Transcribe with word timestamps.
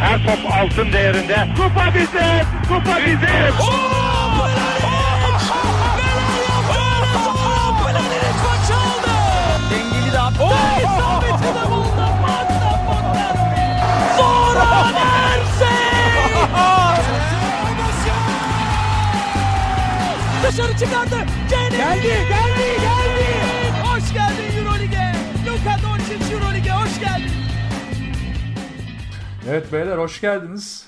Her 0.00 0.18
top 0.26 0.52
altın 0.52 0.92
değerinde. 0.92 1.48
Kupa 1.56 1.94
bizim, 1.94 2.44
kupa 2.68 2.96
bizim. 3.06 3.20
Dengeli 9.70 10.12
de 10.12 10.20
attı. 10.20 10.44
İsabeti 10.82 11.44
de 11.54 11.70
buldu. 11.70 12.06
Matta 12.22 12.80
Fontaine. 12.86 13.80
Zora 14.16 14.90
Dışarı 20.42 20.72
çıkardı. 20.78 21.16
Geldi, 21.50 21.76
geldi, 21.76 22.06
geldi. 22.06 22.80
Hoş 23.84 24.12
geldin 24.12 24.58
Eurolig'e. 24.58 25.12
Luka 25.46 25.76
Doncic 25.82 26.34
Eurolig'e 26.34 26.72
hoş 26.72 27.00
geldin. 27.00 27.49
Evet 29.50 29.72
beyler 29.72 29.98
hoş 29.98 30.20
geldiniz. 30.20 30.86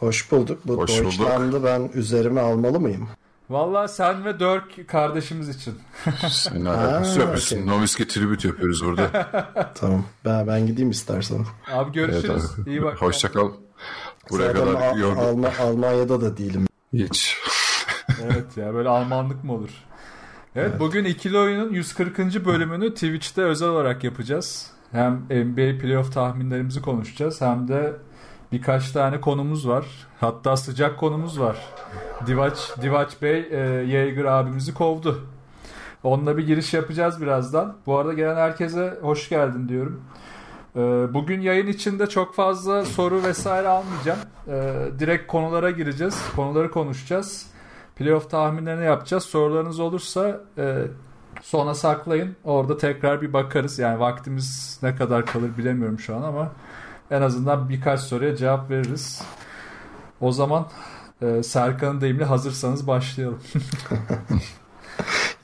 Hoş 0.00 0.32
bulduk. 0.32 0.60
Bu 0.64 0.76
Hoş 0.76 0.90
bulduk. 0.90 1.04
Deutschland'ı 1.04 1.64
ben 1.64 1.90
üzerime 1.94 2.40
almalı 2.40 2.80
mıyım? 2.80 3.08
Vallahi 3.50 3.88
sen 3.92 4.24
ve 4.24 4.40
Dörk 4.40 4.88
kardeşimiz 4.88 5.48
için. 5.48 5.74
Senin 6.30 6.64
alakası 6.64 7.20
yok. 7.20 7.32
Biz 7.36 7.52
okey. 7.52 7.66
Noviski 7.66 8.08
tribüt 8.08 8.44
yapıyoruz 8.44 8.84
burada. 8.84 9.10
Tamam. 9.74 10.04
Ben, 10.24 10.46
ben 10.46 10.66
gideyim 10.66 10.90
istersen. 10.90 11.46
Abi 11.72 11.82
evet 11.84 11.94
görüşürüz. 11.94 12.44
abi. 12.60 12.70
İyi 12.70 12.82
bak. 12.82 13.02
Hoşça 13.02 13.32
kal. 13.32 13.50
Buraya 14.30 14.52
Zaten 14.52 14.64
kadar 14.64 14.80
Al-. 14.80 15.16
Alma- 15.18 15.58
Almanya'da 15.60 16.20
da 16.20 16.36
değilim. 16.36 16.66
Hiç. 16.92 17.36
Evet 18.22 18.56
ya 18.56 18.74
böyle 18.74 18.88
Almanlık 18.88 19.44
mı 19.44 19.52
olur? 19.52 19.70
Evet, 20.56 20.80
bugün 20.80 21.04
ikili 21.04 21.38
oyunun 21.38 21.72
140. 21.72 22.18
bölümünü 22.44 22.94
Twitch'te 22.94 23.42
özel 23.42 23.68
olarak 23.68 24.04
yapacağız. 24.04 24.70
Hem 24.92 25.12
NBA 25.30 25.78
playoff 25.80 26.12
tahminlerimizi 26.14 26.82
konuşacağız 26.82 27.40
hem 27.40 27.68
de 27.68 27.92
birkaç 28.52 28.90
tane 28.92 29.20
konumuz 29.20 29.68
var. 29.68 29.86
Hatta 30.20 30.56
sıcak 30.56 30.98
konumuz 30.98 31.40
var. 31.40 31.56
Divaç, 32.26 32.70
Divaç 32.82 33.22
Bey 33.22 33.48
e, 33.50 33.56
Yeager 33.86 34.24
abimizi 34.24 34.74
kovdu. 34.74 35.26
Onunla 36.02 36.36
bir 36.38 36.46
giriş 36.46 36.74
yapacağız 36.74 37.20
birazdan. 37.22 37.76
Bu 37.86 37.98
arada 37.98 38.12
gelen 38.12 38.36
herkese 38.36 38.98
hoş 39.02 39.28
geldin 39.28 39.68
diyorum. 39.68 40.02
E, 40.76 40.80
Bugün 41.14 41.40
yayın 41.40 41.66
içinde 41.66 42.06
çok 42.06 42.34
fazla 42.34 42.84
soru 42.84 43.22
vesaire 43.22 43.68
almayacağım. 43.68 44.18
E, 44.48 44.52
Direkt 44.98 45.26
konulara 45.26 45.70
gireceğiz. 45.70 46.22
Konuları 46.36 46.70
konuşacağız. 46.70 47.46
Playoff 47.96 48.30
tahminlerini 48.30 48.84
yapacağız. 48.84 49.24
Sorularınız 49.24 49.80
olursa 49.80 50.40
e, 50.58 50.84
sona 51.42 51.74
saklayın. 51.74 52.36
Orada 52.44 52.76
tekrar 52.76 53.22
bir 53.22 53.32
bakarız. 53.32 53.78
Yani 53.78 54.00
vaktimiz 54.00 54.78
ne 54.82 54.96
kadar 54.96 55.26
kalır 55.26 55.50
bilemiyorum 55.58 55.98
şu 55.98 56.16
an 56.16 56.22
ama 56.22 56.52
en 57.10 57.22
azından 57.22 57.68
birkaç 57.68 58.00
soruya 58.00 58.36
cevap 58.36 58.70
veririz. 58.70 59.22
O 60.20 60.32
zaman 60.32 60.66
e, 61.22 61.42
Serkan'ın 61.42 62.00
deyimle 62.00 62.24
hazırsanız 62.24 62.86
başlayalım. 62.86 63.40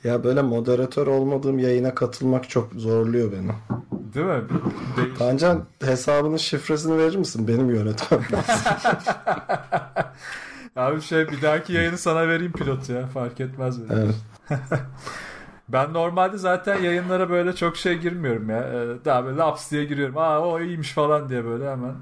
Ya 0.03 0.23
böyle 0.23 0.41
moderatör 0.41 1.07
olmadığım 1.07 1.59
yayına 1.59 1.95
katılmak 1.95 2.49
çok 2.49 2.73
zorluyor 2.73 3.31
beni. 3.31 3.51
Değil 4.13 4.25
mi? 4.25 4.41
Değil. 4.97 5.15
Tancan 5.17 5.65
hesabının 5.81 6.37
şifresini 6.37 6.97
verir 6.97 7.15
misin? 7.15 7.47
Benim 7.47 7.69
yönetmem. 7.75 8.21
Abi 10.75 11.01
şey 11.01 11.27
bir 11.27 11.41
dahaki 11.41 11.73
yayını 11.73 11.97
sana 11.97 12.27
vereyim 12.27 12.51
pilot 12.51 12.89
ya. 12.89 13.07
Fark 13.07 13.39
etmez 13.39 13.89
benim. 13.89 14.13
evet. 14.49 14.59
Ben 15.69 15.93
normalde 15.93 16.37
zaten 16.37 16.81
yayınlara 16.81 17.29
böyle 17.29 17.55
çok 17.55 17.77
şey 17.77 17.97
girmiyorum 17.97 18.49
ya. 18.49 18.57
E, 18.59 19.05
Daha 19.05 19.25
böyle 19.25 19.37
laps 19.37 19.71
diye 19.71 19.85
giriyorum. 19.85 20.17
Aa 20.17 20.39
o 20.39 20.59
iyiymiş 20.61 20.91
falan 20.91 21.29
diye 21.29 21.45
böyle 21.45 21.71
hemen 21.71 21.93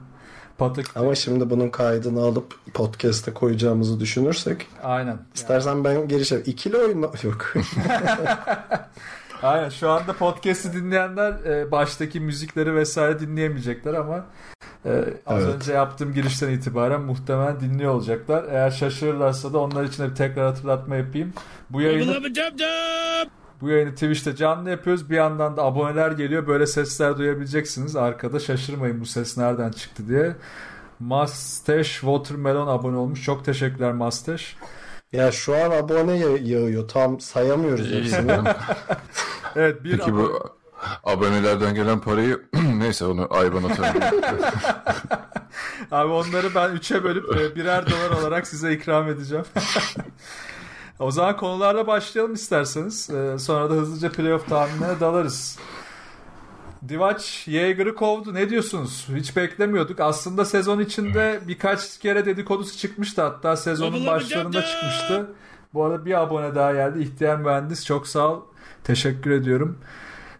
patak. 0.57 0.85
Ama 0.97 1.15
şimdi 1.15 1.49
bunun 1.49 1.69
kaydını 1.69 2.21
alıp 2.21 2.55
podcast'e 2.73 3.33
koyacağımızı 3.33 3.99
düşünürsek 3.99 4.67
Aynen. 4.83 5.17
istersen 5.35 5.83
ben 5.83 6.07
giriş 6.07 6.31
yap- 6.31 6.47
İkili 6.47 6.77
oyun 6.77 7.01
yok. 7.23 7.53
Aynen 9.43 9.69
şu 9.69 9.89
anda 9.89 10.13
podcast'i 10.13 10.73
dinleyenler 10.73 11.31
e, 11.45 11.71
baştaki 11.71 12.19
müzikleri 12.19 12.75
vesaire 12.75 13.19
dinleyemeyecekler 13.19 13.93
ama 13.93 14.25
e, 14.85 14.89
az 15.27 15.43
Evet. 15.43 15.55
önce 15.55 15.73
yaptığım 15.73 16.13
girişten 16.13 16.49
itibaren 16.49 17.01
muhtemelen 17.01 17.59
dinliyor 17.59 17.93
olacaklar. 17.93 18.43
Eğer 18.51 18.71
şaşırırlarsa 18.71 19.53
da 19.53 19.57
onlar 19.59 19.83
için 19.83 20.03
de 20.03 20.09
bir 20.09 20.15
tekrar 20.15 20.45
hatırlatma 20.45 20.95
yapayım. 20.95 21.33
Bu 21.69 21.81
yayını 21.81 22.23
bu 23.61 23.69
yayını 23.69 23.93
Twitch'te 23.93 24.35
canlı 24.35 24.69
yapıyoruz. 24.69 25.09
Bir 25.09 25.15
yandan 25.15 25.57
da 25.57 25.63
aboneler 25.63 26.11
geliyor. 26.11 26.47
Böyle 26.47 26.67
sesler 26.67 27.17
duyabileceksiniz. 27.17 27.95
Arkada 27.95 28.39
şaşırmayın 28.39 29.01
bu 29.01 29.05
ses 29.05 29.37
nereden 29.37 29.71
çıktı 29.71 30.07
diye. 30.07 30.35
Mustache 30.99 31.83
Watermelon 31.83 32.67
abone 32.67 32.97
olmuş. 32.97 33.23
Çok 33.23 33.45
teşekkürler 33.45 33.93
Mustache. 33.93 34.45
ya 35.11 35.31
şu 35.31 35.55
an 35.55 35.71
abone 35.71 36.13
yağ- 36.17 36.37
yağıyor. 36.41 36.87
Tam 36.87 37.19
sayamıyoruz 37.19 37.91
hepsini. 37.91 38.31
Evet 39.55 39.83
bir 39.83 39.91
Peki 39.91 40.11
abo- 40.11 40.15
bu 40.17 40.49
abonelerden 41.03 41.75
gelen 41.75 41.99
parayı 41.99 42.41
neyse 42.77 43.05
onu 43.05 43.27
Ayban 43.29 43.63
atarım. 43.63 44.01
Abi 45.91 46.11
onları 46.11 46.55
ben 46.55 46.69
üçe 46.71 47.03
bölüp 47.03 47.37
e, 47.37 47.55
birer 47.55 47.85
dolar 47.89 48.09
olarak 48.21 48.47
size 48.47 48.73
ikram 48.73 49.09
edeceğim. 49.09 49.45
o 50.99 51.11
zaman 51.11 51.37
konularla 51.37 51.87
başlayalım 51.87 52.33
isterseniz. 52.33 53.09
E, 53.09 53.39
Sonra 53.39 53.69
da 53.69 53.73
hızlıca 53.73 54.11
playoff 54.11 54.49
tahminine 54.49 54.99
dalarız. 54.99 55.59
Divaç 56.87 57.47
Yeager'ı 57.47 57.95
kovdu. 57.95 58.33
Ne 58.33 58.49
diyorsunuz? 58.49 59.07
Hiç 59.15 59.35
beklemiyorduk. 59.35 59.99
Aslında 59.99 60.45
sezon 60.45 60.79
içinde 60.79 61.39
birkaç 61.47 61.99
kere 61.99 62.25
dedikodusu 62.25 62.77
çıkmıştı. 62.77 63.21
Hatta 63.21 63.55
sezonun 63.55 64.05
başlarında 64.05 64.61
çıkmıştı. 64.65 65.29
Bu 65.73 65.83
arada 65.83 66.05
bir 66.05 66.21
abone 66.21 66.55
daha 66.55 66.73
geldi. 66.73 66.99
İhtiyar 67.01 67.37
mühendis. 67.37 67.85
Çok 67.85 68.07
sağ 68.07 68.27
ol. 68.33 68.41
Teşekkür 68.83 69.31
ediyorum. 69.31 69.77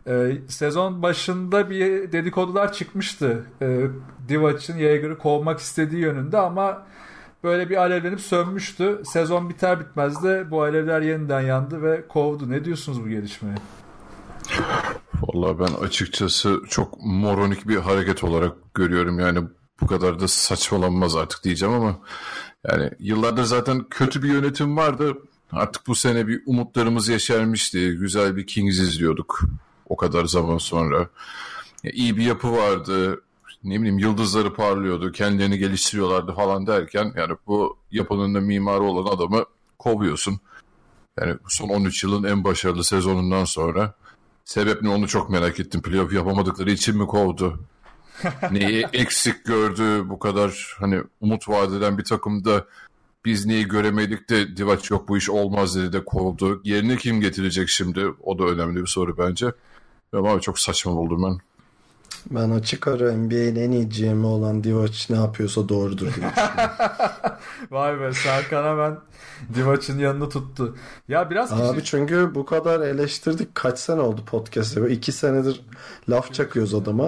Ee, 0.08 0.32
sezon 0.48 1.02
başında 1.02 1.70
bir 1.70 2.12
dedikodular 2.12 2.74
çıkmıştı. 2.74 3.46
Ee, 3.62 3.82
Divac'ın 4.30 4.78
Yeager'ı 4.78 5.18
kovmak 5.18 5.60
istediği 5.60 6.02
yönünde 6.02 6.38
ama 6.38 6.84
böyle 7.44 7.70
bir 7.70 7.78
alevlenip 7.78 8.22
sönmüştü. 8.22 9.02
Sezon 9.06 9.50
biter 9.50 9.80
bitmez 9.80 10.24
de 10.24 10.52
bu 10.52 10.62
alevler 10.62 11.02
yeniden 11.02 11.42
yandı 11.42 11.82
ve 11.82 12.08
kovdu. 12.08 12.50
Ne 12.50 12.66
diyorsunuz 12.66 13.04
bu 13.04 13.10
gelişmeye? 13.10 13.56
Vallahi 15.22 15.60
ben 15.60 15.86
açıkçası 15.86 16.62
çok 16.70 16.98
moronik 17.06 17.68
bir 17.68 17.78
hareket 17.78 18.24
olarak 18.24 18.74
görüyorum. 18.74 19.20
Yani 19.20 19.40
bu 19.82 19.88
kadar 19.88 20.20
da 20.20 20.28
saçmalanmaz 20.28 21.16
artık 21.16 21.44
diyeceğim 21.44 21.76
ama 21.76 22.00
yani 22.68 22.92
yıllardır 23.00 23.44
zaten 23.44 23.86
kötü 23.90 24.24
bir 24.24 24.34
yönetim 24.34 24.78
vardı. 24.78 25.14
Artık 25.52 25.88
bu 25.88 25.96
sene 25.96 26.28
bir 26.28 26.42
umutlarımız 26.46 27.10
yeşermişti. 27.10 27.92
Güzel 27.92 28.36
bir 28.36 28.48
Kings 28.48 28.80
izliyorduk 28.80 29.42
o 29.90 29.96
kadar 29.96 30.26
zaman 30.26 30.58
sonra. 30.58 31.10
Ya 31.84 31.92
iyi 31.92 32.18
bir 32.18 32.24
yapı 32.24 32.52
vardı. 32.52 33.22
Ne 33.68 33.80
bileyim 33.80 34.00
yıldızları 34.00 34.54
parlıyordu. 34.54 35.12
Kendilerini 35.12 35.58
geliştiriyorlardı 35.58 36.34
falan 36.34 36.68
derken 36.68 37.14
yani 37.16 37.34
bu 37.48 37.78
yapının 37.92 38.36
da 38.36 38.42
mimarı 38.42 38.84
olan 38.84 39.16
adamı 39.16 39.46
kovuyorsun. 39.80 40.40
Yani 41.20 41.36
son 41.48 41.70
13 41.70 42.04
yılın 42.04 42.24
en 42.24 42.44
başarılı 42.44 42.84
sezonundan 42.84 43.46
sonra 43.46 43.94
Sebep 44.48 44.82
ne 44.82 44.90
onu 44.90 45.08
çok 45.08 45.30
merak 45.30 45.60
ettim. 45.60 45.82
Playoff 45.82 46.14
yapamadıkları 46.14 46.72
için 46.72 46.98
mi 46.98 47.08
kovdu? 47.08 47.60
Neyi 48.52 48.86
eksik 48.94 49.46
gördü 49.46 50.10
bu 50.10 50.20
kadar 50.20 50.76
hani 50.80 51.02
umut 51.22 51.50
vaat 51.50 51.74
eden 51.74 51.98
bir 51.98 52.04
takımda 52.04 52.66
biz 53.26 53.46
neyi 53.46 53.68
göremedik 53.68 54.30
de 54.30 54.58
Divac 54.58 54.92
yok 54.92 55.08
bu 55.08 55.18
iş 55.18 55.30
olmaz 55.30 55.76
dedi 55.76 55.94
de 55.94 56.06
kovdu. 56.06 56.62
Yerine 56.64 56.98
kim 56.98 57.22
getirecek 57.22 57.70
şimdi? 57.70 58.06
O 58.24 58.40
da 58.40 58.44
önemli 58.44 58.82
bir 58.82 58.88
soru 58.88 59.18
bence. 59.18 59.52
Ama 60.14 60.32
abi 60.32 60.42
çok 60.42 60.60
saçma 60.60 60.96
buldum 60.96 61.24
ben. 61.24 61.40
Ben 62.32 62.50
açık 62.50 62.88
ara 62.88 63.12
NBA'nin 63.14 63.56
en 63.56 63.72
iyi 63.72 63.90
GM'i 63.90 64.26
olan 64.26 64.64
Divac 64.64 65.10
ne 65.10 65.16
yapıyorsa 65.16 65.70
doğrudur 65.70 66.14
diye. 66.16 66.26
Vay 67.72 68.00
be 68.00 68.14
Serkan 68.14 68.64
hemen 68.64 68.98
Divac'ın 69.56 70.00
yanını 70.00 70.30
tuttu. 70.30 70.76
Ya 71.08 71.30
biraz 71.30 71.50
kişi- 71.50 71.64
Abi 71.64 71.84
çünkü 71.84 72.32
bu 72.36 72.46
kadar 72.46 72.80
eleştirdik. 72.82 73.56
Kaç 73.56 73.80
sene 73.80 74.02
oldu 74.02 74.22
podcast'te? 74.26 74.82
Böyle 74.82 74.94
iki 74.94 75.12
senedir 75.12 75.62
laf 76.10 76.34
çakıyoruz 76.34 76.74
adama. 76.74 77.08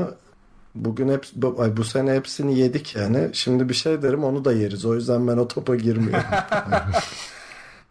Bugün 0.75 1.09
hep 1.09 1.25
bu, 1.35 1.55
ay 1.59 1.77
bu 1.77 1.83
sene 1.83 2.13
hepsini 2.13 2.59
yedik 2.59 2.95
yani. 2.95 3.29
Şimdi 3.33 3.69
bir 3.69 3.73
şey 3.73 4.01
derim 4.01 4.23
onu 4.23 4.45
da 4.45 4.53
yeriz. 4.53 4.85
O 4.85 4.95
yüzden 4.95 5.27
ben 5.27 5.37
o 5.37 5.47
topa 5.47 5.75
girmiyorum. 5.75 6.23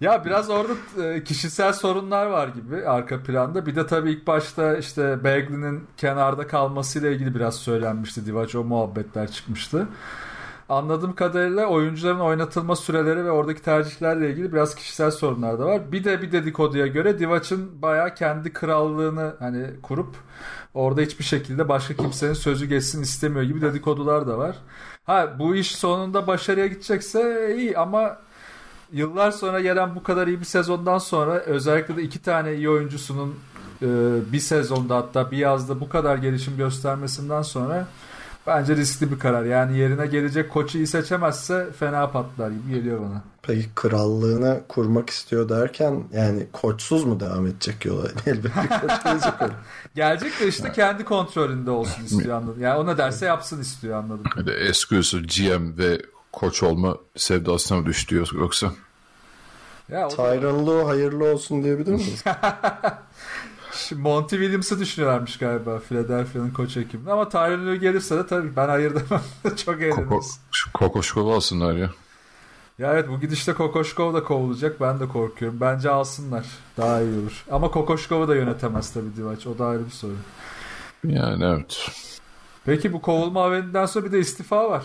Ya 0.01 0.25
biraz 0.25 0.51
orada 0.51 0.73
e, 1.05 1.25
kişisel 1.25 1.73
sorunlar 1.73 2.27
var 2.27 2.49
gibi 2.49 2.87
arka 2.89 3.23
planda. 3.23 3.67
Bir 3.67 3.77
de 3.77 3.87
tabii 3.87 4.11
ilk 4.11 4.27
başta 4.27 4.77
işte 4.77 5.25
Bagley'nin 5.25 5.87
kenarda 5.97 6.47
kalmasıyla 6.47 7.11
ilgili 7.11 7.35
biraz 7.35 7.57
söylenmişti. 7.57 8.27
Divac 8.27 8.55
o 8.55 8.65
muhabbetler 8.65 9.31
çıkmıştı. 9.31 9.89
anladığım 10.69 11.15
kadarıyla 11.15 11.67
oyuncuların 11.67 12.21
oynatılma 12.21 12.77
süreleri 12.77 13.25
ve 13.25 13.31
oradaki 13.31 13.63
tercihlerle 13.63 14.31
ilgili 14.31 14.53
biraz 14.53 14.75
kişisel 14.75 15.11
sorunlar 15.11 15.59
da 15.59 15.67
var. 15.67 15.93
Bir 15.93 16.05
de 16.05 16.23
bir 16.23 16.33
dedikoduya 16.33 16.87
göre 16.87 17.19
Divac'ın 17.19 17.83
bayağı 17.83 18.15
kendi 18.15 18.53
krallığını 18.53 19.37
hani 19.39 19.67
kurup 19.83 20.17
orada 20.75 21.01
hiçbir 21.01 21.25
şekilde 21.25 21.69
başka 21.69 21.95
kimsenin 21.95 22.33
sözü 22.33 22.67
geçsin 22.67 23.03
istemiyor 23.03 23.43
gibi 23.43 23.61
dedikodular 23.63 24.27
da 24.29 24.39
var. 24.39 24.57
Ha 25.05 25.39
bu 25.39 25.57
iş 25.57 25.77
sonunda 25.77 26.27
başarıya 26.27 26.67
gidecekse 26.67 27.55
iyi 27.57 27.79
ama 27.79 28.19
yıllar 28.93 29.31
sonra 29.31 29.61
gelen 29.61 29.95
bu 29.95 30.03
kadar 30.03 30.27
iyi 30.27 30.41
bir 30.41 30.45
sezondan 30.45 30.99
sonra 30.99 31.39
özellikle 31.39 31.97
de 31.97 32.03
iki 32.03 32.23
tane 32.23 32.55
iyi 32.55 32.71
oyuncusunun 32.71 33.35
e, 33.83 33.87
bir 34.33 34.41
sezonda 34.41 34.97
hatta 34.97 35.31
bir 35.31 35.37
yazda 35.37 35.81
bu 35.81 35.89
kadar 35.89 36.17
gelişim 36.17 36.57
göstermesinden 36.57 37.43
sonra 37.43 37.87
bence 38.47 38.77
riskli 38.77 39.13
bir 39.13 39.19
karar. 39.19 39.45
Yani 39.45 39.79
yerine 39.79 40.07
gelecek 40.07 40.51
koçu 40.51 40.79
iyi 40.79 40.87
seçemezse 40.87 41.69
fena 41.79 42.11
patlar 42.11 42.51
gibi 42.51 42.75
geliyor 42.75 43.01
bana. 43.01 43.23
Peki 43.43 43.69
krallığını 43.75 44.61
kurmak 44.69 45.11
istiyor 45.11 45.49
derken 45.49 46.05
yani 46.13 46.47
koçsuz 46.53 47.05
mu 47.05 47.21
devam 47.21 47.47
edecek 47.47 47.85
yola? 47.85 48.09
Elbette 48.27 48.69
koç 48.81 49.05
gelecek. 49.05 49.33
Gelecek 49.95 50.41
de 50.41 50.49
işte 50.49 50.73
kendi 50.73 51.05
kontrolünde 51.05 51.71
olsun 51.71 52.05
istiyor 52.05 52.37
anladım. 52.37 52.63
Yani 52.63 52.79
o 52.79 52.87
ne 52.87 52.99
derse 52.99 53.27
yapsın 53.27 53.61
istiyor 53.61 53.99
anladım. 53.99 54.25
Eski 54.61 54.95
usul 54.99 55.23
GM 55.23 55.79
ve 55.79 56.03
koç 56.33 56.63
olma 56.63 56.97
sevdasına 57.17 57.79
mı 57.79 57.87
düştü 57.87 58.25
yoksa? 58.33 58.73
Ya 59.89 60.09
Tyron 60.09 60.67
Lue 60.67 60.85
hayırlı 60.85 61.25
olsun 61.25 61.65
diyebilir 61.65 61.93
miyiz? 61.93 62.25
Şimdi 63.73 64.03
Monty 64.03 64.37
Williams'ı 64.37 64.81
düşünüyorlarmış 64.81 65.39
galiba 65.39 65.79
Philadelphia'nın 65.79 66.51
koç 66.51 66.77
ekibinde 66.77 67.13
ama 67.13 67.29
Tyron 67.29 67.67
Lue 67.67 67.77
gelirse 67.77 68.17
de 68.17 68.27
tabii 68.27 68.57
ben 68.57 68.69
hayır 68.69 68.91
demem. 68.95 69.57
Çok 69.57 69.83
eğleniriz. 69.83 70.41
Kokoşkova 70.75 71.37
alsınlar 71.37 71.77
ya. 71.77 71.91
Ya 72.79 72.93
evet 72.93 73.09
bu 73.09 73.21
gidişte 73.21 73.53
Kokoşkov 73.53 74.15
da 74.15 74.25
kovulacak. 74.25 74.81
Ben 74.81 75.01
de 75.01 75.09
korkuyorum. 75.09 75.61
Bence 75.61 75.91
alsınlar. 75.91 76.47
Daha 76.77 77.01
iyi 77.01 77.19
olur. 77.19 77.45
Ama 77.51 77.71
Kokoşkov'u 77.71 78.29
da 78.29 78.35
yönetemez 78.37 78.93
tabii 78.93 79.17
Divac. 79.17 79.47
O 79.47 79.59
da 79.59 79.67
ayrı 79.67 79.87
bir 79.87 79.91
sorun. 79.91 80.19
Yani 81.05 81.45
evet. 81.45 81.91
Peki 82.65 82.93
bu 82.93 83.03
kovulma 83.03 83.43
haberinden 83.43 83.87
sonra 83.87 84.07
bir 84.07 84.13
de 84.13 84.19
istifa 84.19 84.71
var. 84.71 84.85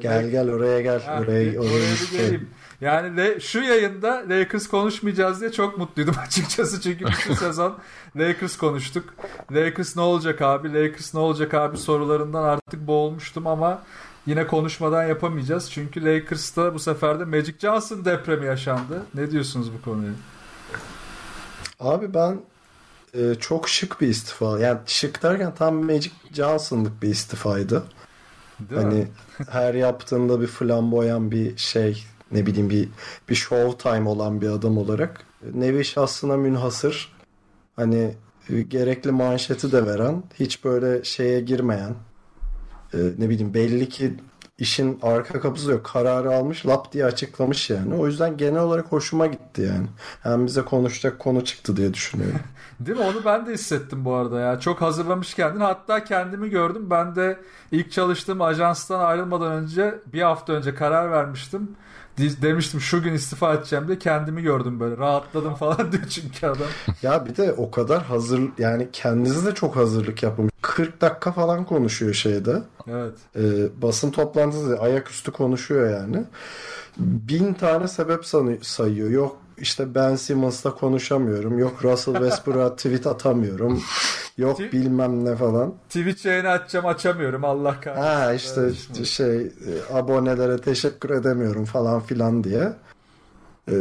Gel 0.00 0.30
gel 0.30 0.50
oraya 0.50 0.80
gel. 0.80 1.02
Ha, 1.02 1.20
oraya, 1.20 1.60
oraya, 1.60 1.94
geleyim. 2.12 2.50
Yani 2.80 3.16
Le- 3.16 3.40
şu 3.40 3.60
yayında 3.60 4.24
Lakers 4.28 4.68
konuşmayacağız 4.68 5.40
diye 5.40 5.52
çok 5.52 5.78
mutluydum 5.78 6.14
açıkçası. 6.26 6.80
Çünkü 6.80 7.04
bütün 7.06 7.34
sezon 7.44 7.78
Lakers 8.16 8.56
konuştuk. 8.56 9.14
Lakers 9.52 9.96
ne 9.96 10.02
olacak 10.02 10.42
abi? 10.42 10.74
Lakers 10.74 11.14
ne 11.14 11.20
olacak 11.20 11.54
abi 11.54 11.76
sorularından 11.78 12.42
artık 12.42 12.86
boğulmuştum 12.86 13.46
ama 13.46 13.82
yine 14.26 14.46
konuşmadan 14.46 15.04
yapamayacağız. 15.06 15.70
Çünkü 15.70 16.04
Lakers'ta 16.04 16.74
bu 16.74 16.78
sefer 16.78 17.20
de 17.20 17.24
Magic 17.24 17.54
Johnson 17.58 18.04
depremi 18.04 18.46
yaşandı. 18.46 19.02
Ne 19.14 19.30
diyorsunuz 19.30 19.72
bu 19.72 19.90
konuya? 19.90 20.12
Abi 21.80 22.14
ben 22.14 22.40
e, 23.14 23.34
çok 23.34 23.68
şık 23.68 24.00
bir 24.00 24.08
istifa. 24.08 24.58
Yani 24.58 24.78
şık 24.86 25.22
derken 25.22 25.54
tam 25.54 25.74
Magic 25.84 26.10
Johnson'lık 26.32 27.02
bir 27.02 27.08
istifaydı. 27.08 27.82
Değil 28.60 28.86
mi? 28.86 28.86
Hani 28.86 29.06
her 29.48 29.74
yaptığında 29.74 30.40
bir 30.40 30.46
flamboyan 30.46 31.30
bir 31.30 31.56
şey 31.56 32.04
ne 32.32 32.46
bileyim 32.46 32.70
bir 32.70 32.88
bir 33.28 33.34
show 33.34 33.90
time 33.90 34.08
olan 34.08 34.40
bir 34.40 34.48
adam 34.48 34.78
olarak 34.78 35.26
nevi 35.54 35.84
şahsına 35.84 36.36
münhasır 36.36 37.12
hani 37.76 38.14
e, 38.50 38.62
gerekli 38.62 39.12
manşeti 39.12 39.72
de 39.72 39.86
veren 39.86 40.22
hiç 40.34 40.64
böyle 40.64 41.04
şeye 41.04 41.40
girmeyen 41.40 41.94
e, 42.94 42.98
ne 43.18 43.28
bileyim 43.28 43.54
belli 43.54 43.88
ki 43.88 44.14
işin 44.58 44.98
arka 45.02 45.40
kapısı 45.40 45.70
yok 45.70 45.84
kararı 45.84 46.34
almış 46.34 46.66
lap 46.66 46.92
diye 46.92 47.04
açıklamış 47.04 47.70
yani 47.70 47.94
o 47.94 48.06
yüzden 48.06 48.36
genel 48.36 48.60
olarak 48.60 48.86
hoşuma 48.92 49.26
gitti 49.26 49.62
yani 49.62 49.86
hem 50.22 50.46
bize 50.46 50.62
konuşacak 50.62 51.18
konu 51.18 51.44
çıktı 51.44 51.76
diye 51.76 51.94
düşünüyorum. 51.94 52.40
Değil 52.80 52.98
mi? 52.98 53.04
Onu 53.04 53.24
ben 53.24 53.46
de 53.46 53.52
hissettim 53.52 54.04
bu 54.04 54.14
arada 54.14 54.40
ya. 54.40 54.60
Çok 54.60 54.80
hazırlamış 54.80 55.34
kendini. 55.34 55.62
Hatta 55.62 56.04
kendimi 56.04 56.50
gördüm. 56.50 56.90
Ben 56.90 57.16
de 57.16 57.40
ilk 57.72 57.92
çalıştığım 57.92 58.40
ajanstan 58.42 59.00
ayrılmadan 59.00 59.52
önce 59.52 59.94
bir 60.12 60.22
hafta 60.22 60.52
önce 60.52 60.74
karar 60.74 61.10
vermiştim. 61.10 61.76
Demiştim 62.18 62.80
şu 62.80 63.02
gün 63.02 63.12
istifa 63.12 63.54
edeceğim 63.54 63.88
diye 63.88 63.98
kendimi 63.98 64.42
gördüm 64.42 64.80
böyle. 64.80 64.96
Rahatladım 64.96 65.54
falan 65.54 65.76
diyor 65.92 66.06
çünkü 66.08 66.46
adam. 66.46 66.66
Ya 67.02 67.26
bir 67.26 67.36
de 67.36 67.52
o 67.52 67.70
kadar 67.70 68.02
hazır 68.02 68.40
yani 68.58 68.88
kendisi 68.92 69.46
de 69.46 69.54
çok 69.54 69.76
hazırlık 69.76 70.22
yapmış. 70.22 70.52
40 70.62 71.00
dakika 71.00 71.32
falan 71.32 71.64
konuşuyor 71.64 72.14
şeyde. 72.14 72.62
Evet. 72.88 73.14
Ee, 73.36 73.82
basın 73.82 74.10
toplantısı 74.10 74.78
ayaküstü 74.80 75.32
konuşuyor 75.32 75.90
yani. 75.90 76.24
Bin 76.98 77.54
tane 77.54 77.88
sebep 77.88 78.26
sayıyor. 78.62 79.10
Yok 79.10 79.36
işte 79.58 79.94
Ben 79.94 80.16
Simmons'la 80.16 80.74
konuşamıyorum. 80.74 81.58
Yok 81.58 81.84
Russell 81.84 82.14
Westbrook'a 82.14 82.76
tweet 82.76 83.06
atamıyorum. 83.06 83.82
Yok 84.38 84.60
Tweet- 84.60 84.72
bilmem 84.72 85.24
ne 85.24 85.36
falan. 85.36 85.74
Twitch 85.88 86.26
yayını 86.26 86.48
açacağım 86.48 86.86
açamıyorum 86.86 87.44
Allah 87.44 87.80
kahretsin. 87.80 88.02
Ha 88.02 88.32
işte 88.32 89.04
şey 89.04 89.36
e, 89.40 89.50
abonelere 89.92 90.58
teşekkür 90.58 91.10
edemiyorum 91.10 91.64
falan 91.64 92.00
filan 92.00 92.44
diye. 92.44 92.72
Ee, 93.70 93.74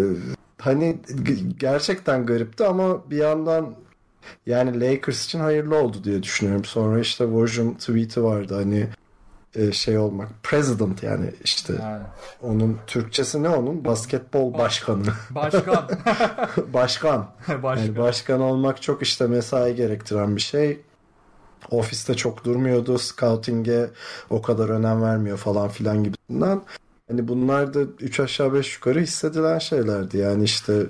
hani 0.58 0.98
gerçekten 1.60 2.26
garipti 2.26 2.66
ama 2.66 3.10
bir 3.12 3.18
yandan 3.18 3.76
yani 4.46 4.80
Lakers 4.82 5.26
için 5.26 5.40
hayırlı 5.40 5.76
oldu 5.76 5.98
diye 6.04 6.24
düşünüyorum. 6.24 6.66
Sonra 6.66 7.00
işte 7.00 7.24
Woj'un 7.24 7.74
tweet'i 7.74 8.24
vardı 8.24 8.56
hani 8.56 8.88
şey 9.74 9.98
olmak 9.98 10.30
president 10.44 11.04
yani 11.04 11.32
işte 11.44 11.74
Yani. 11.82 12.04
onun 12.42 12.80
Türkçesi 12.88 13.44
ne 13.44 13.50
onun 13.50 13.86
basketbol 13.86 14.54
başkanı 14.54 15.06
Başkan. 15.30 15.90
başkan 16.74 17.28
Başkan. 17.64 17.86
yani 17.86 17.98
başkan 17.98 18.42
olmak 18.42 18.82
çok 18.82 19.02
işte 19.02 19.28
mesai 19.28 19.76
gerektiren 19.76 20.36
bir 20.36 20.42
şey. 20.42 20.82
Ofiste 21.72 22.14
çok 22.14 22.46
durmuyordu. 22.46 22.98
Scouting'e 22.98 23.90
o 24.30 24.42
kadar 24.42 24.70
önem 24.70 25.02
vermiyor 25.02 25.38
falan 25.38 25.70
filan 25.70 26.04
gibisinden. 26.04 26.62
Hani 27.08 27.28
bunlar 27.28 27.74
da 27.74 27.80
3 28.00 28.20
aşağı 28.20 28.54
5 28.54 28.76
yukarı 28.76 29.00
hissedilen 29.00 29.60
şeylerdi. 29.60 30.18
Yani 30.18 30.44
işte 30.44 30.74
e, 30.74 30.86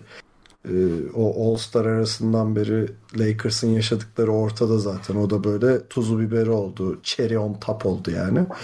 o 1.16 1.52
All-Star 1.52 1.86
arasından 1.86 2.56
beri 2.56 2.88
Lakers'ın 3.18 3.68
yaşadıkları 3.68 4.32
ortada 4.32 4.80
zaten. 4.80 5.16
O 5.16 5.30
da 5.30 5.44
böyle 5.44 5.88
tuzu 5.88 6.20
biberi 6.20 6.50
oldu. 6.50 7.00
Cherry 7.04 7.38
on 7.38 7.54
top 7.54 7.86
oldu 7.86 8.12
yani. 8.12 8.40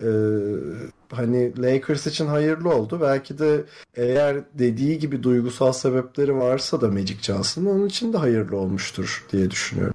E, 0.00 0.10
hani 1.10 1.62
Lakers 1.62 2.06
için 2.06 2.26
hayırlı 2.26 2.74
oldu. 2.74 2.98
Belki 3.02 3.38
de 3.38 3.64
eğer 3.94 4.36
dediği 4.54 4.98
gibi 4.98 5.22
duygusal 5.22 5.72
sebepleri 5.72 6.36
varsa 6.36 6.80
da 6.80 6.88
Magic 6.88 7.16
Johnson 7.22 7.64
onun 7.64 7.86
için 7.86 8.12
de 8.12 8.16
hayırlı 8.16 8.56
olmuştur 8.56 9.26
diye 9.32 9.50
düşünüyorum. 9.50 9.94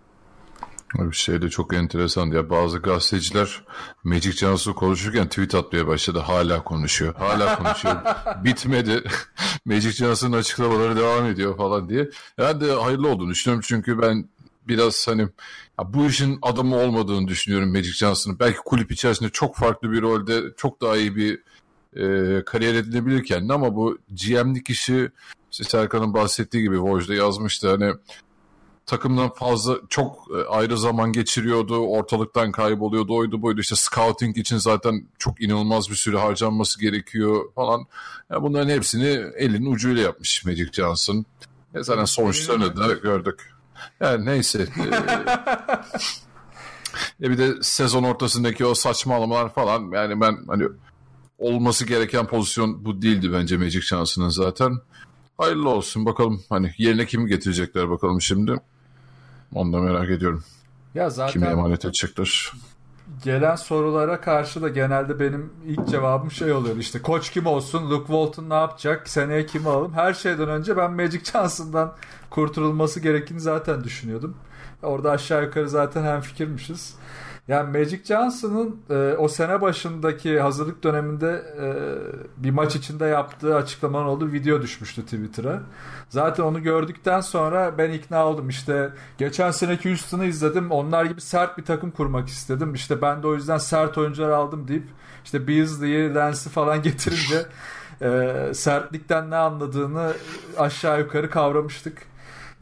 Bir 0.94 1.16
şey 1.16 1.42
de 1.42 1.50
çok 1.50 1.74
enteresan 1.74 2.28
ya 2.28 2.50
bazı 2.50 2.78
gazeteciler 2.78 3.64
Magic 4.04 4.32
Johnson 4.32 4.74
konuşurken 4.74 5.30
tweet 5.30 5.56
atmaya 5.56 5.88
başladı. 5.88 6.20
Hala 6.20 6.64
konuşuyor. 6.64 7.16
Hala 7.16 7.56
konuşuyor. 7.58 7.96
Bitmedi. 8.44 9.04
Magic 9.66 9.92
Johnson'ın 9.92 10.38
açıklamaları 10.38 10.98
devam 10.98 11.26
ediyor 11.26 11.58
falan 11.58 11.90
diye. 11.90 12.10
Ben 12.38 12.62
de 12.62 12.72
hayırlı 12.72 13.10
olduğunu 13.10 13.30
düşünüyorum 13.30 13.64
çünkü 13.68 14.02
ben 14.02 14.30
biraz 14.68 15.08
hani 15.08 15.22
ya 15.80 15.94
bu 15.94 16.06
işin 16.06 16.40
adamı 16.42 16.76
olmadığını 16.76 17.28
düşünüyorum 17.28 17.72
Magic 17.72 17.94
Johnson'ın. 17.94 18.40
Belki 18.40 18.58
kulüp 18.58 18.92
içerisinde 18.92 19.30
çok 19.30 19.56
farklı 19.56 19.92
bir 19.92 20.02
rolde 20.02 20.42
çok 20.58 20.82
daha 20.82 20.98
iyi 20.98 21.16
bir 21.16 21.40
e, 21.96 22.44
kariyer 22.46 22.76
edinebilir 22.76 23.24
kendine 23.24 23.54
ama 23.54 23.76
bu 23.76 23.98
GM'lik 24.10 24.70
işi 24.70 25.12
işte 25.52 25.64
Serkan'ın 25.64 26.14
bahsettiği 26.14 26.64
gibi 26.64 26.76
Woj'da 26.76 27.14
yazmıştı 27.14 27.70
hani 27.70 27.94
takımdan 28.86 29.34
fazla 29.34 29.78
çok 29.90 30.28
e, 30.38 30.48
ayrı 30.50 30.78
zaman 30.78 31.12
geçiriyordu. 31.12 31.78
Ortalıktan 31.78 32.52
kayboluyordu. 32.52 33.16
Oydu 33.16 33.42
buydu. 33.42 33.62
İşte 33.62 33.76
scouting 33.76 34.38
için 34.38 34.58
zaten 34.58 35.08
çok 35.20 35.42
inanılmaz 35.42 35.90
bir 35.90 35.96
süre 35.96 36.18
harcanması 36.18 36.80
gerekiyor 36.80 37.54
falan. 37.56 37.86
Ya 38.32 38.44
bunların 38.44 38.70
hepsini 38.70 39.22
elinin 39.38 39.72
ucuyla 39.72 40.04
yapmış 40.04 40.46
Magic 40.46 40.72
Johnson. 40.72 41.26
E 41.76 41.84
zaten 41.84 42.06
sonuçlarını 42.06 42.78
da 42.78 42.94
gördük. 42.94 43.54
Yani 44.02 44.26
neyse. 44.26 44.68
E, 47.22 47.30
bir 47.30 47.38
de 47.38 47.54
sezon 47.62 48.04
ortasındaki 48.04 48.66
o 48.66 48.74
saçmalamalar 48.74 49.54
falan. 49.54 49.92
Yani 49.92 50.22
ben 50.22 50.38
hani 50.48 50.64
olması 51.38 51.86
gereken 51.86 52.28
pozisyon 52.28 52.86
bu 52.86 53.02
değildi 53.02 53.34
bence 53.34 53.58
Magic 53.58 53.82
Johnson'ın 53.82 54.30
zaten. 54.30 54.78
Hayırlı 55.38 55.70
olsun 55.70 56.06
bakalım 56.06 56.44
hani 56.50 56.74
yerine 56.78 57.06
kimi 57.06 57.30
getirecekler 57.30 57.90
bakalım 57.90 58.22
şimdi. 58.22 58.56
Onu 59.54 59.74
da 59.74 59.82
merak 59.82 60.10
ediyorum. 60.10 60.44
Ya 60.96 61.10
zaten 61.10 61.34
Kimi 61.34 61.46
emanet 61.46 61.86
edecekler. 61.86 62.52
gelen 63.24 63.56
sorulara 63.56 64.22
karşı 64.22 64.62
da 64.62 64.70
genelde 64.70 65.20
benim 65.20 65.54
ilk 65.66 65.88
cevabım 65.88 66.32
şey 66.32 66.52
oluyor 66.52 66.78
işte 66.78 67.02
koç 67.02 67.32
kim 67.32 67.46
olsun, 67.46 67.90
Luke 67.92 68.08
Walton 68.08 68.50
ne 68.50 68.54
yapacak, 68.54 69.10
seneye 69.10 69.46
kimi 69.46 69.70
alalım. 69.70 69.94
Her 69.94 70.14
şeyden 70.14 70.50
önce 70.50 70.78
ben 70.78 70.92
Magic 70.92 71.32
Johnson'dan 71.32 71.94
kurtululması 72.30 73.00
gerektiğini 73.00 73.40
zaten 73.40 73.84
düşünüyordum. 73.84 74.38
Orada 74.84 75.12
aşağı 75.12 75.44
yukarı 75.44 75.70
zaten 75.70 76.04
hem 76.04 76.22
fikirmişiz. 76.22 76.96
Yani 77.48 77.78
Magic 77.78 78.04
Johnson'ın 78.06 78.82
e, 78.90 79.16
o 79.18 79.28
sene 79.28 79.62
başındaki 79.62 80.40
hazırlık 80.40 80.84
döneminde 80.84 81.44
e, 81.62 81.68
bir 82.44 82.52
maç 82.52 82.76
içinde 82.76 83.06
yaptığı 83.06 83.56
açıklamanın 83.56 84.06
olduğu 84.06 84.32
video 84.32 84.62
düşmüştü 84.62 85.04
Twitter'a. 85.04 85.62
Zaten 86.10 86.44
onu 86.44 86.64
gördükten 86.64 87.22
sonra 87.22 87.78
ben 87.78 87.92
ikna 87.92 88.26
oldum. 88.28 88.50
İşte 88.50 88.90
geçen 89.18 89.52
seneki 89.52 89.90
Houston'ı 89.90 90.26
izledim. 90.26 90.72
Onlar 90.72 91.06
gibi 91.06 91.22
sert 91.22 91.58
bir 91.58 91.66
takım 91.66 91.92
kurmak 91.92 92.28
istedim. 92.28 92.74
İşte 92.74 93.02
ben 93.02 93.24
de 93.24 93.28
o 93.28 93.34
yüzden 93.34 93.58
sert 93.58 93.98
oyuncular 93.98 94.30
aldım 94.30 94.68
deyip 94.68 94.88
işte 95.26 95.48
Beasley'i, 95.48 96.14
Lance'i 96.16 96.50
falan 96.52 96.82
getirince 96.82 97.46
e, 98.02 98.52
sertlikten 98.54 99.30
ne 99.32 99.36
anladığını 99.36 100.14
aşağı 100.58 101.00
yukarı 101.00 101.30
kavramıştık. 101.30 101.98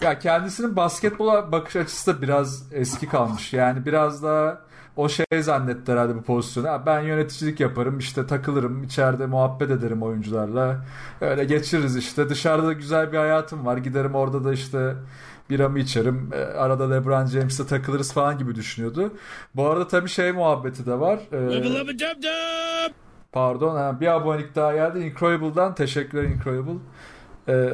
Ya 0.02 0.20
kendisinin 0.20 0.76
basketbola 0.76 1.52
bakış 1.52 1.76
açısı 1.76 2.14
da 2.14 2.22
biraz 2.22 2.74
eski 2.74 3.10
kalmış. 3.10 3.54
Yani 3.54 3.86
biraz 3.86 4.24
daha 4.24 4.62
o 4.96 5.10
şey 5.10 5.26
zannetti 5.42 5.92
herhalde 5.92 6.16
bu 6.16 6.22
pozisyonu. 6.22 6.82
Ben 6.86 7.02
yöneticilik 7.02 7.60
yaparım 7.60 8.00
işte 8.00 8.28
takılırım 8.28 8.84
içeride 8.84 9.26
muhabbet 9.26 9.72
ederim 9.72 10.04
oyuncularla. 10.04 10.86
Öyle 11.22 11.44
geçiririz 11.44 11.98
işte 11.98 12.30
dışarıda 12.30 12.68
da 12.68 12.74
güzel 12.74 13.12
bir 13.12 13.18
hayatım 13.18 13.66
var. 13.66 13.78
Giderim 13.78 14.16
orada 14.16 14.44
da 14.44 14.54
işte 14.54 14.96
biramı 15.50 15.80
içerim. 15.80 16.30
E, 16.34 16.38
arada 16.38 16.90
LeBron 16.90 17.26
James'e 17.26 17.68
takılırız 17.68 18.14
falan 18.14 18.38
gibi 18.38 18.56
düşünüyordu. 18.56 19.14
Bu 19.56 19.68
arada 19.68 19.88
tabii 19.88 20.10
şey 20.10 20.32
muhabbeti 20.32 20.86
de 20.86 21.00
var. 21.00 21.20
Ee, 21.32 21.38
pardon 23.32 23.76
ha, 23.76 24.00
bir 24.02 24.08
abonelik 24.08 24.56
daha 24.56 24.74
geldi. 24.74 25.00
Incredible'dan 25.00 25.76
teşekkürler 25.76 26.24
Incredible. 26.24 26.80
Ee, 27.48 27.70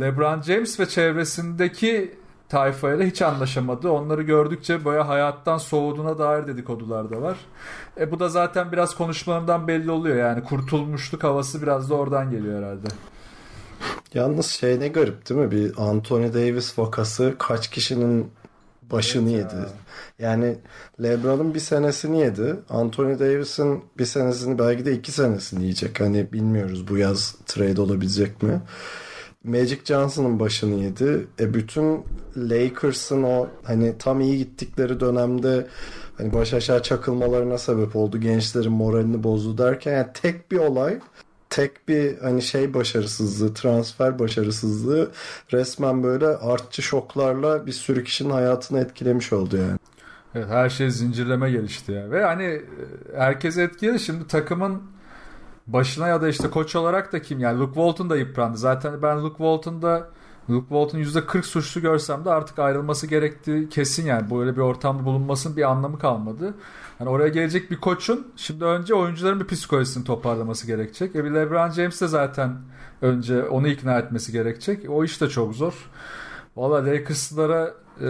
LeBron 0.00 0.42
James 0.42 0.80
ve 0.80 0.86
çevresindeki 0.86 2.14
tayfayla 2.54 3.06
hiç 3.06 3.22
anlaşamadı. 3.22 3.90
Onları 3.90 4.22
gördükçe 4.22 4.84
böyle 4.84 5.02
hayattan 5.02 5.58
soğuduğuna 5.58 6.18
dair 6.18 6.46
dedikodular 6.46 7.10
da 7.10 7.22
var. 7.22 7.36
E 8.00 8.10
bu 8.10 8.20
da 8.20 8.28
zaten 8.28 8.72
biraz 8.72 8.94
konuşmalarından 8.94 9.68
belli 9.68 9.90
oluyor. 9.90 10.16
Yani 10.16 10.44
kurtulmuşluk 10.44 11.24
havası 11.24 11.62
biraz 11.62 11.90
da 11.90 11.94
oradan 11.94 12.30
geliyor 12.30 12.62
herhalde. 12.62 12.88
Yalnız 14.14 14.46
şey 14.46 14.80
ne 14.80 14.88
garip 14.88 15.28
değil 15.28 15.40
mi? 15.40 15.50
Bir 15.50 15.72
Anthony 15.76 16.34
Davis 16.34 16.78
vakası 16.78 17.34
kaç 17.38 17.70
kişinin 17.70 18.30
başını 18.82 19.30
evet 19.30 19.52
yedi. 19.52 19.54
Ya. 19.54 20.30
Yani 20.30 20.58
LeBron'un 21.02 21.54
bir 21.54 21.60
senesini 21.60 22.20
yedi. 22.20 22.56
Anthony 22.70 23.18
Davis'in 23.18 23.84
bir 23.98 24.04
senesini 24.04 24.58
belki 24.58 24.84
de 24.84 24.92
iki 24.92 25.12
senesini 25.12 25.62
yiyecek. 25.62 26.00
Hani 26.00 26.32
bilmiyoruz 26.32 26.88
bu 26.88 26.98
yaz 26.98 27.34
trade 27.46 27.80
olabilecek 27.80 28.42
mi? 28.42 28.60
Magic 29.44 29.78
Johnson'ın 29.84 30.40
başını 30.40 30.84
yedi. 30.84 31.26
E 31.40 31.54
bütün 31.54 32.04
Lakers'ın 32.36 33.22
o 33.22 33.48
hani 33.62 33.98
tam 33.98 34.20
iyi 34.20 34.38
gittikleri 34.38 35.00
dönemde 35.00 35.66
hani 36.18 36.32
baş 36.32 36.54
aşağı 36.54 36.82
çakılmalarına 36.82 37.58
sebep 37.58 37.96
oldu. 37.96 38.20
Gençlerin 38.20 38.72
moralini 38.72 39.22
bozdu 39.22 39.58
derken 39.58 39.92
yani 39.92 40.06
tek 40.14 40.50
bir 40.50 40.58
olay 40.58 40.98
tek 41.54 41.88
bir 41.88 42.18
hani 42.18 42.42
şey 42.42 42.74
başarısızlığı, 42.74 43.54
transfer 43.54 44.18
başarısızlığı 44.18 45.10
resmen 45.52 46.02
böyle 46.02 46.26
artçı 46.26 46.82
şoklarla 46.82 47.66
bir 47.66 47.72
sürü 47.72 48.04
kişinin 48.04 48.30
hayatını 48.30 48.80
etkilemiş 48.80 49.32
oldu 49.32 49.56
yani. 49.56 49.78
Evet 50.34 50.48
her 50.48 50.70
şey 50.70 50.90
zincirleme 50.90 51.50
gelişti 51.50 51.92
ya. 51.92 52.10
Ve 52.10 52.24
hani 52.24 52.62
herkes 53.16 53.58
etkiledi. 53.58 54.00
Şimdi 54.00 54.26
takımın 54.26 54.82
başına 55.66 56.08
ya 56.08 56.22
da 56.22 56.28
işte 56.28 56.50
koç 56.50 56.76
olarak 56.76 57.12
da 57.12 57.22
kim 57.22 57.40
yani 57.40 57.60
Luke 57.60 57.74
Walton 57.74 58.10
da 58.10 58.16
yıprandı. 58.16 58.58
Zaten 58.58 59.02
ben 59.02 59.22
Luke 59.22 59.36
Walton'da 59.36 60.08
Luke 60.50 60.68
Walton 60.68 60.98
%40 60.98 61.42
suçlu 61.42 61.80
görsem 61.80 62.24
de 62.24 62.30
artık 62.30 62.58
ayrılması 62.58 63.06
gerektiği 63.06 63.68
kesin 63.68 64.06
yani. 64.06 64.30
Böyle 64.30 64.56
bir 64.56 64.60
ortamda 64.60 65.04
bulunmasının 65.04 65.56
bir 65.56 65.70
anlamı 65.70 65.98
kalmadı. 65.98 66.54
Yani 67.00 67.10
oraya 67.10 67.28
gelecek 67.28 67.70
bir 67.70 67.76
koçun 67.76 68.32
şimdi 68.36 68.64
önce 68.64 68.94
oyuncuların 68.94 69.40
bir 69.40 69.46
psikolojisini 69.46 70.04
toparlaması 70.04 70.66
gerekecek. 70.66 71.16
E 71.16 71.24
bir 71.24 71.30
LeBron 71.30 71.70
James 71.70 72.00
de 72.00 72.08
zaten 72.08 72.56
önce 73.02 73.44
onu 73.44 73.68
ikna 73.68 73.98
etmesi 73.98 74.32
gerekecek. 74.32 74.90
O 74.90 75.04
iş 75.04 75.20
de 75.20 75.28
çok 75.28 75.54
zor. 75.54 75.90
Valla 76.56 76.86
Lakers'lara 76.86 77.74
e... 78.00 78.08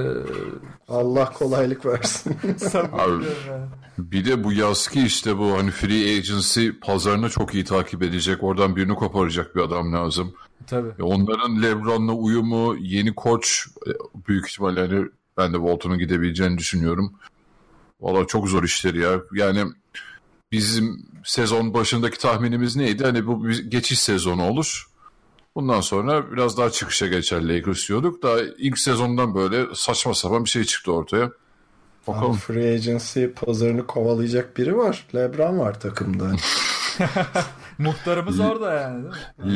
Allah 0.88 1.32
kolaylık 1.32 1.86
versin. 1.86 2.36
Abi, 2.92 3.24
bir 3.98 4.24
de 4.24 4.44
bu 4.44 4.52
yazki 4.52 5.02
işte 5.02 5.38
bu 5.38 5.58
hani 5.58 5.70
free 5.70 6.18
agency 6.18 6.68
pazarını 6.80 7.30
çok 7.30 7.54
iyi 7.54 7.64
takip 7.64 8.02
edecek. 8.02 8.42
Oradan 8.42 8.76
birini 8.76 8.94
koparacak 8.94 9.56
bir 9.56 9.60
adam 9.60 9.92
lazım. 9.92 10.34
Tabii. 10.66 10.92
E, 10.98 11.02
onların 11.02 11.62
LeBron'la 11.62 12.12
uyumu, 12.12 12.76
yeni 12.80 13.14
koç 13.14 13.66
e, 13.86 13.90
büyük 14.28 14.48
ihtimalle 14.48 14.80
hani 14.80 15.06
ben 15.36 15.52
de 15.52 15.56
Walton'un 15.56 15.98
gidebileceğini 15.98 16.58
düşünüyorum. 16.58 17.12
Valla 18.00 18.26
çok 18.26 18.48
zor 18.48 18.62
işleri 18.62 19.00
ya. 19.00 19.20
Yani 19.32 19.64
bizim 20.52 21.06
sezon 21.24 21.74
başındaki 21.74 22.18
tahminimiz 22.18 22.76
neydi? 22.76 23.04
Hani 23.04 23.26
bu 23.26 23.44
bir 23.44 23.70
geçiş 23.70 23.98
sezonu 23.98 24.42
olur. 24.42 24.86
Bundan 25.54 25.80
sonra 25.80 26.32
biraz 26.32 26.58
daha 26.58 26.70
çıkışa 26.70 27.06
geçer 27.06 27.48
Lakers 27.48 27.88
diyorduk. 27.88 28.22
Daha 28.22 28.38
ilk 28.58 28.78
sezondan 28.78 29.34
böyle 29.34 29.74
saçma 29.74 30.14
sapan 30.14 30.44
bir 30.44 30.50
şey 30.50 30.64
çıktı 30.64 30.92
ortaya. 30.92 31.30
Bakalım. 32.08 32.30
Abi 32.30 32.38
free 32.38 32.74
agency 32.74 33.24
pazarını 33.26 33.86
kovalayacak 33.86 34.56
biri 34.56 34.76
var. 34.76 35.06
LeBron 35.14 35.58
var 35.58 35.80
takımda. 35.80 36.24
Muhtarımız 37.78 38.40
orada 38.40 38.72
yani. 38.72 39.06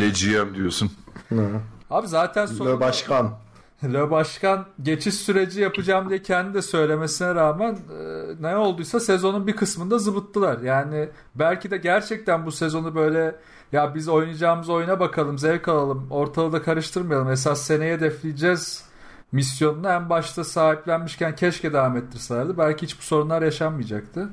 Leciyem 0.00 0.54
diyorsun. 0.54 0.90
Hı. 1.28 1.60
Abi 1.90 2.08
zaten 2.08 2.46
sonunda... 2.46 2.74
Le 2.74 2.80
Başkan. 2.80 3.38
Le 3.84 4.10
Başkan 4.10 4.66
geçiş 4.82 5.14
süreci 5.14 5.60
yapacağım 5.60 6.08
diye 6.08 6.22
kendi 6.22 6.54
de 6.54 6.62
söylemesine 6.62 7.34
rağmen 7.34 7.72
e, 7.72 8.42
ne 8.42 8.56
olduysa 8.56 9.00
sezonun 9.00 9.46
bir 9.46 9.56
kısmında 9.56 9.98
zıbıttılar. 9.98 10.58
Yani 10.58 11.08
belki 11.34 11.70
de 11.70 11.76
gerçekten 11.76 12.46
bu 12.46 12.52
sezonu 12.52 12.94
böyle 12.94 13.36
ya 13.72 13.94
biz 13.94 14.08
oynayacağımız 14.08 14.68
oyuna 14.68 15.00
bakalım 15.00 15.38
zevk 15.38 15.68
alalım 15.68 16.06
ortalığı 16.10 16.52
da 16.52 16.62
karıştırmayalım 16.62 17.30
esas 17.30 17.62
seneye 17.62 17.94
hedefleyeceğiz 17.94 18.88
misyonunu 19.32 19.88
en 19.88 20.10
başta 20.10 20.44
sahiplenmişken 20.44 21.36
keşke 21.36 21.72
devam 21.72 21.96
ettirselerdi. 21.96 22.58
Belki 22.58 22.86
hiç 22.86 22.98
bu 22.98 23.02
sorunlar 23.02 23.42
yaşanmayacaktı. 23.42 24.28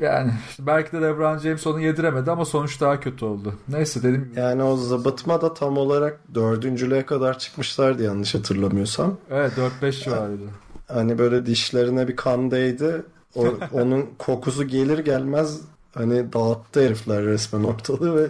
Yani 0.00 0.32
işte 0.50 0.66
belki 0.66 0.92
de 0.92 1.02
LeBron 1.02 1.38
James 1.38 1.66
onu 1.66 1.80
yediremedi 1.80 2.30
ama 2.30 2.44
sonuç 2.44 2.80
daha 2.80 3.00
kötü 3.00 3.24
oldu. 3.24 3.54
Neyse 3.68 4.02
dedim. 4.02 4.32
Yani 4.36 4.62
o 4.62 4.76
zıbıtma 4.76 5.40
da 5.40 5.54
tam 5.54 5.76
olarak 5.76 6.20
dördüncülüğe 6.34 7.06
kadar 7.06 7.38
çıkmışlardı 7.38 8.02
yanlış 8.02 8.34
hatırlamıyorsam. 8.34 9.16
Evet 9.30 9.52
4-5 9.82 10.04
civarıydı. 10.04 10.44
Hani 10.88 11.18
böyle 11.18 11.46
dişlerine 11.46 12.08
bir 12.08 12.16
kan 12.16 12.50
değdi. 12.50 13.02
O, 13.34 13.46
onun 13.72 14.10
kokusu 14.18 14.64
gelir 14.64 14.98
gelmez 14.98 15.60
hani 15.94 16.32
dağıttı 16.32 16.84
herifler 16.84 17.22
resmen 17.24 17.64
ortalığı 17.64 18.16
ve 18.22 18.28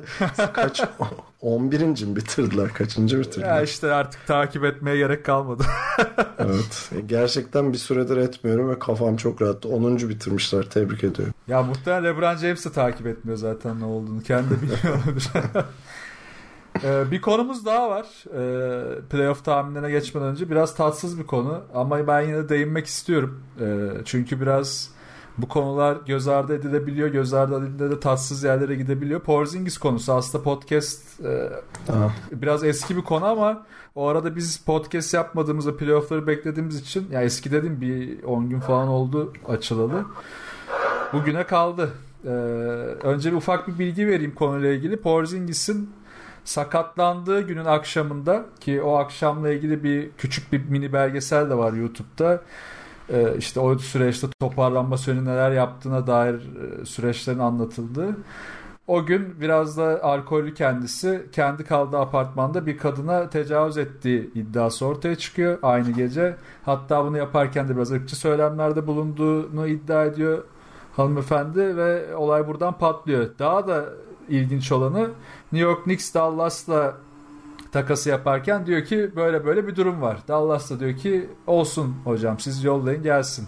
kaç 0.53 0.83
11. 1.45 1.81
mi 1.81 2.17
bitirdiler? 2.17 2.73
Kaçıncı 2.73 3.21
bitirdiler? 3.21 3.49
Ya 3.49 3.63
işte 3.63 3.93
artık 3.93 4.27
takip 4.27 4.65
etmeye 4.65 4.97
gerek 4.97 5.25
kalmadı. 5.25 5.63
evet. 6.39 6.91
E, 6.97 7.01
gerçekten 7.01 7.73
bir 7.73 7.79
süredir 7.79 8.17
etmiyorum 8.17 8.71
ve 8.71 8.79
kafam 8.79 9.17
çok 9.17 9.43
rahat. 9.43 9.67
10. 9.67 9.97
bitirmişler. 9.97 10.63
Tebrik 10.71 11.05
ediyorum. 11.05 11.35
Ya 11.49 11.63
muhtemelen 11.63 12.05
LeBron 12.05 12.37
James 12.37 12.67
de 12.67 12.73
takip 12.73 13.07
etmiyor 13.07 13.39
zaten 13.39 13.81
ne 13.81 13.85
olduğunu. 13.85 14.23
Kendi 14.23 14.63
biliyor 14.63 14.79
ee, 16.85 17.05
bir 17.11 17.21
konumuz 17.21 17.67
daha 17.67 17.91
var. 17.91 18.07
Ee, 18.27 19.01
playoff 19.11 19.45
tahminlerine 19.45 19.91
geçmeden 19.91 20.29
önce 20.29 20.51
biraz 20.51 20.75
tatsız 20.75 21.19
bir 21.19 21.27
konu 21.27 21.61
ama 21.75 22.07
ben 22.07 22.21
yine 22.21 22.37
de 22.37 22.49
değinmek 22.49 22.87
istiyorum. 22.87 23.43
Ee, 23.61 23.89
çünkü 24.05 24.41
biraz 24.41 24.94
bu 25.39 25.49
konular 25.49 25.97
göz 26.07 26.29
ardı 26.29 26.55
edilebiliyor. 26.55 27.09
Göz 27.09 27.35
ardı 27.35 27.59
edildiğinde 27.59 27.91
de 27.91 28.01
tatsız 28.01 28.45
yerlere 28.45 28.75
gidebiliyor. 28.75 29.21
Porzingis 29.21 29.79
konusu 29.79 30.13
aslında 30.13 30.45
podcast 30.45 31.21
e, 31.21 31.51
biraz 32.33 32.65
eski 32.65 32.97
bir 32.97 33.03
konu 33.03 33.25
ama 33.25 33.67
o 33.95 34.07
arada 34.07 34.37
biz 34.37 34.57
podcast 34.57 35.15
yapmadığımızda 35.15 35.77
playoff'ları 35.77 36.27
beklediğimiz 36.27 36.81
için 36.81 37.09
ya 37.11 37.23
eski 37.23 37.53
dedim 37.53 37.81
bir 37.81 38.23
10 38.23 38.49
gün 38.49 38.61
falan 38.61 38.89
oldu 38.89 39.33
açılalı. 39.49 40.05
Bugüne 41.13 41.45
kaldı. 41.45 41.91
Ee, 42.25 42.29
önce 43.03 43.33
bir 43.33 43.37
ufak 43.37 43.69
bir 43.69 43.79
bilgi 43.79 44.07
vereyim 44.07 44.35
konuyla 44.35 44.73
ilgili. 44.73 44.97
Porzingis'in 44.97 45.91
sakatlandığı 46.45 47.41
günün 47.41 47.65
akşamında 47.65 48.45
ki 48.61 48.83
o 48.83 48.97
akşamla 48.97 49.51
ilgili 49.51 49.85
bir 49.85 50.11
küçük 50.19 50.53
bir 50.53 50.69
mini 50.69 50.93
belgesel 50.93 51.51
de 51.51 51.55
var 51.59 51.73
YouTube'da 51.73 52.35
e, 52.35 52.41
işte 53.39 53.61
o 53.61 53.79
süreçte 53.79 54.27
toparlanma 54.41 54.97
sürecinde 54.97 55.31
neler 55.31 55.53
yaptığına 55.53 56.07
dair 56.07 56.35
e, 56.35 56.85
süreçlerin 56.85 57.39
anlatıldığı. 57.39 58.17
O 58.87 59.07
gün 59.07 59.41
biraz 59.41 59.79
da 59.79 60.03
alkollü 60.03 60.55
kendisi 60.55 61.27
kendi 61.33 61.65
kaldığı 61.65 61.99
apartmanda 61.99 62.67
bir 62.67 62.79
kadına 62.79 63.31
tecavüz 63.31 63.79
ettiği 63.79 64.31
iddiası 64.35 64.87
ortaya 64.87 65.17
çıkıyor 65.17 65.59
aynı 65.63 65.91
gece. 65.91 66.37
Hatta 66.65 67.05
bunu 67.05 67.19
yaparken 67.19 67.69
de 67.69 67.77
biraz 67.77 67.93
ırkçı 67.93 68.17
söylemlerde 68.17 68.87
bulunduğunu 68.87 69.67
iddia 69.67 70.05
ediyor 70.05 70.45
hanımefendi 70.97 71.77
ve 71.77 72.17
olay 72.17 72.49
buradan 72.49 72.79
patlıyor. 72.79 73.31
Daha 73.39 73.69
da 73.69 73.85
ilginç 74.29 74.73
olanı 74.73 75.11
New 75.53 75.69
York 75.69 75.85
Knicks 75.85 76.15
Dallas'la 76.15 76.97
takası 77.75 78.09
yaparken 78.09 78.67
diyor 78.67 78.85
ki 78.85 79.11
böyle 79.17 79.45
böyle 79.45 79.67
bir 79.67 79.77
durum 79.77 80.03
var. 80.03 80.19
Dallas 80.29 80.71
da 80.71 80.81
diyor 80.81 80.97
ki 80.97 81.29
olsun 81.47 81.97
hocam 82.05 82.41
siz 82.41 82.65
yollayın 82.65 83.03
gelsin. 83.03 83.47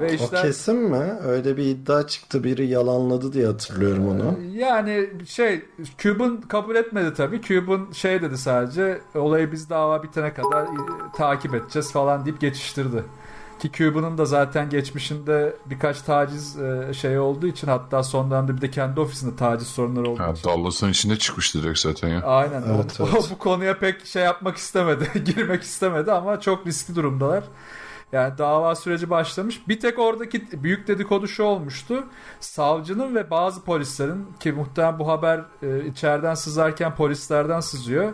Ve 0.00 0.14
işler... 0.14 0.38
O 0.38 0.42
kesin 0.42 0.76
mi? 0.76 1.12
Öyle 1.26 1.56
bir 1.56 1.64
iddia 1.64 2.06
çıktı 2.06 2.44
biri 2.44 2.66
yalanladı 2.66 3.32
diye 3.32 3.46
hatırlıyorum 3.46 4.08
onu. 4.08 4.38
Yani 4.52 5.08
şey 5.26 5.62
Cuban 5.98 6.40
kabul 6.40 6.76
etmedi 6.76 7.14
tabii. 7.14 7.40
Cuban 7.42 7.88
şey 7.92 8.22
dedi 8.22 8.38
sadece 8.38 9.00
olayı 9.14 9.52
biz 9.52 9.70
dava 9.70 10.02
bitene 10.02 10.34
kadar 10.34 10.68
takip 11.16 11.54
edeceğiz 11.54 11.92
falan 11.92 12.24
deyip 12.24 12.40
geçiştirdi. 12.40 13.04
Ki 13.64 13.72
Cuban'ın 13.72 14.18
da 14.18 14.24
zaten 14.24 14.70
geçmişinde 14.70 15.56
birkaç 15.66 16.02
taciz 16.02 16.58
e, 16.58 16.94
şey 16.94 17.18
olduğu 17.18 17.46
için 17.46 17.68
hatta 17.68 18.02
son 18.02 18.30
dönemde 18.30 18.56
bir 18.56 18.60
de 18.60 18.70
kendi 18.70 19.00
ofisinde 19.00 19.36
taciz 19.36 19.68
sorunları 19.68 20.10
olduğu 20.10 20.22
ha, 20.22 20.32
için. 20.32 20.48
Dallas'ın 20.48 20.90
içinde 20.90 21.18
çıkmıştı 21.18 21.62
direkt 21.62 21.78
zaten 21.78 22.08
ya. 22.08 22.20
Aynen. 22.20 22.62
Evet, 22.74 23.00
o, 23.00 23.08
evet. 23.12 23.28
bu 23.30 23.38
konuya 23.38 23.78
pek 23.78 24.06
şey 24.06 24.22
yapmak 24.22 24.56
istemedi. 24.56 25.24
girmek 25.24 25.62
istemedi 25.62 26.12
ama 26.12 26.40
çok 26.40 26.66
riskli 26.66 26.94
durumdalar. 26.94 27.44
Yani 28.12 28.38
dava 28.38 28.74
süreci 28.74 29.10
başlamış. 29.10 29.68
Bir 29.68 29.80
tek 29.80 29.98
oradaki 29.98 30.62
büyük 30.62 30.88
dedikodu 30.88 31.28
şu 31.28 31.42
olmuştu. 31.42 32.04
Savcının 32.40 33.14
ve 33.14 33.30
bazı 33.30 33.64
polislerin 33.64 34.26
ki 34.40 34.52
muhtemelen 34.52 34.98
bu 34.98 35.08
haber 35.08 35.40
e, 35.62 35.86
içeriden 35.86 36.34
sızarken 36.34 36.94
polislerden 36.94 37.60
sızıyor. 37.60 38.12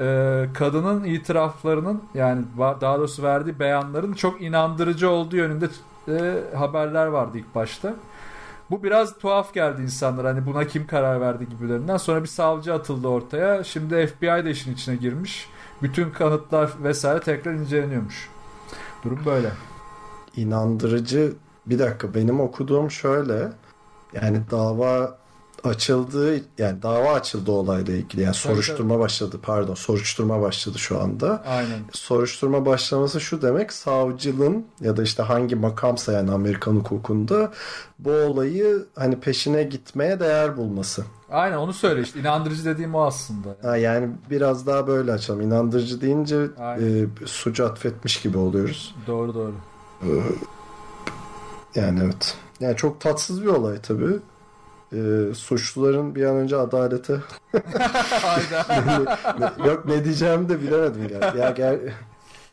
E, 0.00 0.46
kadının 0.54 1.04
itiraflarının 1.04 2.02
yani 2.14 2.44
daha 2.58 2.98
doğrusu 2.98 3.22
verdiği 3.22 3.58
beyanların 3.58 4.12
çok 4.12 4.42
inandırıcı 4.42 5.10
olduğu 5.10 5.36
yönünde 5.36 5.68
e, 6.08 6.34
haberler 6.56 7.06
vardı 7.06 7.38
ilk 7.38 7.54
başta. 7.54 7.94
Bu 8.70 8.82
biraz 8.82 9.18
tuhaf 9.18 9.54
geldi 9.54 9.82
insanlar 9.82 10.26
hani 10.26 10.46
buna 10.46 10.66
kim 10.66 10.86
karar 10.86 11.20
verdi 11.20 11.48
gibilerinden. 11.48 11.96
Sonra 11.96 12.22
bir 12.22 12.28
savcı 12.28 12.74
atıldı 12.74 13.08
ortaya. 13.08 13.64
Şimdi 13.64 14.06
FBI 14.06 14.44
de 14.44 14.50
işin 14.50 14.74
içine 14.74 14.96
girmiş. 14.96 15.48
Bütün 15.82 16.10
kanıtlar 16.10 16.70
vesaire 16.82 17.20
tekrar 17.20 17.52
inceleniyormuş. 17.52 18.35
Durum 19.06 19.24
böyle. 19.26 19.52
İnandırıcı 20.36 21.32
bir 21.66 21.78
dakika 21.78 22.14
benim 22.14 22.40
okuduğum 22.40 22.90
şöyle 22.90 23.52
yani 24.12 24.40
dava 24.50 25.18
açıldı 25.66 26.40
yani 26.58 26.82
dava 26.82 27.12
açıldı 27.12 27.50
olayla 27.50 27.94
ilgili 27.94 28.22
yani 28.22 28.34
soruşturma 28.34 28.94
tabii. 28.94 29.02
başladı 29.02 29.38
pardon 29.42 29.74
soruşturma 29.74 30.40
başladı 30.40 30.78
şu 30.78 31.00
anda. 31.00 31.42
Aynen. 31.46 31.78
Soruşturma 31.92 32.66
başlaması 32.66 33.20
şu 33.20 33.42
demek 33.42 33.72
savcılığın 33.72 34.66
ya 34.80 34.96
da 34.96 35.02
işte 35.02 35.22
hangi 35.22 35.56
makamsa 35.56 36.12
yani 36.12 36.30
Amerikan 36.30 36.74
hukukunda 36.76 37.52
bu 37.98 38.10
olayı 38.10 38.86
hani 38.96 39.20
peşine 39.20 39.62
gitmeye 39.62 40.20
değer 40.20 40.56
bulması. 40.56 41.04
Aynen 41.30 41.56
onu 41.56 41.72
söyle 41.72 42.00
işte 42.00 42.20
inandırıcı 42.20 42.64
dediğim 42.64 42.94
o 42.94 43.02
aslında. 43.02 43.48
Yani, 43.48 43.70
ha, 43.70 43.76
yani 43.76 44.08
biraz 44.30 44.66
daha 44.66 44.86
böyle 44.86 45.12
açalım. 45.12 45.40
İnandırıcı 45.40 46.00
deyince 46.00 46.36
e, 46.80 47.06
sucu 47.26 47.66
atfetmiş 47.66 48.22
gibi 48.22 48.38
oluyoruz. 48.38 48.94
Doğru 49.06 49.34
doğru. 49.34 49.54
Ee, 50.02 50.06
yani 51.74 52.00
evet. 52.04 52.36
Yani 52.60 52.76
çok 52.76 53.00
tatsız 53.00 53.42
bir 53.42 53.46
olay 53.46 53.80
tabii 53.82 54.18
e, 54.92 55.34
suçluların 55.34 56.14
bir 56.14 56.24
an 56.24 56.36
önce 56.36 56.56
adalete 56.56 57.12
yok 59.66 59.86
ne 59.86 60.04
diyeceğimi 60.04 60.48
de 60.48 60.62
bilemedim 60.62 61.08
yani. 61.12 61.40
Ya 61.40 61.50
gel 61.50 61.78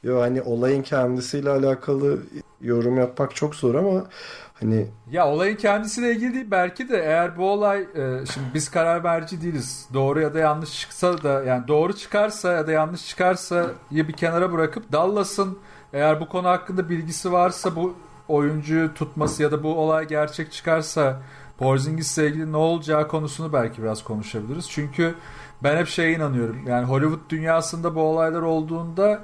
Yo 0.04 0.22
hani 0.22 0.42
olayın 0.42 0.84
kendisiyle 0.84 1.50
alakalı 1.50 2.18
yorum 2.62 2.98
yapmak 2.98 3.36
çok 3.36 3.56
zor 3.56 3.76
ama 3.76 4.06
hani 4.54 4.88
ya 5.12 5.28
olayın 5.28 5.56
kendisiyle 5.56 6.12
ilgili 6.12 6.34
değil 6.34 6.48
belki 6.52 6.90
de 6.90 6.98
eğer 6.98 7.38
bu 7.38 7.50
olay 7.50 7.82
e, 7.82 8.26
şimdi 8.34 8.48
biz 8.54 8.72
karar 8.72 9.04
verici 9.04 9.42
değiliz. 9.42 9.88
Doğru 9.94 10.22
ya 10.22 10.34
da 10.34 10.40
yanlış 10.40 10.80
çıksa 10.80 11.24
da 11.24 11.44
yani 11.44 11.68
doğru 11.68 11.94
çıkarsa 11.94 12.52
ya 12.52 12.68
da 12.68 12.72
yanlış 12.72 13.08
çıkarsa 13.08 13.66
ya 13.92 14.08
bir 14.08 14.14
kenara 14.14 14.52
bırakıp 14.52 14.92
Dallas'ın 14.92 15.58
eğer 15.94 16.20
bu 16.20 16.30
konu 16.30 16.48
hakkında 16.48 16.90
bilgisi 16.90 17.32
varsa 17.32 17.76
bu 17.76 17.96
oyuncuyu 18.28 18.94
tutması 18.94 19.44
ya 19.44 19.52
da 19.52 19.64
bu 19.64 19.76
olay 19.76 20.08
gerçek 20.08 20.52
çıkarsa 20.52 21.22
Porzingis'le 21.64 22.18
ilgili 22.18 22.52
ne 22.52 22.58
olacağı 22.58 23.08
konusunu 23.08 23.54
belki 23.54 23.84
biraz 23.84 24.04
konuşabiliriz. 24.04 24.70
Çünkü 24.70 25.16
ben 25.64 25.78
hep 25.78 25.88
şeye 25.88 26.14
inanıyorum. 26.14 26.68
Yani 26.68 26.86
Hollywood 26.86 27.30
dünyasında 27.30 27.96
bu 27.96 28.02
olaylar 28.02 28.42
olduğunda 28.42 29.24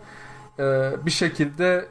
e, 0.59 0.91
bir 1.05 1.11
şekilde 1.11 1.87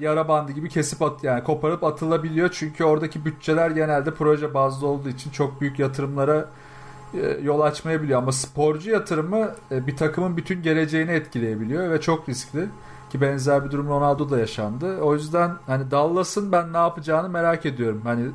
yara 0.00 0.28
bandı 0.28 0.52
gibi 0.52 0.68
kesip 0.68 1.02
at 1.02 1.24
yani 1.24 1.44
koparıp 1.44 1.84
atılabiliyor. 1.84 2.50
Çünkü 2.52 2.84
oradaki 2.84 3.24
bütçeler 3.24 3.70
genelde 3.70 4.14
proje 4.14 4.54
bazlı 4.54 4.86
olduğu 4.86 5.08
için 5.08 5.30
çok 5.30 5.60
büyük 5.60 5.78
yatırımlara 5.78 6.48
e, 7.14 7.38
yol 7.42 7.60
açmayabiliyor. 7.60 8.18
Ama 8.18 8.32
sporcu 8.32 8.90
yatırımı 8.90 9.54
e, 9.70 9.86
bir 9.86 9.96
takımın 9.96 10.36
bütün 10.36 10.62
geleceğini 10.62 11.10
etkileyebiliyor 11.10 11.90
ve 11.90 12.00
çok 12.00 12.28
riskli. 12.28 12.68
Ki 13.12 13.20
benzer 13.20 13.64
bir 13.64 13.70
durum 13.70 13.88
Ronaldo'da 13.88 14.38
yaşandı. 14.38 15.00
O 15.00 15.14
yüzden 15.14 15.56
hani 15.66 15.90
Dallas'ın 15.90 16.52
ben 16.52 16.72
ne 16.72 16.76
yapacağını 16.76 17.28
merak 17.28 17.66
ediyorum. 17.66 18.00
Hani 18.04 18.30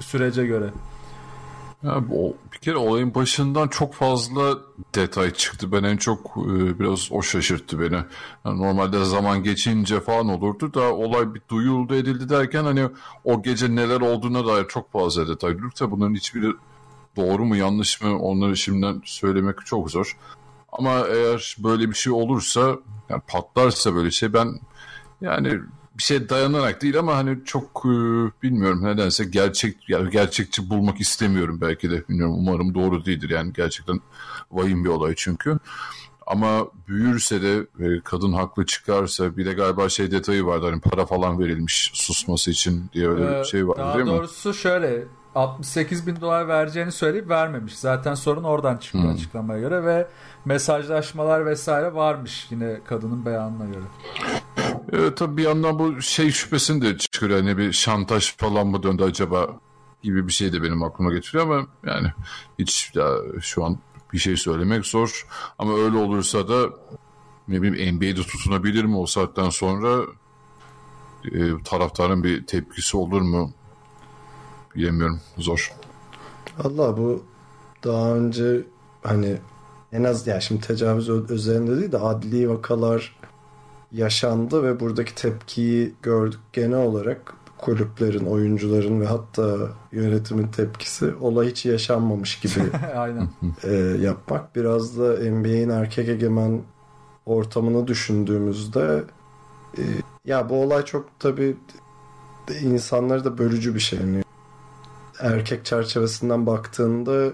sürece 0.00 0.46
göre. 0.46 0.70
Ya, 1.82 2.04
o, 2.14 2.34
bir 2.52 2.58
kere 2.58 2.76
olayın 2.76 3.14
başından 3.14 3.68
çok 3.68 3.94
fazla 3.94 4.58
detay 4.94 5.30
çıktı. 5.30 5.72
Ben 5.72 5.82
en 5.82 5.96
çok 5.96 6.36
e, 6.36 6.78
biraz 6.80 7.12
o 7.12 7.22
şaşırttı 7.22 7.80
beni. 7.80 8.00
Yani 8.44 8.62
normalde 8.62 9.04
zaman 9.04 9.42
geçince 9.42 10.00
falan 10.00 10.28
olurdu 10.28 10.74
da 10.74 10.94
olay 10.94 11.34
bir 11.34 11.42
duyuldu 11.50 11.94
edildi 11.94 12.28
derken 12.28 12.64
hani 12.64 12.88
o 13.24 13.42
gece 13.42 13.74
neler 13.74 14.00
olduğuna 14.00 14.46
dair 14.46 14.68
çok 14.68 14.92
fazla 14.92 15.28
detay 15.28 15.58
duyuldu. 15.58 15.90
Bunların 15.90 16.14
hiçbiri 16.14 16.52
doğru 17.16 17.44
mu 17.44 17.56
yanlış 17.56 18.02
mı 18.02 18.18
onları 18.18 18.56
şimdiden 18.56 19.02
söylemek 19.04 19.66
çok 19.66 19.90
zor. 19.90 20.16
Ama 20.72 21.06
eğer 21.08 21.56
böyle 21.58 21.88
bir 21.88 21.94
şey 21.94 22.12
olursa 22.12 22.78
yani 23.10 23.22
patlarsa 23.28 23.94
böyle 23.94 24.10
şey 24.10 24.32
ben 24.32 24.60
yani 25.20 25.60
bir 25.98 26.02
şey 26.02 26.28
dayanarak 26.28 26.82
değil 26.82 26.98
ama 26.98 27.16
hani 27.16 27.38
çok 27.44 27.82
e, 27.84 27.88
bilmiyorum 28.42 28.84
nedense 28.84 29.24
gerçek 29.24 29.88
yani 29.88 30.10
gerçekçi 30.10 30.70
bulmak 30.70 31.00
istemiyorum 31.00 31.58
belki 31.60 31.90
de 31.90 32.08
bilmiyorum 32.08 32.34
umarım 32.38 32.74
doğru 32.74 33.04
değildir 33.04 33.30
yani 33.30 33.52
gerçekten 33.52 34.00
vahim 34.50 34.84
bir 34.84 34.88
olay 34.88 35.14
çünkü. 35.16 35.58
Ama 36.26 36.68
büyürse 36.88 37.42
de 37.42 37.66
e, 37.80 38.00
kadın 38.04 38.32
haklı 38.32 38.66
çıkarsa 38.66 39.36
bir 39.36 39.46
de 39.46 39.52
galiba 39.52 39.88
şey 39.88 40.10
detayı 40.10 40.46
vardı 40.46 40.66
hani 40.70 40.80
para 40.80 41.06
falan 41.06 41.38
verilmiş 41.38 41.90
susması 41.94 42.50
için 42.50 42.90
diye 42.92 43.08
öyle 43.08 43.36
ee, 43.36 43.40
bir 43.40 43.44
şey 43.44 43.68
vardı 43.68 43.94
değil 43.94 44.04
mi? 44.04 44.10
Daha 44.10 44.18
doğrusu 44.18 44.54
şöyle 44.54 45.04
68 45.34 46.06
bin 46.06 46.20
dolar 46.20 46.48
vereceğini 46.48 46.92
söyleyip 46.92 47.28
vermemiş. 47.28 47.78
Zaten 47.78 48.14
sorun 48.14 48.44
oradan 48.44 48.76
çıkıyor 48.76 49.04
hmm. 49.04 49.12
açıklamaya 49.12 49.60
göre 49.60 49.84
ve 49.84 50.06
mesajlaşmalar 50.44 51.46
vesaire 51.46 51.94
varmış 51.94 52.46
yine 52.50 52.80
kadının 52.84 53.26
beyanına 53.26 53.64
göre. 53.64 53.84
Evet 54.92 55.16
tabii 55.16 55.36
bir 55.36 55.42
yandan 55.42 55.78
bu 55.78 56.02
şey 56.02 56.30
şüphesini 56.30 56.82
de 56.82 56.98
çıkıyor. 56.98 57.38
Hani 57.38 57.58
bir 57.58 57.72
şantaj 57.72 58.36
falan 58.36 58.66
mı 58.66 58.82
döndü 58.82 59.02
acaba 59.04 59.46
gibi 60.02 60.26
bir 60.26 60.32
şey 60.32 60.52
de 60.52 60.62
benim 60.62 60.82
aklıma 60.82 61.12
getiriyor 61.12 61.44
ama 61.44 61.66
yani 61.86 62.12
hiç 62.58 62.92
ya 62.94 63.08
şu 63.40 63.64
an 63.64 63.78
bir 64.12 64.18
şey 64.18 64.36
söylemek 64.36 64.86
zor. 64.86 65.26
Ama 65.58 65.74
öyle 65.74 65.96
olursa 65.96 66.48
da 66.48 66.70
ne 67.48 67.62
bileyim 67.62 67.96
NBA'de 67.96 68.22
tutunabilir 68.22 68.84
mi 68.84 68.96
o 68.96 69.06
saatten 69.06 69.50
sonra 69.50 70.02
e, 71.32 71.62
taraftarın 71.64 72.24
bir 72.24 72.46
tepkisi 72.46 72.96
olur 72.96 73.20
mu 73.20 73.52
bilemiyorum 74.74 75.20
zor. 75.38 75.72
Allah 76.64 76.96
bu 76.96 77.24
daha 77.84 78.14
önce 78.14 78.62
hani 79.02 79.38
en 79.92 80.04
az 80.04 80.26
ya 80.26 80.40
şimdi 80.40 80.60
tecavüz 80.66 81.08
üzerinde 81.08 81.76
değil 81.76 81.92
de 81.92 81.98
adli 81.98 82.50
vakalar 82.50 83.16
yaşandı 83.92 84.62
ve 84.62 84.80
buradaki 84.80 85.14
tepkiyi 85.14 85.94
gördük 86.02 86.40
genel 86.52 86.78
olarak 86.78 87.34
kulüplerin, 87.58 88.26
oyuncuların 88.26 89.00
ve 89.00 89.06
hatta 89.06 89.56
yönetimin 89.92 90.46
tepkisi 90.46 91.14
olay 91.20 91.50
hiç 91.50 91.66
yaşanmamış 91.66 92.40
gibi 92.40 92.52
Aynen. 92.96 93.28
E, 93.64 93.72
yapmak. 94.00 94.56
Biraz 94.56 94.98
da 94.98 95.30
NBA'in 95.30 95.68
erkek 95.68 96.08
egemen 96.08 96.62
ortamını 97.26 97.86
düşündüğümüzde 97.86 99.04
e, 99.78 99.82
ya 100.24 100.48
bu 100.48 100.54
olay 100.62 100.84
çok 100.84 101.08
tabii 101.18 101.56
insanları 102.62 103.24
da 103.24 103.38
bölücü 103.38 103.74
bir 103.74 103.80
şey. 103.80 103.98
Yani 103.98 104.22
erkek 105.20 105.64
çerçevesinden 105.64 106.46
baktığında 106.46 107.32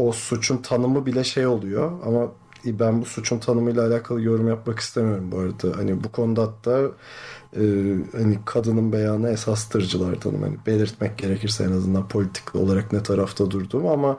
o 0.00 0.12
suçun 0.12 0.56
tanımı 0.56 1.06
bile 1.06 1.24
şey 1.24 1.46
oluyor 1.46 1.92
ama 2.06 2.32
ben 2.64 3.00
bu 3.00 3.04
suçun 3.04 3.38
tanımıyla 3.38 3.86
alakalı 3.86 4.22
yorum 4.22 4.48
yapmak 4.48 4.78
istemiyorum 4.78 5.32
bu 5.32 5.38
arada. 5.38 5.78
Hani 5.78 6.04
bu 6.04 6.12
konuda 6.12 6.42
hatta 6.42 6.90
e, 7.56 7.62
hani 8.12 8.38
kadının 8.44 8.92
beyanı 8.92 9.30
esastırcılardanım. 9.30 10.42
Hani 10.42 10.56
belirtmek 10.66 11.18
gerekirse 11.18 11.64
en 11.64 11.72
azından 11.72 12.08
politik 12.08 12.54
olarak 12.54 12.92
ne 12.92 13.02
tarafta 13.02 13.50
durduğum 13.50 13.86
ama 13.86 14.16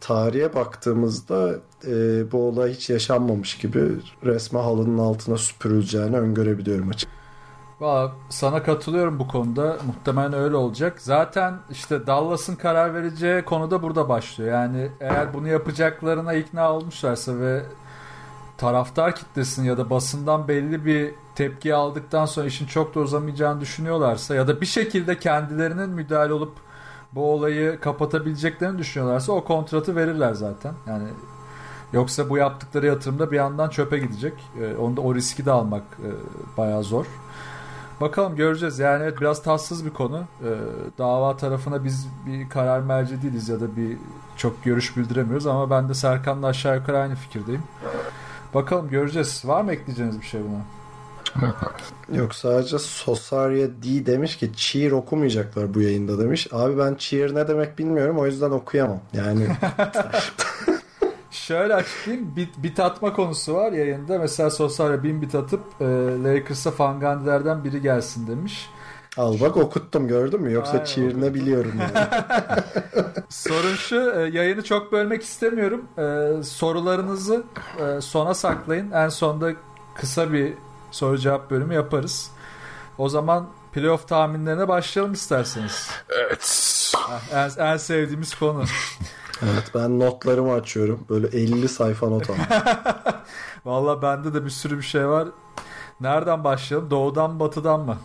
tarihe 0.00 0.54
baktığımızda 0.54 1.58
e, 1.86 1.92
bu 2.32 2.42
olay 2.42 2.72
hiç 2.74 2.90
yaşanmamış 2.90 3.58
gibi 3.58 3.80
resme 4.24 4.60
halının 4.60 4.98
altına 4.98 5.36
süpürüleceğini 5.36 6.16
öngörebiliyorum 6.16 6.88
açıkçası. 6.88 7.19
Valla 7.80 8.12
sana 8.28 8.62
katılıyorum 8.62 9.18
bu 9.18 9.28
konuda. 9.28 9.76
Muhtemelen 9.86 10.32
öyle 10.32 10.56
olacak. 10.56 11.00
Zaten 11.00 11.54
işte 11.70 12.06
Dallas'ın 12.06 12.56
karar 12.56 12.94
vereceği 12.94 13.42
konu 13.42 13.70
da 13.70 13.82
burada 13.82 14.08
başlıyor. 14.08 14.52
Yani 14.52 14.90
eğer 15.00 15.34
bunu 15.34 15.48
yapacaklarına 15.48 16.32
ikna 16.32 16.72
olmuşlarsa 16.72 17.38
ve 17.38 17.62
taraftar 18.58 19.14
kitlesinin 19.14 19.66
ya 19.66 19.78
da 19.78 19.90
basından 19.90 20.48
belli 20.48 20.84
bir 20.84 21.14
tepki 21.34 21.74
aldıktan 21.74 22.26
sonra 22.26 22.46
işin 22.46 22.66
çok 22.66 22.94
da 22.94 23.00
uzamayacağını 23.00 23.60
düşünüyorlarsa 23.60 24.34
ya 24.34 24.48
da 24.48 24.60
bir 24.60 24.66
şekilde 24.66 25.18
kendilerinin 25.18 25.90
müdahale 25.90 26.32
olup 26.32 26.52
bu 27.12 27.32
olayı 27.32 27.80
kapatabileceklerini 27.80 28.78
düşünüyorlarsa 28.78 29.32
o 29.32 29.44
kontratı 29.44 29.96
verirler 29.96 30.34
zaten. 30.34 30.74
Yani 30.86 31.08
yoksa 31.92 32.30
bu 32.30 32.36
yaptıkları 32.36 32.86
yatırımda 32.86 33.30
bir 33.30 33.36
yandan 33.36 33.68
çöpe 33.68 33.98
gidecek. 33.98 34.34
E, 34.60 34.76
onda 34.76 35.00
o 35.00 35.14
riski 35.14 35.46
de 35.46 35.50
almak 35.50 35.82
e, 35.82 36.08
bayağı 36.56 36.82
zor. 36.82 37.06
Bakalım 38.00 38.36
göreceğiz. 38.36 38.78
Yani 38.78 39.02
evet 39.02 39.20
biraz 39.20 39.42
tatsız 39.42 39.84
bir 39.84 39.90
konu. 39.90 40.24
E, 40.44 40.50
dava 40.98 41.36
tarafına 41.36 41.84
biz 41.84 42.08
bir 42.26 42.48
karar 42.48 42.80
merci 42.80 43.22
değiliz 43.22 43.48
ya 43.48 43.60
da 43.60 43.76
bir 43.76 43.96
çok 44.36 44.64
görüş 44.64 44.96
bildiremiyoruz 44.96 45.46
ama 45.46 45.70
ben 45.70 45.88
de 45.88 45.94
Serkan'la 45.94 46.46
aşağı 46.46 46.76
yukarı 46.76 46.98
aynı 46.98 47.14
fikirdeyim. 47.14 47.62
Bakalım 48.54 48.90
göreceğiz. 48.90 49.42
Var 49.44 49.62
mı 49.62 49.72
ekleyeceğiniz 49.72 50.20
bir 50.20 50.26
şey 50.26 50.40
buna? 50.40 50.60
Yok 52.18 52.34
sadece 52.34 52.78
Sosarya 52.78 53.68
D 53.68 54.06
demiş 54.06 54.36
ki 54.36 54.50
cheer 54.56 54.90
okumayacaklar 54.90 55.74
bu 55.74 55.80
yayında 55.80 56.18
demiş. 56.18 56.48
Abi 56.52 56.78
ben 56.78 56.94
cheer 56.94 57.34
ne 57.34 57.48
demek 57.48 57.78
bilmiyorum 57.78 58.18
o 58.18 58.26
yüzden 58.26 58.50
okuyamam. 58.50 59.00
Yani 59.12 59.46
Şöyle 61.50 61.74
açıklayayım. 61.74 62.36
Bit, 62.36 62.48
bit 62.58 62.80
atma 62.80 63.12
konusu 63.12 63.54
var 63.54 63.72
yayında. 63.72 64.18
Mesela 64.18 64.50
Sosarya 64.50 65.02
bin 65.02 65.22
bit 65.22 65.34
atıp 65.34 65.60
e, 65.80 65.84
Lakers'a 66.24 66.70
Fangandilerden 66.70 67.64
biri 67.64 67.82
gelsin 67.82 68.26
demiş. 68.26 68.70
al 69.16 69.40
bak 69.40 69.56
okuttum 69.56 70.08
gördün 70.08 70.40
mü? 70.40 70.52
Yoksa 70.52 70.72
Aynen, 70.72 70.84
cheer 70.84 71.20
ne 71.20 71.34
biliyorum 71.34 71.72
yani. 71.80 72.06
Sorun 73.28 73.74
şu 73.74 73.96
e, 73.96 74.20
yayını 74.20 74.64
çok 74.64 74.92
bölmek 74.92 75.22
istemiyorum. 75.22 75.84
E, 75.98 76.42
sorularınızı 76.42 77.42
e, 77.78 78.00
sona 78.00 78.34
saklayın. 78.34 78.90
En 78.90 79.08
sonda 79.08 79.52
kısa 79.94 80.32
bir 80.32 80.52
soru 80.90 81.18
cevap 81.18 81.50
bölümü 81.50 81.74
yaparız. 81.74 82.30
O 82.98 83.08
zaman 83.08 83.48
playoff 83.72 84.08
tahminlerine 84.08 84.68
başlayalım 84.68 85.12
isterseniz. 85.12 85.90
Evet. 86.08 86.92
En, 87.32 87.64
en 87.64 87.76
sevdiğimiz 87.76 88.34
konu. 88.34 88.64
evet 89.42 89.70
ben 89.74 90.00
notlarımı 90.00 90.52
açıyorum. 90.52 91.00
Böyle 91.10 91.26
50 91.26 91.68
sayfa 91.68 92.08
not 92.08 92.30
aldım. 92.30 92.42
Valla 93.64 94.02
bende 94.02 94.34
de 94.34 94.44
bir 94.44 94.50
sürü 94.50 94.76
bir 94.78 94.82
şey 94.82 95.08
var. 95.08 95.28
Nereden 96.00 96.44
başlayalım? 96.44 96.90
Doğudan 96.90 97.40
batıdan 97.40 97.80
mı? 97.80 97.96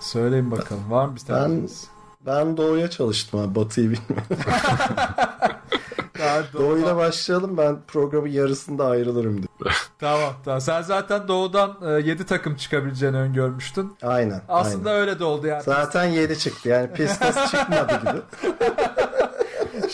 Söyleyin 0.00 0.50
bakalım. 0.50 0.90
Var 0.90 1.06
mı 1.06 1.14
bir 1.16 1.20
Ben 1.20 1.34
taneniz? 1.34 1.86
ben 2.26 2.56
doğuya 2.56 2.90
çalıştım 2.90 3.40
abi 3.40 3.54
batıyı 3.54 3.90
bilmiyorum. 3.90 4.26
Daha 6.18 6.42
Doğuyla 6.52 6.96
başlayalım 6.96 7.56
ben 7.56 7.76
programın 7.88 8.28
yarısında 8.28 8.86
ayrılırım 8.86 9.36
diye. 9.36 9.46
Tamam 9.98 10.32
tamam. 10.44 10.60
Sen 10.60 10.82
zaten 10.82 11.28
doğudan 11.28 11.98
7 12.04 12.26
takım 12.26 12.54
çıkabileceğini 12.56 13.16
öngörmüştün. 13.16 13.96
Aynen. 14.02 14.42
Aslında 14.48 14.90
aynen. 14.90 15.00
öyle 15.00 15.18
de 15.18 15.24
oldu 15.24 15.46
yani. 15.46 15.62
Zaten 15.62 16.04
7 16.04 16.38
çıktı. 16.38 16.68
Yani 16.68 16.92
Pistons 16.92 17.50
çıkmadı 17.50 18.00
gibi. 18.00 18.22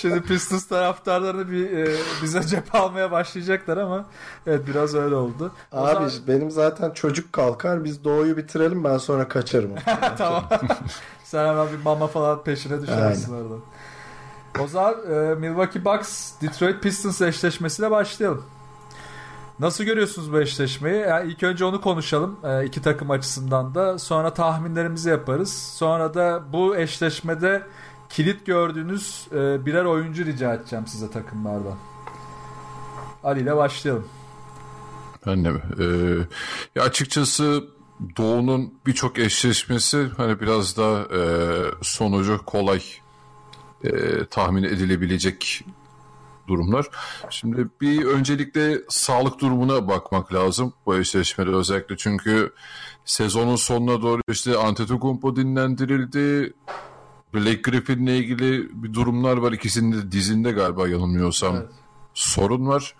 Şimdi 0.01 0.23
Pistons 0.23 0.67
taraftarlarını 0.67 1.51
bir 1.51 1.73
e, 1.73 1.97
bize 2.23 2.43
cep 2.43 2.75
almaya 2.75 3.11
başlayacaklar 3.11 3.77
ama 3.77 4.05
evet 4.47 4.67
biraz 4.67 4.95
öyle 4.95 5.15
oldu. 5.15 5.53
O 5.73 5.77
Abi 5.77 5.93
zaman- 5.95 6.11
benim 6.29 6.51
zaten 6.51 6.91
çocuk 6.91 7.33
kalkar 7.33 7.85
biz 7.85 8.05
doğuyu 8.05 8.37
bitirelim 8.37 8.85
ben 8.85 8.99
sonra 8.99 9.29
kaçarım. 9.29 9.71
tamam. 10.19 10.45
Sen 11.25 11.47
hemen 11.49 11.67
bir 11.73 11.85
mama 11.85 12.07
falan 12.07 12.43
peşine 12.45 12.83
düşersin 12.83 13.35
oradan. 13.35 13.61
O 14.61 14.67
zaman 14.67 14.95
e, 15.13 15.35
Milwaukee 15.35 15.85
Bucks 15.85 16.33
Detroit 16.43 16.83
Pistons 16.83 17.21
eşleşmesiyle 17.21 17.91
başlayalım. 17.91 18.45
Nasıl 19.59 19.85
görüyorsunuz 19.85 20.33
bu 20.33 20.41
eşleşmeyi? 20.41 21.01
Yani 21.01 21.31
ilk 21.33 21.43
önce 21.43 21.65
onu 21.65 21.81
konuşalım 21.81 22.37
e, 22.45 22.65
iki 22.65 22.83
takım 22.83 23.11
açısından 23.11 23.75
da. 23.75 23.99
Sonra 23.99 24.35
tahminlerimizi 24.35 25.11
yaparız. 25.11 25.53
Sonra 25.75 26.15
da 26.15 26.43
bu 26.53 26.77
eşleşmede 26.77 27.63
kilit 28.11 28.47
gördüğünüz 28.47 29.27
e, 29.33 29.67
birer 29.67 29.85
oyuncu 29.85 30.25
rica 30.25 30.55
edeceğim 30.55 30.87
size 30.87 31.11
takımlardan. 31.11 31.77
Ali 33.25 33.41
ile 33.41 33.57
başlayalım. 33.57 34.09
Ben 35.27 35.45
de 35.45 35.51
mi? 35.51 35.61
Ee, 35.81 35.85
ya 36.75 36.83
açıkçası 36.83 37.65
Doğu'nun 38.17 38.75
birçok 38.87 39.19
eşleşmesi 39.19 40.09
hani 40.17 40.41
biraz 40.41 40.77
daha 40.77 41.01
e, 41.01 41.21
sonucu 41.83 42.41
kolay 42.47 42.83
e, 43.85 44.25
tahmin 44.25 44.63
edilebilecek 44.63 45.65
durumlar. 46.49 46.87
Şimdi 47.31 47.69
bir 47.81 48.05
öncelikle 48.05 48.79
sağlık 48.89 49.41
durumuna 49.41 49.89
bakmak 49.89 50.35
lazım 50.35 50.73
bu 50.87 50.97
eşleşmede 50.97 51.51
özellikle 51.51 51.97
çünkü 51.97 52.53
sezonun 53.05 53.57
sonuna 53.57 54.03
doğru 54.03 54.23
işte 54.29 54.57
Antetokounmpo 54.57 55.37
dinlendirildi. 55.37 56.53
Blake 57.35 57.61
Griffin'le 57.71 58.07
ilgili 58.07 58.69
bir 58.83 58.95
durumlar 58.95 59.37
var. 59.37 59.53
İkisinin 59.53 59.93
de 59.93 60.13
dizinde 60.13 60.51
galiba 60.51 60.89
yanılmıyorsam 60.89 61.57
Evet. 61.57 61.69
sorun 62.15 62.67
var. 62.67 62.95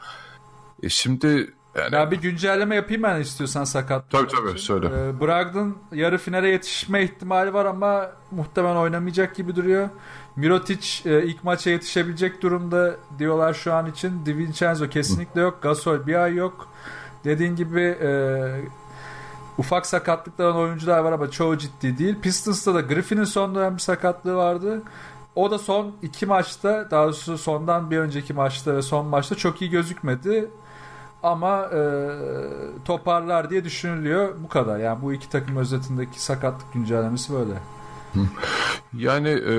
E 0.83 0.89
şimdi 0.89 1.55
yani 1.77 1.95
Ya 1.95 2.11
bir 2.11 2.21
güncelleme 2.21 2.75
yapayım 2.75 3.03
ben 3.03 3.21
istiyorsan 3.21 3.65
sakat. 3.65 4.11
Tabii, 4.11 4.29
tabii, 4.29 4.59
söyle. 4.59 4.87
Ee, 4.87 5.21
Brogdon 5.21 5.77
yarı 5.93 6.19
finale 6.19 6.49
yetişme 6.49 7.03
ihtimali 7.03 7.55
var 7.55 7.65
ama 7.65 8.11
muhtemelen 8.31 8.77
oynamayacak 8.77 9.37
gibi 9.37 9.57
duruyor. 9.57 9.89
Mirotic 10.37 11.11
e, 11.11 11.23
ilk 11.25 11.45
maça 11.45 11.71
yetişebilecek 11.71 12.43
durumda 12.43 12.97
diyorlar 13.19 13.55
şu 13.55 13.73
an 13.75 13.87
için. 13.87 14.27
DiVincenzo 14.27 14.89
kesinlikle 14.89 15.41
yok. 15.41 15.63
Gasol 15.63 16.07
bir 16.07 16.15
ay 16.15 16.35
yok. 16.35 16.69
Dediğin 17.25 17.57
gibi 17.57 17.81
e, 17.81 18.11
ufak 19.59 19.87
sakatlıklar 19.87 20.45
olan 20.45 20.57
oyuncular 20.57 20.99
var 20.99 21.13
ama 21.13 21.31
çoğu 21.31 21.59
ciddi 21.59 21.99
değil. 21.99 22.21
Pistons'ta 22.23 22.75
da 22.75 22.81
Griffin'in 22.81 23.25
son 23.25 23.55
dönem 23.55 23.75
bir 23.75 23.81
sakatlığı 23.81 24.37
vardı. 24.37 24.83
O 25.35 25.51
da 25.51 25.59
son 25.59 25.95
iki 26.03 26.27
maçta 26.27 26.89
daha 26.91 27.05
doğrusu 27.05 27.39
sondan 27.39 27.91
bir 27.91 27.99
önceki 27.99 28.33
maçta 28.33 28.77
ve 28.77 28.83
son 28.83 29.07
maçta 29.07 29.35
çok 29.35 29.63
iyi 29.63 29.71
gözükmedi. 29.71 30.51
Ama 31.23 31.65
e, 31.65 31.81
toparlar 32.85 33.51
diye 33.51 33.65
düşünülüyor. 33.65 34.35
Bu 34.45 34.49
kadar. 34.49 34.79
Yani 34.79 35.03
bu 35.03 35.13
iki 35.13 35.29
takım 35.29 35.57
özetindeki 35.57 36.23
sakatlık 36.23 36.73
güncellemesi 36.73 37.33
böyle. 37.33 37.55
Yani 38.93 39.29
e, 39.29 39.55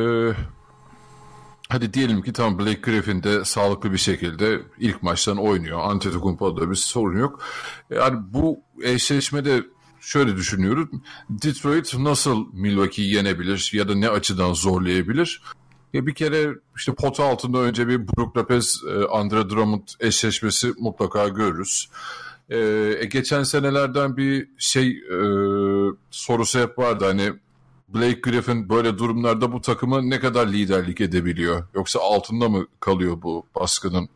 hadi 1.69 1.93
diyelim 1.93 2.21
ki 2.21 2.33
tam 2.33 2.59
Blake 2.59 2.81
Griffin 2.81 3.23
de 3.23 3.45
sağlıklı 3.45 3.91
bir 3.91 3.97
şekilde 3.97 4.61
ilk 4.77 5.03
maçtan 5.03 5.37
oynuyor. 5.37 5.79
Antetokounmpo'da 5.79 6.69
bir 6.69 6.75
sorun 6.75 7.19
yok. 7.19 7.39
Yani 7.89 8.19
bu 8.33 8.59
eşleşmede 8.83 9.63
şöyle 10.01 10.35
düşünüyorum. 10.35 11.03
Detroit 11.29 11.97
nasıl 11.97 12.45
Milwaukee'yi 12.53 13.13
yenebilir 13.13 13.71
ya 13.73 13.87
da 13.87 13.95
ne 13.95 14.09
açıdan 14.09 14.53
zorlayabilir? 14.53 15.41
Ya 15.93 16.07
bir 16.07 16.13
kere 16.13 16.55
işte 16.75 16.93
pot 16.93 17.19
altında 17.19 17.57
önce 17.57 17.87
bir 17.87 18.07
Brook 18.07 18.37
Lopez, 18.37 18.83
e, 18.89 19.05
Andre 19.05 19.49
Drummond 19.49 19.87
eşleşmesi 19.99 20.73
mutlaka 20.79 21.27
görürüz. 21.27 21.89
E, 22.49 22.57
e, 22.99 23.05
geçen 23.05 23.43
senelerden 23.43 24.17
bir 24.17 24.47
şey 24.57 24.89
e, 24.89 25.17
sorusu 26.11 26.59
hep 26.59 26.79
vardı 26.79 27.05
hani 27.05 27.33
Blake 27.89 28.19
Griffin 28.21 28.69
böyle 28.69 28.97
durumlarda 28.97 29.51
bu 29.51 29.61
takıma 29.61 30.01
ne 30.01 30.19
kadar 30.19 30.47
liderlik 30.47 31.01
edebiliyor? 31.01 31.63
Yoksa 31.75 31.99
altında 31.99 32.49
mı 32.49 32.67
kalıyor 32.79 33.21
bu 33.21 33.45
baskının 33.55 34.09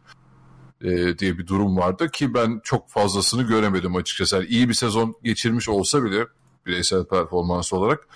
e, 0.84 1.17
diye 1.17 1.38
bir 1.38 1.48
durum 1.48 1.78
vardı 1.78 2.12
ki 2.12 2.34
ben 2.34 2.62
çok 2.63 2.89
fazlasını 2.89 3.43
göremedim 3.43 3.96
açıkçası. 3.96 4.36
Yani 4.36 4.46
iyi 4.46 4.69
bir 4.69 4.74
sezon 4.74 5.15
geçirmiş 5.24 5.69
olsa 5.69 6.04
bile 6.04 6.28
bireysel 6.65 7.06
performans 7.06 7.74
olarak 7.74 8.08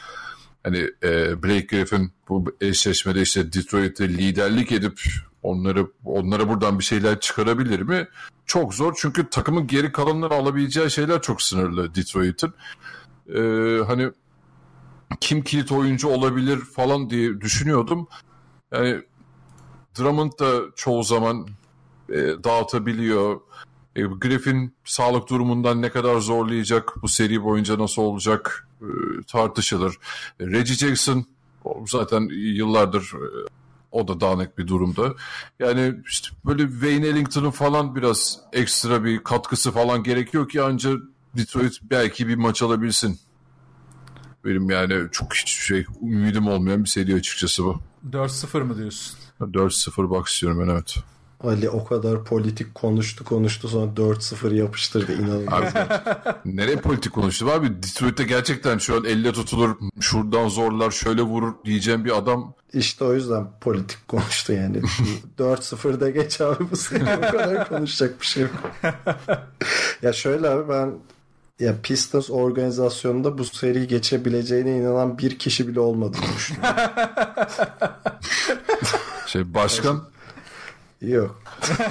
hani 0.63 0.91
e, 1.03 1.43
Blake 1.43 1.77
Griffin 1.77 2.11
bu 2.29 2.45
eşleşmede 2.61 3.21
işte 3.21 3.53
Detroit'te 3.53 4.09
liderlik 4.09 4.71
edip 4.71 5.01
onları 5.43 5.87
onlara 6.05 6.49
buradan 6.49 6.79
bir 6.79 6.83
şeyler 6.83 7.19
çıkarabilir 7.19 7.79
mi? 7.79 8.07
Çok 8.45 8.73
zor 8.73 8.93
çünkü 8.97 9.29
takımın 9.29 9.67
geri 9.67 9.91
kalanları 9.91 10.33
alabileceği 10.33 10.91
şeyler 10.91 11.21
çok 11.21 11.41
sınırlı 11.41 11.95
Detroit'in. 11.95 12.53
E, 13.35 13.41
hani 13.83 14.11
kim 15.19 15.43
kilit 15.43 15.71
oyuncu 15.71 16.07
olabilir 16.07 16.57
falan 16.59 17.09
diye 17.09 17.41
düşünüyordum. 17.41 18.07
Yani 18.71 19.01
Drummond 19.99 20.31
da 20.39 20.61
çoğu 20.75 21.03
zaman 21.03 21.47
e, 22.09 22.43
dağıtabiliyor. 22.43 23.39
E, 23.95 24.01
Griffin 24.01 24.73
sağlık 24.85 25.29
durumundan 25.29 25.81
ne 25.81 25.89
kadar 25.89 26.19
zorlayacak, 26.19 26.93
bu 27.01 27.07
seri 27.07 27.43
boyunca 27.43 27.79
nasıl 27.79 28.01
olacak 28.01 28.67
e, 28.81 28.87
tartışılır. 29.27 29.97
E, 30.39 30.47
Reggie 30.47 30.75
Jackson 30.75 31.25
zaten 31.85 32.29
yıllardır 32.31 33.13
e, 33.13 33.47
o 33.91 34.07
da 34.07 34.19
dağınık 34.19 34.57
bir 34.57 34.67
durumda. 34.67 35.13
Yani 35.59 35.95
işte 36.07 36.29
böyle 36.45 36.63
Wayne 36.71 37.07
Ellington'ın 37.07 37.51
falan 37.51 37.95
biraz 37.95 38.39
ekstra 38.53 39.03
bir 39.03 39.23
katkısı 39.23 39.71
falan 39.71 40.03
gerekiyor 40.03 40.49
ki 40.49 40.61
ancak 40.61 40.99
Detroit 41.37 41.79
belki 41.81 42.27
bir 42.27 42.35
maç 42.35 42.63
alabilsin. 42.63 43.19
Benim 44.45 44.69
yani 44.69 45.11
çok 45.11 45.35
hiç 45.35 45.49
şey 45.49 45.85
ümidim 46.01 46.47
olmayan 46.47 46.83
bir 46.83 46.89
seri 46.89 47.15
açıkçası 47.15 47.63
bu. 47.63 47.79
4-0 48.11 48.63
mı 48.63 48.77
diyorsun? 48.77 49.17
4-0 49.41 50.09
bak 50.09 50.27
istiyorum 50.27 50.59
ben 50.61 50.73
evet. 50.73 50.95
Ali 51.43 51.69
o 51.69 51.85
kadar 51.85 52.23
politik 52.23 52.75
konuştu 52.75 53.25
konuştu 53.25 53.67
sonra 53.67 53.91
4-0 53.91 54.53
yapıştırdı 54.55 55.13
inanılmaz. 55.13 55.73
Nereye 56.45 56.75
politik 56.77 57.13
konuştu 57.13 57.51
abi? 57.51 57.83
Detroit'te 57.83 58.23
gerçekten 58.23 58.77
şu 58.77 58.95
an 58.95 59.05
elle 59.05 59.33
tutulur, 59.33 59.75
şuradan 59.99 60.47
zorlar, 60.47 60.91
şöyle 60.91 61.21
vurur 61.21 61.53
diyeceğim 61.65 62.05
bir 62.05 62.17
adam. 62.17 62.53
İşte 62.73 63.05
o 63.05 63.13
yüzden 63.13 63.47
politik 63.61 64.07
konuştu 64.07 64.53
yani. 64.53 64.81
4-0'da 65.39 66.09
geç 66.09 66.41
abi 66.41 66.71
bu 66.71 66.75
sene 66.75 67.17
o 67.17 67.21
kadar 67.21 67.69
konuşacak 67.69 68.21
bir 68.21 68.25
şey 68.25 68.43
yok. 68.43 68.51
ya 70.01 70.13
şöyle 70.13 70.49
abi 70.49 70.69
ben 70.69 70.93
ya 71.59 71.75
Pistons 71.83 72.29
organizasyonunda 72.29 73.37
bu 73.37 73.45
seriyi 73.45 73.87
geçebileceğine 73.87 74.77
inanan 74.77 75.17
bir 75.17 75.39
kişi 75.39 75.67
bile 75.67 75.79
olmadığını 75.79 76.35
düşünüyorum. 76.35 76.79
Şey 79.27 79.53
başkan 79.53 80.03
Yok. 81.01 81.41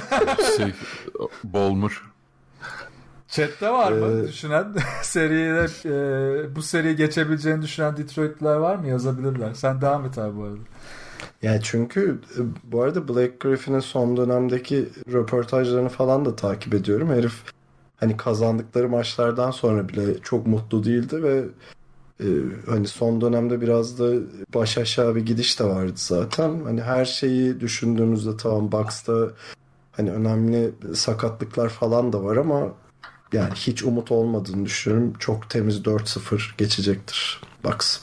şey 0.57 0.73
Bolmur. 1.43 2.11
Chat'te 3.27 3.69
var 3.69 3.91
mı 3.91 4.23
Ee, 4.23 4.27
düşünen 4.27 4.75
seriye 5.01 5.65
e, 5.85 6.55
bu 6.55 6.61
seriyi 6.61 6.95
geçebileceğini 6.95 7.61
düşünen 7.61 7.97
Detroit'liler 7.97 8.55
var 8.55 8.75
mı? 8.75 8.87
Yazabilirler. 8.87 9.53
Sen 9.53 9.81
devam 9.81 10.05
et 10.05 10.17
abi 10.17 10.37
bu 10.37 10.43
arada. 10.43 10.57
Yani 11.41 11.59
çünkü 11.63 12.21
e, 12.37 12.41
bu 12.63 12.81
arada 12.81 13.07
Blake 13.07 13.35
Griffin'in 13.39 13.79
son 13.79 14.17
dönemdeki 14.17 14.89
röportajlarını 15.13 15.89
falan 15.89 16.25
da 16.25 16.35
takip 16.35 16.73
ediyorum. 16.73 17.09
Herif 17.09 17.33
hani 17.97 18.17
kazandıkları 18.17 18.89
maçlardan 18.89 19.51
sonra 19.51 19.89
bile 19.89 20.19
çok 20.19 20.47
mutlu 20.47 20.83
değildi 20.83 21.23
ve 21.23 21.43
e, 22.19 22.25
hani 22.69 22.87
son 22.87 23.21
dönemde 23.21 23.61
biraz 23.61 23.99
da 23.99 24.13
baş 24.53 24.77
aşağı 24.77 25.15
bir 25.15 25.25
gidiş 25.25 25.59
de 25.59 25.63
vardı 25.63 25.93
zaten. 25.95 26.63
Hani 26.63 26.81
her 26.81 27.05
şeyi 27.05 27.59
düşündüğümüzde 27.59 28.37
tamam 28.37 28.71
Bucks'ta 28.71 29.13
hani 29.91 30.11
önemli 30.11 30.71
sakatlıklar 30.95 31.69
falan 31.69 32.13
da 32.13 32.23
var 32.23 32.37
ama 32.37 32.67
yani 33.33 33.53
hiç 33.53 33.83
umut 33.83 34.11
olmadığını 34.11 34.65
düşünüyorum. 34.65 35.13
Çok 35.19 35.49
temiz 35.49 35.79
4-0 35.79 36.57
geçecektir 36.57 37.41
Bucks. 37.63 37.99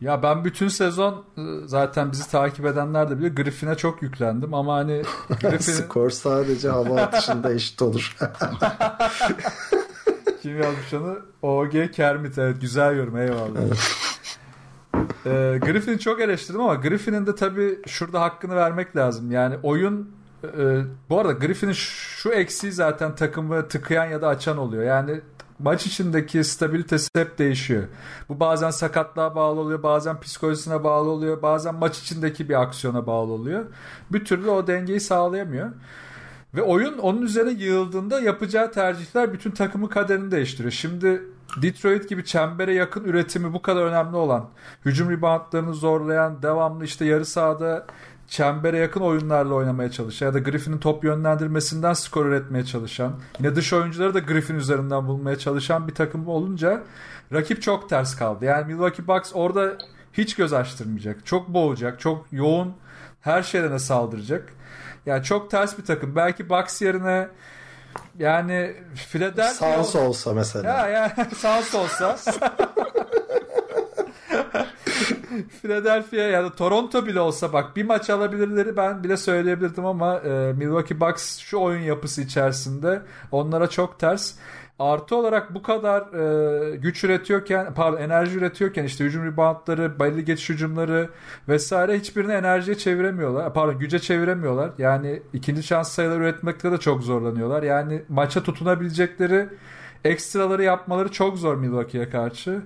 Ya 0.00 0.22
ben 0.22 0.44
bütün 0.44 0.68
sezon 0.68 1.24
e, 1.38 1.42
zaten 1.66 2.12
bizi 2.12 2.30
takip 2.30 2.66
edenler 2.66 3.10
de 3.10 3.18
biliyor 3.18 3.34
Griffin'e 3.34 3.76
çok 3.76 4.02
yüklendim 4.02 4.54
ama 4.54 4.74
hani 4.74 5.02
Griffin'in 5.28 5.76
Skor 5.76 6.10
sadece 6.10 6.68
hava 6.68 7.00
atışında 7.00 7.52
eşit 7.52 7.82
olur. 7.82 8.16
kim 10.42 10.62
yazmış 10.62 10.94
onu? 10.94 11.18
OG 11.42 11.90
Kermit 11.92 12.38
evet 12.38 12.60
güzel 12.60 12.96
yorum 12.96 13.16
eyvallah. 13.16 13.60
Ee, 15.26 15.58
Griffin'i 15.62 15.98
çok 15.98 16.20
eleştirdim 16.20 16.60
ama 16.60 16.74
Griffin'in 16.74 17.26
de 17.26 17.34
tabii 17.34 17.78
şurada 17.86 18.20
hakkını 18.20 18.56
vermek 18.56 18.96
lazım. 18.96 19.30
Yani 19.30 19.56
oyun 19.62 20.10
e, 20.44 20.80
bu 21.10 21.20
arada 21.20 21.32
Griffin'in 21.32 21.72
şu 21.72 22.30
eksiği 22.30 22.72
zaten 22.72 23.14
takımı 23.14 23.68
tıkayan 23.68 24.06
ya 24.06 24.22
da 24.22 24.28
açan 24.28 24.58
oluyor. 24.58 24.84
Yani 24.84 25.20
maç 25.58 25.86
içindeki 25.86 26.44
stabilitesi 26.44 27.08
hep 27.16 27.38
değişiyor. 27.38 27.82
Bu 28.28 28.40
bazen 28.40 28.70
sakatlığa 28.70 29.34
bağlı 29.34 29.60
oluyor, 29.60 29.82
bazen 29.82 30.20
psikolojisine 30.20 30.84
bağlı 30.84 31.10
oluyor, 31.10 31.42
bazen 31.42 31.74
maç 31.74 31.98
içindeki 31.98 32.48
bir 32.48 32.62
aksiyona 32.62 33.06
bağlı 33.06 33.32
oluyor. 33.32 33.64
Bir 34.10 34.24
türlü 34.24 34.50
o 34.50 34.66
dengeyi 34.66 35.00
sağlayamıyor. 35.00 35.70
Ve 36.54 36.62
oyun 36.62 36.98
onun 36.98 37.22
üzerine 37.22 37.50
yığıldığında 37.64 38.20
yapacağı 38.20 38.72
tercihler 38.72 39.32
bütün 39.32 39.50
takımın 39.50 39.86
kaderini 39.86 40.30
değiştiriyor. 40.30 40.72
Şimdi 40.72 41.22
Detroit 41.62 42.08
gibi 42.08 42.24
çembere 42.24 42.74
yakın 42.74 43.04
üretimi 43.04 43.52
bu 43.52 43.62
kadar 43.62 43.82
önemli 43.82 44.16
olan, 44.16 44.48
hücum 44.84 45.10
reboundlarını 45.10 45.74
zorlayan, 45.74 46.42
devamlı 46.42 46.84
işte 46.84 47.04
yarı 47.04 47.24
sahada 47.24 47.86
çembere 48.26 48.78
yakın 48.78 49.00
oyunlarla 49.00 49.54
oynamaya 49.54 49.90
çalışan 49.90 50.26
ya 50.26 50.34
da 50.34 50.38
Griffin'in 50.38 50.78
top 50.78 51.04
yönlendirmesinden 51.04 51.92
skor 51.92 52.26
üretmeye 52.26 52.64
çalışan, 52.64 53.12
yine 53.38 53.56
dış 53.56 53.72
oyuncuları 53.72 54.14
da 54.14 54.18
Griffin 54.18 54.54
üzerinden 54.54 55.08
bulmaya 55.08 55.38
çalışan 55.38 55.88
bir 55.88 55.94
takım 55.94 56.28
olunca 56.28 56.82
rakip 57.32 57.62
çok 57.62 57.88
ters 57.88 58.16
kaldı. 58.16 58.44
Yani 58.44 58.66
Milwaukee 58.66 59.06
Bucks 59.06 59.30
orada 59.34 59.78
hiç 60.12 60.34
göz 60.34 60.52
açtırmayacak. 60.52 61.26
Çok 61.26 61.48
boğacak, 61.48 62.00
çok 62.00 62.26
yoğun 62.32 62.74
her 63.20 63.42
şeylerine 63.42 63.78
saldıracak. 63.78 64.52
Yani 65.06 65.24
çok 65.24 65.50
ters 65.50 65.78
bir 65.78 65.84
takım. 65.84 66.16
Belki 66.16 66.48
Bucks 66.48 66.82
yerine 66.82 67.28
yani 68.18 68.74
Philadelphia 68.94 69.52
Sans 69.54 69.96
olsa 69.96 70.32
mesela. 70.32 70.68
ya 70.68 70.88
ya 70.88 71.16
Suns 71.36 71.74
olsa 71.74 72.16
Philadelphia 75.62 76.16
ya 76.16 76.44
da 76.44 76.54
Toronto 76.54 77.06
bile 77.06 77.20
olsa 77.20 77.52
bak 77.52 77.76
bir 77.76 77.84
maç 77.84 78.10
alabilirleri 78.10 78.76
ben 78.76 79.04
bile 79.04 79.16
söyleyebilirdim 79.16 79.86
ama 79.86 80.18
e, 80.18 80.52
Milwaukee 80.52 81.00
Bucks 81.00 81.38
şu 81.38 81.58
oyun 81.58 81.80
yapısı 81.80 82.22
içerisinde 82.22 83.02
onlara 83.32 83.70
çok 83.70 83.98
ters. 83.98 84.34
Artı 84.80 85.16
olarak 85.16 85.54
bu 85.54 85.62
kadar 85.62 86.00
e, 86.72 86.76
güç 86.76 87.04
üretiyorken, 87.04 87.74
pardon 87.74 87.96
enerji 87.96 88.38
üretiyorken 88.38 88.84
işte 88.84 89.04
hücum 89.04 89.24
reboundları, 89.24 90.00
belli 90.00 90.24
geçiş 90.24 90.48
hücumları 90.48 91.08
vesaire 91.48 91.98
hiçbirini 91.98 92.32
enerjiye 92.32 92.78
çeviremiyorlar. 92.78 93.54
Pardon 93.54 93.78
güce 93.78 93.98
çeviremiyorlar. 93.98 94.70
Yani 94.78 95.22
ikinci 95.32 95.62
şans 95.62 95.92
sayıları 95.92 96.20
üretmekte 96.20 96.72
de 96.72 96.78
çok 96.78 97.02
zorlanıyorlar. 97.02 97.62
Yani 97.62 98.02
maça 98.08 98.42
tutunabilecekleri 98.42 99.48
ekstraları 100.04 100.62
yapmaları 100.62 101.12
çok 101.12 101.38
zor 101.38 101.56
Milwaukee'ye 101.56 102.10
karşı. 102.10 102.62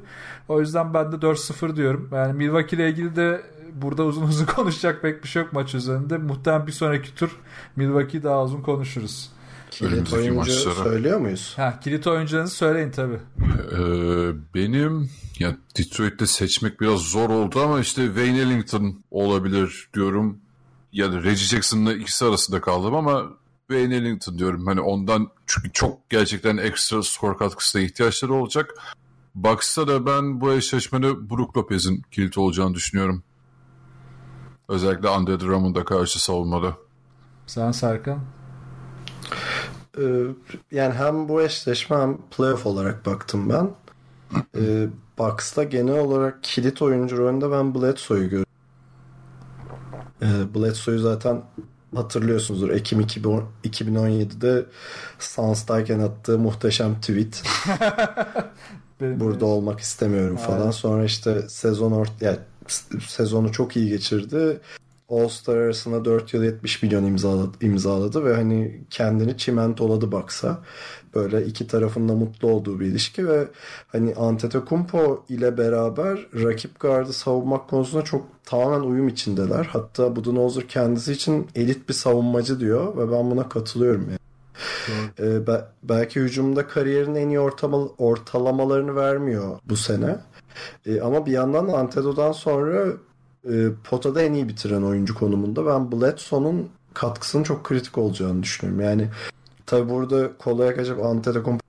O 0.48 0.60
yüzden 0.60 0.94
ben 0.94 1.12
de 1.12 1.16
4-0 1.16 1.76
diyorum. 1.76 2.08
Yani 2.12 2.32
Milwaukee 2.32 2.76
ile 2.76 2.90
ilgili 2.90 3.16
de 3.16 3.40
burada 3.72 4.04
uzun 4.04 4.22
uzun 4.28 4.46
konuşacak 4.46 5.02
pek 5.02 5.22
bir 5.22 5.28
şey 5.28 5.42
yok 5.42 5.52
maç 5.52 5.74
üzerinde. 5.74 6.18
Muhtemelen 6.18 6.66
bir 6.66 6.72
sonraki 6.72 7.14
tur 7.14 7.40
Milwaukee 7.76 8.22
daha 8.22 8.44
uzun 8.44 8.62
konuşuruz. 8.62 9.34
Kilit 9.78 9.92
Önümüzdeki 9.92 10.16
oyuncu 10.22 10.34
maçlara. 10.34 10.74
söylüyor 10.74 11.20
muyuz? 11.20 11.52
Ha, 11.56 11.80
kilit 11.80 12.06
oyuncularınızı 12.06 12.54
söyleyin 12.54 12.90
tabii. 12.90 13.18
Ee, 13.72 14.32
benim 14.54 15.10
ya 15.38 15.56
Detroit'te 15.78 16.26
seçmek 16.26 16.80
biraz 16.80 17.00
zor 17.00 17.30
oldu 17.30 17.60
ama 17.60 17.80
işte 17.80 18.06
Wayne 18.06 18.38
Ellington 18.38 19.02
olabilir 19.10 19.88
diyorum. 19.94 20.38
Ya 20.92 21.12
da 21.12 21.16
Reggie 21.16 21.36
Jackson'la 21.46 21.92
ikisi 21.94 22.24
arasında 22.24 22.60
kaldım 22.60 22.94
ama 22.94 23.22
Wayne 23.68 23.96
Ellington 23.96 24.38
diyorum. 24.38 24.66
Hani 24.66 24.80
ondan 24.80 25.28
çünkü 25.46 25.72
çok 25.72 26.10
gerçekten 26.10 26.56
ekstra 26.56 27.02
skor 27.02 27.38
katkısına 27.38 27.82
ihtiyaçları 27.82 28.34
olacak. 28.34 28.70
Bucks'ta 29.34 29.88
da 29.88 30.06
ben 30.06 30.40
bu 30.40 30.52
eşleşmede 30.52 31.30
Brook 31.30 31.56
Lopez'in 31.56 32.02
kilit 32.10 32.38
olacağını 32.38 32.74
düşünüyorum. 32.74 33.22
Özellikle 34.68 35.08
Andre 35.08 35.40
Drummond'a 35.40 35.84
karşı 35.84 36.24
savunmada. 36.24 36.76
Sen 37.46 37.72
Serkan. 37.72 38.20
Ee, 39.98 40.02
yani 40.72 40.94
hem 40.94 41.28
bu 41.28 41.42
eşleşme 41.42 41.96
hem 41.96 42.18
playoff 42.36 42.66
olarak 42.66 43.06
baktım 43.06 43.50
ben. 43.50 43.70
Ee, 44.56 44.86
Bucks'ta 45.18 45.62
genel 45.62 45.98
olarak 45.98 46.38
kilit 46.42 46.82
oyuncu 46.82 47.18
rolünde 47.18 47.50
ben 47.50 47.74
Bledsoe'yu 47.74 48.24
görüyorum. 48.24 48.52
Ee, 50.22 50.54
Bledsoe'yu 50.54 50.98
zaten 50.98 51.42
hatırlıyorsunuzdur. 51.94 52.70
Ekim 52.70 53.00
2010 53.00 53.44
2017'de 53.64 54.66
Suns'tayken 55.18 56.00
attığı 56.00 56.38
muhteşem 56.38 56.94
tweet. 57.00 57.42
Burada 59.00 59.46
olmak 59.46 59.80
istemiyorum 59.80 60.36
falan. 60.36 60.60
Aynen. 60.60 60.70
Sonra 60.70 61.04
işte 61.04 61.48
sezon 61.48 61.92
ort 61.92 62.12
yani 62.20 62.38
sezonu 63.08 63.52
çok 63.52 63.76
iyi 63.76 63.88
geçirdi. 63.88 64.60
All-Star 65.08 65.56
arasında 65.56 66.04
4 66.04 66.34
yıl 66.34 66.42
70 66.44 66.82
milyon 66.82 67.04
imzaladı, 67.04 67.56
imzaladı 67.60 68.24
ve 68.24 68.34
hani 68.34 68.80
kendini 68.90 69.36
çimentoladı 69.36 70.12
baksa. 70.12 70.58
Böyle 71.14 71.44
iki 71.46 71.66
tarafında 71.66 72.14
mutlu 72.14 72.48
olduğu 72.48 72.80
bir 72.80 72.86
ilişki 72.86 73.28
ve 73.28 73.48
hani 73.86 74.14
Antetokounmpo 74.14 75.24
ile 75.28 75.58
beraber 75.58 76.26
rakip 76.34 76.80
gardı 76.80 77.12
savunmak 77.12 77.68
konusunda 77.68 78.04
çok 78.04 78.26
tamamen 78.44 78.80
uyum 78.80 79.08
içindeler. 79.08 79.64
Hatta 79.72 80.16
Budenholzer 80.16 80.68
kendisi 80.68 81.12
için 81.12 81.46
elit 81.54 81.88
bir 81.88 81.94
savunmacı 81.94 82.60
diyor 82.60 82.96
ve 82.96 83.12
ben 83.12 83.30
buna 83.30 83.48
katılıyorum 83.48 84.06
yani. 84.08 84.18
Ee, 85.18 85.46
be- 85.46 85.64
belki 85.82 86.20
hücumda 86.20 86.66
kariyerin 86.66 87.14
en 87.14 87.28
iyi 87.28 87.38
ortama- 87.40 87.88
ortalamalarını 87.98 88.96
vermiyor 88.96 89.58
bu 89.68 89.76
sene. 89.76 90.16
Ee, 90.86 91.00
ama 91.00 91.26
bir 91.26 91.32
yandan 91.32 91.68
da 91.68 91.72
Anteto'dan 91.78 92.32
sonra 92.32 92.86
e, 93.50 93.68
potada 93.90 94.22
en 94.22 94.32
iyi 94.32 94.48
bitiren 94.48 94.82
oyuncu 94.82 95.14
konumunda. 95.14 95.66
Ben 95.66 95.92
Bledsoe'nun 95.92 96.68
katkısının 96.94 97.42
çok 97.42 97.64
kritik 97.64 97.98
olacağını 97.98 98.42
düşünüyorum. 98.42 98.80
Yani 98.84 99.08
tabi 99.66 99.88
burada 99.90 100.36
kolaya 100.38 100.76
kaçıp 100.76 101.04
Antetokounmpo 101.04 101.64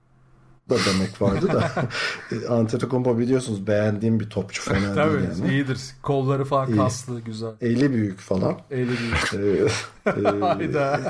da 0.70 0.74
demek 0.86 1.22
vardı 1.22 1.48
da 1.52 1.70
E, 2.32 2.48
Antetokounmpo 2.48 3.18
biliyorsunuz 3.18 3.66
beğendiğim 3.66 4.20
bir 4.20 4.30
topçu 4.30 4.62
fena 4.62 4.80
değil 4.82 4.94
Tabii 4.94 5.24
yani. 5.42 5.52
iyidir. 5.54 5.80
Kolları 6.02 6.44
falan 6.44 6.68
İyi. 6.68 6.76
kaslı, 6.76 7.20
güzel. 7.20 7.50
Eli 7.60 7.92
büyük 7.92 8.20
falan. 8.20 8.58
Eli 8.70 8.88
büyük. 8.88 9.34
Ee, 10.06 10.10
e, 10.10 10.40
Hayda. 10.40 11.00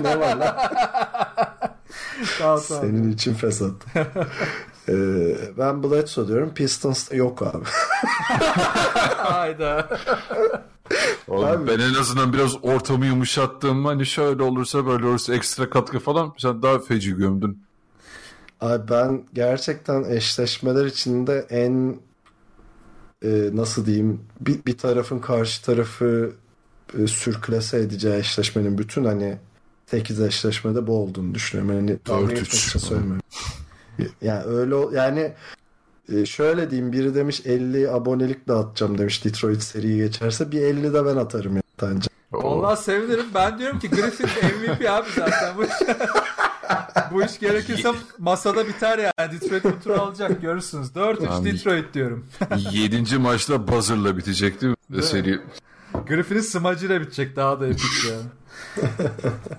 ne 0.00 0.20
var 0.20 0.36
lan? 0.36 0.56
tamam 2.38 2.60
tamam. 2.68 2.84
Senin 2.84 3.12
için 3.12 3.34
fesat. 3.34 3.72
Ee, 4.88 5.36
ben 5.58 5.82
Bledsoe 5.82 6.28
diyorum. 6.28 6.54
Pistons 6.54 7.12
yok 7.12 7.42
abi. 7.42 7.64
Hayda. 9.16 9.98
Oğlum, 11.28 11.44
Abi- 11.44 11.66
ben 11.66 11.78
en 11.78 11.94
azından 11.94 12.32
biraz 12.32 12.64
ortamı 12.64 13.06
yumuşattım. 13.06 13.84
Hani 13.84 14.06
şöyle 14.06 14.42
olursa 14.42 14.86
böyle 14.86 15.06
olursa 15.06 15.34
ekstra 15.34 15.70
katkı 15.70 15.98
falan. 15.98 16.34
Sen 16.38 16.62
daha 16.62 16.78
feci 16.78 17.16
gömdün. 17.16 17.62
Abi 18.60 18.90
ben 18.90 19.24
gerçekten 19.34 20.04
eşleşmeler 20.04 20.84
içinde 20.84 21.46
en 21.50 21.96
e, 23.24 23.50
nasıl 23.52 23.86
diyeyim 23.86 24.20
bir, 24.40 24.64
bir 24.66 24.78
tarafın 24.78 25.18
karşı 25.18 25.62
tarafı 25.64 26.32
e, 26.98 27.06
sürklase 27.06 27.78
edeceği 27.78 28.18
eşleşmenin 28.18 28.78
bütün 28.78 29.04
hani 29.04 29.38
8 29.86 30.20
eşleşmede 30.20 30.86
bu 30.86 30.92
olduğunu 30.98 31.34
düşünüyorum. 31.34 31.76
Yani 31.76 31.98
tahmin 31.98 32.26
4-3. 32.26 32.32
etmek 32.32 32.48
için 32.48 32.78
söylemiyorum. 32.78 33.22
Yani 34.22 34.44
öyle 34.44 34.96
yani 34.96 35.32
şöyle 36.26 36.70
diyeyim 36.70 36.92
biri 36.92 37.14
demiş 37.14 37.42
50 37.44 37.90
abonelik 37.90 38.48
dağıtacağım 38.48 38.98
demiş 38.98 39.24
Detroit 39.24 39.62
seriyi 39.62 39.96
geçerse 39.96 40.52
bir 40.52 40.60
50 40.60 40.94
de 40.94 41.06
ben 41.06 41.16
atarım 41.16 41.52
yani 41.52 41.62
bence. 41.82 42.08
Vallahi 42.32 42.82
sevinirim. 42.82 43.26
Ben 43.34 43.58
diyorum 43.58 43.78
ki 43.78 43.90
Griffin 43.90 44.26
MVP 44.60 44.90
abi 44.90 45.08
zaten 45.16 45.56
bu 45.56 45.64
iş. 45.64 45.70
bu 47.12 47.22
iş 47.22 47.38
gerekirse 47.38 47.92
masada 48.18 48.68
biter 48.68 48.98
yani. 48.98 49.32
Detroit 49.32 49.64
bu 49.64 49.80
turu 49.84 50.00
alacak 50.00 50.42
görürsünüz. 50.42 50.88
4-3 50.88 51.24
Tamam. 51.24 51.44
Detroit 51.44 51.94
diyorum. 51.94 52.26
Yedinci 52.72 53.18
maçta 53.18 53.68
buzzer'la 53.68 54.16
bitecekti 54.16 54.74
seri. 55.02 55.40
Griffin'in 56.08 56.40
smacıyla 56.40 57.00
bitecek 57.00 57.36
daha 57.36 57.60
da 57.60 57.66
epik 57.66 58.10
yani. 58.10 58.26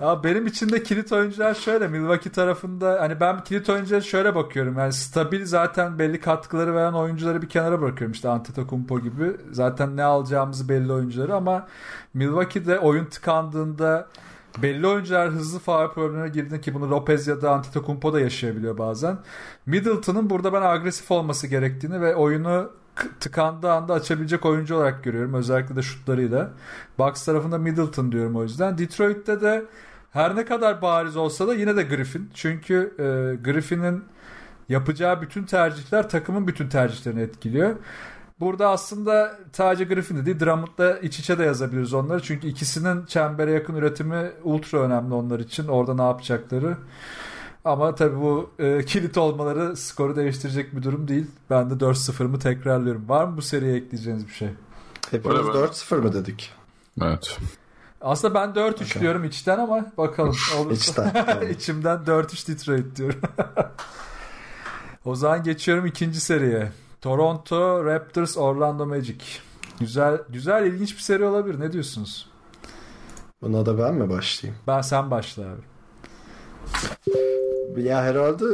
Abi 0.00 0.28
benim 0.28 0.46
için 0.46 0.68
de 0.68 0.82
kilit 0.82 1.12
oyuncular 1.12 1.54
şöyle 1.54 1.88
Milwaukee 1.88 2.32
tarafında 2.32 3.00
hani 3.00 3.20
ben 3.20 3.44
kilit 3.44 3.68
oyunculara 3.70 4.00
şöyle 4.00 4.34
bakıyorum. 4.34 4.78
Yani 4.78 4.92
stabil 4.92 5.44
zaten 5.44 5.98
belli 5.98 6.20
katkıları 6.20 6.74
veren 6.74 6.92
oyuncuları 6.92 7.42
bir 7.42 7.48
kenara 7.48 7.80
bırakıyorum. 7.80 8.12
işte 8.12 8.28
Antetokounmpo 8.28 9.00
gibi. 9.00 9.36
Zaten 9.52 9.96
ne 9.96 10.04
alacağımızı 10.04 10.68
belli 10.68 10.92
oyuncuları 10.92 11.34
ama 11.34 11.66
Milwaukee'de 12.14 12.78
oyun 12.78 13.04
tıkandığında 13.04 14.08
belli 14.62 14.86
oyuncular 14.86 15.30
hızlı 15.30 15.58
faul 15.58 15.88
problemine 15.88 16.28
girdiğinde 16.28 16.60
ki 16.60 16.74
bunu 16.74 16.90
Lopez 16.90 17.26
ya 17.26 17.42
da 17.42 17.50
Antetokounmpo 17.50 18.12
da 18.12 18.20
yaşayabiliyor 18.20 18.78
bazen. 18.78 19.18
Middleton'ın 19.66 20.30
burada 20.30 20.52
ben 20.52 20.62
agresif 20.62 21.10
olması 21.10 21.46
gerektiğini 21.46 22.00
ve 22.00 22.14
oyunu 22.16 22.70
tıkandığı 23.20 23.72
anda 23.72 23.94
açabilecek 23.94 24.46
oyuncu 24.46 24.76
olarak 24.76 25.04
görüyorum. 25.04 25.34
Özellikle 25.34 25.76
de 25.76 25.82
şutlarıyla. 25.82 26.50
Bucks 26.98 27.24
tarafında 27.24 27.58
Middleton 27.58 28.12
diyorum 28.12 28.36
o 28.36 28.42
yüzden. 28.42 28.78
Detroit'te 28.78 29.40
de 29.40 29.64
her 30.10 30.36
ne 30.36 30.44
kadar 30.44 30.82
bariz 30.82 31.16
olsa 31.16 31.48
da 31.48 31.54
yine 31.54 31.76
de 31.76 31.82
Griffin. 31.82 32.30
Çünkü 32.34 32.94
e, 32.98 33.02
Griffin'in 33.42 34.04
yapacağı 34.68 35.22
bütün 35.22 35.44
tercihler 35.44 36.08
takımın 36.08 36.46
bütün 36.46 36.68
tercihlerini 36.68 37.20
etkiliyor. 37.22 37.76
Burada 38.40 38.68
aslında 38.68 39.38
sadece 39.52 39.84
Griffin'de 39.84 40.26
değil 40.26 40.40
Drummond'la 40.40 40.98
iç 40.98 41.18
içe 41.18 41.38
de 41.38 41.44
yazabiliriz 41.44 41.94
onları. 41.94 42.22
Çünkü 42.22 42.46
ikisinin 42.46 43.06
çembere 43.06 43.52
yakın 43.52 43.74
üretimi 43.74 44.30
ultra 44.42 44.78
önemli 44.78 45.14
onlar 45.14 45.40
için. 45.40 45.68
Orada 45.68 45.94
ne 45.94 46.02
yapacakları. 46.02 46.76
Ama 47.68 47.94
tabii 47.94 48.16
bu 48.16 48.50
e, 48.58 48.84
kilit 48.84 49.18
olmaları 49.18 49.76
skoru 49.76 50.16
değiştirecek 50.16 50.76
bir 50.76 50.82
durum 50.82 51.08
değil. 51.08 51.26
Ben 51.50 51.70
de 51.70 51.74
4-0'ımı 51.74 52.38
tekrarlıyorum. 52.38 53.08
Var 53.08 53.24
mı 53.24 53.36
bu 53.36 53.42
seriye 53.42 53.76
ekleyeceğiniz 53.76 54.28
bir 54.28 54.32
şey? 54.32 54.48
Hepimiz 55.10 55.38
Öyle 55.38 55.48
ben- 55.48 55.54
4-0 55.54 55.96
mı 56.02 56.12
dedik? 56.12 56.52
Evet. 57.02 57.38
Aslında 58.00 58.34
ben 58.34 58.48
4-3 58.48 58.74
Okey. 58.84 59.02
diyorum 59.02 59.24
içten 59.24 59.58
ama 59.58 59.86
bakalım. 59.98 60.36
Olursa. 60.58 60.74
İçten. 60.74 61.48
İçimden 61.50 61.98
4-3 61.98 62.48
Detroit 62.48 62.96
diyorum. 62.96 63.20
o 65.04 65.14
zaman 65.14 65.42
geçiyorum 65.42 65.86
ikinci 65.86 66.20
seriye. 66.20 66.72
Toronto 67.00 67.84
Raptors 67.84 68.36
Orlando 68.38 68.86
Magic. 68.86 69.24
Güzel 69.80 70.18
güzel 70.28 70.66
ilginç 70.66 70.96
bir 70.96 71.02
seri 71.02 71.24
olabilir. 71.24 71.60
Ne 71.60 71.72
diyorsunuz? 71.72 72.30
Buna 73.42 73.66
da 73.66 73.78
ben 73.78 73.94
mi 73.94 74.10
başlayayım? 74.10 74.60
Ben 74.66 74.80
sen 74.80 75.10
başla 75.10 75.42
abi. 75.42 75.77
Ya 77.76 78.02
herhalde 78.02 78.44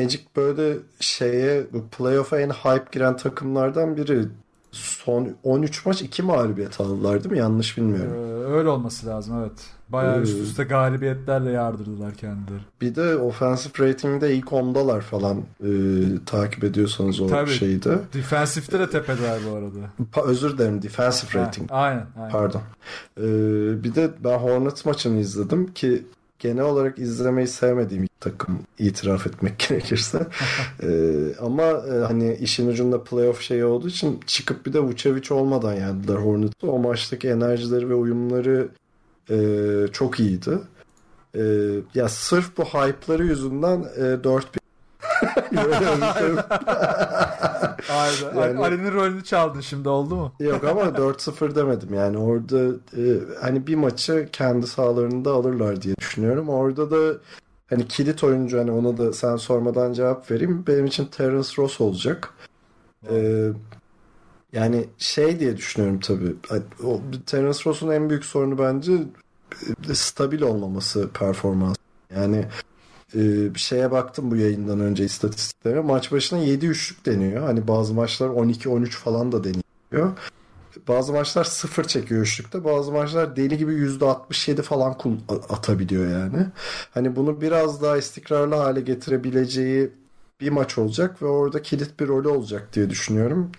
Magic 0.00 0.20
böyle 0.36 0.76
şeye 1.00 1.66
playoff'a 1.98 2.40
en 2.40 2.50
hype 2.50 2.84
giren 2.92 3.16
takımlardan 3.16 3.96
biri. 3.96 4.24
Son 4.72 5.28
13 5.42 5.86
maç 5.86 6.02
2 6.02 6.22
mağlubiyet 6.22 6.80
aldılar 6.80 7.24
değil 7.24 7.32
mi? 7.32 7.38
Yanlış 7.38 7.78
Ee, 7.78 7.80
bilmiyorum. 7.80 8.12
öyle 8.52 8.68
olması 8.68 9.06
lazım 9.06 9.38
evet. 9.40 9.52
Bayağı 9.88 10.18
Ee, 10.18 10.22
üst 10.22 10.38
üste 10.40 10.64
galibiyetlerle 10.64 11.50
yardırdılar 11.50 12.14
kendileri. 12.14 12.60
Bir 12.80 12.94
de 12.94 13.16
offensive 13.16 13.88
rating'de 13.88 14.34
ilk 14.36 14.46
10'dalar 14.46 15.00
falan 15.00 15.36
e, 15.64 15.68
takip 16.26 16.64
ediyorsanız 16.64 17.20
o 17.20 17.26
Tabii. 17.26 17.50
şeyde. 17.50 17.98
Defensifte 18.14 18.78
de 18.78 18.90
tepedeler 18.90 19.38
bu 19.50 19.56
arada. 19.56 19.78
Pa- 20.12 20.26
özür 20.26 20.58
dilerim 20.58 20.82
defensive 20.82 21.40
Ha, 21.40 21.46
rating. 21.46 21.68
aynen, 21.72 22.06
aynen. 22.18 22.30
Pardon. 22.32 22.62
Ee, 23.18 23.22
bir 23.84 23.94
de 23.94 24.10
ben 24.24 24.38
Hornets 24.38 24.84
maçını 24.84 25.20
izledim 25.20 25.72
ki 25.74 26.02
genel 26.42 26.64
olarak 26.64 26.98
izlemeyi 26.98 27.48
sevmediğim 27.48 28.02
ilk 28.02 28.20
takım 28.20 28.58
itiraf 28.78 29.26
etmek 29.26 29.58
gerekirse. 29.68 30.26
Ee, 30.82 31.34
ama 31.40 31.62
e, 31.62 31.98
hani 32.06 32.34
işin 32.34 32.68
ucunda 32.68 33.04
playoff 33.04 33.40
şeyi 33.40 33.64
olduğu 33.64 33.88
için 33.88 34.20
çıkıp 34.26 34.66
bir 34.66 34.72
de 34.72 34.80
Vucevic 34.80 35.34
olmadan 35.34 35.74
yendiler 35.74 36.14
Hornets'ı. 36.14 36.70
O 36.70 36.78
maçtaki 36.78 37.28
enerjileri 37.28 37.90
ve 37.90 37.94
uyumları 37.94 38.68
e, 39.30 39.36
çok 39.92 40.20
iyiydi. 40.20 40.58
E, 41.34 41.42
ya 41.94 42.08
sırf 42.08 42.56
bu 42.56 42.64
hype'ları 42.64 43.26
yüzünden 43.26 43.84
e, 43.96 44.24
4 44.24 44.24
Böyle 44.24 44.34
övüyorum. 44.34 44.61
Aynen. 47.90 48.40
Yani- 48.40 48.64
Ali'nin 48.64 48.92
rolünü 48.92 49.24
çaldın 49.24 49.60
şimdi 49.60 49.88
oldu 49.88 50.16
mu? 50.16 50.32
Yok 50.40 50.64
ama 50.64 50.82
4-0 50.82 51.54
demedim 51.54 51.94
yani 51.94 52.18
orada 52.18 52.58
e, 52.96 53.02
hani 53.40 53.66
bir 53.66 53.74
maçı 53.74 54.28
kendi 54.32 54.66
sahalarında 54.66 55.32
alırlar 55.32 55.82
diye 55.82 55.96
düşünüyorum. 55.96 56.48
Orada 56.48 56.90
da 56.90 57.18
hani 57.70 57.88
kilit 57.88 58.24
oyuncu 58.24 58.58
hani 58.58 58.70
ona 58.70 58.96
da 58.98 59.12
sen 59.12 59.36
sormadan 59.36 59.92
cevap 59.92 60.30
vereyim. 60.30 60.64
Benim 60.66 60.86
için 60.86 61.04
Terence 61.06 61.48
Ross 61.58 61.80
olacak. 61.80 62.30
E, 63.10 63.48
yani 64.52 64.86
şey 64.98 65.40
diye 65.40 65.56
düşünüyorum 65.56 66.00
tabii. 66.00 66.34
O, 66.84 67.00
Terence 67.26 67.58
Ross'un 67.66 67.90
en 67.90 68.10
büyük 68.10 68.24
sorunu 68.24 68.58
bence 68.58 68.92
e, 69.90 69.94
stabil 69.94 70.42
olmaması 70.42 71.08
performans. 71.08 71.76
Yani 72.16 72.46
e, 73.14 73.54
bir 73.54 73.60
şeye 73.60 73.90
baktım 73.90 74.30
bu 74.30 74.36
yayından 74.36 74.80
önce 74.80 75.04
istatistiklere. 75.04 75.80
Maç 75.80 76.12
başına 76.12 76.38
7 76.38 76.66
üçlük 76.66 77.06
deniyor. 77.06 77.42
Hani 77.42 77.68
bazı 77.68 77.94
maçlar 77.94 78.28
12-13 78.28 78.86
falan 78.90 79.32
da 79.32 79.44
deniyor. 79.44 80.12
Bazı 80.88 81.12
maçlar 81.12 81.44
sıfır 81.44 81.84
çekiyor 81.84 82.22
üçlükte. 82.22 82.64
Bazı 82.64 82.92
maçlar 82.92 83.36
deli 83.36 83.58
gibi 83.58 83.72
%67 83.72 84.62
falan 84.62 84.96
atabiliyor 85.48 86.10
yani. 86.10 86.46
Hani 86.90 87.16
bunu 87.16 87.40
biraz 87.40 87.82
daha 87.82 87.96
istikrarlı 87.96 88.54
hale 88.54 88.80
getirebileceği 88.80 89.90
bir 90.40 90.50
maç 90.50 90.78
olacak 90.78 91.22
ve 91.22 91.26
orada 91.26 91.62
kilit 91.62 92.00
bir 92.00 92.08
rolü 92.08 92.28
olacak 92.28 92.68
diye 92.72 92.90
düşünüyorum. 92.90 93.52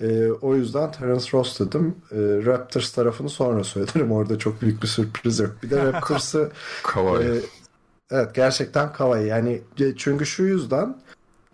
Ee, 0.00 0.28
o 0.30 0.54
yüzden 0.54 0.92
Terence 0.92 1.26
Ross 1.32 1.60
dedim. 1.60 1.94
Ee, 2.12 2.16
Raptors 2.18 2.92
tarafını 2.92 3.28
sonra 3.28 3.64
söylerim. 3.64 4.12
Orada 4.12 4.38
çok 4.38 4.62
büyük 4.62 4.82
bir 4.82 4.88
sürpriz 4.88 5.38
yok. 5.38 5.56
Bir 5.62 5.70
de 5.70 5.84
Raptors'ı 5.92 6.52
Kawhi. 6.82 7.40
Evet 8.10 8.34
gerçekten 8.34 8.92
Kawhi 8.92 9.26
yani 9.26 9.62
e, 9.80 9.96
çünkü 9.96 10.26
şu 10.26 10.42
yüzden 10.42 10.96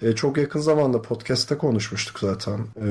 e, 0.03 0.15
çok 0.15 0.37
yakın 0.37 0.61
zamanda 0.61 1.03
podcast'te 1.03 1.59
konuşmuştuk 1.59 2.19
zaten 2.19 2.59
e, 2.59 2.89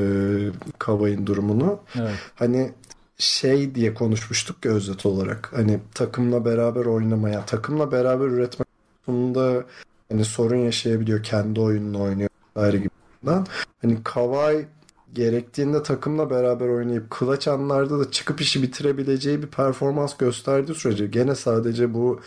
Kawhi'nin 0.80 1.28
durumunu. 1.28 1.80
Evet. 1.95 2.13
Hani 2.36 2.72
şey 3.17 3.76
diye 3.76 3.93
konuşmuştuk 3.93 4.65
ya 4.65 4.72
özet 4.72 5.06
olarak. 5.06 5.50
Hani 5.56 5.80
takımla 5.93 6.45
beraber 6.45 6.86
oynamaya, 6.86 7.45
takımla 7.45 7.91
beraber 7.91 8.26
üretme 8.26 8.65
konusunda 9.06 9.65
hani 10.12 10.26
sorun 10.26 10.56
yaşayabiliyor. 10.56 11.24
Kendi 11.24 11.60
oyununu 11.62 12.02
oynuyor 12.02 12.30
vesaire 12.56 12.78
gibinden. 12.78 13.45
Hani 13.82 14.04
Kawhi 14.04 14.67
gerektiğinde 15.13 15.84
takımla 15.84 16.30
beraber 16.30 16.67
oynayıp 16.67 17.10
kılaç 17.10 17.48
anlarda 17.48 18.00
da 18.00 18.12
çıkıp 18.12 18.41
işi 18.41 18.63
bitirebileceği 18.63 19.41
bir 19.41 19.48
performans 19.48 20.17
gösterdiği 20.17 20.76
sürece 20.76 21.08
gene 21.08 21.36
sadece 21.36 21.93
bu 21.93 22.19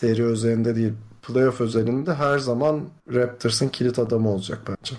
seri 0.00 0.24
özelinde 0.24 0.76
değil 0.76 0.92
playoff 1.22 1.60
özelinde 1.60 2.14
her 2.14 2.38
zaman 2.38 2.88
Raptors'ın 3.12 3.68
kilit 3.68 3.98
adamı 3.98 4.30
olacak 4.30 4.58
bence. 4.68 4.94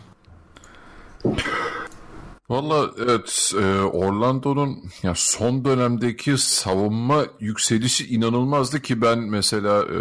Valla 2.49 2.91
evet 3.03 3.53
e, 3.59 3.81
Orlando'nun 3.81 4.83
ya 5.03 5.13
son 5.15 5.65
dönemdeki 5.65 6.37
savunma 6.37 7.25
yükselişi 7.39 8.07
inanılmazdı 8.07 8.81
ki 8.81 9.01
ben 9.01 9.19
mesela 9.19 9.83
e, 9.83 9.99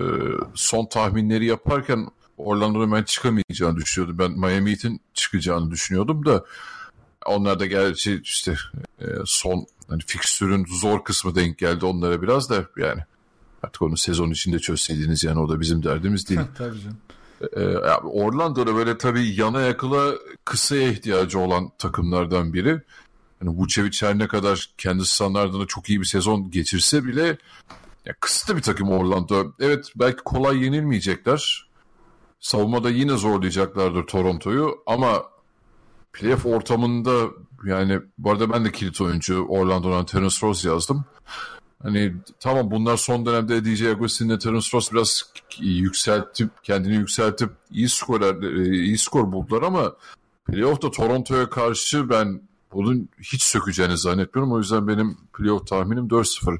son 0.54 0.86
tahminleri 0.86 1.46
yaparken 1.46 2.06
Orlando'nun 2.36 2.92
ben 2.92 3.02
çıkamayacağını 3.02 3.76
düşünüyordum. 3.76 4.18
Ben 4.18 4.30
Miami 4.30 4.70
Heat'in 4.70 5.00
çıkacağını 5.14 5.70
düşünüyordum 5.70 6.26
da 6.26 6.44
onlar 7.26 7.60
da 7.60 7.66
gerçi 7.66 8.20
işte 8.24 8.56
e, 9.00 9.06
son 9.24 9.66
hani 9.88 10.02
fikstürün 10.06 10.66
zor 10.80 11.04
kısmı 11.04 11.34
denk 11.34 11.58
geldi 11.58 11.86
onlara 11.86 12.22
biraz 12.22 12.50
da 12.50 12.64
yani 12.76 13.00
artık 13.70 13.82
onu 13.82 13.96
sezon 13.96 14.30
içinde 14.30 14.58
çözseydiniz 14.58 15.24
yani 15.24 15.40
o 15.40 15.48
da 15.48 15.60
bizim 15.60 15.82
derdimiz 15.82 16.28
değil. 16.28 16.40
Tabii 16.58 16.80
canım. 16.80 16.96
Ee, 17.56 17.64
Orlando'da 18.04 18.76
böyle 18.76 18.98
tabii 18.98 19.40
yana 19.40 19.60
yakıla 19.60 20.14
kısaya 20.44 20.88
ihtiyacı 20.88 21.38
olan 21.38 21.70
takımlardan 21.78 22.52
biri. 22.52 22.80
hani 23.40 23.50
Vucevic 23.50 23.98
her 24.00 24.18
ne 24.18 24.28
kadar 24.28 24.70
kendi 24.78 25.06
standartında 25.06 25.66
çok 25.66 25.88
iyi 25.88 26.00
bir 26.00 26.04
sezon 26.04 26.50
geçirse 26.50 27.04
bile 27.04 27.38
ya 28.06 28.14
kısıtlı 28.20 28.56
bir 28.56 28.62
takım 28.62 28.90
Orlando. 28.90 29.52
Evet 29.60 29.92
belki 29.96 30.22
kolay 30.24 30.64
yenilmeyecekler. 30.64 31.70
Savunmada 32.40 32.90
yine 32.90 33.16
zorlayacaklardır 33.16 34.06
Toronto'yu 34.06 34.78
ama 34.86 35.22
playoff 36.12 36.46
ortamında 36.46 37.26
yani 37.64 38.00
bu 38.18 38.30
arada 38.30 38.52
ben 38.52 38.64
de 38.64 38.72
kilit 38.72 39.00
oyuncu 39.00 39.46
Orlando'dan 39.48 40.06
Terence 40.06 40.36
Ross 40.42 40.64
yazdım. 40.64 41.04
Hani 41.82 42.14
tamam 42.40 42.70
bunlar 42.70 42.96
son 42.96 43.26
dönemde 43.26 43.64
DJ 43.64 43.82
Agustin'le 43.82 44.38
Terence 44.38 44.68
Ross 44.72 44.92
biraz 44.92 45.32
yükseltip 45.60 46.50
kendini 46.62 46.94
yükseltip 46.94 47.50
iyi 47.70 47.88
skor 47.88 48.42
iyi 48.72 48.98
skor 48.98 49.32
buldular 49.32 49.62
ama 49.62 49.96
playoff'ta 50.46 50.90
Toronto'ya 50.90 51.50
karşı 51.50 52.10
ben 52.10 52.42
bunun 52.72 53.08
hiç 53.22 53.42
sökeceğini 53.42 53.98
zannetmiyorum. 53.98 54.52
O 54.52 54.58
yüzden 54.58 54.88
benim 54.88 55.16
playoff 55.32 55.66
tahminim 55.66 56.08
4-0. 56.08 56.58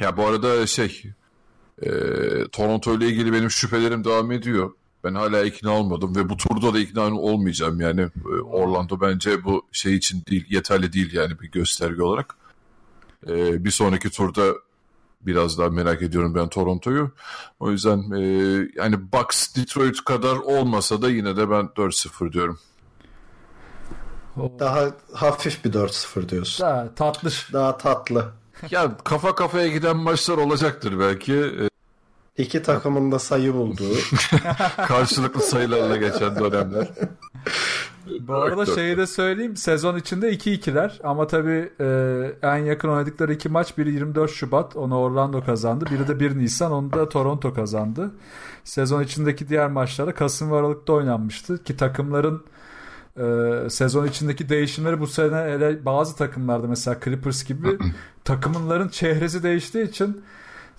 Ya 0.00 0.16
bu 0.16 0.26
arada 0.26 0.66
şey 0.66 1.02
e, 1.82 1.90
Toronto 2.52 2.94
ile 2.94 3.06
ilgili 3.08 3.32
benim 3.32 3.50
şüphelerim 3.50 4.04
devam 4.04 4.32
ediyor. 4.32 4.72
Ben 5.04 5.14
hala 5.14 5.44
ikna 5.44 5.70
olmadım 5.70 6.16
ve 6.16 6.28
bu 6.28 6.36
turda 6.36 6.74
da 6.74 6.78
ikna 6.78 7.14
olmayacağım 7.20 7.80
yani. 7.80 8.00
E, 8.00 8.40
Orlando 8.42 9.00
bence 9.00 9.44
bu 9.44 9.66
şey 9.72 9.94
için 9.94 10.22
değil, 10.30 10.46
yeterli 10.48 10.92
değil 10.92 11.12
yani 11.12 11.40
bir 11.40 11.50
gösterge 11.50 12.02
olarak. 12.02 12.39
E, 13.28 13.64
bir 13.64 13.70
sonraki 13.70 14.10
turda 14.10 14.54
biraz 15.20 15.58
daha 15.58 15.68
merak 15.68 16.02
ediyorum 16.02 16.34
ben 16.34 16.48
Toronto'yu. 16.48 17.10
O 17.60 17.70
yüzden 17.70 18.10
e, 18.10 18.22
yani 18.76 19.12
Bucks 19.12 19.56
Detroit 19.56 20.04
kadar 20.04 20.36
olmasa 20.36 21.02
da 21.02 21.10
yine 21.10 21.36
de 21.36 21.50
ben 21.50 21.64
4-0 21.76 22.32
diyorum. 22.32 22.58
Daha 24.58 24.90
hafif 25.12 25.64
bir 25.64 25.72
4-0 25.72 26.28
diyorsun. 26.28 26.66
Daha 26.66 26.94
tatlış. 26.94 27.52
Daha 27.52 27.78
tatlı. 27.78 28.32
ya 28.70 28.96
kafa 29.04 29.34
kafaya 29.34 29.68
giden 29.68 29.96
maçlar 29.96 30.38
olacaktır 30.38 30.98
belki. 30.98 31.34
E, 31.34 31.70
İki 32.42 32.62
takımın 32.62 33.12
da 33.12 33.18
sayı 33.18 33.54
bulduğu. 33.54 33.94
Karşılıklı 34.76 35.40
sayılarla 35.40 35.96
geçen 35.96 36.36
dönemler. 36.36 36.88
Bu 38.20 38.34
arada 38.34 38.66
şeyi 38.66 38.96
de 38.96 39.06
söyleyeyim. 39.06 39.56
Sezon 39.56 39.96
içinde 39.96 40.32
2-2'ler 40.32 41.02
ama 41.02 41.26
tabii 41.26 41.72
e, 41.80 42.48
en 42.48 42.56
yakın 42.56 42.88
oynadıkları 42.88 43.32
iki 43.32 43.48
maç 43.48 43.78
biri 43.78 43.92
24 43.92 44.30
Şubat 44.30 44.76
onu 44.76 44.98
Orlando 44.98 45.44
kazandı. 45.44 45.84
Biri 45.90 46.08
de 46.08 46.20
1 46.20 46.38
Nisan 46.38 46.72
onu 46.72 46.92
da 46.92 47.08
Toronto 47.08 47.54
kazandı. 47.54 48.10
Sezon 48.64 49.02
içindeki 49.02 49.48
diğer 49.48 49.70
maçlara 49.70 50.14
Kasım 50.14 50.50
ve 50.50 50.56
Aralık'ta 50.56 50.92
oynanmıştı 50.92 51.64
ki 51.64 51.76
takımların 51.76 52.44
e, 53.16 53.70
sezon 53.70 54.06
içindeki 54.06 54.48
değişimleri 54.48 55.00
bu 55.00 55.06
sene 55.06 55.36
hele 55.36 55.84
bazı 55.84 56.16
takımlarda 56.16 56.66
mesela 56.66 56.96
Clippers 57.04 57.44
gibi 57.44 57.78
takımların 58.24 58.88
çehresi 58.88 59.42
değiştiği 59.42 59.88
için 59.88 60.22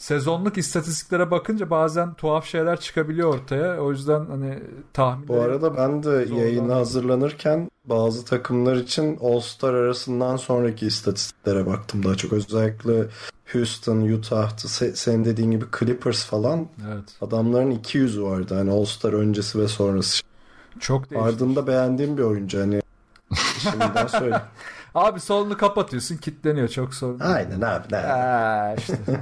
sezonluk 0.02 0.58
istatistiklere 0.58 1.32
bakınca 1.32 1.70
bazen 1.70 2.14
tuhaf 2.14 2.46
şeyler 2.46 2.80
çıkabiliyor 2.80 3.34
ortaya. 3.34 3.82
O 3.82 3.92
yüzden 3.92 4.26
hani 4.26 4.60
tahmin 4.94 5.28
Bu 5.28 5.42
arada 5.42 5.78
ben 5.78 6.04
de 6.04 6.28
yayına 6.36 6.76
hazırlanırken 6.76 7.72
bazı 7.86 8.26
takımlar 8.26 8.76
için 8.76 9.18
All-Star 9.22 9.74
arasından 9.74 10.36
sonraki 10.38 10.88
istatistiklere 10.88 11.66
baktım 11.66 12.04
daha 12.04 12.16
çok. 12.16 12.34
Özellikle 12.34 13.08
Houston, 13.54 14.02
Utah, 14.02 14.58
senin 14.94 15.26
dediğin 15.26 15.52
gibi 15.52 15.66
Clippers 15.80 16.26
falan 16.26 16.68
evet. 16.88 17.04
adamların 17.22 17.72
200 17.72 18.22
vardı. 18.22 18.56
Hani 18.56 18.72
All-Star 18.72 19.14
öncesi 19.14 19.60
ve 19.60 19.68
sonrası. 19.68 20.24
Çok 20.80 21.10
değişti. 21.10 21.28
Ardında 21.28 21.68
beğendiğim 21.68 22.18
bir 22.18 22.24
oyuncu 22.24 22.60
hani 22.60 22.82
şimdiden 23.58 24.08
söyleyeyim. 24.08 24.44
Abi 24.96 25.20
solunu 25.20 25.58
kapatıyorsun 25.58 26.18
kitleniyor 26.18 26.68
çok 26.68 26.94
sorun. 26.94 27.20
Aynen 27.20 27.62
abi. 27.62 27.84
Ne? 27.92 27.98
Aa, 27.98 28.76
işte. 28.76 28.98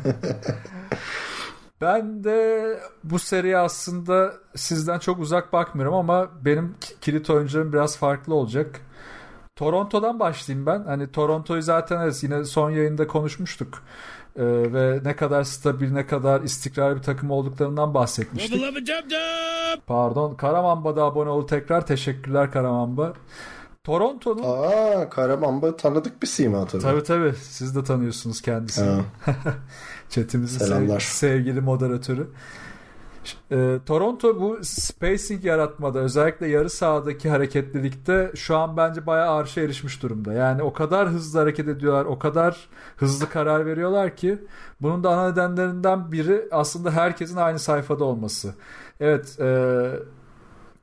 ben 1.82 2.24
de 2.24 2.80
bu 3.04 3.20
seriye 3.20 3.58
aslında 3.58 4.34
sizden 4.56 5.00
çok 5.00 5.20
uzak 5.20 5.54
bakmıyorum 5.54 5.96
ama 5.96 6.30
benim 6.46 6.76
kilit 7.02 7.30
oyuncularım 7.30 7.74
biraz 7.74 7.98
farklı 7.98 8.36
olacak. 8.36 8.82
Toronto'dan 9.56 10.20
başlayayım 10.20 10.66
ben. 10.66 10.84
Hani 10.84 11.12
Toronto'yu 11.12 11.62
zaten 11.62 12.02
evet, 12.02 12.24
yine 12.24 12.46
son 12.46 12.72
yayında 12.72 13.08
konuşmuştuk. 13.08 13.84
Ee, 14.36 14.44
ve 14.46 15.00
ne 15.04 15.16
kadar 15.16 15.44
stabil, 15.44 15.92
ne 15.92 16.08
kadar 16.08 16.42
istikrarlı 16.42 16.98
bir 16.98 17.04
takım 17.04 17.32
olduklarından 17.32 17.94
bahsetmiştik. 17.94 18.52
Pardon. 19.88 20.36
Karamamba 20.36 20.96
da 20.96 21.04
abone 21.04 21.30
oldu 21.30 21.46
tekrar. 21.46 21.88
Teşekkürler 21.88 22.52
Karamamba. 22.52 23.14
Toronto'nun... 23.84 24.44
Aa 24.46 25.10
Karamamba 25.10 25.78
tanıdık 25.78 26.22
bir 26.22 26.28
sima 26.28 26.66
tabii. 26.66 26.82
Tabii 26.82 27.04
tabii. 27.04 27.34
Siz 27.36 27.76
de 27.76 27.84
tanıyorsunuz 27.84 28.42
kendisini. 28.42 29.02
Chatimizin 30.10 30.60
Selamlar. 30.66 31.00
sevgili 31.00 31.62
moderatörü. 31.62 32.28
E, 33.52 33.78
Toronto 33.86 34.42
bu 34.42 34.60
spacing 34.64 35.46
yaratmada 35.46 36.00
özellikle 36.00 36.48
yarı 36.48 36.70
sahadaki 36.70 37.30
hareketlilikte 37.30 38.32
şu 38.36 38.58
an 38.58 38.78
bence 38.78 39.06
bayağı 39.06 39.36
arşa 39.36 39.62
erişmiş 39.62 40.04
durumda. 40.04 40.34
Yani 40.34 40.64
o 40.64 40.74
kadar 40.74 41.10
hızlı 41.10 41.40
hareket 41.40 41.68
ediyorlar, 41.68 42.06
o 42.06 42.20
kadar 42.20 42.70
hızlı 42.98 43.30
karar 43.30 43.66
veriyorlar 43.66 44.16
ki 44.16 44.38
bunun 44.82 45.04
da 45.04 45.10
ana 45.10 45.30
nedenlerinden 45.30 46.12
biri 46.12 46.48
aslında 46.52 46.92
herkesin 46.92 47.38
aynı 47.38 47.60
sayfada 47.60 48.04
olması. 48.04 48.54
Evet, 49.00 49.40
e, 49.40 49.90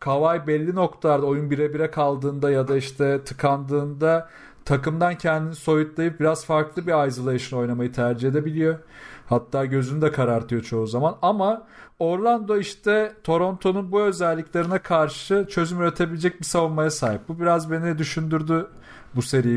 Kawhi 0.07 0.47
belli 0.47 0.75
noktalarda 0.75 1.27
oyun 1.27 1.51
bire 1.51 1.75
bire 1.75 1.91
kaldığında 1.91 2.51
ya 2.51 2.69
da 2.69 2.77
işte 2.77 3.25
tıkandığında 3.25 4.29
takımdan 4.65 5.15
kendini 5.15 5.55
soyutlayıp 5.55 6.21
biraz 6.21 6.45
farklı 6.45 6.87
bir 6.87 7.07
isolation 7.09 7.61
oynamayı 7.61 7.93
tercih 7.93 8.29
edebiliyor. 8.29 8.79
Hatta 9.27 9.65
gözünü 9.65 10.03
de 10.03 10.13
karartıyor 10.13 10.63
çoğu 10.63 10.87
zaman. 10.87 11.17
Ama 11.23 11.67
Orlando 11.99 12.57
işte 12.57 13.13
Toronto'nun 13.25 13.93
bu 13.93 14.01
özelliklerine 14.01 14.79
karşı 14.79 15.47
çözüm 15.51 15.81
üretebilecek 15.81 16.41
bir 16.41 16.45
savunmaya 16.45 16.91
sahip. 16.91 17.21
Bu 17.29 17.41
biraz 17.41 17.71
beni 17.71 17.99
düşündürdü 17.99 18.67
bu 19.15 19.23
seri 19.23 19.51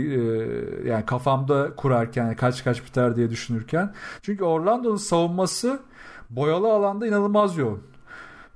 yani 0.89 1.05
kafamda 1.05 1.75
kurarken 1.75 2.35
kaç 2.35 2.63
kaç 2.63 2.85
biter 2.85 3.15
diye 3.15 3.29
düşünürken. 3.29 3.93
Çünkü 4.21 4.43
Orlando'nun 4.43 4.95
savunması 4.95 5.79
boyalı 6.29 6.73
alanda 6.73 7.07
inanılmaz 7.07 7.57
yoğun. 7.57 7.81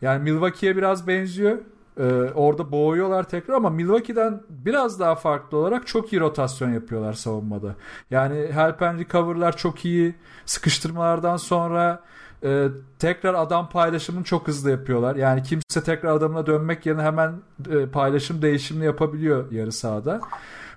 Yani 0.02 0.24
Milwaukee'ye 0.24 0.78
biraz 0.78 1.08
benziyor. 1.08 1.58
Ee, 2.00 2.04
orada 2.36 2.72
boğuyorlar 2.72 3.24
tekrar 3.24 3.54
ama 3.54 3.70
Milwaukee'den 3.70 4.42
biraz 4.50 5.00
daha 5.00 5.16
farklı 5.16 5.58
olarak 5.58 5.88
çok 5.88 6.14
iyi 6.14 6.20
rotasyon 6.20 6.74
yapıyorlar 6.74 7.14
savunmada. 7.14 7.76
Yani 8.12 8.36
help 8.52 8.82
and 8.82 9.00
recover'lar 9.00 9.58
çok 9.58 9.86
iyi. 9.86 10.16
Sıkıştırmalardan 10.46 11.38
sonra 11.38 12.02
e, 12.44 12.68
tekrar 13.00 13.34
adam 13.34 13.70
paylaşımını 13.70 14.24
çok 14.24 14.48
hızlı 14.48 14.72
yapıyorlar. 14.72 15.16
Yani 15.16 15.44
kimse 15.44 15.84
tekrar 15.84 16.16
adamına 16.16 16.46
dönmek 16.46 16.86
yerine 16.86 17.02
hemen 17.02 17.34
e, 17.70 17.86
paylaşım 17.86 18.42
değişimini 18.42 18.86
yapabiliyor 18.86 19.52
yarı 19.52 19.72
sahada. 19.72 20.22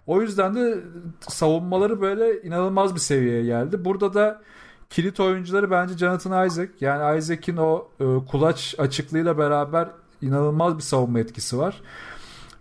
O 0.07 0.23
yüzden 0.23 0.55
de 0.55 0.79
savunmaları 1.21 2.01
böyle 2.01 2.43
inanılmaz 2.43 2.95
bir 2.95 3.01
seviyeye 3.01 3.43
geldi. 3.45 3.85
Burada 3.85 4.15
da 4.15 4.43
kilit 4.91 5.21
oyuncuları 5.21 5.71
bence 5.71 5.99
Jonathan 5.99 6.47
Isaac. 6.47 6.71
Yani 6.81 7.19
Isaac'in 7.19 7.57
o 7.57 7.89
e, 8.01 8.05
kulaç 8.31 8.75
açıklığıyla 8.79 9.39
beraber 9.39 9.89
inanılmaz 10.27 10.77
bir 10.77 10.83
savunma 10.83 11.19
etkisi 11.19 11.59
var. 11.59 11.83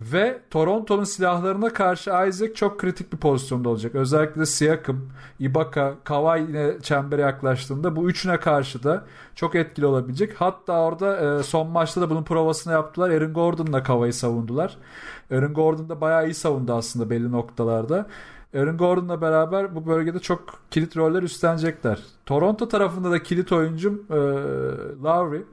Ve 0.00 0.40
Toronto'nun 0.50 1.04
silahlarına 1.04 1.72
karşı 1.72 2.10
Isaac 2.28 2.54
çok 2.54 2.80
kritik 2.80 3.12
bir 3.12 3.18
pozisyonda 3.18 3.68
olacak. 3.68 3.94
Özellikle 3.94 4.46
Siakam, 4.46 4.96
Ibaka, 5.38 5.94
Kawhi 6.04 6.40
yine 6.40 6.80
çembere 6.82 7.20
yaklaştığında 7.20 7.96
bu 7.96 8.10
üçüne 8.10 8.40
karşı 8.40 8.82
da 8.82 9.04
çok 9.34 9.54
etkili 9.54 9.86
olabilecek. 9.86 10.34
Hatta 10.40 10.80
orada 10.80 11.38
e, 11.38 11.42
son 11.42 11.68
maçta 11.68 12.00
da 12.00 12.10
bunun 12.10 12.22
provasını 12.22 12.72
yaptılar. 12.72 13.10
Aaron 13.10 13.32
Gordon'la 13.32 13.82
Kawhi'yi 13.82 14.12
savundular. 14.12 14.76
Aaron 15.30 15.54
Gordon 15.54 15.88
da 15.88 16.00
bayağı 16.00 16.26
iyi 16.28 16.34
savundu 16.34 16.72
aslında 16.72 17.10
belli 17.10 17.32
noktalarda. 17.32 18.06
Aaron 18.54 18.76
Gordon'la 18.76 19.20
beraber 19.20 19.74
bu 19.74 19.86
bölgede 19.86 20.18
çok 20.18 20.40
kilit 20.70 20.96
roller 20.96 21.22
üstlenecekler. 21.22 21.98
Toronto 22.26 22.68
tarafında 22.68 23.10
da 23.10 23.22
kilit 23.22 23.52
oyuncum 23.52 24.02
e, 24.10 24.16
Lowry. 25.04 25.44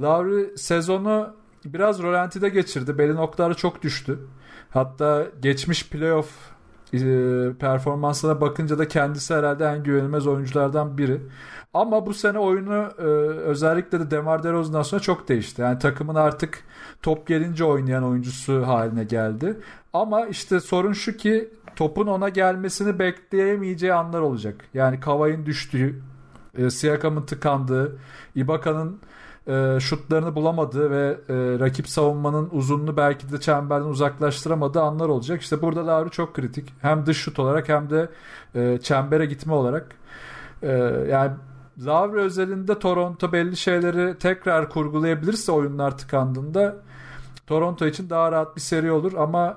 Lowry 0.00 0.56
sezonu 0.56 1.34
biraz 1.64 2.02
rolantide 2.02 2.48
geçirdi. 2.48 2.98
Belli 2.98 3.14
noktaları 3.14 3.54
çok 3.54 3.82
düştü. 3.82 4.18
Hatta 4.70 5.26
geçmiş 5.42 5.88
playoff 5.88 6.28
e, 6.94 6.98
performansına 7.58 8.40
bakınca 8.40 8.78
da 8.78 8.88
kendisi 8.88 9.34
herhalde 9.34 9.64
en 9.64 9.82
güvenilmez 9.82 10.26
oyunculardan 10.26 10.98
biri. 10.98 11.20
Ama 11.74 12.06
bu 12.06 12.14
sene 12.14 12.38
oyunu 12.38 12.88
e, 12.98 13.02
özellikle 13.40 14.00
de 14.00 14.10
Demar 14.10 14.42
DeRozan'dan 14.42 14.82
sonra 14.82 15.02
çok 15.02 15.28
değişti. 15.28 15.62
Yani 15.62 15.78
takımın 15.78 16.14
artık 16.14 16.64
top 17.02 17.26
gelince 17.26 17.64
oynayan 17.64 18.04
oyuncusu 18.04 18.66
haline 18.66 19.04
geldi. 19.04 19.56
Ama 19.92 20.26
işte 20.26 20.60
sorun 20.60 20.92
şu 20.92 21.16
ki 21.16 21.50
topun 21.76 22.06
ona 22.06 22.28
gelmesini 22.28 22.98
bekleyemeyeceği 22.98 23.92
anlar 23.94 24.20
olacak. 24.20 24.64
Yani 24.74 25.00
Kavay'ın 25.00 25.46
düştüğü, 25.46 26.02
e, 26.58 26.70
Siakam'ın 26.70 27.22
tıkandığı, 27.22 27.98
Ibaka'nın 28.34 29.00
e, 29.50 29.80
şutlarını 29.80 30.34
bulamadığı 30.34 30.90
ve 30.90 31.16
e, 31.28 31.34
rakip 31.60 31.88
savunmanın 31.88 32.48
uzunluğunu 32.52 32.96
belki 32.96 33.32
de 33.32 33.40
çemberden 33.40 33.86
uzaklaştıramadığı 33.86 34.80
anlar 34.80 35.08
olacak. 35.08 35.42
İşte 35.42 35.62
burada 35.62 35.86
Lavri 35.86 36.10
çok 36.10 36.34
kritik. 36.34 36.74
Hem 36.82 37.06
dış 37.06 37.18
şut 37.18 37.38
olarak 37.38 37.68
hem 37.68 37.90
de 37.90 38.08
e, 38.54 38.78
çembere 38.82 39.26
gitme 39.26 39.52
olarak. 39.52 39.94
E, 40.62 40.68
yani 41.10 41.32
Lavri 41.86 42.20
özelinde 42.20 42.78
Toronto 42.78 43.32
belli 43.32 43.56
şeyleri 43.56 44.18
tekrar 44.18 44.68
kurgulayabilirse 44.68 45.52
oyunlar 45.52 45.98
tıkandığında 45.98 46.76
Toronto 47.46 47.86
için 47.86 48.10
daha 48.10 48.32
rahat 48.32 48.56
bir 48.56 48.60
seri 48.60 48.92
olur 48.92 49.12
ama 49.14 49.56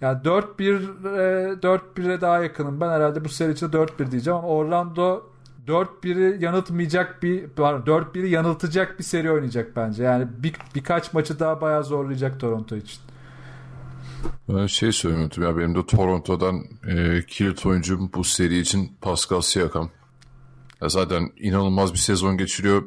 yani 0.00 0.18
4-1'e 0.22 1.52
4-1'e 1.52 2.20
daha 2.20 2.42
yakınım. 2.42 2.80
Ben 2.80 2.88
herhalde 2.88 3.24
bu 3.24 3.28
seri 3.28 3.52
için 3.52 3.68
4-1 3.68 4.10
diyeceğim 4.10 4.38
ama 4.38 4.48
Orlando 4.48 5.29
4-1'i 5.70 6.44
yanıltmayacak 6.44 7.22
bir 7.22 7.48
pardon 7.48 8.00
4-1'i 8.00 8.30
yanıltacak 8.30 8.98
bir 8.98 9.04
seri 9.04 9.30
oynayacak 9.30 9.76
bence. 9.76 10.02
Yani 10.02 10.26
bir, 10.38 10.54
birkaç 10.74 11.12
maçı 11.12 11.38
daha 11.38 11.60
bayağı 11.60 11.84
zorlayacak 11.84 12.40
Toronto 12.40 12.76
için. 12.76 13.00
Ben 14.48 14.66
şey 14.66 14.92
söylemedim 14.92 15.42
ya 15.42 15.56
benim 15.56 15.74
de 15.74 15.86
Toronto'dan 15.86 16.64
e, 16.88 17.22
kilit 17.26 17.66
oyuncum 17.66 18.10
bu 18.14 18.24
seri 18.24 18.58
için 18.58 18.92
Pascal 19.00 19.40
Siakam. 19.40 19.90
Ya 20.82 20.88
zaten 20.88 21.32
inanılmaz 21.36 21.92
bir 21.92 21.98
sezon 21.98 22.36
geçiriyor. 22.36 22.82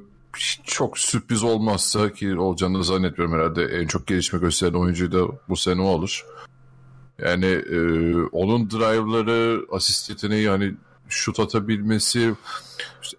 Çok 0.64 0.98
sürpriz 0.98 1.44
olmazsa 1.44 2.14
ki 2.14 2.40
olacağını 2.40 2.80
da 2.80 2.84
zannetmiyorum 2.84 3.36
herhalde. 3.36 3.66
En 3.66 3.88
çok 3.88 4.08
gelişme 4.08 4.40
gösteren 4.40 4.74
oyuncu 4.74 5.12
da 5.12 5.28
bu 5.50 5.56
sene 5.56 5.82
o 5.82 5.86
olur. 5.86 6.26
Yani 7.20 7.46
e, 7.46 7.78
onun 8.16 8.70
drive'ları, 8.70 9.66
asist 9.72 10.10
yeteneği 10.10 10.44
yani 10.44 10.74
şut 11.10 11.40
atabilmesi 11.40 12.34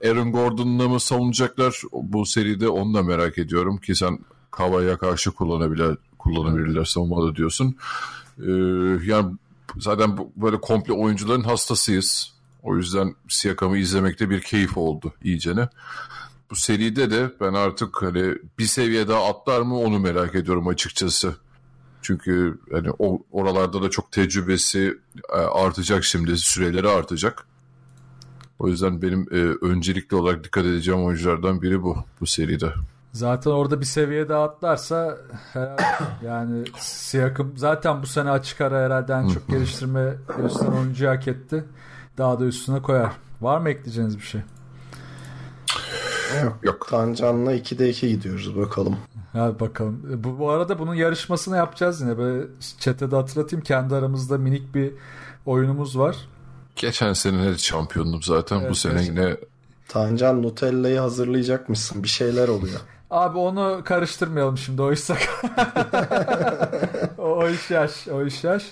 Aaron 0.04 0.32
Gordon'la 0.32 0.88
mı 0.88 1.00
savunacaklar 1.00 1.82
bu 1.92 2.26
seride 2.26 2.68
onu 2.68 2.94
da 2.94 3.02
merak 3.02 3.38
ediyorum 3.38 3.78
ki 3.78 3.94
sen 3.94 4.18
Kava'ya 4.50 4.98
karşı 4.98 5.30
kullanabilir, 5.30 5.96
kullanabilirler 6.18 6.84
savunmada 6.84 7.36
diyorsun. 7.36 7.76
Ee, 8.38 8.50
yani 9.04 9.34
zaten 9.78 10.18
böyle 10.36 10.60
komple 10.60 10.92
oyuncuların 10.92 11.42
hastasıyız. 11.42 12.34
O 12.62 12.76
yüzden 12.76 13.14
Siakam'ı 13.28 13.78
izlemekte 13.78 14.30
bir 14.30 14.40
keyif 14.40 14.76
oldu 14.76 15.12
iyicene. 15.22 15.68
Bu 16.50 16.56
seride 16.56 17.10
de 17.10 17.32
ben 17.40 17.54
artık 17.54 18.02
hani 18.02 18.34
bir 18.58 18.66
seviye 18.66 19.08
daha 19.08 19.24
atlar 19.28 19.60
mı 19.60 19.78
onu 19.78 19.98
merak 19.98 20.34
ediyorum 20.34 20.68
açıkçası. 20.68 21.36
Çünkü 22.02 22.58
hani 22.72 22.90
oralarda 23.32 23.82
da 23.82 23.90
çok 23.90 24.12
tecrübesi 24.12 24.98
e, 25.32 25.36
artacak 25.36 26.04
şimdi, 26.04 26.38
süreleri 26.38 26.88
artacak. 26.88 27.46
O 28.58 28.68
yüzden 28.68 29.02
benim 29.02 29.26
e, 29.30 29.36
öncelikli 29.66 30.14
olarak 30.14 30.44
dikkat 30.44 30.64
edeceğim 30.64 31.04
oyunculardan 31.04 31.62
biri 31.62 31.82
bu 31.82 31.96
bu 32.20 32.26
seride. 32.26 32.72
Zaten 33.12 33.50
orada 33.50 33.80
bir 33.80 33.86
seviye 33.86 34.28
daha 34.28 34.44
atlarsa 34.44 35.18
herhalde 35.52 35.82
yani 36.26 36.64
Siakam 36.78 37.52
zaten 37.56 38.02
bu 38.02 38.06
sene 38.06 38.30
açık 38.30 38.60
ara 38.60 38.84
herhalde 38.84 39.12
en 39.12 39.28
çok 39.28 39.48
geliştirme 39.48 40.14
gösteren 40.38 40.72
oyuncu 40.72 41.08
hak 41.08 41.28
etti. 41.28 41.64
Daha 42.18 42.40
da 42.40 42.44
üstüne 42.44 42.82
koyar. 42.82 43.12
Var 43.40 43.58
mı 43.58 43.70
ekleyeceğiniz 43.70 44.18
bir 44.18 44.22
şey? 44.22 44.40
Yok. 46.44 46.58
Yok. 46.62 46.86
Tancan'la 46.90 47.54
2'de 47.54 47.88
2 47.90 48.08
gidiyoruz 48.08 48.56
bakalım. 48.56 48.96
Hadi 49.32 49.60
bakalım. 49.60 50.02
Bu, 50.24 50.38
bu 50.38 50.50
arada 50.50 50.78
bunun 50.78 50.94
yarışmasını 50.94 51.56
yapacağız 51.56 52.00
yine. 52.00 52.18
Böyle 52.18 52.46
chat'e 52.78 53.10
de 53.10 53.16
hatırlatayım. 53.16 53.64
Kendi 53.64 53.94
aramızda 53.94 54.38
minik 54.38 54.74
bir 54.74 54.92
oyunumuz 55.46 55.98
var. 55.98 56.16
Geçen 56.76 57.12
sene 57.12 57.44
de 57.44 57.58
şampiyondum 57.58 58.22
zaten. 58.22 58.60
Evet, 58.60 58.70
bu 58.70 58.74
sene 58.74 58.94
evet. 58.94 59.08
yine 59.08 59.36
Tancan 59.88 60.42
Nutella'yı 60.42 60.98
hazırlayacakmışsın. 60.98 62.02
Bir 62.02 62.08
şeyler 62.08 62.48
oluyor. 62.48 62.80
Abi 63.10 63.38
onu 63.38 63.82
karıştırmayalım 63.84 64.58
şimdi 64.58 64.82
o 64.82 64.92
iş 64.92 65.10
o, 67.18 67.22
o 67.22 67.48
iş 67.48 67.70
yaş. 67.70 68.08
O 68.08 68.24
iş 68.24 68.44
yaş. 68.44 68.64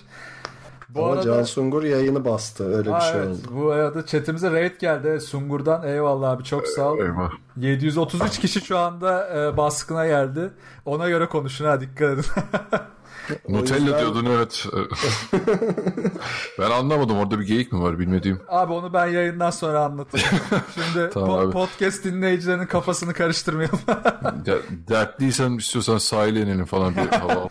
Bu 0.88 1.04
Ama 1.04 1.12
arada... 1.12 1.22
Can 1.22 1.42
Sungur 1.42 1.82
yayını 1.82 2.24
bastı. 2.24 2.76
Öyle 2.76 2.94
Aa, 2.94 2.96
bir 2.96 3.04
şey 3.04 3.20
evet. 3.20 3.28
oldu. 3.28 3.48
Bu 3.50 3.70
arada 3.70 4.06
chatimize 4.06 4.50
raid 4.50 4.80
geldi. 4.80 5.20
Sungur'dan 5.20 5.88
eyvallah 5.88 6.30
abi 6.30 6.44
çok 6.44 6.66
sağ 6.66 6.92
ol. 6.92 6.98
Eyvallah. 6.98 7.32
733 7.56 8.38
kişi 8.38 8.60
şu 8.60 8.78
anda 8.78 9.38
e, 9.38 9.56
baskına 9.56 10.06
geldi. 10.06 10.50
Ona 10.84 11.08
göre 11.08 11.26
konuşun 11.26 11.64
ha 11.64 11.80
dikkat 11.80 12.12
edin. 12.12 12.24
Nutella 13.48 13.78
yüzden... 13.78 14.00
diyordun 14.00 14.26
evet. 14.26 14.66
ben 16.58 16.70
anlamadım 16.70 17.18
orada 17.18 17.40
bir 17.40 17.46
geyik 17.46 17.72
mi 17.72 17.82
var 17.82 17.98
bilmediğim. 17.98 18.40
Abi 18.48 18.72
onu 18.72 18.92
ben 18.92 19.06
yayından 19.06 19.50
sonra 19.50 19.84
anlatayım. 19.84 20.28
Şimdi 20.74 21.10
tamam 21.10 21.30
po- 21.30 21.50
podcast 21.50 22.04
dinleyicilerinin 22.04 22.66
kafasını 22.66 23.14
karıştırmayalım. 23.14 23.80
ya, 24.46 24.56
dertliysen 24.88 25.50
istiyorsan 25.50 25.98
sahile 25.98 26.40
inelim 26.40 26.64
falan 26.64 26.94
bir 26.96 27.16
hava. 27.16 27.48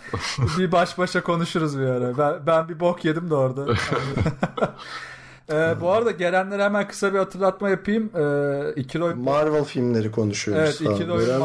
bir 0.58 0.72
baş 0.72 0.98
başa 0.98 1.24
konuşuruz 1.24 1.80
bir 1.80 1.86
ara. 1.86 2.18
Ben, 2.18 2.48
ben 2.48 2.70
bir 2.70 2.80
bok 2.80 3.06
yedim 3.06 3.30
de 3.30 3.36
orada. 3.36 3.66
Ee, 5.52 5.82
bu 5.82 5.92
arada 5.92 6.12
gelenlere 6.12 6.64
hemen 6.64 6.88
kısa 6.88 7.14
bir 7.14 7.20
hatırlatma 7.20 7.70
yapayım. 7.70 8.12
Ee, 8.16 8.74
ikili 8.76 9.04
oyun... 9.04 9.20
Marvel 9.20 9.64
filmleri 9.64 10.12
konuşuyoruz. 10.12 10.82
Evet, 10.82 10.92
ikili 10.92 11.12
oyun... 11.12 11.42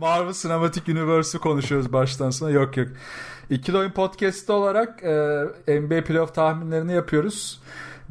Marvel 0.00 0.32
Cinematic 0.32 0.92
Universe'ı 0.92 1.40
konuşuyoruz 1.40 1.92
baştan 1.92 2.30
sona. 2.30 2.50
Yok 2.50 2.76
yok. 2.76 2.88
İkili 3.50 3.76
Oyun 3.76 3.90
Podcast'ı 3.90 4.52
olarak 4.52 5.02
e, 5.02 5.80
NBA 5.80 6.04
Playoff 6.04 6.34
tahminlerini 6.34 6.92
yapıyoruz. 6.92 7.60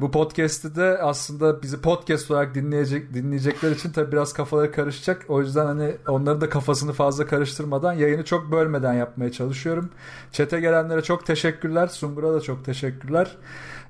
Bu 0.00 0.10
podcast'te 0.10 0.76
de 0.76 0.98
aslında 1.02 1.62
bizi 1.62 1.80
podcast 1.80 2.30
olarak 2.30 2.54
dinleyecek 2.54 3.14
dinleyecekler 3.14 3.70
için 3.70 3.92
tabii 3.92 4.12
biraz 4.12 4.32
kafaları 4.32 4.72
karışacak. 4.72 5.24
O 5.28 5.40
yüzden 5.40 5.66
hani 5.66 5.96
onların 6.08 6.40
da 6.40 6.48
kafasını 6.48 6.92
fazla 6.92 7.26
karıştırmadan 7.26 7.92
yayını 7.92 8.24
çok 8.24 8.52
bölmeden 8.52 8.94
yapmaya 8.94 9.32
çalışıyorum. 9.32 9.90
Çete 10.32 10.60
gelenlere 10.60 11.02
çok 11.02 11.26
teşekkürler. 11.26 11.86
Sungur'a 11.86 12.34
da 12.34 12.40
çok 12.40 12.64
teşekkürler. 12.64 13.36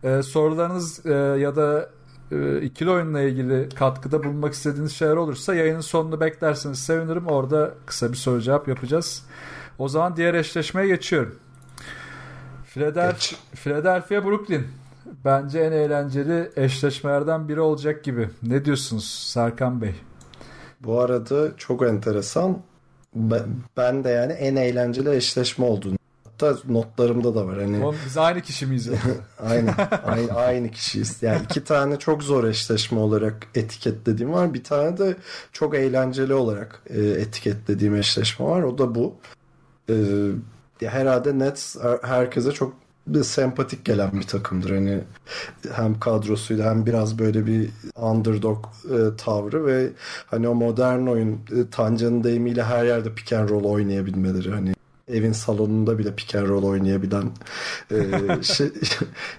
Ee, 0.04 0.22
sorularınız 0.22 1.06
e, 1.06 1.12
ya 1.14 1.56
da 1.56 1.90
e, 2.32 2.60
ikili 2.60 2.90
oyunla 2.90 3.20
ilgili 3.20 3.68
katkıda 3.68 4.24
bulunmak 4.24 4.52
istediğiniz 4.52 4.92
şeyler 4.92 5.16
olursa 5.16 5.54
yayının 5.54 5.80
sonunu 5.80 6.20
beklerseniz 6.20 6.78
sevinirim. 6.78 7.26
Orada 7.26 7.74
kısa 7.86 8.12
bir 8.12 8.16
soru 8.16 8.40
cevap 8.40 8.68
yapacağız. 8.68 9.24
O 9.78 9.88
zaman 9.88 10.16
diğer 10.16 10.34
eşleşmeye 10.34 10.86
geçiyorum. 10.86 11.38
Philadelphia, 12.64 13.36
Philadelphia 13.54 14.24
Brooklyn. 14.24 14.66
Bence 15.24 15.60
en 15.60 15.72
eğlenceli 15.72 16.50
eşleşmelerden 16.56 17.48
biri 17.48 17.60
olacak 17.60 18.04
gibi. 18.04 18.28
Ne 18.42 18.64
diyorsunuz 18.64 19.30
Serkan 19.32 19.82
Bey? 19.82 19.94
Bu 20.80 21.00
arada 21.00 21.56
çok 21.56 21.82
enteresan. 21.82 22.58
Ben 23.76 24.04
de 24.04 24.08
yani 24.08 24.32
en 24.32 24.56
eğlenceli 24.56 25.16
eşleşme 25.16 25.64
olduğunu 25.64 25.99
Hatta 26.40 26.58
notlarımda 26.68 27.34
da 27.34 27.46
var. 27.46 27.58
Hani... 27.58 27.84
Oğlum, 27.84 27.96
biz 28.06 28.16
aynı 28.16 28.40
kişi 28.40 28.66
miyiz? 28.66 28.88
aynı, 29.38 29.74
aynı, 30.04 30.32
aynı 30.32 30.70
kişiyiz. 30.70 31.22
Yani 31.22 31.42
iki 31.44 31.64
tane 31.64 31.98
çok 31.98 32.22
zor 32.22 32.44
eşleşme 32.44 32.98
olarak 32.98 33.46
etiketlediğim 33.54 34.32
var. 34.32 34.54
Bir 34.54 34.64
tane 34.64 34.98
de 34.98 35.16
çok 35.52 35.74
eğlenceli 35.74 36.34
olarak 36.34 36.82
e, 36.90 37.00
etiketlediğim 37.00 37.94
eşleşme 37.94 38.46
var. 38.46 38.62
O 38.62 38.78
da 38.78 38.94
bu. 38.94 39.14
E, 39.90 39.94
herhalde 40.80 41.38
Nets 41.38 41.76
herkese 42.02 42.52
çok 42.52 42.74
bir 43.06 43.22
sempatik 43.22 43.84
gelen 43.84 44.12
bir 44.12 44.26
takımdır. 44.26 44.70
Hani 44.70 45.00
hem 45.74 46.00
kadrosuyla 46.00 46.70
hem 46.70 46.86
biraz 46.86 47.18
böyle 47.18 47.46
bir 47.46 47.70
underdog 47.96 48.66
e, 48.84 49.16
tavrı 49.16 49.66
ve 49.66 49.88
hani 50.26 50.48
o 50.48 50.54
modern 50.54 51.06
oyun 51.06 51.32
e, 51.32 51.70
Tancan'ın 51.70 52.24
deyimiyle 52.24 52.62
her 52.62 52.84
yerde 52.84 53.14
pick 53.14 53.32
and 53.32 53.48
roll 53.48 53.64
oynayabilmeleri 53.64 54.50
hani 54.50 54.74
evin 55.12 55.32
salonunda 55.32 55.98
bile 55.98 56.14
pick 56.14 56.34
and 56.34 56.48
roll 56.48 56.62
oynayabilen 56.62 57.30
e, 57.90 57.96
şey, 58.42 58.70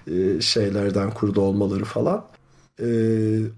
e, 0.06 0.40
şeylerden 0.40 1.10
kurdu 1.10 1.40
olmaları 1.40 1.84
falan. 1.84 2.24
E, 2.80 2.86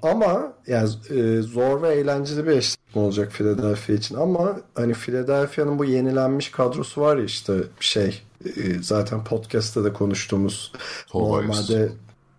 ama 0.03 0.53
yani 0.67 0.89
e, 1.11 1.43
zor 1.43 1.83
ve 1.83 1.95
eğlenceli 1.95 2.47
bir 2.47 2.51
eşleşme 2.51 3.03
olacak 3.03 3.33
Philadelphia 3.33 3.93
için 3.93 4.15
ama 4.15 4.61
hani 4.75 4.93
Philadelphia'nın 4.93 5.79
bu 5.79 5.85
yenilenmiş 5.85 6.51
kadrosu 6.51 7.01
var 7.01 7.17
ya 7.17 7.25
işte 7.25 7.55
şey 7.81 8.23
e, 8.45 8.83
zaten 8.83 9.25
podcast'ta 9.25 9.85
da 9.85 9.93
konuştuğumuz 9.93 10.73
Tobias. 11.07 11.71
normalde 11.71 11.93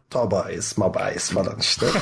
Tobias, 0.10 0.78
Mabias 0.78 1.30
falan 1.30 1.60
işte. 1.60 1.86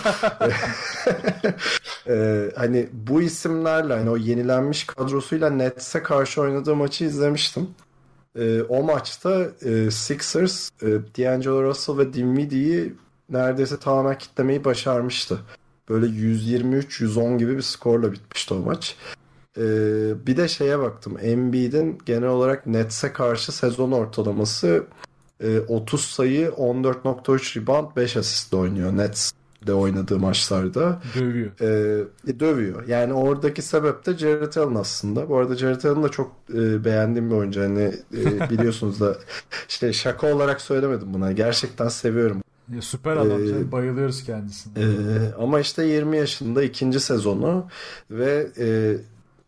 ee, 2.07 2.51
hani 2.55 2.89
bu 2.93 3.21
isimlerle 3.21 3.93
hani 3.93 4.09
o 4.09 4.17
yenilenmiş 4.17 4.85
kadrosuyla 4.85 5.49
Nets'e 5.49 6.03
karşı 6.03 6.41
oynadığı 6.41 6.75
maçı 6.75 7.05
izlemiştim. 7.05 7.69
Ee, 8.35 8.61
o 8.61 8.83
maçta 8.83 9.47
e, 9.61 9.91
Sixers 9.91 10.69
e, 10.81 10.87
D'Angelo 10.87 11.63
Russell 11.63 11.97
ve 11.97 12.13
Dinwiddie'yi 12.13 12.93
neredeyse 13.29 13.79
tamamen 13.79 14.17
kitlemeyi 14.17 14.65
başarmıştı. 14.65 15.39
Böyle 15.89 16.05
123-110 16.05 17.37
gibi 17.37 17.57
bir 17.57 17.61
skorla 17.61 18.11
bitmişti 18.11 18.53
o 18.53 18.57
maç. 18.57 18.95
Ee, 19.57 19.61
bir 20.27 20.37
de 20.37 20.47
şeye 20.47 20.79
baktım. 20.79 21.17
Embiid'in 21.21 21.97
genel 22.05 22.29
olarak 22.29 22.67
Nets'e 22.67 23.13
karşı 23.13 23.51
sezon 23.51 23.91
ortalaması 23.91 24.83
30 25.67 25.99
e, 25.99 26.03
sayı 26.03 26.47
14.3 26.49 27.61
rebound 27.61 27.95
5 27.95 28.17
asistle 28.17 28.57
oynuyor 28.57 28.97
Nets 28.97 29.31
de 29.67 29.73
oynadığı 29.73 30.19
maçlarda 30.19 31.01
Dövüyor. 31.15 31.51
e, 32.27 32.39
dövüyor. 32.39 32.87
Yani 32.87 33.13
oradaki 33.13 33.61
sebep 33.61 34.05
de 34.05 34.17
Jared 34.17 34.55
Allen 34.55 34.75
aslında. 34.75 35.29
Bu 35.29 35.37
arada 35.37 35.55
Jared 35.55 35.83
Allen 35.83 36.03
da 36.03 36.09
çok 36.09 36.31
e, 36.53 36.85
beğendiğim 36.85 37.29
bir 37.29 37.35
oyuncu. 37.35 37.61
Hani 37.61 37.93
e, 38.17 38.49
biliyorsunuz 38.49 38.99
da 38.99 39.17
işte 39.69 39.93
şaka 39.93 40.35
olarak 40.35 40.61
söylemedim 40.61 41.13
buna. 41.13 41.31
Gerçekten 41.31 41.87
seviyorum. 41.87 42.43
Ya, 42.75 42.81
süper 42.81 43.17
adam 43.17 43.43
Ee, 43.43 43.47
canım. 43.47 43.71
Bayılıyoruz 43.71 44.23
kendisine. 44.23 44.73
E, 44.83 44.85
ama 45.39 45.59
işte 45.59 45.85
20 45.85 46.17
yaşında 46.17 46.63
ikinci 46.63 46.99
sezonu 46.99 47.65
ve 48.11 48.47
e, 48.59 48.97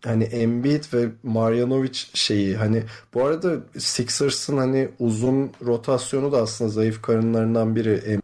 hani 0.05 0.23
Embiid 0.23 0.83
ve 0.93 1.09
Marjanovic 1.23 1.99
şeyi 2.13 2.55
hani 2.55 2.83
bu 3.13 3.25
arada 3.25 3.55
Sixers'ın 3.77 4.57
hani 4.57 4.89
uzun 4.99 5.51
rotasyonu 5.65 6.31
da 6.31 6.41
aslında 6.41 6.69
zayıf 6.69 7.01
karınlarından 7.01 7.75
biri. 7.75 8.19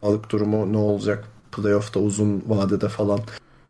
Sağlık 0.00 0.30
durumu 0.30 0.72
ne 0.72 0.76
olacak 0.76 1.24
playoff'ta 1.52 2.00
uzun 2.00 2.42
vadede 2.46 2.88
falan. 2.88 3.20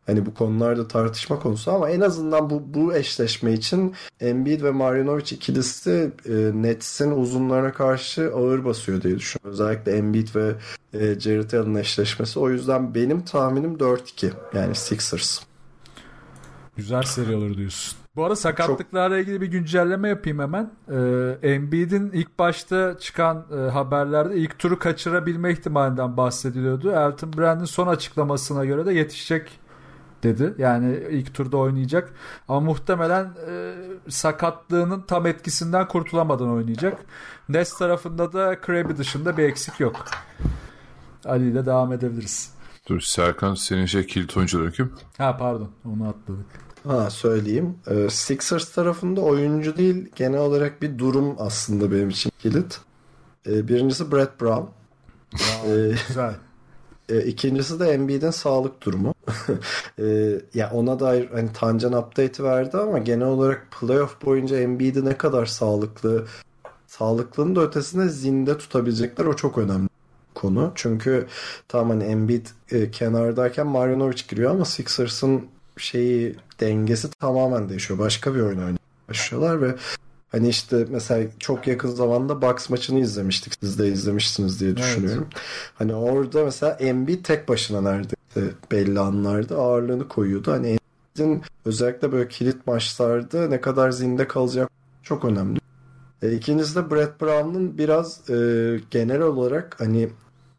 Hani 0.05 0.25
bu 0.25 0.33
konularda 0.33 0.87
tartışma 0.87 1.39
konusu 1.39 1.71
ama 1.71 1.89
en 1.89 2.01
azından 2.01 2.49
bu 2.49 2.63
bu 2.73 2.95
eşleşme 2.95 3.53
için 3.53 3.95
Embiid 4.19 4.61
ve 4.61 4.71
Marjanovic 4.71 5.35
ikilisi 5.35 6.11
e, 6.25 6.33
Nets'in 6.53 7.11
uzunlarına 7.11 7.73
karşı 7.73 8.31
ağır 8.35 8.65
basıyor 8.65 9.01
diye 9.01 9.15
düşünüyorum. 9.17 9.51
Özellikle 9.51 9.91
Embiid 9.91 10.27
ve 10.35 10.53
e, 10.93 11.19
Jared 11.19 11.51
Allen 11.51 11.75
eşleşmesi. 11.75 12.39
O 12.39 12.49
yüzden 12.49 12.95
benim 12.95 13.25
tahminim 13.25 13.77
4-2. 13.77 14.31
Yani 14.53 14.75
Sixers. 14.75 15.48
Güzel 16.79 17.01
seri 17.01 17.35
olur 17.35 17.57
diyorsun. 17.57 17.97
Bu 18.15 18.23
arada 18.23 18.35
sakatlıklarla 18.35 19.17
ilgili 19.19 19.41
bir 19.41 19.47
güncelleme 19.47 20.09
yapayım 20.09 20.39
hemen. 20.39 20.71
Ee, 20.91 21.49
Embiid'in 21.53 22.11
ilk 22.11 22.39
başta 22.39 22.97
çıkan 22.99 23.45
e, 23.51 23.69
haberlerde 23.69 24.35
ilk 24.37 24.59
turu 24.59 24.79
kaçırabilme 24.79 25.51
ihtimalinden 25.51 26.17
bahsediliyordu. 26.17 26.91
Elton 26.91 27.33
Brand'in 27.33 27.65
son 27.65 27.87
açıklamasına 27.87 28.65
göre 28.65 28.85
de 28.85 28.93
yetişecek 28.93 29.59
dedi. 30.23 30.53
Yani 30.57 30.97
ilk 31.09 31.33
turda 31.33 31.57
oynayacak. 31.57 32.13
Ama 32.47 32.59
muhtemelen 32.59 33.25
e, 33.49 33.73
sakatlığının 34.09 35.01
tam 35.01 35.25
etkisinden 35.25 35.87
kurtulamadan 35.87 36.49
oynayacak. 36.49 37.05
Nets 37.49 37.77
tarafında 37.77 38.33
da 38.33 38.61
Krabi 38.61 38.97
dışında 38.97 39.37
bir 39.37 39.43
eksik 39.43 39.79
yok. 39.79 40.05
Ali 41.25 41.49
ile 41.49 41.65
devam 41.65 41.93
edebiliriz. 41.93 42.53
Dur 42.89 42.99
Serkan 42.99 43.55
senin 43.55 43.85
şey 43.85 44.05
kilit 44.05 44.37
oyuncuları 44.37 44.71
kim? 44.71 44.93
Ha 45.17 45.37
pardon 45.37 45.69
onu 45.85 46.07
atladık. 46.07 46.68
Ha 46.87 47.09
söyleyeyim. 47.09 47.77
Ee, 47.87 48.09
Sixers 48.09 48.71
tarafında 48.71 49.21
oyuncu 49.21 49.77
değil 49.77 50.09
genel 50.15 50.39
olarak 50.39 50.81
bir 50.81 50.97
durum 50.97 51.35
aslında 51.39 51.91
benim 51.91 52.09
için 52.09 52.31
kilit. 52.39 52.79
Ee, 53.47 53.67
birincisi 53.67 54.11
Brett 54.11 54.41
Brown. 54.41 54.65
Ee, 55.65 55.91
Güzel. 56.07 56.33
E, 57.09 57.21
ikincisi 57.21 57.79
de 57.79 57.85
Embiid'in 57.89 58.31
sağlık 58.31 58.85
durumu. 58.85 59.13
e, 59.99 60.05
ya 60.53 60.71
ona 60.73 60.99
dair 60.99 61.29
hani 61.31 61.53
Tancan 61.53 61.93
update 61.93 62.43
verdi 62.43 62.77
ama 62.77 62.97
genel 62.97 63.27
olarak 63.27 63.67
playoff 63.71 64.25
boyunca 64.25 64.59
Embiid'i 64.59 65.05
ne 65.05 65.17
kadar 65.17 65.45
sağlıklı 65.45 66.25
sağlıklının 66.87 67.55
da 67.55 67.61
ötesinde 67.61 68.09
zinde 68.09 68.57
tutabilecekler 68.57 69.25
o 69.25 69.35
çok 69.35 69.57
önemli 69.57 69.89
konu. 70.35 70.71
Çünkü 70.75 71.27
tamam 71.67 71.89
hani 71.89 72.03
Embiid 72.03 72.47
e, 72.71 72.91
kenardayken 72.91 73.67
Marjanovic 73.67 74.21
giriyor 74.29 74.51
ama 74.51 74.65
Sixers'ın 74.65 75.47
şeyi 75.77 76.35
dengesi 76.59 77.09
tamamen 77.09 77.69
değişiyor. 77.69 77.99
Başka 77.99 78.35
bir 78.35 78.39
oyun 78.39 78.57
oynamaya 78.57 78.77
başlıyorlar 79.09 79.61
ve 79.61 79.75
Hani 80.31 80.49
işte 80.49 80.85
mesela 80.89 81.29
çok 81.39 81.67
yakın 81.67 81.89
zamanda 81.89 82.41
Bucks 82.41 82.69
maçını 82.69 82.99
izlemiştik. 82.99 83.53
Siz 83.59 83.79
de 83.79 83.87
izlemişsiniz 83.87 84.59
diye 84.59 84.77
düşünüyorum. 84.77 85.27
Hani 85.75 85.95
orada 85.95 86.43
mesela 86.43 86.71
Embiid 86.71 87.25
tek 87.25 87.49
başına 87.49 87.81
neredeyse 87.81 88.53
belli 88.71 88.99
anlarda 88.99 89.55
ağırlığını 89.55 90.07
koyuyordu. 90.07 90.51
Hani 90.51 90.67
Embiid'in 90.67 91.43
özellikle 91.65 92.11
böyle 92.11 92.27
kilit 92.27 92.67
maçlarda 92.67 93.47
ne 93.47 93.61
kadar 93.61 93.91
zinde 93.91 94.27
kalacak 94.27 94.69
çok 95.03 95.25
önemli. 95.25 95.59
E, 96.21 96.31
ikincisi 96.31 96.75
de 96.75 96.91
Brett 96.91 97.21
Brown'un 97.21 97.77
biraz 97.77 98.29
e, 98.29 98.35
genel 98.91 99.21
olarak 99.21 99.75
hani 99.79 100.09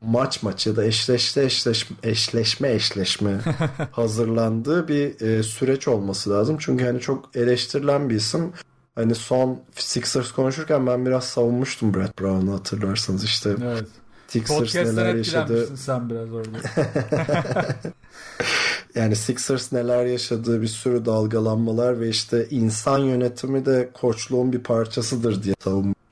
maç 0.03 0.43
maç 0.43 0.67
ya 0.67 0.77
da 0.77 0.85
eşleşte 0.85 1.45
eşleşme 1.45 1.97
eşleşme 2.03 2.73
eşleşme 2.73 3.41
hazırlandığı 3.93 4.89
bir 4.89 5.21
e, 5.21 5.43
süreç 5.43 5.89
olması 5.89 6.31
lazım. 6.31 6.57
Çünkü 6.61 6.85
hani 6.85 7.01
çok 7.01 7.37
eleştirilen 7.37 8.11
bir 8.11 8.15
isim. 8.15 8.53
Hani 8.95 9.15
son 9.15 9.61
Sixers 9.77 10.33
konuşurken 10.33 10.87
ben 10.87 11.07
biraz 11.07 11.25
savunmuştum 11.25 11.95
Brett 11.95 12.21
Brown'u 12.21 12.53
hatırlarsanız 12.53 13.25
işte 13.25 13.51
Evet. 13.63 13.85
Sixers 14.29 14.75
neler 14.75 15.15
yaşadı. 15.15 15.77
sen 15.77 16.11
biraz 16.11 16.33
orada. 16.33 16.59
Yani 18.95 19.17
Sixers 19.17 19.73
neler 19.73 20.07
yaşadığı 20.07 20.63
bir 20.63 20.67
sürü 20.67 21.05
dalgalanmalar 21.05 22.01
ve 22.01 22.09
işte 22.09 22.47
insan 22.51 22.99
yönetimi 22.99 23.67
de 23.67 23.91
koçluğun 23.95 24.53
bir 24.53 24.63
parçasıdır 24.63 25.43
diye 25.43 25.55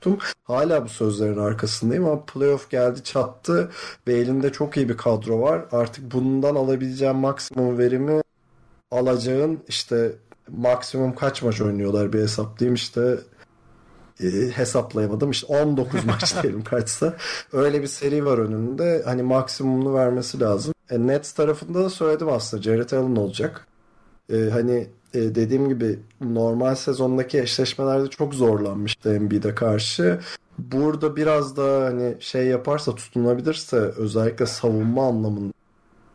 savunmuştum. 0.03 0.17
Hala 0.43 0.85
bu 0.85 0.89
sözlerin 0.89 1.37
arkasındayım 1.37 2.05
ama 2.05 2.25
playoff 2.25 2.69
geldi 2.69 3.03
çattı 3.03 3.69
ve 4.07 4.13
elinde 4.13 4.51
çok 4.51 4.77
iyi 4.77 4.89
bir 4.89 4.97
kadro 4.97 5.41
var. 5.41 5.65
Artık 5.71 6.11
bundan 6.11 6.55
alabileceğim 6.55 7.15
maksimum 7.15 7.77
verimi 7.77 8.21
alacağın 8.91 9.59
işte 9.67 10.11
maksimum 10.47 11.15
kaç 11.15 11.43
maç 11.43 11.61
oynuyorlar 11.61 12.13
bir 12.13 12.19
hesaplayayım 12.19 12.75
işte 12.75 13.19
e, 14.23 14.27
hesaplayamadım 14.53 15.31
işte 15.31 15.47
19 15.47 16.05
maç 16.05 16.35
diyelim 16.43 16.63
kaçsa 16.63 17.13
öyle 17.53 17.81
bir 17.81 17.87
seri 17.87 18.25
var 18.25 18.37
önünde 18.37 19.01
hani 19.05 19.23
maksimumunu 19.23 19.93
vermesi 19.93 20.39
lazım. 20.39 20.73
E, 20.89 21.07
Nets 21.07 21.31
tarafında 21.31 21.83
da 21.83 21.89
söyledim 21.89 22.29
aslında 22.29 22.63
Jared 22.63 22.91
Allen 22.91 23.15
olacak. 23.15 23.67
E, 24.33 24.49
hani 24.51 24.87
e, 25.13 25.35
dediğim 25.35 25.69
gibi 25.69 25.99
normal 26.21 26.75
sezondaki 26.75 27.39
eşleşmelerde 27.39 28.07
çok 28.07 28.33
zorlanmıştı 28.33 29.13
Embiid'e 29.13 29.55
karşı. 29.55 30.19
Burada 30.57 31.15
biraz 31.15 31.57
da 31.57 31.85
hani 31.85 32.17
şey 32.19 32.47
yaparsa 32.47 32.95
tutunabilirse 32.95 33.77
özellikle 33.77 34.45
savunma 34.45 35.07
anlamında 35.07 35.53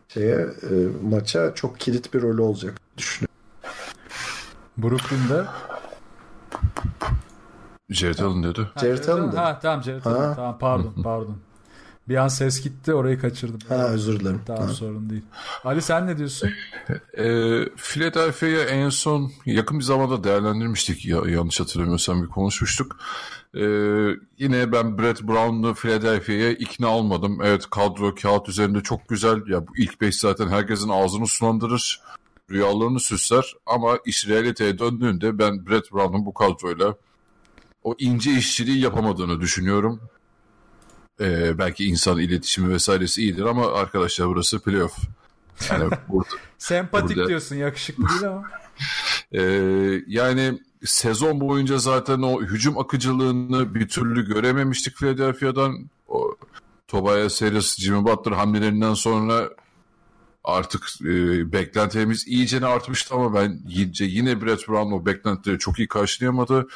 şeye 0.08 0.36
e, 0.36 0.74
maça 1.02 1.54
çok 1.54 1.80
kilit 1.80 2.14
bir 2.14 2.22
rolü 2.22 2.42
olacak 2.42 2.80
düşünüyorum. 2.98 3.34
Brooklyn'de. 4.78 5.44
Jared 7.90 8.18
Allen 8.18 8.42
dedi. 8.42 8.60
Ha, 8.74 8.80
Jared 8.80 9.08
Allen. 9.08 9.28
Ha 9.28 9.58
tamam 9.62 9.82
Jared 9.82 10.04
Allen. 10.04 10.20
Ha. 10.20 10.32
Tamam 10.36 10.58
pardon 10.58 10.94
pardon. 11.02 11.36
Bir 12.08 12.16
an 12.16 12.28
ses 12.28 12.62
gitti 12.62 12.94
orayı 12.94 13.20
kaçırdım. 13.20 13.58
Ha 13.68 13.88
özür 13.88 14.20
dilerim. 14.20 14.40
Tamam 14.46 14.62
Ha. 14.68 14.74
sorun 14.74 15.10
değil. 15.10 15.22
Ali 15.64 15.82
sen 15.82 16.06
ne 16.06 16.18
diyorsun? 16.18 16.50
Ee, 17.18 17.64
Philadelphia'ya 17.76 18.60
en 18.64 18.88
son 18.88 19.32
yakın 19.46 19.78
bir 19.78 19.84
zamanda 19.84 20.24
değerlendirmiştik 20.24 21.06
ya, 21.06 21.22
yanlış 21.26 21.60
hatırlamıyorsam 21.60 22.22
bir 22.22 22.28
konuşmuştuk. 22.28 22.96
Ee, 23.54 23.60
yine 24.38 24.72
ben 24.72 24.98
Brett 24.98 25.22
Brown'u 25.22 25.74
Philadelphia'ya 25.74 26.50
ikna 26.50 26.88
olmadım. 26.88 27.38
Evet 27.42 27.70
kadro 27.70 28.14
kağıt 28.14 28.48
üzerinde 28.48 28.80
çok 28.80 29.08
güzel. 29.08 29.36
Ya 29.48 29.66
bu 29.66 29.76
ilk 29.76 30.00
beş 30.00 30.16
zaten 30.16 30.48
herkesin 30.48 30.88
ağzını 30.88 31.26
sulandırır. 31.26 32.00
Rüyalarını 32.50 33.00
süsler 33.00 33.54
ama 33.66 33.98
iş 34.06 34.28
realiteye 34.28 34.78
döndüğünde 34.78 35.38
ben 35.38 35.66
Brett 35.66 35.92
Brown'un 35.92 36.26
bu 36.26 36.34
kadroyla 36.34 36.94
o 37.82 37.94
ince 37.98 38.32
işçiliği 38.32 38.80
yapamadığını 38.80 39.40
düşünüyorum. 39.40 40.00
Ee, 41.20 41.58
belki 41.58 41.84
insan 41.84 42.18
iletişimi 42.18 42.72
vesairesi 42.72 43.22
iyidir 43.22 43.42
ama 43.44 43.72
arkadaşlar 43.72 44.28
burası 44.28 44.60
playoff. 44.60 44.98
Yani 45.70 45.90
burada 46.08 46.28
Sempatik 46.58 47.16
Burada- 47.16 47.28
diyorsun 47.28 47.56
yakışıklı 47.56 48.08
değil 48.08 48.24
ama. 48.28 48.44
Ee, 49.32 49.42
yani 50.06 50.58
sezon 50.84 51.40
boyunca 51.40 51.78
zaten 51.78 52.22
o 52.22 52.42
hücum 52.42 52.78
akıcılığını 52.78 53.74
bir 53.74 53.88
türlü 53.88 54.26
görememiştik 54.28 54.96
Philadelphia'dan. 54.96 55.90
O 56.08 56.36
Tobias 56.88 57.42
Harris, 57.42 57.76
Jimmy 57.78 58.04
Butler 58.04 58.32
hamlelerinden 58.32 58.94
sonra 58.94 59.50
artık 60.44 60.82
e, 61.00 61.52
beklentilerimiz 61.52 62.28
iyicene 62.28 62.66
artmıştı 62.66 63.14
ama 63.14 63.34
ben 63.34 63.60
yine, 63.68 63.90
yine 64.00 64.42
Brett 64.42 64.68
Brown 64.68 64.92
o 64.92 65.06
beklentileri 65.06 65.58
çok 65.58 65.78
iyi 65.78 65.88
karşılayamadı. 65.88 66.68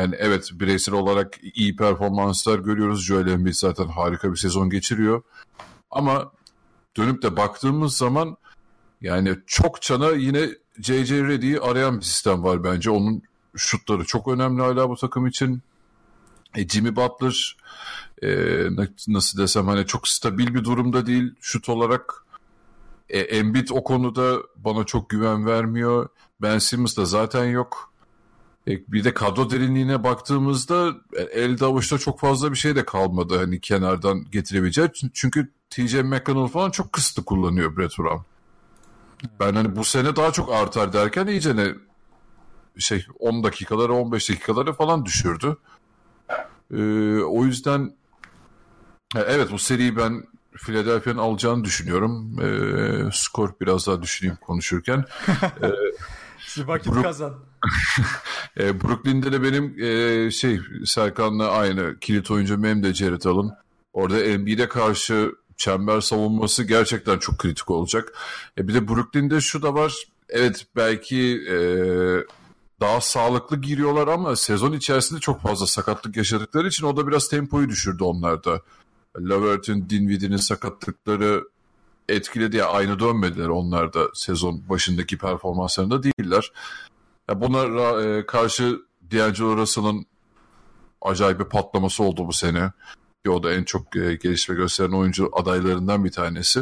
Yani 0.00 0.14
evet 0.18 0.50
bireysel 0.52 0.94
olarak 0.94 1.38
iyi 1.54 1.76
performanslar 1.76 2.58
görüyoruz. 2.58 3.04
Joel 3.04 3.26
Embiid 3.26 3.54
zaten 3.54 3.86
harika 3.86 4.32
bir 4.32 4.36
sezon 4.36 4.70
geçiriyor. 4.70 5.22
Ama 5.90 6.32
dönüp 6.96 7.22
de 7.22 7.36
baktığımız 7.36 7.96
zaman 7.96 8.36
yani 9.00 9.38
çok 9.46 9.82
çana 9.82 10.10
yine 10.10 10.48
J.J. 10.78 11.24
Reddy'yi 11.24 11.60
arayan 11.60 11.96
bir 12.00 12.04
sistem 12.04 12.42
var 12.44 12.64
bence. 12.64 12.90
Onun 12.90 13.22
şutları 13.56 14.04
çok 14.04 14.28
önemli 14.28 14.62
hala 14.62 14.88
bu 14.90 14.96
takım 14.96 15.26
için. 15.26 15.62
E, 16.56 16.68
Jimmy 16.68 16.96
Butler 16.96 17.56
e, 18.22 18.28
na- 18.76 18.88
nasıl 19.08 19.38
desem 19.38 19.66
hani 19.66 19.86
çok 19.86 20.08
stabil 20.08 20.54
bir 20.54 20.64
durumda 20.64 21.06
değil 21.06 21.34
şut 21.40 21.68
olarak. 21.68 22.24
E, 23.08 23.18
Embiid 23.20 23.68
o 23.68 23.84
konuda 23.84 24.36
bana 24.56 24.84
çok 24.84 25.10
güven 25.10 25.46
vermiyor. 25.46 26.08
Ben 26.42 26.58
Simmons 26.58 26.96
da 26.96 27.04
zaten 27.04 27.44
yok. 27.44 27.89
E, 28.68 28.70
bir 28.88 29.04
de 29.04 29.14
kadro 29.14 29.50
derinliğine 29.50 30.04
baktığımızda 30.04 30.94
e, 31.16 31.22
elde 31.22 31.64
avuçta 31.64 31.98
çok 31.98 32.20
fazla 32.20 32.50
bir 32.52 32.56
şey 32.56 32.76
de 32.76 32.84
kalmadı 32.84 33.38
hani 33.38 33.60
kenardan 33.60 34.24
getirebileceği. 34.30 34.88
Çünkü 35.14 35.50
TJ 35.70 35.94
McConnell 35.94 36.48
falan 36.48 36.70
çok 36.70 36.92
kısıtlı 36.92 37.24
kullanıyor 37.24 37.76
Brett 37.76 37.98
Brown. 37.98 38.22
Ben 39.40 39.54
hani 39.54 39.76
bu 39.76 39.84
sene 39.84 40.16
daha 40.16 40.32
çok 40.32 40.52
artar 40.52 40.92
derken 40.92 41.26
iyice 41.26 41.56
ne 41.56 41.74
şey 42.78 43.06
10 43.18 43.44
dakikaları 43.44 43.94
15 43.94 44.30
dakikaları 44.30 44.72
falan 44.72 45.06
düşürdü. 45.06 45.56
Ee, 46.74 47.20
o 47.20 47.44
yüzden 47.44 47.92
evet 49.16 49.52
bu 49.52 49.58
seriyi 49.58 49.96
ben 49.96 50.24
Philadelphia'nın 50.56 51.18
alacağını 51.18 51.64
düşünüyorum. 51.64 52.40
Ee, 52.40 53.10
skor 53.12 53.52
biraz 53.60 53.86
daha 53.86 54.02
düşüneyim 54.02 54.38
konuşurken. 54.40 55.04
ee, 55.62 55.66
vakit 56.58 56.92
Brook... 56.92 57.04
kazan. 57.04 57.34
e, 58.60 58.80
Brooklyn'de 58.80 59.32
de 59.32 59.42
benim 59.42 59.84
e, 59.84 60.30
şey 60.30 60.60
Serkan'la 60.84 61.50
aynı 61.50 61.98
kilit 62.00 62.30
oyuncu 62.30 62.62
benim 62.62 62.82
de 62.82 62.94
Jared 62.94 63.24
Allen. 63.24 63.50
Orada 63.92 64.20
Embiid'e 64.20 64.68
karşı 64.68 65.32
çember 65.56 66.00
savunması 66.00 66.64
gerçekten 66.64 67.18
çok 67.18 67.38
kritik 67.38 67.70
olacak. 67.70 68.12
E, 68.58 68.68
bir 68.68 68.74
de 68.74 68.88
Brooklyn'de 68.88 69.40
şu 69.40 69.62
da 69.62 69.74
var. 69.74 69.94
Evet 70.28 70.66
belki 70.76 71.44
e, 71.50 71.56
daha 72.80 73.00
sağlıklı 73.00 73.60
giriyorlar 73.60 74.08
ama 74.08 74.36
sezon 74.36 74.72
içerisinde 74.72 75.20
çok 75.20 75.42
fazla 75.42 75.66
sakatlık 75.66 76.16
yaşadıkları 76.16 76.68
için 76.68 76.86
o 76.86 76.96
da 76.96 77.06
biraz 77.06 77.28
tempoyu 77.28 77.68
düşürdü 77.68 78.04
onlarda. 78.04 78.62
Lavert'in, 79.18 79.90
Dinwiddie'nin 79.90 80.36
sakatlıkları 80.36 81.44
etkiledi 82.08 82.56
ya 82.56 82.66
aynı 82.66 83.00
dönmediler 83.00 83.48
onlar 83.48 83.92
da 83.92 84.08
sezon 84.14 84.68
başındaki 84.68 85.18
performanslarında 85.18 86.02
değiller. 86.02 86.52
Ya 87.28 87.40
buna 87.40 88.00
e, 88.02 88.26
karşı 88.26 88.80
D'Angelo 89.12 89.56
Russell'ın 89.56 90.06
acayip 91.02 91.40
bir 91.40 91.44
patlaması 91.44 92.02
oldu 92.02 92.26
bu 92.26 92.32
sene. 92.32 92.72
Ki 93.24 93.30
o 93.30 93.42
da 93.42 93.52
en 93.52 93.64
çok 93.64 93.96
e, 93.96 94.14
gelişme 94.14 94.54
gösteren 94.54 94.92
oyuncu 94.92 95.30
adaylarından 95.32 96.04
bir 96.04 96.12
tanesi. 96.12 96.60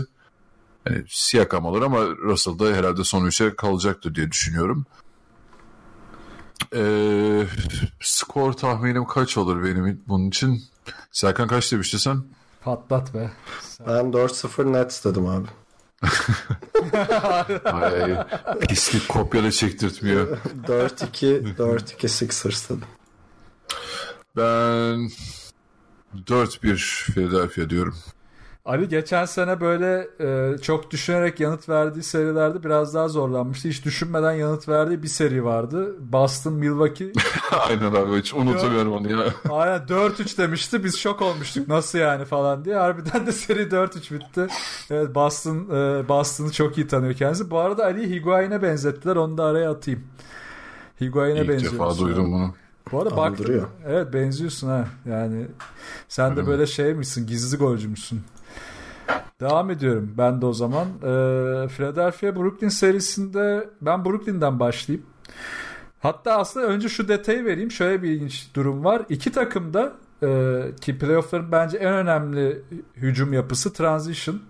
Yani 0.86 1.04
Siakam 1.08 1.66
alır 1.66 1.82
ama 1.82 2.06
Russell 2.06 2.58
da 2.58 2.64
herhalde 2.64 3.04
son 3.04 3.26
üçe 3.26 3.56
kalacaktır 3.56 4.14
diye 4.14 4.30
düşünüyorum. 4.30 4.86
Ee, 6.74 7.46
skor 8.00 8.52
tahminim 8.52 9.04
kaç 9.04 9.38
olur 9.38 9.64
benim 9.64 10.02
bunun 10.08 10.28
için? 10.28 10.62
Serkan 11.12 11.48
kaç 11.48 11.72
demişti 11.72 11.98
sen? 11.98 12.24
Patlat 12.60 13.14
be. 13.14 13.30
Ben 13.86 14.12
4-0 14.12 14.72
net 14.72 15.00
dedim 15.04 15.26
abi. 15.26 15.46
Ay, 17.64 18.26
pislik 18.68 19.08
kopyala 19.08 19.50
çektirtmiyor. 19.50 20.38
4-2 20.66 21.56
4-2 21.56 22.08
Sixers 22.08 22.70
dedim. 22.70 22.84
Ben 24.36 25.10
4-1 26.14 27.12
Philadelphia 27.12 27.70
diyorum. 27.70 27.96
Ali 28.68 28.88
geçen 28.88 29.24
sene 29.24 29.60
böyle 29.60 30.08
e, 30.20 30.58
çok 30.58 30.90
düşünerek 30.90 31.40
yanıt 31.40 31.68
verdiği 31.68 32.02
serilerde 32.02 32.64
biraz 32.64 32.94
daha 32.94 33.08
zorlanmıştı. 33.08 33.68
Hiç 33.68 33.84
düşünmeden 33.84 34.32
yanıt 34.32 34.68
verdiği 34.68 35.02
bir 35.02 35.08
seri 35.08 35.44
vardı. 35.44 35.96
Boston, 36.00 36.52
Milwaukee. 36.52 37.12
Aynen 37.68 37.94
abi 37.94 38.18
hiç 38.18 38.34
unutamıyorum 38.34 38.92
onu 38.92 39.12
ya. 39.12 39.18
Aynen 39.50 39.80
4-3 39.80 40.38
demişti. 40.38 40.84
Biz 40.84 40.98
şok 40.98 41.22
olmuştuk. 41.22 41.68
Nasıl 41.68 41.98
yani 41.98 42.24
falan 42.24 42.64
diye. 42.64 42.76
Harbiden 42.76 43.26
de 43.26 43.32
seri 43.32 43.62
4-3 43.62 44.14
bitti. 44.14 44.46
Evet 44.90 45.14
Boston 45.14 45.56
e, 45.56 46.08
Boston'ı 46.08 46.52
çok 46.52 46.78
iyi 46.78 46.86
tanıyor 46.86 47.14
kendisi. 47.14 47.50
Bu 47.50 47.58
arada 47.58 47.84
Ali 47.84 48.10
Higuain'e 48.10 48.62
benzettiler. 48.62 49.16
Onu 49.16 49.38
da 49.38 49.44
araya 49.44 49.70
atayım. 49.70 50.04
Higuain'e 51.00 51.48
benziyor. 51.48 51.72
İlk 51.72 51.80
defa 51.80 51.98
duydum 51.98 52.32
bunu. 52.32 52.54
Bu 52.92 53.00
arada 53.00 53.16
baktım. 53.16 53.68
Evet 53.86 54.12
benziyorsun 54.12 54.68
ha. 54.68 54.88
Yani 55.06 55.46
sen 56.08 56.36
de 56.36 56.46
böyle 56.46 56.66
şey 56.66 56.94
misin? 56.94 57.26
Gizli 57.26 57.56
golcü 57.56 57.88
müsün? 57.88 58.22
Devam 59.40 59.70
ediyorum 59.70 60.14
ben 60.18 60.40
de 60.40 60.46
o 60.46 60.52
zaman. 60.52 60.86
Ee, 60.86 61.68
Philadelphia 61.68 62.36
Brooklyn 62.36 62.68
serisinde 62.68 63.70
ben 63.80 64.04
Brooklyn'den 64.04 64.60
başlayayım. 64.60 65.06
Hatta 66.00 66.38
aslında 66.38 66.66
önce 66.66 66.88
şu 66.88 67.08
detayı 67.08 67.44
vereyim. 67.44 67.70
Şöyle 67.70 68.02
bir 68.02 68.10
ilginç 68.10 68.48
durum 68.54 68.84
var. 68.84 69.02
İki 69.08 69.32
takım 69.32 69.74
da 69.74 69.92
e, 70.22 70.60
ki 70.80 70.98
playoff'ların 70.98 71.52
bence 71.52 71.78
en 71.78 71.92
önemli 71.92 72.62
hücum 72.96 73.32
yapısı 73.32 73.72
transition 73.72 74.40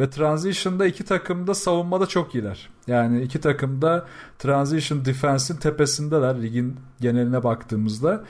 ve 0.00 0.10
transition'da 0.10 0.86
iki 0.86 1.04
takım 1.04 1.46
da 1.46 1.54
savunmada 1.54 2.06
çok 2.06 2.34
iyiler. 2.34 2.68
Yani 2.86 3.22
iki 3.22 3.40
takım 3.40 3.82
da 3.82 4.06
transition 4.38 5.04
defense'in 5.04 5.58
tepesindeler 5.58 6.42
ligin 6.42 6.76
geneline 7.00 7.44
baktığımızda. 7.44 8.24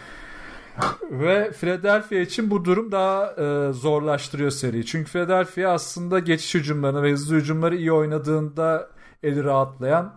Ve 1.11 1.53
Philadelphia 1.53 2.17
için 2.17 2.51
bu 2.51 2.65
durum 2.65 2.93
daha 2.93 3.33
e, 3.33 3.73
zorlaştırıyor 3.73 4.51
seriyi. 4.51 4.87
Çünkü 4.87 5.11
Philadelphia 5.11 5.69
aslında 5.69 6.19
geçiş 6.19 6.55
hücumlarını 6.55 7.03
ve 7.03 7.13
hızlı 7.13 7.37
hücumları 7.37 7.77
iyi 7.77 7.93
oynadığında 7.93 8.89
eli 9.23 9.45
rahatlayan 9.45 10.15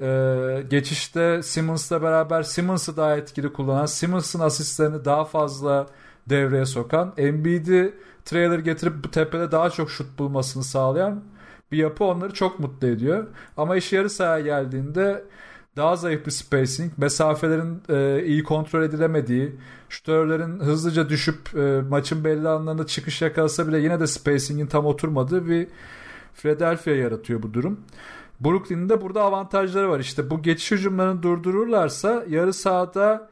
e, 0.00 0.64
geçişte 0.70 1.42
Simmons'la 1.42 2.02
beraber 2.02 2.42
Simmons'ı 2.42 2.96
daha 2.96 3.16
etkili 3.16 3.52
kullanan, 3.52 3.86
Simmons'ın 3.86 4.40
asistlerini 4.40 5.04
daha 5.04 5.24
fazla 5.24 5.86
devreye 6.26 6.66
sokan, 6.66 7.14
Embiid'i 7.16 7.94
trailer 8.24 8.58
getirip 8.58 9.04
bu 9.04 9.10
tepede 9.10 9.52
daha 9.52 9.70
çok 9.70 9.90
şut 9.90 10.18
bulmasını 10.18 10.64
sağlayan 10.64 11.24
bir 11.72 11.78
yapı 11.78 12.04
onları 12.04 12.34
çok 12.34 12.58
mutlu 12.60 12.86
ediyor. 12.88 13.26
Ama 13.56 13.76
iş 13.76 13.92
yarı 13.92 14.10
sahaya 14.10 14.40
geldiğinde 14.40 15.24
daha 15.78 15.96
zayıf 15.96 16.26
bir 16.26 16.30
spacing, 16.30 16.92
mesafelerin 16.96 17.82
e, 17.88 18.24
iyi 18.24 18.42
kontrol 18.42 18.82
edilemediği, 18.82 19.56
şütörlerin 19.88 20.60
hızlıca 20.60 21.08
düşüp 21.08 21.56
e, 21.56 21.82
maçın 21.88 22.24
belli 22.24 22.48
anlarında 22.48 22.86
çıkış 22.86 23.22
yakalasa 23.22 23.68
bile 23.68 23.78
yine 23.78 24.00
de 24.00 24.06
spacing'in 24.06 24.66
tam 24.66 24.86
oturmadığı 24.86 25.46
bir 25.46 25.66
Philadelphia 26.34 26.90
yaratıyor 26.90 27.42
bu 27.42 27.54
durum. 27.54 27.80
Brooklyn'in 28.40 28.88
de 28.88 29.00
burada 29.00 29.22
avantajları 29.22 29.90
var. 29.90 30.00
İşte 30.00 30.30
bu 30.30 30.42
geçiş 30.42 30.70
hücumlarını 30.70 31.22
durdururlarsa 31.22 32.24
yarı 32.28 32.52
sahada 32.52 33.28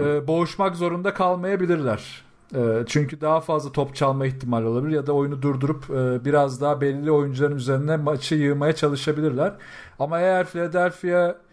e, 0.00 0.26
boğuşmak 0.26 0.76
zorunda 0.76 1.14
kalmayabilirler. 1.14 2.24
E, 2.54 2.84
çünkü 2.86 3.20
daha 3.20 3.40
fazla 3.40 3.72
top 3.72 3.94
çalma 3.94 4.26
ihtimali 4.26 4.66
olabilir 4.66 4.94
ya 4.94 5.06
da 5.06 5.12
oyunu 5.12 5.42
durdurup 5.42 5.90
e, 5.90 6.24
biraz 6.24 6.60
daha 6.60 6.80
belli 6.80 7.10
oyuncuların 7.10 7.56
üzerine 7.56 7.96
maçı 7.96 8.34
yığmaya 8.34 8.72
çalışabilirler. 8.74 9.52
Ama 9.98 10.20
eğer 10.20 10.46
Philadelphia 10.46 11.45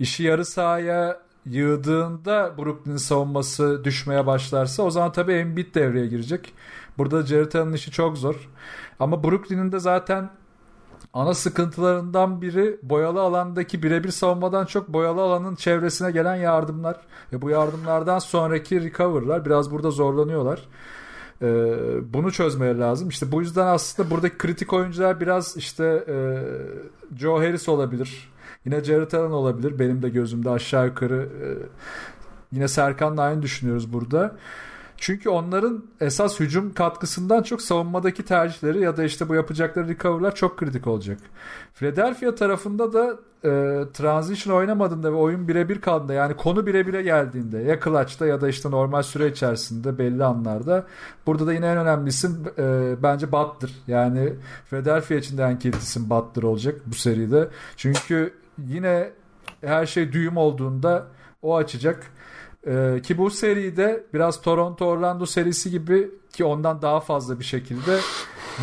işi 0.00 0.22
yarı 0.22 0.44
sahaya 0.44 1.20
yığdığında 1.46 2.54
Brooklyn 2.58 2.96
savunması 2.96 3.84
düşmeye 3.84 4.26
başlarsa 4.26 4.82
o 4.82 4.90
zaman 4.90 5.12
tabii 5.12 5.32
Embiid 5.32 5.74
devreye 5.74 6.06
girecek. 6.06 6.54
Burada 6.98 7.26
Jared 7.26 7.74
işi 7.74 7.90
çok 7.90 8.18
zor. 8.18 8.48
Ama 9.00 9.24
Brooklyn'in 9.24 9.72
de 9.72 9.78
zaten 9.78 10.30
ana 11.12 11.34
sıkıntılarından 11.34 12.42
biri 12.42 12.78
boyalı 12.82 13.20
alandaki 13.20 13.82
birebir 13.82 14.10
savunmadan 14.10 14.66
çok 14.66 14.88
boyalı 14.88 15.20
alanın 15.20 15.54
çevresine 15.54 16.10
gelen 16.10 16.36
yardımlar. 16.36 16.96
Ve 17.32 17.42
bu 17.42 17.50
yardımlardan 17.50 18.18
sonraki 18.18 18.84
recover'lar 18.84 19.44
biraz 19.44 19.70
burada 19.70 19.90
zorlanıyorlar. 19.90 20.60
Ee, 21.42 21.44
bunu 22.14 22.32
çözmeleri 22.32 22.80
lazım. 22.80 23.08
İşte 23.08 23.32
bu 23.32 23.40
yüzden 23.40 23.66
aslında 23.66 24.10
buradaki 24.10 24.38
kritik 24.38 24.72
oyuncular 24.72 25.20
biraz 25.20 25.56
işte 25.56 26.04
e, 26.08 26.16
Joe 27.18 27.38
Harris 27.38 27.68
olabilir. 27.68 28.35
Yine 28.66 28.84
Jared 28.84 29.12
Allen 29.12 29.30
olabilir. 29.30 29.78
Benim 29.78 30.02
de 30.02 30.08
gözümde 30.08 30.50
aşağı 30.50 30.86
yukarı 30.86 31.28
e, 31.42 31.48
yine 32.52 32.68
Serkan'la 32.68 33.22
aynı 33.22 33.42
düşünüyoruz 33.42 33.92
burada. 33.92 34.36
Çünkü 34.96 35.28
onların 35.28 35.84
esas 36.00 36.40
hücum 36.40 36.74
katkısından 36.74 37.42
çok 37.42 37.62
savunmadaki 37.62 38.24
tercihleri 38.24 38.80
ya 38.80 38.96
da 38.96 39.04
işte 39.04 39.28
bu 39.28 39.34
yapacakları 39.34 39.88
recover'lar 39.88 40.34
çok 40.34 40.58
kritik 40.58 40.86
olacak. 40.86 41.18
Philadelphia 41.74 42.34
tarafında 42.34 42.92
da 42.92 43.16
e, 43.44 43.82
transition 43.92 44.56
oynamadığında 44.56 45.12
ve 45.12 45.16
oyun 45.16 45.48
birebir 45.48 45.80
kaldığında 45.80 46.12
yani 46.12 46.36
konu 46.36 46.66
birebire 46.66 47.02
geldiğinde 47.02 47.58
ya 47.58 47.80
clutch'ta 47.80 48.26
ya 48.26 48.40
da 48.40 48.48
işte 48.48 48.70
normal 48.70 49.02
süre 49.02 49.28
içerisinde 49.28 49.98
belli 49.98 50.24
anlarda 50.24 50.86
burada 51.26 51.46
da 51.46 51.52
yine 51.52 51.66
en 51.66 51.78
önemlisi 51.78 52.28
e, 52.58 52.94
bence 53.02 53.32
Butler. 53.32 53.70
Yani 53.86 54.32
Philadelphia 54.70 55.14
için 55.14 55.38
de 55.38 55.42
en 55.42 55.58
kilit 55.58 55.76
isim 55.76 56.10
Butler 56.10 56.42
olacak 56.42 56.80
bu 56.86 56.94
seride. 56.94 57.48
Çünkü 57.76 58.32
yine 58.58 59.12
her 59.60 59.86
şey 59.86 60.12
düğüm 60.12 60.36
olduğunda 60.36 61.06
o 61.42 61.56
açacak. 61.56 62.06
Ee, 62.66 63.00
ki 63.02 63.18
bu 63.18 63.30
seride 63.30 64.04
biraz 64.14 64.42
Toronto 64.42 64.86
Orlando 64.86 65.26
serisi 65.26 65.70
gibi 65.70 66.10
ki 66.32 66.44
ondan 66.44 66.82
daha 66.82 67.00
fazla 67.00 67.40
bir 67.40 67.44
şekilde 67.44 67.98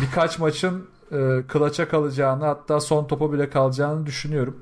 birkaç 0.02 0.38
maçın 0.38 0.88
e, 1.12 1.42
kılaça 1.48 1.88
kalacağını 1.88 2.44
hatta 2.44 2.80
son 2.80 3.06
topa 3.06 3.32
bile 3.32 3.50
kalacağını 3.50 4.06
düşünüyorum. 4.06 4.56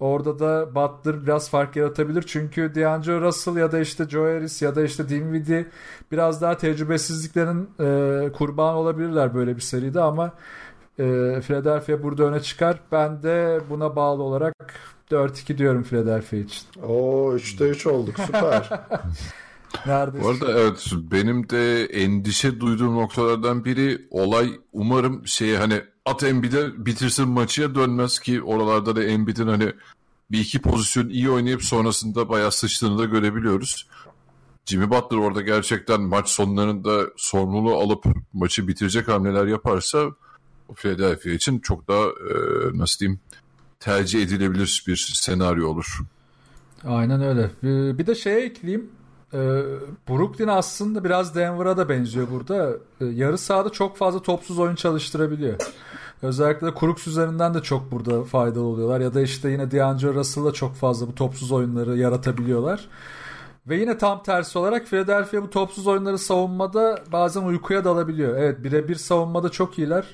Orada 0.00 0.38
da 0.38 0.74
Butler 0.74 1.22
biraz 1.26 1.50
fark 1.50 1.76
yaratabilir. 1.76 2.22
Çünkü 2.22 2.74
D'Angelo 2.74 3.20
Russell 3.20 3.56
ya 3.56 3.72
da 3.72 3.80
işte 3.80 4.08
Joe 4.08 4.24
Harris 4.24 4.62
ya 4.62 4.74
da 4.74 4.82
işte 4.84 5.08
Dinwiddie 5.08 5.66
biraz 6.12 6.42
daha 6.42 6.56
tecrübesizliklerin 6.56 7.70
e, 7.80 8.32
kurbanı 8.32 8.76
olabilirler 8.76 9.34
böyle 9.34 9.56
bir 9.56 9.60
seride 9.60 10.00
ama 10.00 10.32
E, 10.98 11.04
Philadelphia 11.40 12.02
burada 12.02 12.24
öne 12.24 12.40
çıkar. 12.40 12.80
Ben 12.92 13.22
de 13.22 13.60
buna 13.70 13.96
bağlı 13.96 14.22
olarak 14.22 14.54
4-2 15.10 15.58
diyorum 15.58 15.82
Philadelphia 15.82 16.36
için. 16.36 16.62
Oo 16.82 17.34
3'te 17.36 17.68
3 17.68 17.86
olduk 17.86 18.14
süper. 18.26 18.70
Neredesin? 19.86 20.22
Bu 20.24 20.28
arada 20.28 20.60
evet 20.60 20.92
benim 20.94 21.50
de 21.50 21.84
endişe 21.84 22.60
duyduğum 22.60 22.94
noktalardan 22.94 23.64
biri 23.64 24.06
olay 24.10 24.60
umarım 24.72 25.26
şey 25.26 25.56
hani 25.56 25.82
at 26.04 26.22
Embiid'e 26.22 26.86
bitirsin 26.86 27.28
maçıya 27.28 27.74
dönmez 27.74 28.18
ki 28.18 28.42
oralarda 28.42 28.96
da 28.96 29.04
Embiid'in 29.04 29.46
hani 29.46 29.72
bir 30.30 30.38
iki 30.40 30.62
pozisyon 30.62 31.08
iyi 31.08 31.30
oynayıp 31.30 31.62
sonrasında 31.62 32.28
bayağı 32.28 32.52
sıçtığını 32.52 32.98
da 32.98 33.04
görebiliyoruz. 33.04 33.88
Jimmy 34.66 34.90
Butler 34.90 35.18
orada 35.18 35.42
gerçekten 35.42 36.00
maç 36.00 36.28
sonlarında 36.28 37.02
sorumluluğu 37.16 37.74
alıp 37.74 38.04
maçı 38.32 38.68
bitirecek 38.68 39.08
hamleler 39.08 39.46
yaparsa 39.46 40.10
Philadelphia 40.74 41.30
için 41.30 41.58
çok 41.58 41.88
daha 41.88 42.04
e, 42.04 42.34
nasıl 42.74 42.98
diyeyim 43.00 43.20
tercih 43.80 44.22
edilebilir 44.22 44.84
bir 44.86 45.12
senaryo 45.14 45.68
olur. 45.68 45.98
Aynen 46.84 47.22
öyle. 47.22 47.50
Bir 47.62 47.98
bir 47.98 48.06
de 48.06 48.14
şeye 48.14 48.40
ekleyeyim. 48.40 48.90
Ee, 49.34 49.62
Brooklyn 50.08 50.48
aslında 50.48 51.04
biraz 51.04 51.34
Denver'a 51.34 51.76
da 51.76 51.88
benziyor 51.88 52.30
burada. 52.30 52.70
Ee, 53.00 53.04
Yarı 53.04 53.38
sahada 53.38 53.70
çok 53.70 53.96
fazla 53.96 54.22
topsuz 54.22 54.58
oyun 54.58 54.74
çalıştırabiliyor. 54.74 55.56
Özellikle 56.22 56.66
de 56.66 56.70
Crooks 56.80 57.06
üzerinden 57.06 57.54
de 57.54 57.62
çok 57.62 57.90
burada 57.90 58.24
faydalı 58.24 58.64
oluyorlar. 58.64 59.00
Ya 59.00 59.14
da 59.14 59.20
işte 59.20 59.50
yine 59.50 59.70
D'Angelo 59.70 60.14
Russell'la 60.14 60.52
çok 60.52 60.74
fazla 60.74 61.06
bu 61.06 61.14
topsuz 61.14 61.52
oyunları 61.52 61.96
yaratabiliyorlar. 61.96 62.88
Ve 63.66 63.76
yine 63.76 63.98
tam 63.98 64.22
tersi 64.22 64.58
olarak 64.58 64.86
Philadelphia 64.86 65.42
bu 65.42 65.50
topsuz 65.50 65.86
oyunları 65.86 66.18
savunmada 66.18 66.98
bazen 67.12 67.42
uykuya 67.42 67.84
dalabiliyor. 67.84 68.36
Evet 68.36 68.64
birebir 68.64 68.94
savunmada 68.94 69.48
çok 69.48 69.78
iyiler. 69.78 70.04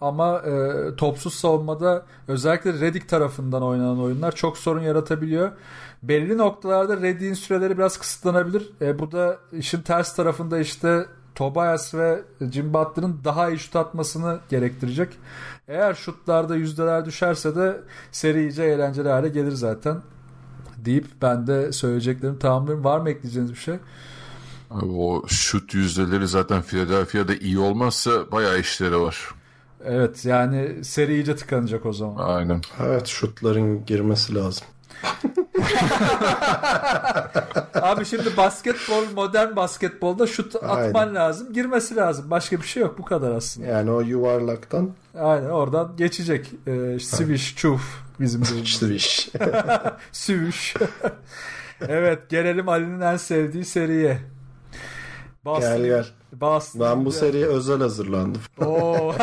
Ama 0.00 0.38
e, 0.38 0.96
topsuz 0.96 1.34
savunmada 1.34 2.06
özellikle 2.28 2.72
Redick 2.72 3.08
tarafından 3.08 3.62
oynanan 3.62 4.00
oyunlar 4.00 4.34
çok 4.34 4.58
sorun 4.58 4.82
yaratabiliyor. 4.82 5.52
Belli 6.02 6.38
noktalarda 6.38 6.96
Redick'in 6.96 7.34
süreleri 7.34 7.78
biraz 7.78 7.98
kısıtlanabilir. 7.98 8.70
E, 8.80 8.98
bu 8.98 9.12
da 9.12 9.38
işin 9.52 9.82
ters 9.82 10.16
tarafında 10.16 10.58
işte 10.58 11.06
Tobias 11.34 11.94
ve 11.94 12.22
Jim 12.52 12.74
Butler'ın 12.74 13.20
daha 13.24 13.50
iyi 13.50 13.58
şut 13.58 13.76
atmasını 13.76 14.38
gerektirecek. 14.50 15.18
Eğer 15.68 15.94
şutlarda 15.94 16.56
yüzdeler 16.56 17.04
düşerse 17.04 17.56
de 17.56 17.80
seri 18.12 18.40
iyice 18.40 18.62
eğlenceli 18.62 19.08
hale 19.08 19.28
gelir 19.28 19.52
zaten. 19.52 20.02
Deyip 20.76 21.06
ben 21.22 21.46
de 21.46 21.72
söyleyeceklerim 21.72 22.38
tamamlayayım. 22.38 22.84
Var 22.84 23.00
mı 23.00 23.10
ekleyeceğiniz 23.10 23.52
bir 23.52 23.58
şey? 23.58 23.74
Abi 24.70 24.86
o 24.86 25.28
şut 25.28 25.74
yüzdeleri 25.74 26.28
zaten 26.28 26.62
Philadelphia'da 26.62 27.34
iyi 27.34 27.58
olmazsa 27.58 28.32
bayağı 28.32 28.60
işleri 28.60 29.00
var. 29.00 29.34
Evet 29.86 30.24
yani 30.24 30.84
seri 30.84 31.14
iyice 31.14 31.36
tıkanacak 31.36 31.86
o 31.86 31.92
zaman. 31.92 32.28
Aynen. 32.28 32.60
evet 32.86 33.06
şutların 33.06 33.86
girmesi 33.86 34.34
lazım. 34.34 34.66
Abi 37.74 38.04
şimdi 38.04 38.36
basketbol 38.36 39.04
modern 39.14 39.56
basketbolda 39.56 40.26
şut 40.26 40.56
atman 40.56 41.00
Aynen. 41.00 41.14
lazım. 41.14 41.52
Girmesi 41.52 41.96
lazım. 41.96 42.30
Başka 42.30 42.56
bir 42.56 42.66
şey 42.66 42.82
yok. 42.82 42.98
Bu 42.98 43.04
kadar 43.04 43.30
aslında. 43.30 43.66
Yani 43.66 43.90
o 43.90 44.00
yuvarlaktan 44.00 44.90
Aynen 45.18 45.50
oradan 45.50 45.92
geçecek. 45.96 46.50
Ee, 46.66 46.98
swish, 47.00 47.56
çuf 47.56 47.82
bizim 48.20 48.42
işte 48.62 48.88
bir 48.88 48.94
iş. 48.94 49.30
Swish. 50.12 50.74
evet 51.88 52.30
gelelim 52.30 52.68
Ali'nin 52.68 53.00
en 53.00 53.16
sevdiği 53.16 53.64
seriye. 53.64 54.18
Boston, 55.44 55.76
gel 55.76 55.86
gel. 55.86 56.06
Boston. 56.32 56.80
Ben 56.80 57.04
bu 57.04 57.12
seriye 57.12 57.46
özel 57.46 57.78
hazırlandım. 57.78 58.42
Oo. 58.64 59.14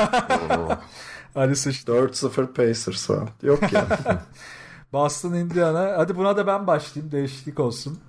Ali 1.36 1.56
sıçtı. 1.56 1.92
4-0 1.92 2.54
Pacers 2.54 3.06
falan. 3.08 3.30
Yok 3.44 3.74
ya. 3.74 3.88
Boston 4.94 5.34
Indiana. 5.34 5.94
Hadi 5.98 6.16
buna 6.16 6.38
da 6.38 6.48
ben 6.48 6.68
başlayayım. 6.68 7.12
Değişiklik 7.12 7.60
olsun. 7.60 8.00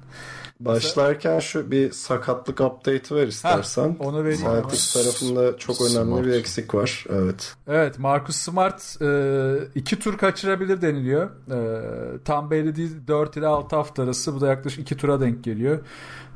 Başlarken 0.65 1.39
şu 1.39 1.71
bir 1.71 1.93
sakatlık 1.93 2.61
update'ı 2.61 3.19
ver 3.19 3.27
istersen. 3.27 3.97
onu 4.01 4.25
vereyim. 4.25 4.41
Celtics 4.41 4.93
tarafında 4.93 5.59
çok 5.59 5.81
önemli 5.81 6.11
Smart. 6.11 6.25
bir 6.25 6.33
eksik 6.33 6.75
var. 6.75 7.05
Evet. 7.11 7.55
Evet 7.69 7.99
Marcus 7.99 8.37
Smart 8.37 9.03
e, 9.03 9.09
iki 9.75 9.99
tur 9.99 10.19
kaçırabilir 10.19 10.83
deniliyor. 10.83 11.31
E, 11.51 11.59
tam 12.25 12.51
belli 12.51 12.77
değil 12.77 12.93
4 13.09 13.37
ile 13.37 13.47
6 13.47 13.77
hafta 13.77 14.03
arası. 14.03 14.35
Bu 14.35 14.41
da 14.41 14.47
yaklaşık 14.47 14.81
2 14.81 14.97
tura 14.97 15.21
denk 15.21 15.45
geliyor. 15.45 15.79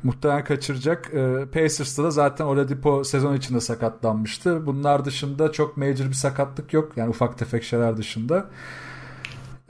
Muhtemelen 0.03 0.43
kaçıracak. 0.43 1.13
E, 1.13 1.45
Pacers'ta 1.53 2.03
da 2.03 2.11
zaten 2.11 2.45
Oladipo 2.45 3.03
sezon 3.03 3.35
içinde 3.35 3.59
sakatlanmıştı. 3.61 4.65
Bunlar 4.65 5.05
dışında 5.05 5.51
çok 5.51 5.77
major 5.77 6.05
bir 6.05 6.13
sakatlık 6.13 6.73
yok. 6.73 6.91
Yani 6.95 7.09
ufak 7.09 7.37
tefek 7.37 7.63
şeyler 7.63 7.97
dışında. 7.97 8.45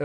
E, 0.00 0.04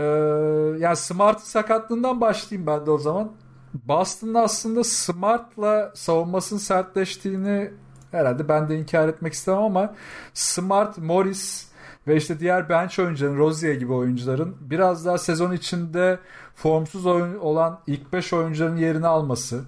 yani 0.78 0.96
Smart 0.96 1.40
sakatlığından 1.40 2.20
başlayayım 2.20 2.66
ben 2.66 2.86
de 2.86 2.90
o 2.90 2.98
zaman. 2.98 3.32
Boston'da 3.74 4.40
aslında 4.40 4.84
Smart'la 4.84 5.92
savunmasının 5.94 6.60
sertleştiğini 6.60 7.70
herhalde 8.10 8.48
ben 8.48 8.68
de 8.68 8.78
inkar 8.78 9.08
etmek 9.08 9.32
istemem 9.32 9.62
ama 9.62 9.94
Smart, 10.34 10.98
Morris 10.98 11.68
ve 12.06 12.16
işte 12.16 12.40
diğer 12.40 12.68
bench 12.68 12.98
oyuncuların, 12.98 13.38
Rozier 13.38 13.74
gibi 13.74 13.92
oyuncuların 13.92 14.56
biraz 14.60 15.06
daha 15.06 15.18
sezon 15.18 15.52
içinde 15.52 16.18
formsuz 16.54 17.06
oyun 17.06 17.38
olan 17.38 17.80
ilk 17.86 18.12
5 18.12 18.32
oyuncuların 18.32 18.76
yerini 18.76 19.06
alması, 19.06 19.64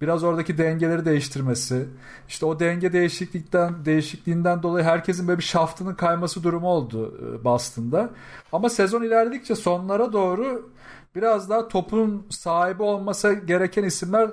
biraz 0.00 0.24
oradaki 0.24 0.58
dengeleri 0.58 1.04
değiştirmesi, 1.04 1.88
işte 2.28 2.46
o 2.46 2.60
denge 2.60 2.92
değişiklikten 2.92 3.84
değişikliğinden 3.84 4.62
dolayı 4.62 4.84
herkesin 4.84 5.28
böyle 5.28 5.38
bir 5.38 5.44
şaftının 5.44 5.94
kayması 5.94 6.42
durumu 6.42 6.68
oldu 6.68 7.14
e, 7.22 7.44
Boston'da. 7.44 8.10
Ama 8.52 8.68
sezon 8.68 9.02
ilerledikçe 9.02 9.54
sonlara 9.54 10.12
doğru 10.12 10.70
biraz 11.14 11.50
daha 11.50 11.68
topun 11.68 12.26
sahibi 12.30 12.82
olmasa 12.82 13.32
gereken 13.32 13.84
isimler 13.84 14.30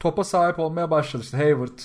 topa 0.00 0.24
sahip 0.24 0.58
olmaya 0.58 0.90
başladı. 0.90 1.22
İşte 1.22 1.36
Hayward, 1.36 1.78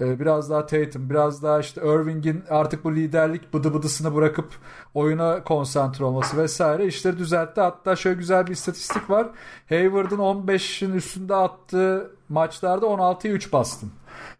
e, 0.00 0.20
biraz 0.20 0.50
daha 0.50 0.66
Tatum, 0.66 1.10
biraz 1.10 1.42
daha 1.42 1.60
işte 1.60 1.80
Irving'in 1.80 2.44
artık 2.50 2.84
bu 2.84 2.96
liderlik 2.96 3.54
bıdı 3.54 3.74
bıdısını 3.74 4.14
bırakıp 4.14 4.52
oyuna 4.94 5.44
konsantre 5.44 6.04
olması 6.04 6.36
vesaire 6.36 6.86
işleri 6.86 7.18
düzeltti. 7.18 7.60
Hatta 7.60 7.96
şöyle 7.96 8.18
güzel 8.18 8.46
bir 8.46 8.52
istatistik 8.52 9.10
var. 9.10 9.26
Hayward'ın 9.68 10.18
15'in 10.18 10.92
üstünde 10.92 11.34
attığı 11.34 12.10
maçlarda 12.28 12.86
16'ya 12.86 13.32
3 13.32 13.52
bastın. 13.52 13.90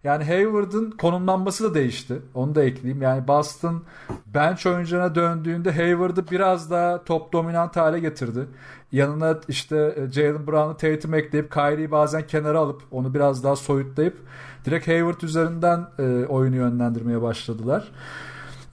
Yani 0.05 0.25
Hayward'ın 0.25 0.91
konumlanması 0.91 1.64
da 1.64 1.75
değişti. 1.75 2.23
Onu 2.35 2.55
da 2.55 2.64
ekleyeyim. 2.64 3.03
Yani 3.03 3.29
Boston 3.29 3.83
bench 4.27 4.66
oyuncularına 4.66 5.14
döndüğünde 5.14 5.73
Hayward'ı 5.73 6.31
biraz 6.31 6.71
daha 6.71 7.05
top 7.05 7.33
dominant 7.33 7.77
hale 7.77 7.99
getirdi. 7.99 8.47
Yanına 8.93 9.41
işte 9.49 9.95
e, 9.97 10.12
Jalen 10.12 10.47
Brown'u 10.47 10.76
Tatum 10.76 11.14
ekleyip 11.14 11.53
Kyrie'yi 11.53 11.91
bazen 11.91 12.26
kenara 12.26 12.59
alıp 12.59 12.82
onu 12.91 13.14
biraz 13.14 13.45
daha 13.45 13.57
soyutlayıp 13.57 14.16
direkt 14.64 14.88
Hayward 14.88 15.20
üzerinden 15.20 15.86
e, 15.99 16.26
oyunu 16.26 16.57
yönlendirmeye 16.57 17.22
başladılar. 17.22 17.88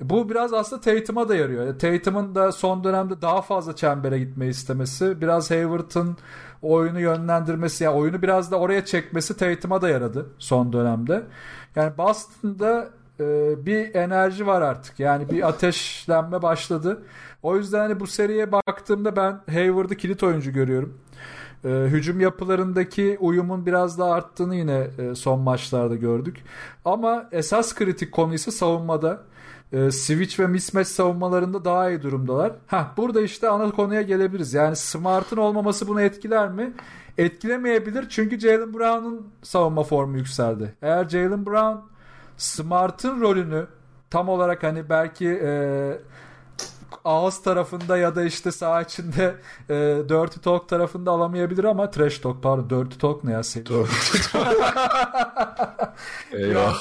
Bu 0.01 0.29
biraz 0.29 0.53
aslında 0.53 0.81
Tatum'a 0.81 1.29
da 1.29 1.35
yarıyor. 1.35 1.79
Tatum'un 1.79 2.35
da 2.35 2.51
son 2.51 2.83
dönemde 2.83 3.21
daha 3.21 3.41
fazla 3.41 3.75
çembere 3.75 4.19
gitmeyi 4.19 4.51
istemesi, 4.51 5.21
biraz 5.21 5.51
Hayward'ın 5.51 6.17
oyunu 6.61 6.99
yönlendirmesi, 6.99 7.83
yani 7.83 7.95
oyunu 7.95 8.21
biraz 8.21 8.51
da 8.51 8.59
oraya 8.59 8.85
çekmesi 8.85 9.37
Tatum'a 9.37 9.81
da 9.81 9.89
yaradı 9.89 10.25
son 10.39 10.73
dönemde. 10.73 11.23
Yani 11.75 11.97
Boston'da 11.97 12.89
e, 13.19 13.55
bir 13.65 13.95
enerji 13.95 14.47
var 14.47 14.61
artık. 14.61 14.99
Yani 14.99 15.29
bir 15.29 15.47
ateşlenme 15.47 16.41
başladı. 16.41 17.03
O 17.43 17.57
yüzden 17.57 17.79
hani 17.79 17.99
bu 17.99 18.07
seriye 18.07 18.51
baktığımda 18.51 19.15
ben 19.15 19.41
Hayward'ı 19.53 19.95
kilit 19.95 20.23
oyuncu 20.23 20.51
görüyorum. 20.51 20.97
E, 21.65 21.69
hücum 21.69 22.19
yapılarındaki 22.19 23.17
uyumun 23.19 23.65
biraz 23.65 23.99
daha 23.99 24.11
arttığını 24.11 24.55
yine 24.55 24.87
e, 24.97 25.15
son 25.15 25.39
maçlarda 25.39 25.95
gördük. 25.95 26.43
Ama 26.85 27.29
esas 27.31 27.75
kritik 27.75 28.11
konu 28.11 28.33
ise 28.33 28.51
savunmada. 28.51 29.23
E, 29.73 29.91
switch 29.91 30.39
ve 30.39 30.47
mismatch 30.47 30.89
savunmalarında 30.89 31.65
daha 31.65 31.89
iyi 31.89 32.01
durumdalar. 32.01 32.53
Ha 32.67 32.93
burada 32.97 33.21
işte 33.21 33.49
ana 33.49 33.71
konuya 33.71 34.01
gelebiliriz. 34.01 34.53
Yani 34.53 34.75
Smart'ın 34.75 35.37
olmaması 35.37 35.87
bunu 35.87 36.01
etkiler 36.01 36.49
mi? 36.51 36.73
Etkilemeyebilir 37.17 38.09
çünkü 38.09 38.39
Jalen 38.39 38.73
Brown'un 38.73 39.27
savunma 39.43 39.83
formu 39.83 40.17
yükseldi. 40.17 40.75
Eğer 40.81 41.09
Jalen 41.09 41.45
Brown 41.45 41.96
Smart'ın 42.37 43.21
rolünü 43.21 43.67
tam 44.09 44.29
olarak 44.29 44.63
hani 44.63 44.89
belki 44.89 45.27
e, 45.43 45.51
ağız 47.05 47.41
tarafında 47.41 47.97
ya 47.97 48.15
da 48.15 48.23
işte 48.23 48.51
saha 48.51 48.81
içinde 48.81 49.35
e, 49.69 49.73
Dirty 50.09 50.39
Talk 50.39 50.69
tarafında 50.69 51.11
alamayabilir 51.11 51.63
ama 51.63 51.91
Trash 51.91 52.19
Talk 52.19 52.43
pardon 52.43 52.69
Dirty 52.69 52.97
Talk 52.97 53.23
ne 53.23 53.31
ya 53.31 53.43
sevgili? 53.43 53.73
Doğru. 53.73 53.87
Eyvah. 56.31 56.75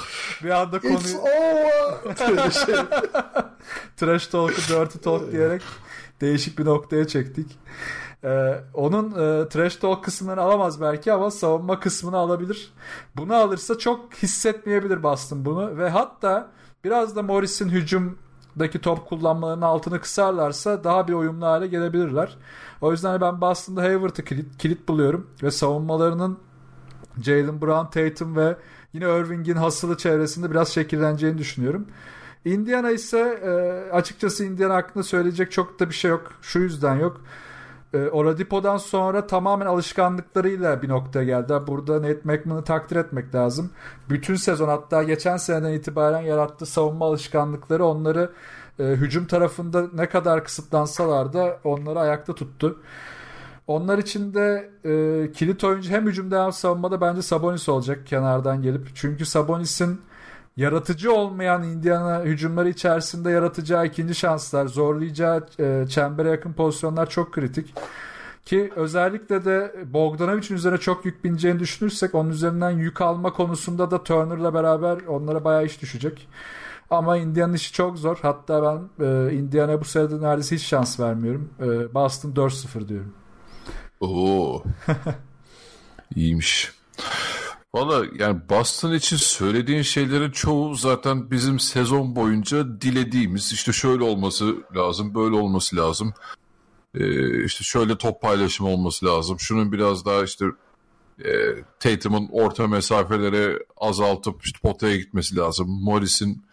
Bir 0.45 0.51
anda 0.51 0.81
konuyu 0.81 0.99
It's 0.99 1.15
over. 1.15 2.51
Şey. 2.51 2.75
Trash 3.97 4.27
Talk'u 4.27 4.75
Dirty 4.75 4.99
Talk 4.99 5.33
diyerek 5.33 5.63
değişik 6.21 6.59
bir 6.59 6.65
noktaya 6.65 7.07
çektik. 7.07 7.59
Ee, 8.27 8.61
onun 8.74 9.11
e, 9.11 9.49
Trash 9.49 9.77
Talk 9.77 10.05
kısımlarını 10.05 10.43
alamaz 10.43 10.81
belki 10.81 11.12
ama 11.12 11.31
savunma 11.31 11.81
kısmını 11.81 12.16
alabilir. 12.16 12.72
Bunu 13.16 13.35
alırsa 13.35 13.79
çok 13.79 14.14
hissetmeyebilir 14.14 15.03
Boston 15.03 15.45
bunu 15.45 15.79
ve 15.79 15.89
hatta 15.89 16.49
biraz 16.85 17.16
da 17.16 17.22
Morris'in 17.22 17.68
hücum 17.68 18.18
hücumdaki 18.57 18.79
top 18.79 19.09
kullanmalarının 19.09 19.62
altını 19.62 20.01
kısarlarsa 20.01 20.85
daha 20.85 21.09
bir 21.09 21.12
uyumlu 21.12 21.47
hale 21.47 21.66
gelebilirler. 21.66 22.37
O 22.81 22.93
yüzden 22.93 23.20
ben 23.20 23.41
Boston'da 23.41 23.83
Hayward'ı 23.83 24.24
kilit, 24.24 24.59
kilit 24.59 24.89
buluyorum 24.89 25.31
ve 25.43 25.51
savunmalarının 25.51 26.39
Jalen 27.22 27.61
Brown, 27.61 27.91
Tatum 27.91 28.37
ve 28.37 28.57
yine 28.93 29.05
Irving'in 29.05 29.57
hasılı 29.57 29.97
çevresinde 29.97 30.51
biraz 30.51 30.68
şekilleneceğini 30.68 31.39
düşünüyorum. 31.39 31.87
Indiana 32.45 32.91
ise 32.91 33.18
e, 33.18 33.51
açıkçası 33.93 34.45
Indiana 34.45 34.74
hakkında 34.74 35.03
söyleyecek 35.03 35.53
çok 35.53 35.81
da 35.81 35.89
bir 35.89 35.95
şey 35.95 36.11
yok. 36.11 36.33
Şu 36.43 36.59
yüzden 36.59 36.95
yok. 36.95 37.20
E, 37.95 38.09
Oladipo'dan 38.09 38.76
sonra 38.76 39.26
tamamen 39.26 39.66
alışkanlıklarıyla 39.66 40.82
bir 40.82 40.89
noktaya 40.89 41.24
geldi. 41.24 41.55
Burada 41.66 41.97
Nate 41.97 42.20
McMillan'ı 42.24 42.64
takdir 42.64 42.97
etmek 42.97 43.34
lazım. 43.34 43.70
Bütün 44.09 44.34
sezon 44.34 44.68
hatta 44.68 45.03
geçen 45.03 45.37
seneden 45.37 45.72
itibaren 45.72 46.20
yarattığı 46.20 46.66
savunma 46.66 47.07
alışkanlıkları 47.07 47.84
onları 47.84 48.30
e, 48.78 48.84
hücum 48.84 49.26
tarafında 49.26 49.87
ne 49.95 50.09
kadar 50.09 50.45
kısıtlansalar 50.45 51.32
da 51.32 51.61
onları 51.64 52.01
ayakta 52.01 52.34
tuttu. 52.34 52.80
Onlar 53.66 53.99
için 53.99 54.34
de 54.34 54.70
e, 54.84 55.32
kilit 55.32 55.64
oyuncu 55.64 55.91
hem 55.91 56.07
hücumda 56.07 56.45
hem 56.45 56.53
savunmada 56.53 57.01
bence 57.01 57.22
Sabonis 57.22 57.68
olacak 57.68 58.07
kenardan 58.07 58.62
gelip. 58.62 58.89
Çünkü 58.95 59.26
Sabonis'in 59.26 60.01
yaratıcı 60.57 61.13
olmayan 61.13 61.63
Indiana 61.63 62.23
hücumları 62.23 62.69
içerisinde 62.69 63.31
yaratacağı 63.31 63.87
ikinci 63.87 64.15
şanslar, 64.15 64.67
zorlayacağı 64.67 65.47
e, 65.59 65.85
çembere 65.89 66.31
yakın 66.31 66.53
pozisyonlar 66.53 67.11
çok 67.11 67.33
kritik. 67.33 67.75
Ki 68.45 68.73
özellikle 68.77 69.45
de 69.45 69.75
Bogdanovic'in 69.87 70.55
üzerine 70.55 70.79
çok 70.79 71.05
yük 71.05 71.25
bineceğini 71.25 71.61
düşünürsek 71.61 72.15
onun 72.15 72.31
üzerinden 72.31 72.71
yük 72.71 73.01
alma 73.01 73.33
konusunda 73.33 73.91
da 73.91 74.05
Turner'la 74.05 74.55
beraber 74.55 74.99
onlara 75.09 75.45
bayağı 75.45 75.65
iş 75.65 75.83
düşecek. 75.83 76.29
Ama 76.91 77.17
Indiana'nın 77.17 77.55
işi 77.55 77.73
çok 77.73 77.99
zor. 77.99 78.19
Hatta 78.23 78.63
ben 78.63 79.07
e, 79.07 79.33
Indiana 79.33 79.81
bu 79.81 79.85
sene 79.85 80.21
neredeyse 80.21 80.57
hiç 80.57 80.63
şans 80.63 81.01
vermiyorum. 81.01 81.51
E, 81.61 81.95
Boston 81.95 82.31
4-0 82.33 82.89
diyorum. 82.89 83.13
Oo. 84.01 84.63
İyiymiş. 86.17 86.73
Valla 87.77 88.07
yani 88.18 88.41
Boston 88.51 88.95
için 88.95 89.16
söylediğin 89.16 89.83
şeylerin 89.83 90.31
çoğu 90.31 90.74
zaten 90.74 91.31
bizim 91.31 91.59
sezon 91.59 92.16
boyunca 92.16 92.81
dilediğimiz 92.81 93.53
işte 93.53 93.72
şöyle 93.72 94.05
olması 94.05 94.55
lazım, 94.77 95.14
böyle 95.14 95.37
olması 95.37 95.77
lazım. 95.77 96.14
Ee, 96.95 97.45
işte 97.45 97.64
şöyle 97.64 97.99
top 97.99 98.22
paylaşımı 98.22 98.68
olması 98.68 99.07
lazım. 99.07 99.41
Şunun 99.41 99.72
biraz 99.72 100.05
daha 100.05 100.24
işte 100.24 100.45
e, 101.24 101.31
Tatum'un 101.81 102.29
orta 102.33 102.66
mesafeleri 102.66 103.59
azaltıp 103.77 104.45
işte 104.45 104.59
potaya 104.62 104.97
gitmesi 104.97 105.37
lazım. 105.37 105.68
Morris'in 105.83 106.45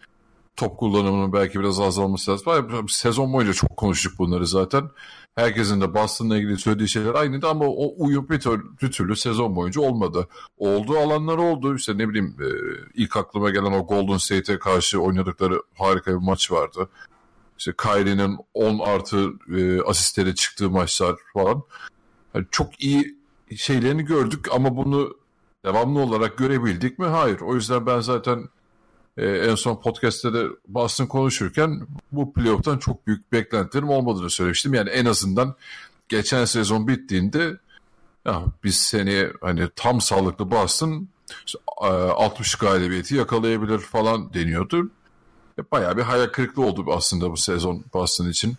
top 0.55 0.77
kullanımının 0.77 1.33
belki 1.33 1.59
biraz 1.59 1.79
azalması 1.79 2.31
lazım. 2.31 2.89
Sezon 2.89 3.33
boyunca 3.33 3.53
çok 3.53 3.77
konuştuk 3.77 4.19
bunları 4.19 4.47
zaten. 4.47 4.89
Herkesin 5.35 5.81
de 5.81 5.93
Boston'la 5.93 6.37
ilgili 6.37 6.57
söylediği 6.57 6.89
şeyler 6.89 7.13
aynıydı 7.13 7.47
ama 7.47 7.65
o 7.65 7.93
uyum 7.97 8.29
bir, 8.29 8.39
tür, 8.39 8.63
bir 8.81 8.91
türlü 8.91 9.15
sezon 9.15 9.55
boyunca 9.55 9.81
olmadı. 9.81 10.27
Olduğu 10.57 10.97
alanlar 10.97 11.37
oldu. 11.37 11.75
İşte 11.75 11.97
ne 11.97 12.09
bileyim 12.09 12.37
e, 12.41 12.47
ilk 12.93 13.17
aklıma 13.17 13.49
gelen 13.49 13.71
o 13.71 13.87
Golden 13.87 14.17
State'e 14.17 14.59
karşı 14.59 14.99
oynadıkları 14.99 15.61
harika 15.77 16.11
bir 16.11 16.25
maç 16.25 16.51
vardı. 16.51 16.89
İşte 17.57 17.73
Kyrie'nin 17.83 18.37
10 18.53 18.79
artı 18.79 19.29
e, 20.27 20.35
çıktığı 20.35 20.69
maçlar 20.69 21.15
falan. 21.33 21.63
Yani 22.33 22.45
çok 22.51 22.83
iyi 22.83 23.17
şeylerini 23.57 24.05
gördük 24.05 24.47
ama 24.51 24.77
bunu 24.77 25.17
devamlı 25.65 25.99
olarak 25.99 26.37
görebildik 26.37 26.99
mi? 26.99 27.05
Hayır. 27.05 27.39
O 27.41 27.55
yüzden 27.55 27.85
ben 27.85 27.99
zaten 27.99 28.49
e, 29.17 29.25
en 29.25 29.55
son 29.55 29.75
podcast'te 29.75 30.33
de 30.33 30.45
Boston 30.67 31.05
konuşurken 31.05 31.87
bu 32.11 32.33
playoff'tan 32.33 32.77
çok 32.77 33.07
büyük 33.07 33.31
beklentilerim 33.31 33.89
olmadığını 33.89 34.29
söylemiştim. 34.29 34.73
Yani 34.73 34.89
en 34.89 35.05
azından 35.05 35.55
geçen 36.09 36.45
sezon 36.45 36.87
bittiğinde 36.87 37.57
ya 38.25 38.43
biz 38.63 38.75
seneye 38.75 39.33
hani 39.41 39.69
tam 39.75 40.01
sağlıklı 40.01 40.51
Boston 40.51 41.07
işte, 41.47 41.59
60 41.77 42.55
galibiyeti 42.55 43.15
yakalayabilir 43.15 43.79
falan 43.79 44.33
deniyordu. 44.33 44.91
E, 45.59 45.71
bayağı 45.71 45.97
bir 45.97 46.01
hayal 46.01 46.27
kırıklığı 46.27 46.65
oldu 46.65 46.85
aslında 46.93 47.31
bu 47.31 47.37
sezon 47.37 47.83
Boston 47.93 48.29
için. 48.29 48.55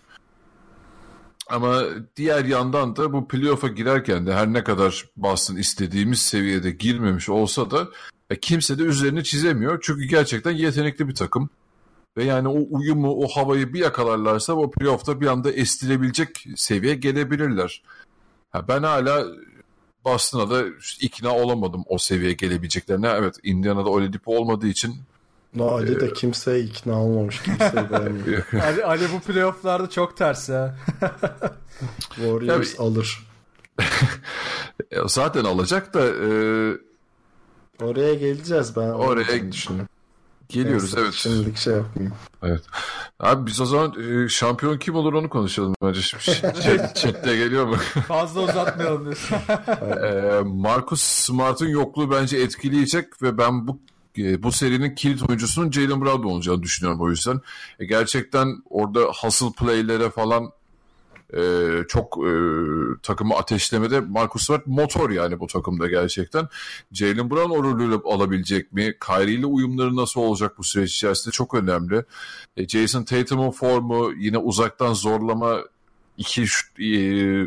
Ama 1.50 1.82
diğer 2.16 2.44
yandan 2.44 2.96
da 2.96 3.12
bu 3.12 3.28
playoff'a 3.28 3.68
girerken 3.68 4.26
de 4.26 4.34
her 4.34 4.52
ne 4.52 4.64
kadar 4.64 5.04
Boston 5.16 5.56
istediğimiz 5.56 6.20
seviyede 6.20 6.70
girmemiş 6.70 7.28
olsa 7.28 7.70
da 7.70 7.88
e, 8.34 8.40
kimse 8.40 8.78
de 8.78 8.82
üzerini 8.82 9.24
çizemiyor. 9.24 9.78
Çünkü 9.82 10.04
gerçekten 10.04 10.50
yetenekli 10.50 11.08
bir 11.08 11.14
takım. 11.14 11.50
Ve 12.16 12.24
yani 12.24 12.48
o 12.48 12.66
uyumu, 12.70 13.12
o 13.12 13.28
havayı 13.28 13.72
bir 13.72 13.80
yakalarlarsa 13.80 14.52
o 14.52 14.70
playoff'ta 14.70 15.20
bir 15.20 15.26
anda 15.26 15.52
estirebilecek 15.52 16.44
seviyeye 16.56 16.96
gelebilirler. 16.96 17.82
Ha, 18.50 18.68
ben 18.68 18.82
hala 18.82 19.24
Boston'a 20.04 20.50
da 20.50 20.64
ikna 21.00 21.36
olamadım 21.36 21.84
o 21.86 21.98
seviyeye 21.98 22.32
gelebileceklerine. 22.32 23.08
Evet 23.08 23.34
Indiana'da 23.42 23.90
Oladipo 23.90 24.36
olmadığı 24.36 24.66
için 24.66 24.94
No, 25.54 25.68
Ali 25.68 26.00
de 26.00 26.12
kimseye 26.12 26.60
ikna 26.60 27.02
olmamış. 27.02 27.42
Kimseyi 27.42 27.90
beğenmiyor. 27.90 28.42
Ali, 28.62 28.84
Ali 28.84 29.04
bu 29.12 29.20
playofflarda 29.20 29.90
çok 29.90 30.16
ters 30.16 30.48
ya. 30.48 30.76
Warriors 32.08 32.76
Tabii. 32.76 32.86
alır. 32.86 33.26
zaten 35.06 35.44
alacak 35.44 35.94
da 35.94 36.00
e, 36.00 36.28
Oraya 37.82 38.14
geleceğiz 38.14 38.76
ben. 38.76 38.88
Oraya 38.88 39.52
düşünüyorum. 39.52 39.88
geliyoruz 40.48 40.94
Neyse, 40.94 41.00
evet. 41.00 41.14
Şimdilik 41.14 41.56
şey 41.56 41.74
yapmayayım. 41.74 42.16
Evet. 42.42 42.62
Abi 43.20 43.46
biz 43.46 43.60
o 43.60 43.66
zaman 43.66 43.94
e, 44.00 44.28
şampiyon 44.28 44.78
kim 44.78 44.94
olur 44.94 45.12
onu 45.12 45.28
konuşalım 45.28 45.74
bence. 45.82 46.00
Şimdi 46.02 46.40
chat, 46.62 46.96
chatte 46.96 47.36
geliyor 47.36 47.66
mu? 47.66 47.76
Fazla 48.08 48.40
uzatmayalım 48.40 49.04
diyorsun. 49.04 49.36
e, 50.04 50.40
Marcus 50.44 51.02
Smart'ın 51.02 51.68
yokluğu 51.68 52.10
bence 52.10 52.36
etkileyecek 52.38 53.22
ve 53.22 53.38
ben 53.38 53.66
bu 53.68 53.78
e, 54.18 54.42
bu 54.42 54.52
serinin 54.52 54.94
kilit 54.94 55.30
oyuncusunun 55.30 55.70
Jalen 55.70 56.00
Brown 56.00 56.26
olacağını 56.26 56.62
düşünüyorum 56.62 57.00
o 57.00 57.10
yüzden. 57.10 57.40
E, 57.80 57.84
gerçekten 57.84 58.62
orada 58.70 59.00
hustle 59.00 59.52
play'lere 59.58 60.10
falan 60.10 60.50
e, 61.32 61.40
çok 61.88 62.18
e, 62.26 62.32
takımı 63.02 63.34
ateşlemede 63.34 64.00
Marcus 64.00 64.46
Smart 64.46 64.66
motor 64.66 65.10
yani 65.10 65.40
bu 65.40 65.46
takımda 65.46 65.86
gerçekten. 65.88 66.48
Jalen 66.92 67.30
Brown 67.30 67.50
o 67.50 67.64
rolü 67.64 68.00
alabilecek 68.04 68.72
mi? 68.72 68.94
Kyrie 69.06 69.34
ile 69.34 69.46
uyumları 69.46 69.96
nasıl 69.96 70.20
olacak 70.20 70.58
bu 70.58 70.64
süreç 70.64 70.94
içerisinde 70.94 71.32
çok 71.32 71.54
önemli. 71.54 72.04
E, 72.56 72.68
Jason 72.68 73.04
Tatum'un 73.04 73.50
formu 73.50 74.12
yine 74.16 74.38
uzaktan 74.38 74.92
zorlama 74.92 75.58
iki 76.18 76.46
şut, 76.46 76.80
e, 76.80 77.46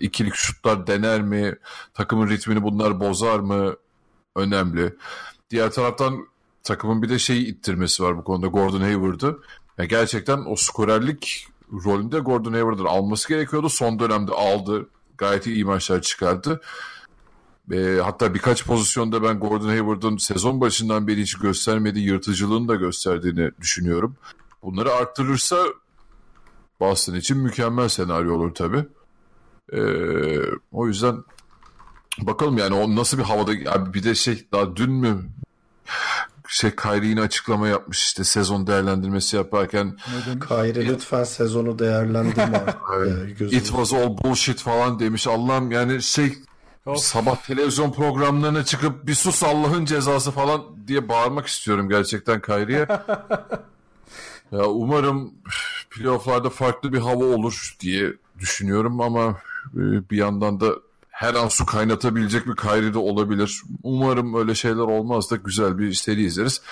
ikilik 0.00 0.34
şutlar 0.34 0.86
dener 0.86 1.22
mi? 1.22 1.54
Takımın 1.94 2.28
ritmini 2.28 2.62
bunlar 2.62 3.00
bozar 3.00 3.38
mı? 3.38 3.76
Önemli. 4.36 4.94
Diğer 5.50 5.70
taraftan 5.70 6.26
takımın 6.62 7.02
bir 7.02 7.08
de 7.08 7.18
şeyi 7.18 7.46
ittirmesi 7.46 8.02
var 8.02 8.16
bu 8.16 8.24
konuda 8.24 8.46
Gordon 8.46 8.80
Hayward'ı. 8.80 9.38
Yani 9.78 9.88
gerçekten 9.88 10.44
o 10.46 10.56
skorerlik 10.56 11.46
rolünde 11.72 12.18
Gordon 12.18 12.52
Hayward'ın 12.52 12.84
alması 12.84 13.28
gerekiyordu. 13.28 13.68
Son 13.68 13.98
dönemde 13.98 14.32
aldı. 14.32 14.88
Gayet 15.18 15.46
iyi 15.46 15.64
maçlar 15.64 16.02
çıkardı. 16.02 16.60
E, 17.72 17.98
hatta 18.02 18.34
birkaç 18.34 18.66
pozisyonda 18.66 19.22
ben 19.22 19.40
Gordon 19.40 19.68
Hayward'ın 19.68 20.16
sezon 20.16 20.60
başından 20.60 21.06
beri 21.06 21.22
hiç 21.22 21.34
göstermediği 21.34 22.06
yırtıcılığını 22.06 22.68
da 22.68 22.74
gösterdiğini 22.74 23.50
düşünüyorum. 23.60 24.16
Bunları 24.62 24.92
arttırırsa 24.92 25.56
Boston 26.80 27.14
için 27.14 27.38
mükemmel 27.38 27.88
senaryo 27.88 28.34
olur 28.34 28.54
tabii. 28.54 28.84
E, 29.72 29.80
o 30.72 30.86
yüzden 30.86 31.24
bakalım 32.20 32.58
yani 32.58 32.74
o 32.74 32.96
nasıl 32.96 33.18
bir 33.18 33.22
havada 33.22 33.52
abi 33.70 33.94
bir 33.94 34.04
de 34.04 34.14
şey 34.14 34.46
daha 34.52 34.76
dün 34.76 34.92
mü 34.92 35.24
şey 36.52 36.76
Kyrie 36.76 37.08
yine 37.08 37.20
açıklama 37.20 37.68
yapmış 37.68 37.98
işte 37.98 38.24
sezon 38.24 38.66
değerlendirmesi 38.66 39.36
yaparken 39.36 39.96
Kyrie 40.48 40.86
lütfen 40.86 41.24
sezonu 41.24 41.78
değerlendirme 41.78 42.64
gözünü- 43.38 43.56
It 43.58 43.66
was 43.66 43.92
all 43.92 44.18
bullshit 44.24 44.60
falan 44.60 44.98
demiş. 44.98 45.26
Allah'ım 45.26 45.70
yani 45.70 46.02
şey 46.02 46.32
Of. 46.86 46.98
sabah 46.98 47.36
televizyon 47.36 47.92
programlarına 47.92 48.64
çıkıp 48.64 49.06
bir 49.06 49.14
sus 49.14 49.42
Allah'ın 49.42 49.84
cezası 49.84 50.30
falan 50.30 50.62
diye 50.88 51.08
bağırmak 51.08 51.46
istiyorum 51.46 51.88
gerçekten 51.88 52.40
Kyrie'ye. 52.40 52.86
ya 54.52 54.64
umarım 54.66 55.34
playofflarda 55.90 56.50
farklı 56.50 56.92
bir 56.92 56.98
hava 56.98 57.24
olur 57.24 57.76
diye 57.80 58.12
düşünüyorum 58.38 59.00
ama 59.00 59.38
e, 59.74 59.80
bir 60.10 60.16
yandan 60.16 60.60
da 60.60 60.66
her 61.20 61.34
an 61.34 61.48
su 61.48 61.66
kaynatabilecek 61.66 62.46
bir 62.46 62.56
Kyrie 62.56 62.94
de 62.94 62.98
olabilir. 62.98 63.62
Umarım 63.82 64.34
öyle 64.34 64.54
şeyler 64.54 64.76
olmaz 64.76 65.30
da 65.30 65.36
güzel 65.36 65.78
bir 65.78 65.92
seri 65.92 66.24
izleriz. 66.24 66.62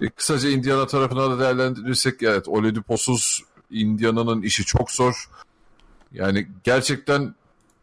E, 0.00 0.08
kısaca 0.08 0.48
Indiana 0.48 0.86
tarafına 0.86 1.30
da 1.30 1.40
değerlendirirsek 1.40 2.22
evet 2.22 2.48
Oladipo'suz 2.48 3.42
Indiana'nın 3.70 4.42
işi 4.42 4.64
çok 4.64 4.90
zor. 4.90 5.28
Yani 6.12 6.48
gerçekten 6.64 7.34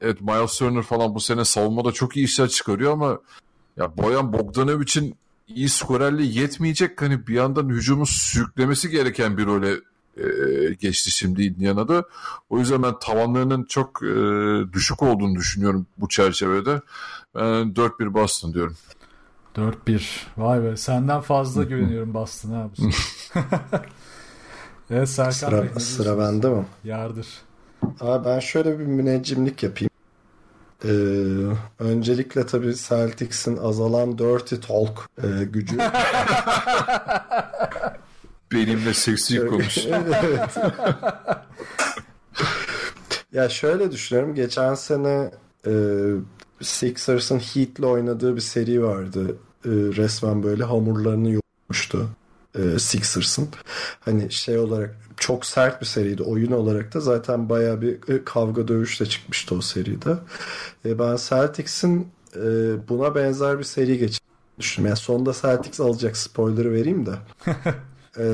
evet 0.01 0.21
Miles 0.21 0.57
Turner 0.57 0.83
falan 0.83 1.15
bu 1.15 1.19
sene 1.19 1.45
savunmada 1.45 1.91
çok 1.91 2.17
iyi 2.17 2.25
işler 2.25 2.47
çıkarıyor 2.47 2.91
ama 2.91 3.19
ya 3.77 3.97
Boyan 3.97 4.33
Bogdanovic'in 4.33 5.15
iyi 5.47 5.69
skorerliği 5.69 6.37
yetmeyecek. 6.37 7.01
Hani 7.01 7.27
bir 7.27 7.33
yandan 7.33 7.69
hücumu 7.69 8.05
sürüklemesi 8.05 8.89
gereken 8.89 9.37
bir 9.37 9.45
role 9.45 9.75
e, 10.17 10.23
geçti 10.73 11.11
şimdi 11.11 11.43
Indiana'da. 11.43 12.03
O 12.49 12.59
yüzden 12.59 12.83
ben 12.83 12.99
tavanlarının 12.99 13.63
çok 13.63 14.03
e, 14.03 14.13
düşük 14.73 15.03
olduğunu 15.03 15.35
düşünüyorum 15.35 15.87
bu 15.97 16.09
çerçevede. 16.09 16.81
Ben 17.35 17.73
4-1 17.73 18.13
Boston 18.13 18.53
diyorum. 18.53 18.77
4-1. 19.55 20.01
Vay 20.37 20.63
be 20.63 20.77
senden 20.77 21.21
fazla 21.21 21.63
güveniyorum 21.63 22.13
Boston'a 22.13 22.63
abi. 22.63 22.71
evet 24.89 25.09
Serkan 25.09 25.31
Sıra, 25.31 25.61
Bey, 25.61 25.69
sıra 25.79 26.19
bende 26.19 26.49
mi? 26.49 26.65
Yardır. 26.83 27.27
Abi 28.01 28.25
ben 28.25 28.39
şöyle 28.39 28.79
bir 28.79 28.85
müneccimlik 28.85 29.63
yapayım. 29.63 29.91
Ee, 30.85 30.89
öncelikle 31.79 32.45
tabii 32.45 32.75
Celtics'in 32.75 33.57
azalan 33.57 34.17
dirty 34.17 34.55
talk 34.55 35.09
e, 35.23 35.43
gücü. 35.43 35.77
Benimle 38.53 38.93
seksi 38.93 39.47
konuş. 39.47 39.77
evet. 39.87 40.57
ya 43.33 43.49
şöyle 43.49 43.91
düşünüyorum. 43.91 44.35
Geçen 44.35 44.73
sene 44.73 45.31
e, 45.67 45.71
Sixers'ın 46.61 47.39
Heat'le 47.39 47.83
oynadığı 47.83 48.35
bir 48.35 48.41
seri 48.41 48.83
vardı. 48.83 49.37
E, 49.65 49.69
resmen 49.69 50.43
böyle 50.43 50.63
hamurlarını 50.63 51.31
yoğurmuştu. 51.31 52.09
E, 52.55 52.79
Sixers'ın. 52.79 53.49
Hani 53.99 54.31
şey 54.31 54.57
olarak 54.57 54.95
çok 55.17 55.45
sert 55.45 55.81
bir 55.81 55.85
seriydi. 55.85 56.23
Oyun 56.23 56.51
olarak 56.51 56.93
da 56.93 56.99
zaten 56.99 57.49
bayağı 57.49 57.81
bir 57.81 58.13
e, 58.13 58.23
kavga 58.25 58.67
dövüşle 58.67 59.05
çıkmıştı 59.05 59.55
o 59.55 59.61
seride. 59.61 60.11
E, 60.85 60.99
ben 60.99 61.17
Celtics'in 61.29 62.07
e, 62.35 62.41
buna 62.89 63.15
benzer 63.15 63.59
bir 63.59 63.63
seri 63.63 63.97
geçirdiğini 63.97 64.59
düşünüyorum. 64.59 64.89
Yani 64.89 64.99
sonunda 64.99 65.33
Celtics 65.41 65.79
alacak 65.79 66.17
spoiler'ı 66.17 66.73
vereyim 66.73 67.05
de. 67.05 67.11
E, 68.17 68.25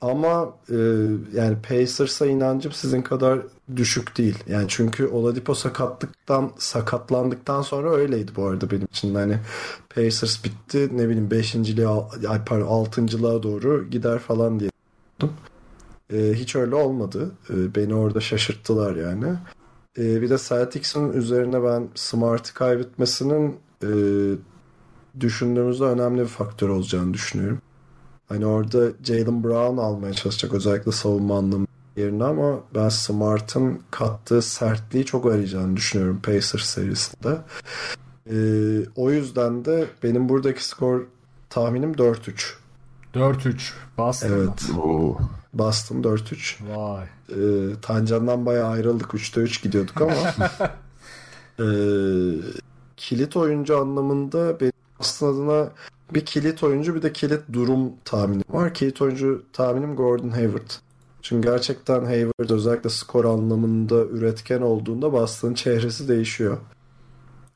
ama 0.00 0.54
e, 0.70 0.76
yani 1.34 1.56
Pacers'a 1.68 2.26
inancım 2.26 2.72
sizin 2.72 3.02
kadar 3.02 3.40
düşük 3.76 4.18
değil. 4.18 4.38
Yani 4.46 4.66
çünkü 4.68 5.06
Oladipo 5.06 5.54
sakatlıktan 5.54 6.52
sakatlandıktan 6.58 7.62
sonra 7.62 7.90
öyleydi 7.90 8.32
bu 8.36 8.46
arada 8.46 8.70
benim 8.70 8.84
için. 8.84 9.14
Yani 9.14 9.38
Pacers 9.94 10.44
bitti 10.44 10.88
ne 10.92 11.08
bileyim 11.08 11.28
5.liğe 11.28 11.88
ay 12.28 12.44
pardon 12.44 12.66
6.lığa 12.66 13.42
doğru 13.42 13.90
gider 13.90 14.18
falan 14.18 14.60
diye. 14.60 14.70
E, 16.12 16.32
hiç 16.34 16.56
öyle 16.56 16.74
olmadı. 16.74 17.30
E, 17.50 17.74
beni 17.74 17.94
orada 17.94 18.20
şaşırttılar 18.20 18.96
yani. 18.96 19.26
E, 19.98 20.22
bir 20.22 20.30
de 20.30 20.36
Celtics'in 20.48 21.12
üzerine 21.12 21.62
ben 21.62 21.88
Smart'ı 21.94 22.54
kaybetmesinin 22.54 23.56
e, 23.82 23.90
düşündüğümüzde 25.20 25.84
önemli 25.84 26.20
bir 26.20 26.26
faktör 26.26 26.68
olacağını 26.68 27.14
düşünüyorum. 27.14 27.58
Hani 28.28 28.46
orada 28.46 28.92
Jalen 29.04 29.44
Brown 29.44 29.76
almaya 29.76 30.12
çalışacak 30.12 30.54
özellikle 30.54 30.92
savunma 30.92 31.38
anlamı 31.38 31.66
yerine 31.96 32.24
ama 32.24 32.60
ben 32.74 32.88
Smart'ın 32.88 33.80
kattığı 33.90 34.42
sertliği 34.42 35.04
çok 35.04 35.26
arayacağını 35.26 35.76
düşünüyorum 35.76 36.20
Pacers 36.22 36.64
serisinde. 36.64 37.38
Ee, 38.30 38.88
o 38.96 39.10
yüzden 39.10 39.64
de 39.64 39.86
benim 40.02 40.28
buradaki 40.28 40.64
skor 40.64 41.06
tahminim 41.50 41.92
4-3. 41.92 42.54
4-3. 43.14 43.72
Boston? 43.98 44.28
Evet. 44.28 44.70
Oo. 44.78 45.18
Boston 45.54 46.02
4-3. 46.02 46.56
Vay. 46.76 47.04
Ee, 47.30 47.80
Tancan'dan 47.82 48.46
bayağı 48.46 48.70
ayrıldık. 48.70 49.10
3'te 49.10 49.40
3 49.40 49.62
gidiyorduk 49.62 50.00
ama 50.00 50.14
ee, 51.60 51.64
kilit 52.96 53.36
oyuncu 53.36 53.78
anlamında 53.78 54.60
benim 54.60 54.72
Boston 54.98 55.34
adına 55.34 55.70
bir 56.10 56.24
kilit 56.24 56.62
oyuncu 56.62 56.94
bir 56.94 57.02
de 57.02 57.12
kilit 57.12 57.40
durum 57.52 57.92
tahminim 58.04 58.44
var. 58.48 58.74
Kilit 58.74 59.02
oyuncu 59.02 59.42
tahminim 59.52 59.96
Gordon 59.96 60.30
Hayward. 60.30 60.70
Çünkü 61.22 61.48
gerçekten 61.48 62.04
Hayward 62.04 62.50
özellikle 62.50 62.90
skor 62.90 63.24
anlamında 63.24 64.04
üretken 64.04 64.60
olduğunda 64.60 65.12
Boston'ın 65.12 65.54
çehresi 65.54 66.08
değişiyor. 66.08 66.58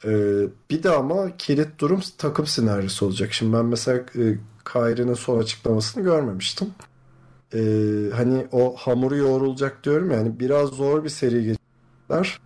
Ee, 0.04 0.08
bir 0.70 0.82
de 0.82 0.90
ama 0.90 1.36
kilit 1.36 1.78
durum 1.78 2.00
takım 2.18 2.46
sinerjisi 2.46 3.04
olacak. 3.04 3.32
Şimdi 3.32 3.56
ben 3.56 3.64
mesela 3.64 3.98
e, 3.98 4.38
Kyrie'nin 4.72 5.14
son 5.14 5.38
açıklamasını 5.38 6.02
görmemiştim. 6.04 6.68
Ee, 7.54 7.58
hani 8.14 8.46
o 8.52 8.76
hamuru 8.76 9.16
yoğrulacak 9.16 9.84
diyorum 9.84 10.10
yani 10.10 10.40
biraz 10.40 10.68
zor 10.68 11.04
bir 11.04 11.08
seri 11.08 11.34
geçecekler. 11.34 12.40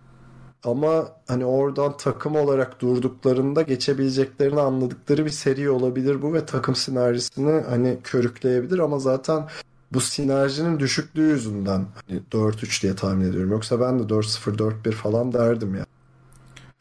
Ama 0.63 1.11
hani 1.27 1.45
oradan 1.45 1.97
takım 1.97 2.35
olarak 2.35 2.81
durduklarında 2.81 3.61
geçebileceklerini 3.61 4.61
anladıkları 4.61 5.25
bir 5.25 5.29
seri 5.29 5.69
olabilir 5.69 6.21
bu 6.21 6.33
ve 6.33 6.45
takım 6.45 6.75
sinerjisini 6.75 7.61
hani 7.61 7.97
körükleyebilir 8.03 8.79
ama 8.79 8.99
zaten 8.99 9.47
bu 9.93 10.01
sinerjinin 10.01 10.79
düşüklüğü 10.79 11.29
yüzünden 11.29 11.85
hani 12.07 12.21
4-3 12.31 12.81
diye 12.83 12.95
tahmin 12.95 13.29
ediyorum. 13.29 13.51
Yoksa 13.51 13.79
ben 13.79 13.99
de 13.99 14.03
4-0 14.03 14.57
4-1 14.57 14.91
falan 14.91 15.33
derdim 15.33 15.75
ya. 15.75 15.85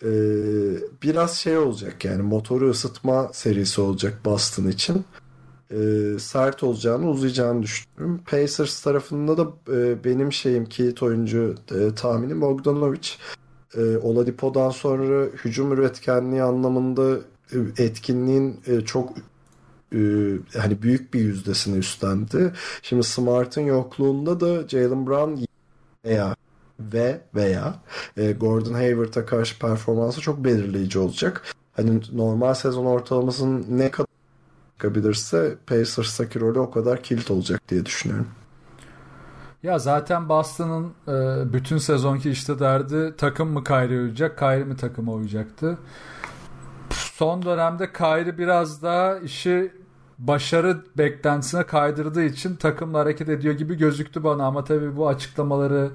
Ee, 0.03 0.09
biraz 1.03 1.37
şey 1.37 1.59
olacak 1.59 2.05
yani 2.05 2.23
motoru 2.23 2.71
ısıtma 2.71 3.31
serisi 3.33 3.81
olacak 3.81 4.25
Boston 4.25 4.69
için. 4.69 5.05
Ee, 5.71 6.19
sert 6.19 6.63
olacağını 6.63 7.11
uzayacağını 7.11 7.63
düşünüyorum. 7.63 8.21
Pacers 8.31 8.83
tarafında 8.83 9.37
da 9.39 9.73
e, 9.73 10.05
benim 10.05 10.33
şeyim 10.33 10.67
kilit 10.67 11.03
oyuncu 11.03 11.55
e, 11.71 11.95
tahminim 11.95 12.41
Bogdanovic 12.41 13.09
e, 13.77 13.97
Oladipo'dan 13.97 14.71
sonra 14.71 15.25
hücum 15.25 15.73
üretkenliği 15.73 16.43
anlamında 16.43 17.19
e, 17.53 17.85
etkinliğin 17.85 18.61
e, 18.67 18.81
çok 18.81 19.13
e, 19.93 19.99
hani 20.59 20.83
büyük 20.83 21.15
bir 21.15 21.21
yüzdesini 21.21 21.79
üstlendi. 21.79 22.53
Şimdi 22.83 23.03
Smart'ın 23.03 23.63
yokluğunda 23.63 24.41
da 24.41 24.69
Jalen 24.69 25.07
Brown 25.07 25.45
veya 26.05 26.37
ve 26.81 27.21
veya 27.35 27.75
e, 28.17 28.33
Gordon 28.33 28.75
Hayward'a 28.75 29.27
karşı 29.27 29.59
performansı 29.59 30.21
çok 30.21 30.45
belirleyici 30.45 30.99
olacak. 30.99 31.55
Hani 31.73 32.01
normal 32.13 32.55
sezon 32.55 32.87
ortalamasının 32.87 33.67
ne 33.69 33.91
kadar 33.91 34.07
çıkabilirse 34.73 35.57
Pacers'taki 35.67 36.41
rolü 36.41 36.59
o 36.59 36.71
kadar 36.71 37.03
kilit 37.03 37.31
olacak 37.31 37.69
diye 37.69 37.87
düşünüyorum. 37.87 38.29
Ya 39.63 39.79
zaten 39.79 40.29
Boston'ın 40.29 40.93
e, 41.09 41.53
bütün 41.53 41.79
sezonki 41.79 42.31
işte 42.31 42.59
derdi 42.59 43.15
takım 43.17 43.53
mı 43.53 43.65
Kyrie 43.65 43.99
uyacak, 44.01 44.39
Kyrie 44.39 44.65
mi 44.65 44.77
takıma 44.77 45.13
uyacaktı. 45.13 45.79
Son 46.91 47.43
dönemde 47.43 47.93
Kyrie 47.93 48.39
biraz 48.39 48.83
daha 48.83 49.19
işi 49.19 49.73
başarı 50.19 50.85
beklentisine 50.99 51.67
kaydırdığı 51.67 52.25
için 52.25 52.57
takımla 52.57 52.99
hareket 52.99 53.29
ediyor 53.29 53.55
gibi 53.55 53.75
gözüktü 53.75 54.25
bana 54.25 54.45
ama 54.47 54.65
tabii 54.65 54.97
bu 54.97 55.09
açıklamaları 55.09 55.91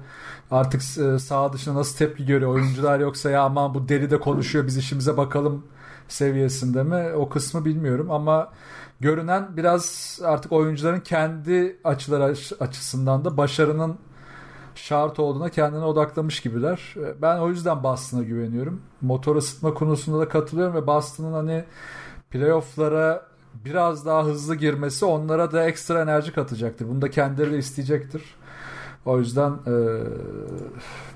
artık 0.50 0.80
e, 0.98 1.18
sağ 1.18 1.52
dışında 1.52 1.74
nasıl 1.74 1.98
tepki 1.98 2.26
görüyor 2.26 2.54
oyuncular 2.54 3.00
yoksa 3.00 3.30
ya 3.30 3.42
aman 3.42 3.74
bu 3.74 3.88
deli 3.88 4.10
de 4.10 4.20
konuşuyor 4.20 4.66
biz 4.66 4.76
işimize 4.76 5.16
bakalım 5.16 5.66
seviyesinde 6.08 6.82
mi 6.82 7.12
o 7.16 7.28
kısmı 7.28 7.64
bilmiyorum 7.64 8.10
ama 8.10 8.52
görünen 9.00 9.56
biraz 9.56 10.18
artık 10.24 10.52
oyuncuların 10.52 11.00
kendi 11.00 11.76
açıları 11.84 12.36
açısından 12.60 13.24
da 13.24 13.36
başarının 13.36 13.98
şart 14.74 15.18
olduğuna 15.18 15.48
kendine 15.48 15.84
odaklamış 15.84 16.40
gibiler. 16.40 16.94
Ben 17.22 17.38
o 17.38 17.48
yüzden 17.48 17.82
Boston'a 17.82 18.22
güveniyorum. 18.22 18.82
Motor 19.00 19.36
ısıtma 19.36 19.74
konusunda 19.74 20.20
da 20.20 20.28
katılıyorum 20.28 20.74
ve 20.74 20.86
Boston'ın 20.86 21.32
hani 21.32 21.64
playoff'lara 22.30 23.28
biraz 23.64 24.06
daha 24.06 24.24
hızlı 24.24 24.54
girmesi 24.54 25.04
onlara 25.04 25.52
da 25.52 25.64
ekstra 25.64 26.02
enerji 26.02 26.32
katacaktır. 26.32 26.88
Bunu 26.88 27.02
da 27.02 27.10
kendileri 27.10 27.52
de 27.52 27.58
isteyecektir. 27.58 28.22
O 29.04 29.18
yüzden 29.18 29.50
e, 29.50 29.74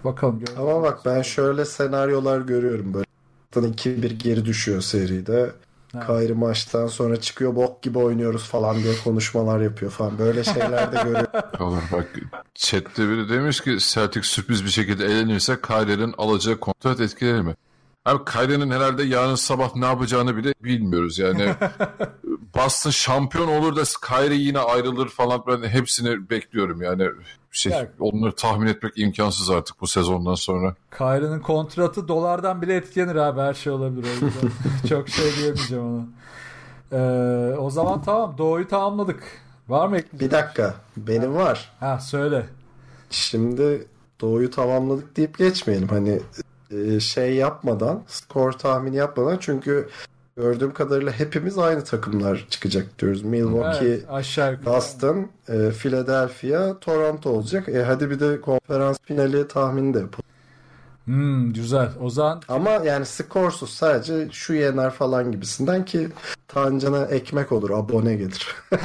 bakalım. 0.04 0.44
Ama 0.58 0.82
bak 0.82 0.98
ben 1.04 1.22
şöyle 1.22 1.64
senaryolar 1.64 2.40
görüyorum 2.40 2.94
böyle. 2.94 3.06
2-1 3.54 4.06
geri 4.06 4.44
düşüyor 4.44 4.80
seride. 4.80 5.52
Evet. 5.95 6.36
Maçtan 6.36 6.86
sonra 6.86 7.20
çıkıyor 7.20 7.57
bok 7.57 7.82
gibi 7.82 7.99
oynuyoruz 7.99 8.43
falan 8.43 8.82
diye 8.82 8.95
konuşmalar 9.05 9.61
yapıyor 9.61 9.93
falan. 9.93 10.18
Böyle 10.18 10.45
şeyler 10.45 10.93
de 10.93 10.97
görüyorum. 10.97 11.30
Olur 11.61 11.82
bak 11.93 12.09
chatte 12.55 13.09
biri 13.09 13.28
demiş 13.28 13.61
ki 13.61 13.76
Celtic 13.80 14.22
sürpriz 14.22 14.64
bir 14.64 14.70
şekilde 14.70 15.05
elenirse 15.05 15.60
Kyrie'nin 15.60 16.14
alacağı 16.19 16.60
kontrat 16.60 17.01
etkiler 17.01 17.43
mi? 17.43 17.55
Abi 18.04 18.24
Kyrie'nin 18.24 18.70
herhalde 18.70 19.02
yarın 19.02 19.34
sabah 19.34 19.76
ne 19.76 19.86
yapacağını 19.86 20.36
bile 20.36 20.54
bilmiyoruz 20.60 21.18
yani. 21.18 21.54
Boston 22.56 22.90
şampiyon 22.90 23.48
olur 23.48 23.76
da 23.76 23.82
Kyrie 24.06 24.36
yine 24.36 24.58
ayrılır 24.58 25.08
falan 25.08 25.42
ben 25.46 25.68
hepsini 25.68 26.30
bekliyorum 26.30 26.82
yani. 26.82 27.08
Şey, 27.50 27.72
yani, 27.72 27.88
onları 28.00 28.34
tahmin 28.34 28.66
etmek 28.66 28.92
imkansız 28.98 29.50
artık 29.50 29.80
bu 29.80 29.86
sezondan 29.86 30.34
sonra. 30.34 30.74
Kyrie'nin 30.98 31.40
kontratı 31.40 32.08
dolardan 32.08 32.62
bile 32.62 32.76
etkilenir 32.76 33.16
abi 33.16 33.40
her 33.40 33.54
şey 33.54 33.72
olabilir. 33.72 34.08
Çok 34.88 35.08
şey 35.08 35.36
diyemeyeceğim 35.36 35.84
ona. 35.84 36.06
Ee, 36.92 37.56
o 37.56 37.70
zaman 37.70 38.02
tamam 38.02 38.34
Doğu'yu 38.38 38.68
tamamladık. 38.68 39.22
Var 39.68 39.88
mı 39.88 39.98
Bir 40.12 40.30
dakika 40.30 40.74
benim 40.96 41.34
var. 41.34 41.72
Ha 41.80 42.00
söyle. 42.00 42.46
Şimdi 43.10 43.86
Doğu'yu 44.20 44.50
tamamladık 44.50 45.16
deyip 45.16 45.38
geçmeyelim. 45.38 45.88
Hani 45.88 46.20
şey 47.01 47.35
yapmadan 47.35 48.03
skor 48.07 48.53
tahmini 48.53 48.97
yapmadan 48.97 49.36
çünkü 49.40 49.89
gördüğüm 50.36 50.73
kadarıyla 50.74 51.12
hepimiz 51.12 51.59
aynı 51.59 51.85
takımlar 51.85 52.47
çıkacak 52.51 52.99
diyoruz. 52.99 53.23
Milwaukee, 53.23 53.86
Evet, 53.86 54.05
aşağı. 54.11 54.65
Boston, 54.66 55.28
e, 55.49 55.70
Philadelphia, 55.70 56.78
Toronto 56.81 57.31
olacak. 57.31 57.69
E, 57.69 57.82
hadi 57.82 58.11
bir 58.11 58.20
de 58.20 58.40
konferans 58.40 58.99
finali 59.05 59.49
tahmini 59.49 59.94
de 59.94 59.99
yapalım. 59.99 60.24
Hmm, 61.05 61.53
güzel. 61.53 61.89
O 62.01 62.11
zaman 62.11 62.43
Ama 62.49 62.70
yani 62.70 63.07
skorsuz 63.07 63.70
sadece 63.70 64.28
şu 64.32 64.55
yener 64.55 64.90
falan 64.90 65.32
gibisinden 65.32 65.85
ki 65.85 66.09
Tancan'a 66.49 67.05
ekmek 67.05 67.53
olur, 67.53 67.70
abone 67.70 68.15
gelir. 68.15 68.57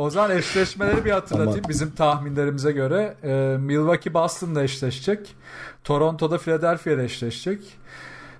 O 0.00 0.10
zaman 0.10 0.30
eşleşmeleri 0.30 1.04
bir 1.04 1.10
hatırlatayım. 1.10 1.58
Aman. 1.58 1.68
Bizim 1.68 1.90
tahminlerimize 1.90 2.72
göre 2.72 3.14
e, 3.22 3.56
Milwaukee 3.60 4.14
Boston'da 4.14 4.62
eşleşecek. 4.62 5.36
Toronto'da 5.84 6.38
Philadelphia'da 6.38 7.02
eşleşecek. 7.02 7.78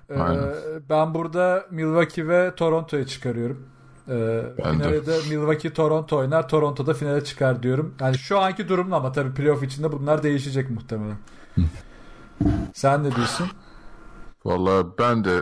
E, 0.09 0.19
Aynen. 0.19 0.53
ben 0.89 1.13
burada 1.13 1.65
Milwaukee 1.71 2.27
ve 2.27 2.55
Toronto'yu 2.55 3.05
çıkarıyorum. 3.05 3.65
E, 4.07 4.43
Ben 4.57 4.79
de. 4.79 4.83
finale 4.83 5.05
de 5.05 5.17
Milwaukee 5.29 5.73
Toronto 5.73 6.17
oynar. 6.17 6.49
Toronto'da 6.49 6.93
finale 6.93 7.23
çıkar 7.23 7.63
diyorum. 7.63 7.95
Yani 7.99 8.17
şu 8.17 8.39
anki 8.39 8.69
durumla 8.69 8.95
ama 8.95 9.11
tabii 9.11 9.33
playoff 9.33 9.63
içinde 9.63 9.91
bunlar 9.91 10.23
değişecek 10.23 10.69
muhtemelen. 10.69 11.17
Sen 12.73 13.03
ne 13.03 13.15
diyorsun? 13.15 13.47
Vallahi 14.45 14.85
ben 14.99 15.23
de 15.23 15.41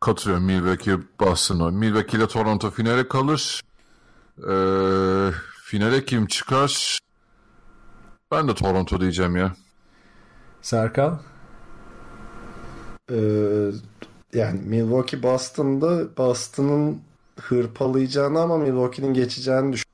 katılıyorum 0.00 0.44
Milwaukee 0.46 0.98
Boston'a. 1.20 1.70
Milwaukee 1.70 2.18
ile 2.18 2.28
Toronto 2.28 2.70
finale 2.70 3.08
kalır. 3.08 3.60
Ee, 4.38 5.30
finale 5.62 6.04
kim 6.04 6.26
çıkar? 6.26 6.98
Ben 8.32 8.48
de 8.48 8.54
Toronto 8.54 9.00
diyeceğim 9.00 9.36
ya. 9.36 9.52
Serkan? 10.62 11.20
Ee, 13.10 13.70
yani 14.34 14.60
Milwaukee 14.66 15.22
Boston'da 15.22 16.16
Boston'ın 16.18 16.98
hırpalayacağını 17.40 18.40
ama 18.40 18.58
Milwaukee'nin 18.58 19.14
geçeceğini 19.14 19.72
düşün. 19.72 19.90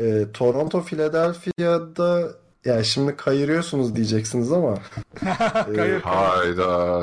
Ee, 0.00 0.26
Toronto 0.32 0.82
Philadelphia'da 0.82 2.28
yani 2.64 2.84
şimdi 2.84 3.16
kayırıyorsunuz 3.16 3.96
diyeceksiniz 3.96 4.52
ama 4.52 4.78
Kayır. 5.76 6.00
Hayda. 6.00 7.02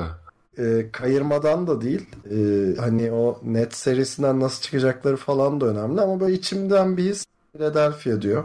e, 0.58 0.92
kayırmadan 0.92 1.68
da 1.68 1.82
değil. 1.82 2.10
E, 2.32 2.36
hani 2.80 3.12
o 3.12 3.40
net 3.44 3.74
serisinden 3.76 4.40
nasıl 4.40 4.62
çıkacakları 4.62 5.18
falan 5.18 5.62
da 5.62 5.66
önemli 5.66 6.02
ama 6.02 6.20
böyle 6.20 6.34
içimden 6.34 6.98
bir 6.98 7.04
his 7.04 7.26
Philadelphia 7.54 8.22
diyor. 8.22 8.44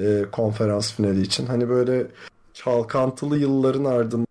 E, 0.00 0.24
konferans 0.32 0.92
finali 0.92 1.20
için. 1.20 1.46
Hani 1.46 1.68
böyle 1.68 2.06
çalkantılı 2.54 3.38
yılların 3.38 3.84
ardından 3.84 4.27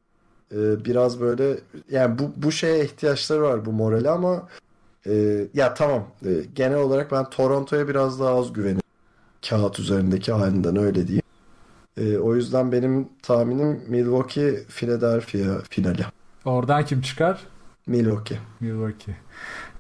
e, 0.52 0.86
biraz 0.86 1.20
böyle 1.22 1.58
yani 1.92 2.20
bu 2.20 2.32
bu 2.36 2.52
şeye 2.52 2.86
ihtiyaçları 2.86 3.42
var 3.42 3.66
bu 3.66 3.72
morale 3.72 4.10
ama 4.10 4.48
e, 5.08 5.48
ya 5.54 5.74
tamam 5.74 6.08
E, 6.26 6.30
genel 6.56 6.78
olarak 6.78 7.12
ben 7.12 7.30
Toronto'ya 7.30 7.88
biraz 7.88 8.20
daha 8.20 8.40
az 8.40 8.54
güveniyorum. 8.54 8.82
Kağıt 9.50 9.80
üzerindeki 9.80 10.32
halinden 10.32 10.76
öyle 10.78 11.08
diyeyim. 11.08 11.24
E, 11.98 12.18
o 12.18 12.36
yüzden 12.36 12.72
benim 12.72 13.10
tahminim 13.22 13.82
Milwaukee 13.88 14.64
Philadelphia 14.70 15.62
finali. 15.70 16.06
Oradan 16.46 16.86
kim 16.86 17.02
çıkar? 17.02 17.40
Milwaukee. 17.88 18.40
Milwaukee. 18.60 19.16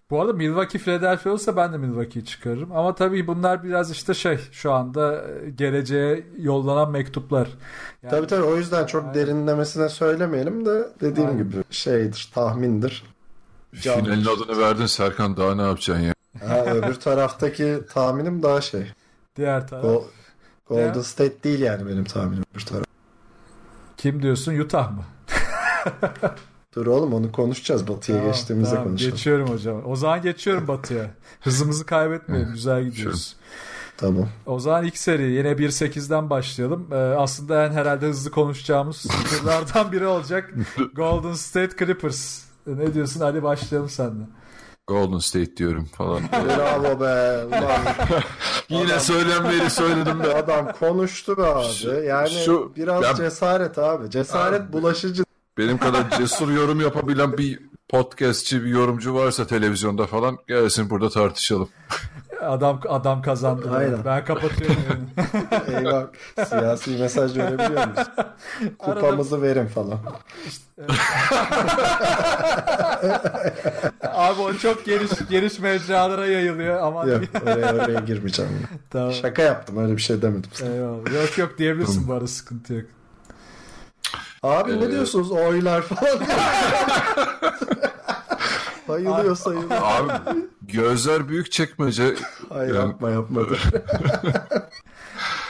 Bu 0.09 0.21
arada 0.21 0.33
Milwaukee 0.33 0.79
Philadelphia 0.79 1.29
olsa 1.29 1.55
ben 1.55 1.73
de 1.73 1.77
Milwaukee'yi 1.77 2.25
çıkarırım. 2.25 2.71
Ama 2.71 2.95
tabii 2.95 3.27
bunlar 3.27 3.63
biraz 3.63 3.91
işte 3.91 4.13
şey 4.13 4.37
şu 4.51 4.71
anda 4.73 5.23
e, 5.27 5.49
geleceğe 5.49 6.27
yollanan 6.37 6.91
mektuplar. 6.91 7.47
Yani 8.03 8.11
Tabii 8.11 8.27
tabii 8.27 8.43
o 8.43 8.55
yüzden 8.57 8.85
çok 8.85 9.01
Aynen. 9.03 9.13
derinlemesine 9.15 9.89
söylemeyelim 9.89 10.65
de 10.65 10.87
dediğim 11.01 11.29
Aynen. 11.29 11.43
gibi 11.43 11.63
şeydir, 11.69 12.29
tahmindir. 12.33 13.03
Can- 13.81 14.03
Finalin 14.03 14.25
adını 14.25 14.57
verdin 14.57 14.85
Serkan 14.85 15.37
daha 15.37 15.55
ne 15.55 15.61
yapacaksın 15.61 16.03
ya? 16.03 16.13
Ha, 16.47 16.65
öbür 16.65 16.93
taraftaki 16.95 17.79
tahminim 17.93 18.43
daha 18.43 18.61
şey. 18.61 18.91
diğer 19.35 19.67
taraf. 19.67 19.85
Go- 19.85 20.03
Golden 20.67 20.93
Ya. 20.93 21.03
State 21.03 21.43
değil 21.43 21.59
yani 21.59 21.87
benim 21.87 22.03
tahminim 22.03 22.43
öbür 22.53 22.65
taraf. 22.65 22.85
Kim 23.97 24.21
diyorsun? 24.21 24.59
Utah 24.59 24.91
mı? 24.91 25.03
Dur 26.77 26.87
oğlum 26.87 27.13
onu 27.13 27.31
konuşacağız. 27.31 27.87
Batı'ya 27.87 28.17
Tamam, 28.17 28.31
geçtiğimizde 28.33 28.69
tamam, 28.75 28.87
konuşalım. 28.87 29.11
Geçiyorum 29.11 29.49
hocam. 29.49 29.81
O 29.85 29.95
zaman 29.95 30.21
geçiyorum 30.21 30.67
Batı'ya. 30.67 31.05
Hızımızı 31.41 31.85
kaybetmeyelim. 31.85 32.51
Güzel 32.53 32.83
gidiyoruz. 32.83 33.35
Tamam. 33.97 34.29
O 34.45 34.59
zaman 34.59 34.85
ilk 34.85 34.97
seri 34.97 35.23
yine 35.31 35.51
1-8'den 35.51 36.29
başlayalım. 36.29 36.87
Ee, 36.91 36.95
aslında 36.95 37.65
en 37.65 37.71
herhalde 37.71 38.05
hızlı 38.07 38.31
konuşacağımız 38.31 39.05
turlardan 39.29 39.91
biri 39.91 40.07
olacak. 40.07 40.53
Golden 40.95 41.33
State 41.33 41.85
Clippers. 41.85 42.41
Ne 42.67 42.93
diyorsun? 42.93 43.19
Hadi 43.21 43.43
başlayalım 43.43 43.89
seninle. 43.89 44.23
Golden 44.87 45.17
State 45.19 45.57
diyorum 45.57 45.85
falan. 45.85 46.21
Bravo 46.31 47.01
be. 47.01 47.45
Ulan 47.45 47.81
Yine 48.69 48.99
söylemleri 48.99 49.69
söyledim 49.69 50.23
be. 50.23 50.35
adam 50.35 50.71
konuştu 50.79 51.37
be 51.37 51.43
abi. 51.45 51.67
Şu- 51.73 51.89
Yani 52.03 52.29
şu- 52.29 52.71
biraz 52.75 53.03
Ya- 53.03 53.15
cesaret 53.15 53.77
abi. 53.77 54.09
Cesaret 54.09 54.61
Abi. 54.61 54.73
bulaşıcı. 54.73 55.23
Benim 55.57 55.77
kadar 55.77 56.09
cesur 56.09 56.51
yorum 56.51 56.81
yapabilen 56.81 57.37
bir 57.37 57.59
podcastçi, 57.89 58.63
bir 58.63 58.69
yorumcu 58.69 59.13
varsa 59.15 59.47
televizyonda 59.47 60.07
falan 60.07 60.37
gelsin 60.47 60.89
burada 60.89 61.09
tartışalım. 61.09 61.69
Adam 62.41 62.79
adam 62.89 63.21
kazandı. 63.21 63.71
Aynen. 63.75 64.05
Ben 64.05 64.25
kapatıyorum. 64.25 64.77
Eyvah. 65.77 66.03
Siyasi 66.47 66.91
mesaj 66.91 67.37
verebiliyor 67.37 67.87
muyuz? 67.87 68.07
Kupamızı 68.79 69.41
verin 69.41 69.67
falan. 69.67 69.99
Abi 74.13 74.41
o 74.41 74.53
çok 74.53 74.85
geniş 74.85 75.11
geniş 75.29 75.59
mecralara 75.59 76.25
yayılıyor 76.27 76.79
ama 76.81 77.05
Yok 77.05 77.21
oraya, 77.43 77.73
oraya 77.75 77.99
girmeyeceğim. 77.99 78.51
tamam. 78.89 79.11
Şaka 79.13 79.41
yaptım 79.41 79.77
öyle 79.77 79.95
bir 79.97 80.01
şey 80.01 80.21
demedim. 80.21 80.49
Eyvallah. 80.63 81.13
Yok 81.23 81.37
yok 81.37 81.57
diyebilirsin 81.57 82.07
bu 82.07 82.13
arada 82.13 82.27
sıkıntı 82.27 82.73
yok. 82.73 82.85
Abi 84.43 84.79
ne 84.79 84.85
Ee, 84.85 84.91
diyorsunuz 84.91 85.31
oylar 85.31 85.81
falan? 85.81 86.19
Sayılıyor 88.87 89.35
sayılıyor. 89.35 89.81
Abi 89.83 90.13
gözler 90.61 91.29
büyük 91.29 91.51
çekmece. 91.51 92.15
Hayır 92.49 92.75
Yani- 92.75 92.87
yapma 92.89 93.09
yapma. 93.09 93.39
dur. 93.49 93.59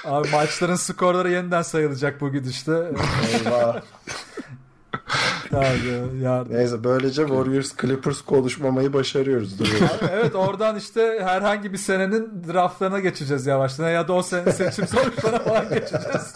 Abi 0.06 0.30
maçların 0.32 0.76
skorları 0.76 1.32
yeniden 1.32 1.62
sayılacak 1.62 2.22
bugün 2.22 2.44
işte. 2.44 2.92
Eyvah. 3.34 3.82
Abi, 5.54 6.22
yardım. 6.22 6.54
Neyse 6.54 6.84
böylece 6.84 7.28
Warriors 7.28 7.76
Clippers 7.82 8.22
konuşmamayı 8.22 8.94
başarıyoruz. 8.94 9.62
Abi, 9.62 10.10
evet 10.12 10.36
oradan 10.36 10.76
işte 10.76 11.20
herhangi 11.24 11.74
bir 11.74 11.78
senenin 11.78 12.44
draftlarına 12.48 13.00
geçeceğiz 13.00 13.46
yavaştan 13.46 13.90
ya 13.90 14.08
da 14.08 14.14
o 14.14 14.24
senenin 14.24 14.52
seçim 14.52 14.88
sonuçlarına 14.88 15.40
falan 15.40 15.70
geçeceğiz. 15.70 16.34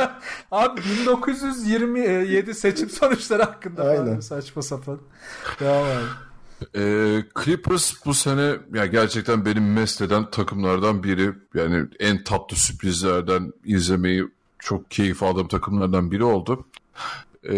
Abi 0.50 0.80
1927 1.00 2.54
seçim 2.54 2.90
sonuçları 2.90 3.42
hakkında 3.42 3.82
Aynen. 3.84 4.20
saçma 4.20 4.62
sapan. 4.62 4.98
Devam 5.60 5.84
abi. 5.84 6.04
Ee, 6.76 7.24
Clippers 7.44 7.92
bu 8.06 8.14
sene 8.14 8.56
ya 8.74 8.86
gerçekten 8.86 9.44
benim 9.44 9.72
mesleden 9.72 10.30
takımlardan 10.30 11.02
biri. 11.02 11.32
Yani 11.54 11.86
en 12.00 12.24
tatlı 12.24 12.56
sürprizlerden 12.56 13.52
izlemeyi 13.64 14.28
çok 14.58 14.90
keyif 14.90 15.22
aldığım 15.22 15.48
takımlardan 15.48 16.10
biri 16.10 16.24
oldu. 16.24 16.66
Ee, 17.48 17.54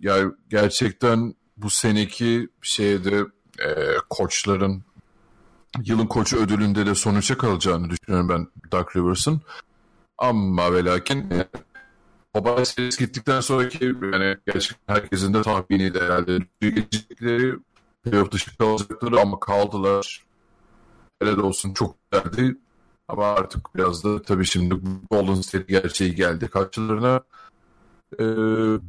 yani 0.00 0.32
gerçekten 0.48 1.34
bu 1.56 1.70
seneki 1.70 2.48
şeyde 2.62 3.26
e, 3.58 3.96
koçların 4.10 4.82
yılın 5.84 6.06
koçu 6.06 6.36
ödülünde 6.36 6.86
de 6.86 6.94
sonuça 6.94 7.38
kalacağını 7.38 7.90
düşünüyorum 7.90 8.28
ben 8.28 8.46
Doug 8.72 8.96
Rivers'ın. 8.96 9.40
Ama 10.18 10.74
ve 10.74 10.84
lakin 10.84 11.30
e, 11.30 11.48
Mobile 12.34 12.64
Series 12.64 12.98
gittikten 12.98 13.40
sonraki 13.40 13.84
yani 13.84 14.36
gerçekten 14.46 14.94
herkesin 14.94 15.34
de 15.34 15.42
tahminiydi 15.42 16.00
herhalde. 16.00 16.38
Geçecekleri 16.60 17.54
playoff 18.02 18.32
dışı 18.32 18.56
kalacakları 18.58 19.20
ama 19.20 19.40
kaldılar. 19.40 20.24
Helal 21.22 21.38
olsun 21.38 21.74
çok 21.74 21.96
güzeldi. 22.10 22.56
Ama 23.08 23.26
artık 23.26 23.74
biraz 23.74 24.04
da 24.04 24.22
tabii 24.22 24.44
şimdi 24.44 24.74
Golden 25.10 25.40
State 25.40 25.64
gerçeği 25.68 26.14
geldi 26.14 26.48
karşılarına. 26.48 27.20
Ee, 28.20 28.24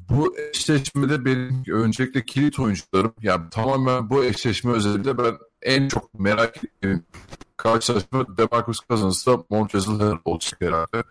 bu 0.10 0.38
eşleşmede 0.38 1.26
benim 1.26 1.64
öncelikle 1.72 2.26
kilit 2.26 2.60
oyuncularım 2.60 3.14
yani 3.22 3.50
tamamen 3.52 4.10
bu 4.10 4.24
eşleşme 4.24 4.72
özelinde 4.72 5.18
ben 5.18 5.38
en 5.62 5.88
çok 5.88 6.20
merak 6.20 6.64
ettiğim 6.64 7.04
karşılaşma 7.58 8.38
DeMarcus 8.38 8.80
Cousins'la 8.90 9.44
Montrezl 9.50 9.92
Harrell 9.92 10.18
olacak 10.26 10.62
herhalde. 10.62 11.04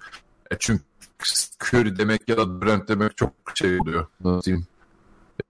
E 0.51 0.57
çünkü 0.59 0.83
Curry 1.61 1.99
demek 1.99 2.29
ya 2.29 2.37
da 2.37 2.63
Brent 2.63 2.89
demek 2.89 3.17
çok 3.17 3.33
şey 3.55 3.81
oluyor. 3.81 4.07
Nasıl 4.25 4.43
diyeyim? 4.43 4.67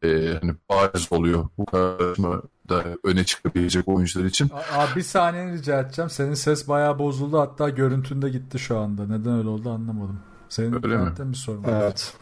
Ee, 0.03 0.39
hani 0.41 0.55
bariz 0.71 1.13
oluyor 1.13 1.49
bu 1.59 1.67
karşılaşmada 1.67 2.85
öne 3.05 3.25
çıkabilecek 3.25 3.89
oyuncular 3.89 4.25
için. 4.25 4.51
Abi 4.73 4.97
bir 4.97 5.03
saniye 5.03 5.53
rica 5.53 5.81
edeceğim. 5.81 6.11
Senin 6.11 6.35
ses 6.35 6.69
bayağı 6.69 6.99
bozuldu 6.99 7.39
hatta 7.39 7.69
görüntünde 7.69 8.29
gitti 8.29 8.59
şu 8.59 8.79
anda. 8.79 9.07
Neden 9.07 9.39
öyle 9.39 9.49
oldu 9.49 9.71
anlamadım. 9.71 10.21
Senin 10.49 10.75
Öyle 10.75 10.97
mi? 10.97 11.13
bir 11.19 11.37
sorun 11.37 11.65
var. 11.65 11.83
Evet. 11.83 12.15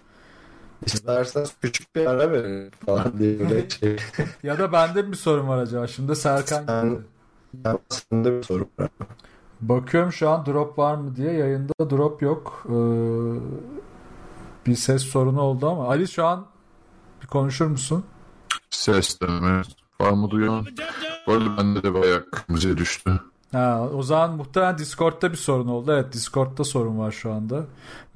İsterseniz 0.87 1.53
küçük 1.63 1.97
bir 1.97 2.07
ara 2.07 2.33
verin 2.33 2.71
falan 2.87 3.19
diye 3.19 3.41
böyle 3.41 3.71
şey. 3.81 3.97
Ya 4.43 4.59
da 4.59 4.73
bende 4.73 5.09
bir 5.13 5.17
sorun 5.17 5.49
var 5.49 5.59
acaba. 5.59 5.87
Şimdi 5.87 6.17
Serkan 6.17 6.65
Sen-. 6.67 6.99
Ya 7.65 7.79
sende 7.89 8.39
bir 8.39 8.43
soru 8.43 8.69
var. 8.79 8.89
Bakıyorum 9.61 10.13
şu 10.13 10.31
an 10.31 10.47
drop 10.47 10.79
var 10.79 10.95
mı 10.95 11.17
diye. 11.17 11.33
Yayında 11.33 11.91
drop 11.91 12.23
yok. 12.23 12.67
Ee, 12.67 12.73
bir 14.67 14.75
ses 14.75 15.03
sorunu 15.03 15.41
oldu 15.41 15.69
ama. 15.69 15.89
Ali 15.89 16.09
şu 16.09 16.27
an 16.27 16.47
bir 17.23 17.27
konuşur 17.27 17.67
musun? 17.67 18.05
Ses 18.71 19.21
deme. 19.21 19.63
Var 20.01 20.11
mı 20.11 20.31
duyan? 20.31 20.67
Bu 21.27 21.33
arada 21.33 21.57
bende 21.57 21.83
de 21.83 21.95
bayağı 21.95 22.31
kırmızıya 22.31 22.77
düştü. 22.77 23.21
Ha, 23.53 23.89
o 23.95 24.03
zaman 24.03 24.37
muhtemelen 24.37 24.79
Discord'da 24.79 25.33
bir 25.33 25.37
sorun 25.37 25.67
oldu. 25.69 25.93
Evet 25.93 26.13
Discord'da 26.13 26.65
sorun 26.65 26.99
var 26.99 27.11
şu 27.11 27.33
anda. 27.33 27.65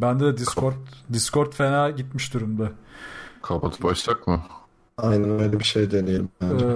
Bende 0.00 0.24
de 0.24 0.36
Discord 0.36 0.74
Discord 1.12 1.52
fena 1.52 1.90
gitmiş 1.90 2.34
durumda. 2.34 2.68
Kapatıp 3.42 3.82
başlasak 3.82 4.26
mı? 4.26 4.40
Aynen 4.98 5.40
öyle 5.40 5.58
bir 5.58 5.64
şey 5.64 5.90
deneyelim 5.90 6.28
Ee, 6.42 6.46
bence. 6.50 6.66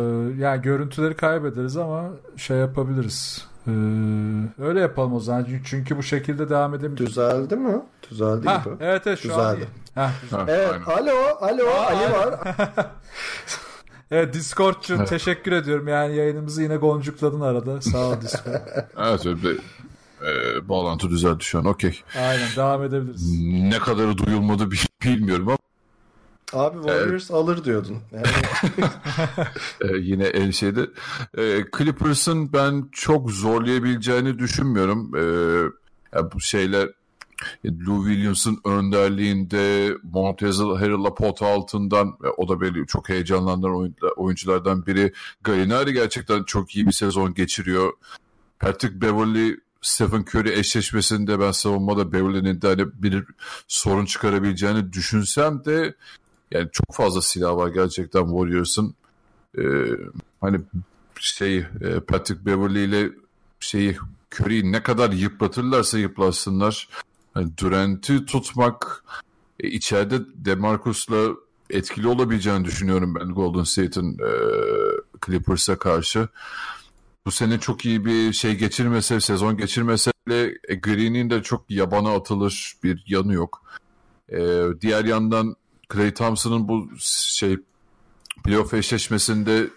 yani 0.42 0.62
görüntüleri 0.62 1.16
kaybederiz 1.16 1.76
ama 1.76 2.04
şey 2.36 2.56
yapabiliriz. 2.56 3.46
Ee, 3.66 3.70
öyle 4.58 4.80
yapalım 4.80 5.14
o 5.14 5.20
zaman. 5.20 5.46
Çünkü 5.64 5.96
bu 5.96 6.02
şekilde 6.02 6.48
devam 6.50 6.74
edebiliriz. 6.74 7.06
Düzeldi 7.06 7.56
mi? 7.56 7.80
Düzeldi 8.10 8.48
Ha, 8.48 8.62
gibi. 8.64 8.74
evet 8.80 9.06
evet 9.06 9.18
şu 9.18 9.34
an 9.42 9.54
iyi. 9.56 9.56
Düzeldi. 9.56 9.68
Heh, 9.94 10.10
Ha, 10.32 10.44
Evet, 10.48 10.70
aynen. 10.72 10.84
alo, 10.84 11.16
alo, 11.40 11.66
Ali 11.70 12.12
var. 12.12 12.34
Evet 14.10 14.34
Discord'cum 14.34 14.98
Evet. 14.98 15.08
teşekkür 15.08 15.52
ediyorum. 15.52 15.88
Yani 15.88 16.16
yayınımızı 16.16 16.62
yine 16.62 16.76
goncukladın 16.76 17.40
arada. 17.40 17.80
Sağ 17.80 17.98
ol 18.08 18.20
Discord. 18.20 18.54
Evet 18.98 19.26
öyle 19.26 19.42
bir 19.42 19.58
e, 20.26 20.68
bağlantı 20.68 21.10
düzeldi 21.10 21.44
şu 21.44 21.58
an. 21.58 21.64
Okey. 21.64 22.00
Aynen 22.18 22.48
devam 22.56 22.82
edebiliriz. 22.82 23.40
Ne 23.42 23.78
kadarı 23.78 24.18
duyulmadı 24.18 24.70
bi- 24.70 24.76
bilmiyorum 25.04 25.48
ama 25.48 25.58
Abi 26.52 26.76
Warriors 26.76 27.30
alır 27.30 27.64
diyordun. 27.64 27.96
Yani 28.12 28.26
e, 29.94 29.96
yine 29.96 30.24
en 30.26 30.50
şeyde. 30.50 30.80
E, 31.38 31.64
Clippers'ın 31.78 32.52
ben 32.52 32.88
çok 32.92 33.30
zorlayabileceğini 33.30 34.38
düşünmüyorum. 34.38 35.12
E, 35.16 35.22
ya 36.18 36.32
bu 36.32 36.40
şeyler 36.40 36.88
Lou 37.64 38.08
Williams'ın 38.08 38.60
önderliğinde 38.64 39.94
Montezl 40.12 40.62
Harrell'a 40.76 41.14
pot 41.14 41.42
altından 41.42 42.16
ve 42.22 42.30
o 42.30 42.48
da 42.48 42.60
beni 42.60 42.86
çok 42.86 43.08
heyecanlandıran 43.08 43.74
oyuncular- 43.74 44.16
oyunculardan 44.16 44.86
biri. 44.86 45.12
Gallinari 45.42 45.92
gerçekten 45.92 46.44
çok 46.44 46.76
iyi 46.76 46.86
bir 46.86 46.92
sezon 46.92 47.34
geçiriyor. 47.34 47.92
Patrick 48.60 49.00
Beverly 49.00 49.56
Stephen 49.82 50.24
Curry 50.34 50.52
eşleşmesinde 50.58 51.40
ben 51.40 51.52
savunmada 51.52 52.12
Beverly'nin 52.12 52.62
de 52.62 52.68
hani 52.68 52.86
bir 52.94 53.24
sorun 53.68 54.04
çıkarabileceğini 54.04 54.92
düşünsem 54.92 55.64
de 55.64 55.94
yani 56.50 56.68
çok 56.72 56.94
fazla 56.96 57.22
silah 57.22 57.56
var 57.56 57.68
gerçekten 57.68 58.26
Warriors'ın. 58.26 58.94
Ee, 59.58 59.62
hani 60.40 60.60
şey 61.20 61.58
e, 61.58 62.00
Patrick 62.08 62.46
Beverly 62.46 62.84
ile 62.84 63.10
şeyi 63.60 63.96
Curry'i 64.34 64.72
ne 64.72 64.82
kadar 64.82 65.12
yıpratırlarsa 65.12 65.98
yıpratsınlar. 65.98 66.88
Hani 67.38 67.58
Durant'i 67.58 68.24
tutmak 68.24 69.04
e, 69.60 69.68
içeride 69.68 70.20
DeMarcus'la 70.34 71.28
etkili 71.70 72.08
olabileceğini 72.08 72.64
düşünüyorum 72.64 73.14
ben 73.14 73.28
Golden 73.28 73.64
State'in 73.64 74.12
e, 74.12 74.32
Clippers'a 75.26 75.78
karşı. 75.78 76.28
Bu 77.26 77.30
sene 77.30 77.60
çok 77.60 77.84
iyi 77.84 78.04
bir 78.04 78.32
şey 78.32 78.56
geçirmese, 78.56 79.20
sezon 79.20 79.56
geçirmese 79.56 80.12
de 80.28 80.58
e, 80.68 80.74
Green'in 80.74 81.30
de 81.30 81.42
çok 81.42 81.70
yabana 81.70 82.14
atılır 82.14 82.74
bir 82.82 83.04
yanı 83.06 83.32
yok. 83.32 83.62
E, 84.32 84.62
diğer 84.80 85.04
yandan 85.04 85.56
Clay 85.92 86.14
Thompson'ın 86.14 86.68
bu 86.68 86.88
şey 86.98 87.56
playoff 88.44 88.74
eşleşmesinde 88.74 89.70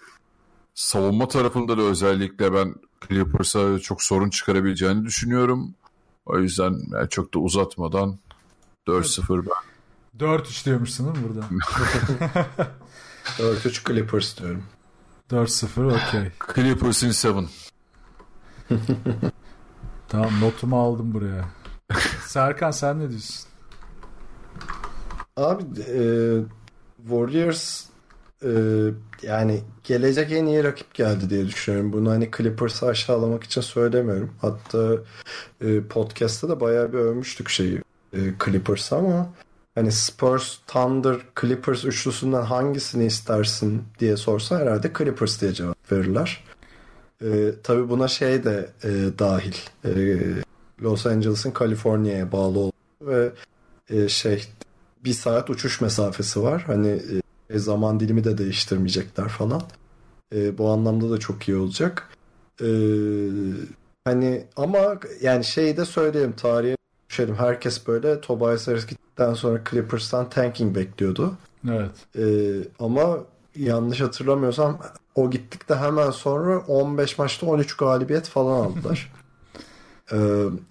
savunma 0.74 1.28
tarafında 1.28 1.78
da 1.78 1.82
özellikle 1.82 2.52
ben 2.54 2.74
Clippers'a 3.08 3.78
çok 3.78 4.02
sorun 4.02 4.30
çıkarabileceğini 4.30 5.04
düşünüyorum. 5.04 5.74
O 6.26 6.38
yüzden 6.38 6.78
yani 6.92 7.08
çok 7.08 7.34
da 7.34 7.38
uzatmadan 7.38 8.18
4-0 8.86 9.46
ben. 9.46 10.26
4-3 10.26 10.64
diyormuşsun 10.64 11.06
değil 11.14 11.26
mi 11.26 11.32
burada? 11.34 11.46
4-3 13.38 13.88
Clippers 13.88 14.38
diyorum. 14.38 14.64
4-0 15.30 15.86
okey. 15.86 16.30
Clippers 16.54 17.02
in 17.02 17.30
7. 17.30 17.48
Tamam 20.08 20.40
notumu 20.40 20.80
aldım 20.80 21.14
buraya. 21.14 21.48
Serkan 22.26 22.70
sen 22.70 23.00
ne 23.00 23.08
diyorsun? 23.10 23.48
Abi 25.36 25.62
e, 25.80 26.02
Warriors 27.02 27.84
e, 28.44 28.52
yani 29.22 29.60
gelecek 29.84 30.32
en 30.32 30.46
iyi 30.46 30.64
rakip 30.64 30.94
geldi 30.94 31.30
diye 31.30 31.46
düşünüyorum. 31.46 31.92
Bunu 31.92 32.10
hani 32.10 32.30
Clippers'ı 32.36 32.86
aşağılamak 32.86 33.44
için 33.44 33.60
söylemiyorum. 33.60 34.30
Hatta 34.40 34.96
e, 35.60 35.80
podcast'ta 35.80 36.48
da 36.48 36.60
bayağı 36.60 36.92
bir 36.92 36.98
övmüştük 36.98 37.48
şeyi 37.48 37.82
e, 38.12 38.18
Clippers 38.44 38.92
ama 38.92 39.28
hani 39.74 39.92
Spurs, 39.92 40.58
Thunder, 40.66 41.16
Clippers 41.40 41.84
üçlüsünden 41.84 42.42
hangisini 42.42 43.06
istersin 43.06 43.82
diye 43.98 44.16
sorsa 44.16 44.58
herhalde 44.58 44.92
Clippers 44.98 45.40
diye 45.40 45.52
cevap 45.52 45.92
verirler. 45.92 46.44
E, 47.24 47.52
tabii 47.62 47.88
buna 47.88 48.08
şey 48.08 48.44
de 48.44 48.70
e, 48.84 48.88
dahil. 49.18 49.54
E, 49.84 49.90
Los 50.82 51.06
Angeles'ın 51.06 51.50
Kaliforniya'ya 51.50 52.32
bağlı 52.32 52.58
olduğu 52.58 52.72
ve 53.02 53.32
e, 53.90 54.08
şey 54.08 54.48
bir 55.04 55.12
saat 55.12 55.50
uçuş 55.50 55.80
mesafesi 55.80 56.42
var. 56.42 56.62
Hani 56.66 56.88
e, 56.88 57.21
zaman 57.58 58.00
dilimi 58.00 58.24
de 58.24 58.38
değiştirmeyecekler 58.38 59.28
falan. 59.28 59.62
E, 60.34 60.58
bu 60.58 60.70
anlamda 60.70 61.10
da 61.10 61.18
çok 61.18 61.48
iyi 61.48 61.56
olacak. 61.56 62.08
E, 62.60 62.68
hani 64.04 64.44
ama 64.56 64.98
yani 65.20 65.44
şeyi 65.44 65.76
de 65.76 65.84
söyleyeyim 65.84 66.34
tarihe 66.36 66.76
düşelim. 67.10 67.34
Herkes 67.34 67.86
böyle 67.86 68.20
Tobias 68.20 68.68
Harris 68.68 68.86
gittikten 68.86 69.34
sonra 69.34 69.62
Clippers'tan 69.70 70.30
tanking 70.30 70.76
bekliyordu. 70.76 71.34
Evet. 71.68 71.90
E, 72.18 72.24
ama 72.78 73.18
yanlış 73.56 74.00
hatırlamıyorsam 74.00 74.78
o 75.14 75.30
gittikte 75.30 75.74
hemen 75.74 76.10
sonra 76.10 76.58
15 76.58 77.18
maçta 77.18 77.46
13 77.46 77.76
galibiyet 77.76 78.28
falan 78.28 78.64
aldılar. 78.64 79.12
Ee, 80.12 80.16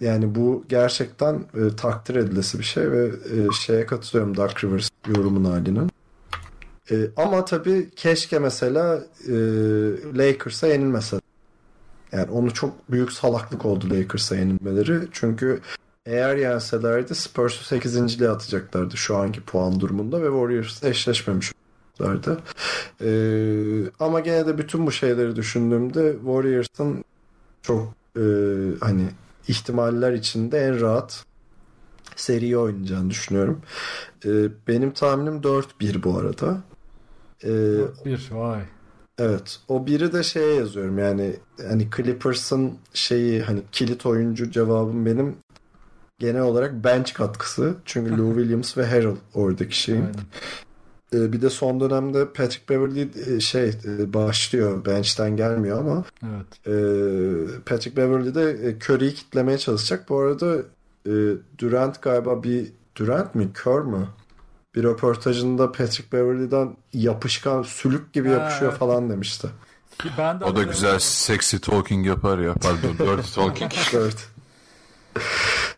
yani 0.00 0.34
bu 0.34 0.64
gerçekten 0.68 1.34
e, 1.34 1.76
takdir 1.76 2.16
edilesi 2.16 2.58
bir 2.58 2.64
şey 2.64 2.90
ve 2.90 3.06
e, 3.06 3.52
şeye 3.60 3.86
katılıyorum 3.86 4.36
Dark 4.36 4.64
Rivers 4.64 4.88
yorumun 5.08 5.44
halinin. 5.44 5.90
E, 6.92 7.10
ama 7.16 7.44
tabii 7.44 7.90
keşke 7.96 8.38
mesela 8.38 9.04
e, 9.28 9.32
Lakers'a 10.18 10.66
yenilmese. 10.66 11.20
Yani 12.12 12.30
onu 12.30 12.54
çok 12.54 12.90
büyük 12.90 13.12
salaklık 13.12 13.64
oldu 13.64 13.90
Lakers'a 13.90 14.36
yenilmeleri. 14.36 15.08
Çünkü 15.12 15.60
eğer 16.06 16.36
yenselerdi 16.36 17.14
Spurs'u 17.14 17.74
8.liğe 17.74 18.30
atacaklardı 18.30 18.96
şu 18.96 19.16
anki 19.16 19.40
puan 19.40 19.80
durumunda 19.80 20.22
ve 20.22 20.26
Warriors'la 20.26 20.88
eşleşmemiş 20.88 21.52
olacaklardı. 22.00 22.40
E, 23.00 23.10
ama 24.00 24.20
gene 24.20 24.46
de 24.46 24.58
bütün 24.58 24.86
bu 24.86 24.92
şeyleri 24.92 25.36
düşündüğümde 25.36 26.12
Warriors'ın 26.12 27.04
çok 27.62 27.94
e, 28.16 28.22
hani 28.80 29.08
ihtimaller 29.48 30.12
içinde 30.12 30.58
en 30.58 30.80
rahat 30.80 31.24
seriyi 32.16 32.58
oynayacağını 32.58 33.10
düşünüyorum. 33.10 33.62
E, 34.24 34.30
benim 34.68 34.92
tahminim 34.92 35.40
4-1 35.40 36.02
bu 36.02 36.18
arada. 36.18 36.62
E, 37.44 37.50
Bir 38.04 38.28
vay. 38.32 38.62
evet. 39.18 39.58
O 39.68 39.86
biri 39.86 40.12
de 40.12 40.22
şeye 40.22 40.54
yazıyorum 40.54 40.98
yani 40.98 41.36
hani 41.68 41.88
Clippers'ın 41.96 42.72
şeyi 42.94 43.42
hani 43.42 43.62
kilit 43.72 44.06
oyuncu 44.06 44.50
cevabım 44.50 45.06
benim 45.06 45.36
genel 46.18 46.42
olarak 46.42 46.84
bench 46.84 47.12
katkısı. 47.14 47.74
Çünkü 47.84 48.10
Lou 48.18 48.34
Williams 48.34 48.78
ve 48.78 48.86
Harrell 48.86 49.16
oradaki 49.34 49.78
şeyim. 49.78 50.02
Aynen. 50.06 51.26
E, 51.26 51.32
bir 51.32 51.42
de 51.42 51.50
son 51.50 51.80
dönemde 51.80 52.24
Patrick 52.32 52.74
Beverly 52.74 53.08
e, 53.26 53.40
şey 53.40 53.68
e, 53.68 54.12
başlıyor. 54.14 54.84
Bench'ten 54.86 55.36
gelmiyor 55.36 55.78
ama 55.78 56.04
Evet. 56.22 56.66
e, 56.66 56.74
Patrick 57.66 57.96
Beverly 57.96 58.34
de 58.34 58.76
Curry'i 58.88 59.14
kitlemeye 59.14 59.58
çalışacak. 59.58 60.08
Bu 60.08 60.18
arada 60.18 60.56
Durant 61.58 62.02
galiba 62.02 62.42
bir 62.42 62.72
Durant 62.96 63.34
mi? 63.34 63.48
Kör 63.54 63.80
mü? 63.80 64.08
Bir 64.74 64.82
röportajında 64.82 65.72
Patrick 65.72 66.12
Beverly'den 66.12 66.76
yapışkan 66.92 67.62
sülük 67.62 68.12
gibi 68.12 68.28
Ha, 68.28 68.34
yapışıyor 68.34 68.70
evet. 68.70 68.78
falan 68.80 69.10
demişti. 69.10 69.48
Ki 69.98 70.08
ben 70.18 70.40
de 70.40 70.44
O 70.44 70.56
da 70.56 70.62
güzel 70.62 70.98
sexy 70.98 71.56
talking 71.56 72.06
yapar 72.06 72.38
ya. 72.38 72.54
Pardon 72.54 72.98
dirty 72.98 73.34
talking. 73.34 73.72
evet. 73.94 74.28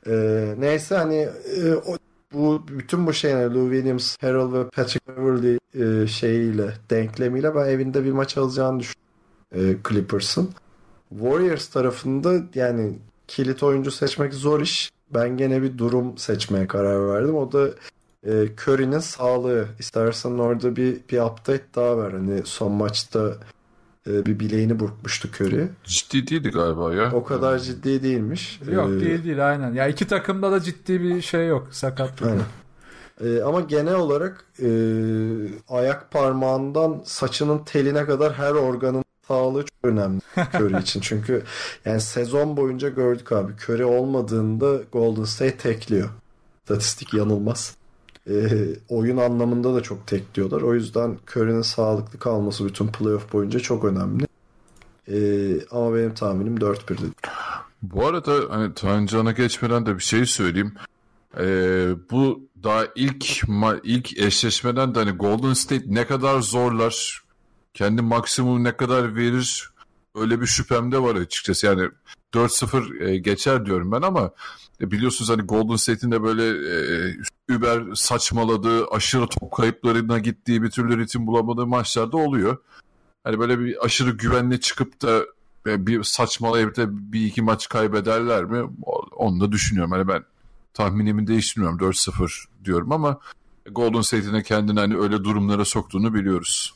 E, 0.07 0.55
neyse 0.59 0.97
hani 0.97 1.29
e, 1.63 1.75
o, 1.75 1.97
bu 2.33 2.63
bütün 2.69 3.07
bu 3.07 3.13
şeyler 3.13 3.51
Lou 3.51 3.71
Williams, 3.73 4.17
Harrell 4.21 4.53
ve 4.53 4.69
Patrick 4.69 5.01
Beverly 5.17 5.59
e, 5.75 6.07
şeyiyle 6.07 6.75
denklemiyle 6.91 7.55
ben 7.55 7.67
evinde 7.67 8.05
bir 8.05 8.13
maç 8.13 8.37
alacağını 8.39 8.81
düşünüyorum 8.81 9.05
e, 9.55 9.89
Clippers'ın. 9.89 10.51
Warriors 11.11 11.67
tarafında 11.69 12.35
yani 12.55 12.99
kilit 13.29 13.63
oyuncu 13.63 13.91
seçmek 13.91 14.35
zor 14.35 14.61
iş. 14.61 14.91
Ben 15.15 15.37
gene 15.37 15.63
bir 15.63 15.79
durum 15.79 16.19
seçmeye 16.19 16.67
karar 16.67 17.09
verdim. 17.09 17.35
O 17.37 17.53
da 17.53 17.69
e, 18.27 18.49
Curry'nin 18.61 18.99
sağlığı. 18.99 19.69
İstersen 19.79 20.31
orada 20.39 20.77
bir 20.77 21.01
bir 21.11 21.21
update 21.21 21.65
daha 21.75 21.99
ver. 21.99 22.11
Hani 22.11 22.43
son 22.45 22.73
maçta 22.73 23.35
e, 24.07 24.27
bir 24.27 24.39
bileğini 24.41 24.81
burkmuştu 24.81 25.29
Curry. 25.41 25.69
Ciddi 25.85 26.27
değildi 26.27 26.51
galiba 26.51 26.95
ya. 26.95 27.13
O 27.13 27.25
kadar 27.25 27.59
ciddi 27.59 28.03
değilmiş. 28.03 28.61
Yok 28.71 28.91
Ee, 28.91 29.01
değil 29.01 29.25
değil 29.25 29.49
aynen. 29.51 29.73
Ya 29.73 29.89
iki 29.89 30.07
takımda 30.07 30.53
da 30.53 30.61
ciddi 30.61 31.01
bir 31.01 31.23
şey 31.23 31.47
yok. 31.47 31.69
Sakatlık. 31.71 32.29
Aynen. 32.31 32.45
Ee, 33.25 33.43
ama 33.43 33.61
genel 33.61 33.95
olarak 33.95 34.45
e, 34.63 34.69
ayak 35.69 36.11
parmağından 36.11 37.03
saçının 37.05 37.59
teline 37.59 38.05
kadar 38.07 38.33
her 38.33 38.53
organın 38.53 39.05
sağlığı 39.29 39.61
çok 39.65 39.91
önemli 39.93 40.21
Curry 40.55 40.83
için. 40.83 41.01
Çünkü 41.01 41.43
yani 41.85 42.01
sezon 42.01 42.57
boyunca 42.57 42.89
gördük 42.89 43.33
abi. 43.33 43.53
Curry 43.53 43.85
olmadığında 43.85 44.77
Golden 44.93 45.25
State 45.25 45.57
tekliyor. 45.57 46.09
Statistik 46.65 47.15
yanılmaz. 47.15 47.77
Ee, 48.31 48.67
oyun 48.89 49.17
anlamında 49.17 49.75
da 49.75 49.83
çok 49.83 50.07
tekliyorlar. 50.07 50.63
O 50.63 50.75
yüzden 50.75 51.19
Curry'nin 51.31 51.63
sağlıklı 51.63 52.19
kalması 52.19 52.67
bütün 52.67 52.87
playoff 52.87 53.33
boyunca 53.33 53.61
çok 53.61 53.85
önemli. 53.85 54.27
Ee, 55.09 55.67
ama 55.71 55.95
benim 55.95 56.15
tahminim 56.15 56.57
4-1'di. 56.57 57.07
Bu 57.83 58.07
arada 58.07 58.35
hani 58.51 58.75
Tancan'a 58.75 59.33
geçmeden 59.33 59.87
de 59.87 59.95
bir 59.97 60.03
şey 60.03 60.27
söyleyeyim. 60.27 60.75
Ee, 61.41 61.89
bu 62.11 62.49
daha 62.63 62.85
ilk 62.95 63.25
ma- 63.45 63.81
ilk 63.83 64.19
eşleşmeden 64.19 64.95
de 64.95 64.99
hani 64.99 65.11
Golden 65.11 65.53
State 65.53 65.85
ne 65.87 66.07
kadar 66.07 66.41
zorlar, 66.41 67.25
kendi 67.75 68.03
maksimum 68.03 68.65
ne 68.65 68.77
kadar 68.77 69.17
verir 69.17 69.71
öyle 70.15 70.41
bir 70.41 70.47
şüphem 70.47 70.93
de 70.93 71.03
var 71.03 71.15
açıkçası. 71.17 71.67
Yani 71.67 71.89
4-0 72.35 73.05
e, 73.09 73.19
geçer 73.19 73.67
diyorum 73.67 73.93
ben 73.93 74.03
ama 74.03 74.21
e, 74.25 74.31
biliyorsunuz 74.81 75.31
hani 75.31 75.43
Golden 75.43 75.77
State'in 75.77 76.13
de 76.13 76.23
böyle 76.23 76.49
e, 76.49 77.15
über 77.49 77.95
saçmaladığı, 77.95 78.87
aşırı 78.87 79.27
top 79.27 79.53
kayıplarına 79.53 80.19
gittiği 80.19 80.63
bir 80.63 80.71
türlü 80.71 80.99
ritim 80.99 81.27
bulamadığı 81.27 81.67
maçlarda 81.67 82.17
oluyor. 82.17 82.57
Hani 83.25 83.39
böyle 83.39 83.59
bir 83.59 83.85
aşırı 83.85 84.11
güvenli 84.11 84.61
çıkıp 84.61 85.03
da 85.03 85.25
e, 85.67 85.87
bir 85.87 86.03
saçmalayıp 86.03 86.77
da 86.77 87.13
bir 87.13 87.27
iki 87.27 87.43
maç 87.43 87.69
kaybederler 87.69 88.45
mi? 88.45 88.71
Onu 89.17 89.41
da 89.41 89.53
düşünüyorum. 89.53 89.93
Hani 89.93 90.09
ben 90.09 90.25
tahminimi 90.75 91.27
değiştirmiyorum. 91.27 91.79
4-0 91.79 92.45
diyorum 92.65 92.93
ama 92.93 93.19
Golden 93.71 94.01
State'in 94.01 94.35
de 94.35 94.43
kendini 94.43 94.81
hani 94.81 94.97
öyle 94.97 95.25
durumlara 95.25 95.65
soktuğunu 95.65 96.15
biliyoruz. 96.15 96.75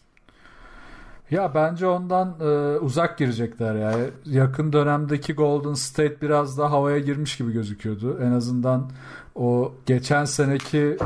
Ya 1.30 1.54
bence 1.54 1.86
ondan 1.86 2.34
e, 2.40 2.78
uzak 2.78 3.18
girecekler 3.18 3.74
ya. 3.74 3.94
Yakın 4.26 4.72
dönemdeki 4.72 5.32
Golden 5.34 5.74
State 5.74 6.20
biraz 6.20 6.58
daha 6.58 6.70
havaya 6.70 6.98
girmiş 6.98 7.36
gibi 7.36 7.52
gözüküyordu. 7.52 8.18
En 8.22 8.32
azından 8.32 8.90
o 9.34 9.72
geçen 9.86 10.24
seneki 10.24 10.96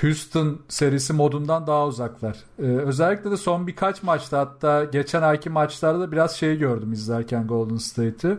Houston 0.00 0.58
serisi 0.68 1.12
modundan 1.12 1.66
daha 1.66 1.86
uzaklar. 1.86 2.36
E, 2.58 2.62
özellikle 2.62 3.30
de 3.30 3.36
son 3.36 3.66
birkaç 3.66 4.02
maçta 4.02 4.38
hatta 4.38 4.84
geçen 4.84 5.22
ayki 5.22 5.50
maçlarda 5.50 6.12
biraz 6.12 6.36
şey 6.36 6.58
gördüm 6.58 6.92
izlerken 6.92 7.46
Golden 7.46 7.76
State'i. 7.76 8.36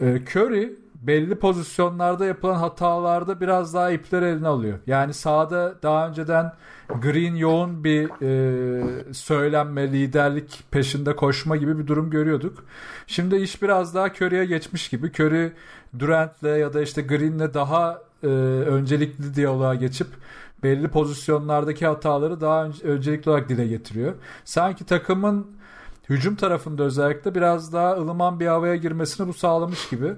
E, 0.00 0.22
Curry 0.34 0.76
belli 1.02 1.34
pozisyonlarda 1.34 2.26
yapılan 2.26 2.54
hatalarda 2.54 3.40
biraz 3.40 3.74
daha 3.74 3.90
ipler 3.90 4.22
eline 4.22 4.48
alıyor. 4.48 4.78
Yani 4.86 5.14
sahada 5.14 5.74
daha 5.82 6.08
önceden 6.08 6.52
Green 7.02 7.34
yoğun 7.34 7.84
bir 7.84 8.10
e, 8.22 9.14
söylenme, 9.14 9.92
liderlik 9.92 10.64
peşinde 10.70 11.16
koşma 11.16 11.56
gibi 11.56 11.78
bir 11.78 11.86
durum 11.86 12.10
görüyorduk. 12.10 12.64
Şimdi 13.06 13.36
iş 13.36 13.62
biraz 13.62 13.94
daha 13.94 14.06
Curry'e 14.06 14.44
geçmiş 14.44 14.88
gibi. 14.88 15.06
Curry 15.06 15.52
Durant'le 15.98 16.58
ya 16.58 16.72
da 16.72 16.82
işte 16.82 17.02
Green'le 17.02 17.54
daha 17.54 18.02
e, 18.22 18.26
öncelikli 18.26 19.34
diyaloğa 19.34 19.74
geçip 19.74 20.08
belli 20.62 20.88
pozisyonlardaki 20.88 21.86
hataları 21.86 22.40
daha 22.40 22.64
önce, 22.64 22.84
öncelikli 22.84 23.30
olarak 23.30 23.48
dile 23.48 23.66
getiriyor. 23.66 24.14
Sanki 24.44 24.84
takımın 24.84 25.46
hücum 26.08 26.36
tarafında 26.36 26.82
özellikle 26.82 27.34
biraz 27.34 27.72
daha 27.72 27.92
ılıman 27.92 28.40
bir 28.40 28.46
havaya 28.46 28.76
girmesini 28.76 29.28
bu 29.28 29.32
sağlamış 29.32 29.88
gibi. 29.88 30.14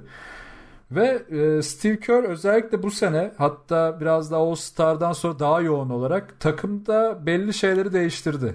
Ve 0.93 1.23
e, 1.31 1.62
Steve 1.62 2.01
Kerr 2.01 2.25
özellikle 2.25 2.83
bu 2.83 2.91
sene 2.91 3.33
hatta 3.39 4.01
biraz 4.01 4.31
daha 4.31 4.41
All-Star'dan 4.41 5.12
sonra 5.12 5.39
daha 5.39 5.61
yoğun 5.61 5.91
olarak 5.91 6.41
takımda 6.41 7.27
belli 7.27 7.55
şeyleri 7.55 7.93
değiştirdi. 7.93 8.55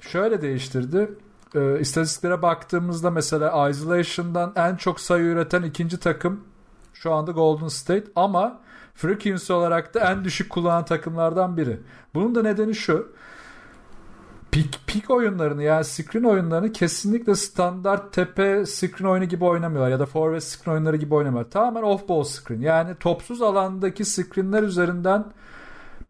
Şöyle 0.00 0.42
değiştirdi. 0.42 1.10
E, 1.54 1.80
istatistiklere 1.80 2.42
baktığımızda 2.42 3.10
mesela 3.10 3.68
isolation'dan 3.68 4.52
en 4.56 4.76
çok 4.76 5.00
sayı 5.00 5.24
üreten 5.24 5.62
ikinci 5.62 5.98
takım 5.98 6.44
şu 6.94 7.12
anda 7.12 7.30
Golden 7.30 7.68
State 7.68 8.04
ama 8.16 8.60
frequency 8.94 9.52
olarak 9.52 9.94
da 9.94 10.00
en 10.00 10.24
düşük 10.24 10.50
kullanan 10.50 10.84
takımlardan 10.84 11.56
biri. 11.56 11.80
Bunun 12.14 12.34
da 12.34 12.42
nedeni 12.42 12.74
şu. 12.74 13.12
Pik, 14.52 14.86
pik 14.86 15.10
oyunlarını 15.10 15.62
yani 15.62 15.84
screen 15.84 16.24
oyunlarını 16.24 16.72
kesinlikle 16.72 17.34
standart 17.34 18.12
tepe 18.12 18.66
screen 18.66 19.08
oyunu 19.08 19.24
gibi 19.24 19.44
oynamıyorlar 19.44 19.90
ya 19.90 20.00
da 20.00 20.06
forward 20.06 20.40
screen 20.40 20.74
oyunları 20.74 20.96
gibi 20.96 21.14
oynamıyorlar. 21.14 21.50
Tamamen 21.50 21.82
off 21.82 22.08
ball 22.08 22.24
screen 22.24 22.60
yani 22.60 22.94
topsuz 22.94 23.42
alandaki 23.42 24.04
screenler 24.04 24.62
üzerinden 24.62 25.24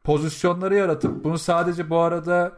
pozisyonları 0.05 0.75
yaratıp 0.75 1.25
bunu 1.25 1.39
sadece 1.39 1.91
bu 1.91 1.99
arada 1.99 2.53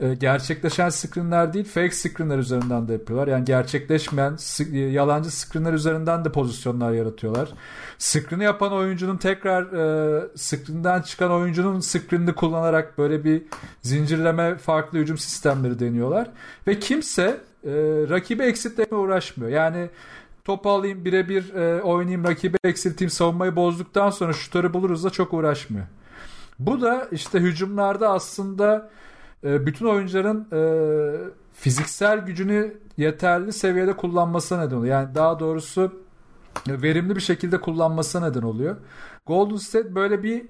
e, 0.00 0.14
gerçekleşen 0.14 0.88
screenler 0.88 1.52
değil 1.52 1.64
fake 1.64 1.90
screenler 1.90 2.38
üzerinden 2.38 2.88
de 2.88 2.92
yapıyorlar. 2.92 3.28
Yani 3.28 3.44
gerçekleşmeyen 3.44 4.36
s- 4.36 4.76
yalancı 4.78 5.30
screenler 5.30 5.72
üzerinden 5.72 6.24
de 6.24 6.32
pozisyonlar 6.32 6.92
yaratıyorlar. 6.92 7.48
Screen'i 7.98 8.44
yapan 8.44 8.72
oyuncunun 8.72 9.16
tekrar 9.16 9.62
e, 9.62 10.28
screen'den 10.36 11.02
çıkan 11.02 11.30
oyuncunun 11.32 11.80
screen'ini 11.80 12.32
kullanarak 12.32 12.98
böyle 12.98 13.24
bir 13.24 13.42
zincirleme 13.82 14.56
farklı 14.56 14.98
hücum 14.98 15.18
sistemleri 15.18 15.78
deniyorlar. 15.78 16.30
Ve 16.66 16.78
kimse 16.78 17.22
e, 17.64 17.70
rakibi 18.10 18.42
eksiltmeye 18.42 19.00
uğraşmıyor. 19.00 19.50
Yani 19.50 19.88
top 20.44 20.66
alayım 20.66 21.04
birebir 21.04 21.54
e, 21.54 21.82
oynayayım 21.82 22.24
rakibi 22.24 22.56
eksilteyim 22.64 23.10
savunmayı 23.10 23.56
bozduktan 23.56 24.10
sonra 24.10 24.32
şutörü 24.32 24.72
buluruz 24.72 25.04
da 25.04 25.10
çok 25.10 25.34
uğraşmıyor. 25.34 25.86
Bu 26.58 26.80
da 26.80 27.08
işte 27.12 27.38
hücumlarda 27.40 28.08
aslında 28.10 28.90
e, 29.44 29.66
bütün 29.66 29.86
oyuncuların 29.86 30.48
e, 30.52 30.60
fiziksel 31.52 32.18
gücünü 32.18 32.74
yeterli 32.96 33.52
seviyede 33.52 33.96
kullanmasına 33.96 34.60
neden 34.60 34.76
oluyor. 34.76 34.94
Yani 34.94 35.14
daha 35.14 35.40
doğrusu 35.40 36.02
e, 36.68 36.82
verimli 36.82 37.16
bir 37.16 37.20
şekilde 37.20 37.60
kullanmasına 37.60 38.28
neden 38.28 38.42
oluyor. 38.42 38.76
Golden 39.26 39.56
State 39.56 39.94
böyle 39.94 40.22
bir 40.22 40.46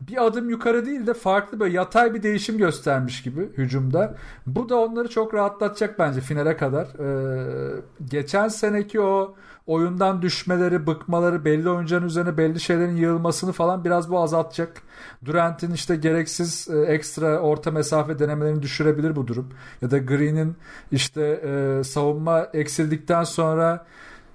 bir 0.00 0.26
adım 0.26 0.50
yukarı 0.50 0.86
değil 0.86 1.06
de 1.06 1.14
farklı 1.14 1.60
böyle 1.60 1.74
yatay 1.74 2.14
bir 2.14 2.22
değişim 2.22 2.58
göstermiş 2.58 3.22
gibi 3.22 3.52
hücumda. 3.58 4.14
Bu 4.46 4.68
da 4.68 4.76
onları 4.76 5.08
çok 5.08 5.34
rahatlatacak 5.34 5.98
bence 5.98 6.20
finale 6.20 6.56
kadar. 6.56 6.86
Ee, 6.86 7.82
geçen 8.04 8.48
seneki 8.48 9.00
o 9.00 9.34
oyundan 9.66 10.22
düşmeleri, 10.22 10.86
bıkmaları, 10.86 11.44
belli 11.44 11.70
oyuncuların 11.70 12.06
üzerine 12.06 12.36
belli 12.36 12.60
şeylerin 12.60 12.96
yığılmasını 12.96 13.52
falan 13.52 13.84
biraz 13.84 14.10
bu 14.10 14.18
azaltacak. 14.18 14.82
Durant'in 15.24 15.72
işte 15.72 15.96
gereksiz 15.96 16.68
e, 16.70 16.78
ekstra 16.78 17.38
orta 17.38 17.70
mesafe 17.70 18.18
denemelerini 18.18 18.62
düşürebilir 18.62 19.16
bu 19.16 19.26
durum. 19.26 19.48
Ya 19.82 19.90
da 19.90 19.98
Green'in 19.98 20.56
işte 20.92 21.22
e, 21.22 21.84
savunma 21.84 22.48
eksildikten 22.52 23.24
sonra 23.24 23.86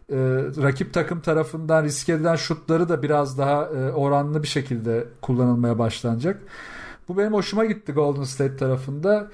e, 0.09 0.17
rakip 0.61 0.93
takım 0.93 1.21
tarafından 1.21 1.83
riske 1.83 2.13
edilen 2.13 2.35
şutları 2.35 2.89
da 2.89 3.03
biraz 3.03 3.37
daha 3.37 3.65
e, 3.65 3.91
oranlı 3.91 4.43
bir 4.43 4.47
şekilde 4.47 5.07
kullanılmaya 5.21 5.79
başlanacak. 5.79 6.41
Bu 7.07 7.17
benim 7.17 7.33
hoşuma 7.33 7.65
gitti 7.65 7.91
Golden 7.91 8.23
State 8.23 8.57
tarafında. 8.57 9.27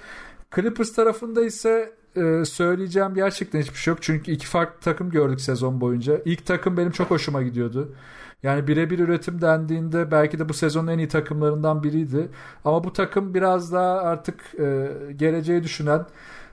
Clippers 0.56 0.94
tarafında 0.94 1.46
ise 1.46 1.94
e, 2.16 2.46
söyleyeceğim 2.46 3.14
gerçekten 3.16 3.60
hiçbir 3.62 3.78
şey 3.78 3.92
yok. 3.92 4.02
Çünkü 4.02 4.32
iki 4.32 4.48
farklı 4.48 4.80
takım 4.82 5.10
gördük 5.10 5.42
sezon 5.42 5.82
boyunca. 5.82 6.22
İlk 6.26 6.46
takım 6.46 6.78
benim 6.78 6.92
çok 6.92 7.12
hoşuma 7.12 7.42
gidiyordu. 7.42 7.96
Yani 8.44 8.68
birebir 8.68 9.00
üretim 9.00 9.42
dendiğinde 9.42 10.12
belki 10.12 10.40
de 10.40 10.50
bu 10.50 10.54
sezonun 10.54 10.88
en 10.88 10.98
iyi 10.98 11.08
takımlarından 11.08 11.84
biriydi. 11.84 12.30
Ama 12.66 12.84
bu 12.84 12.94
takım 12.94 13.34
biraz 13.34 13.74
daha 13.74 13.98
artık 13.98 14.56
e, 14.60 14.90
geleceği 15.16 15.64
düşünen 15.64 16.06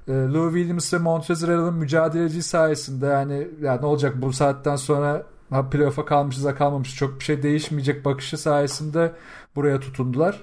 e, 0.08 0.12
Lou 0.12 0.54
Williams 0.54 0.94
ve 0.94 0.98
Montrezl 0.98 1.48
mücadeleci 1.72 2.42
sayesinde 2.42 3.06
yani, 3.06 3.48
yani 3.62 3.82
ne 3.82 3.86
olacak 3.86 4.14
bu 4.22 4.32
saatten 4.32 4.76
sonra 4.76 5.26
playoff'a 5.70 6.04
kalmışız 6.04 6.44
da 6.44 6.54
kalmamışız 6.54 6.96
çok 6.96 7.18
bir 7.18 7.24
şey 7.24 7.42
değişmeyecek 7.42 8.04
bakışı 8.04 8.38
sayesinde 8.38 9.12
buraya 9.56 9.80
tutundular. 9.80 10.40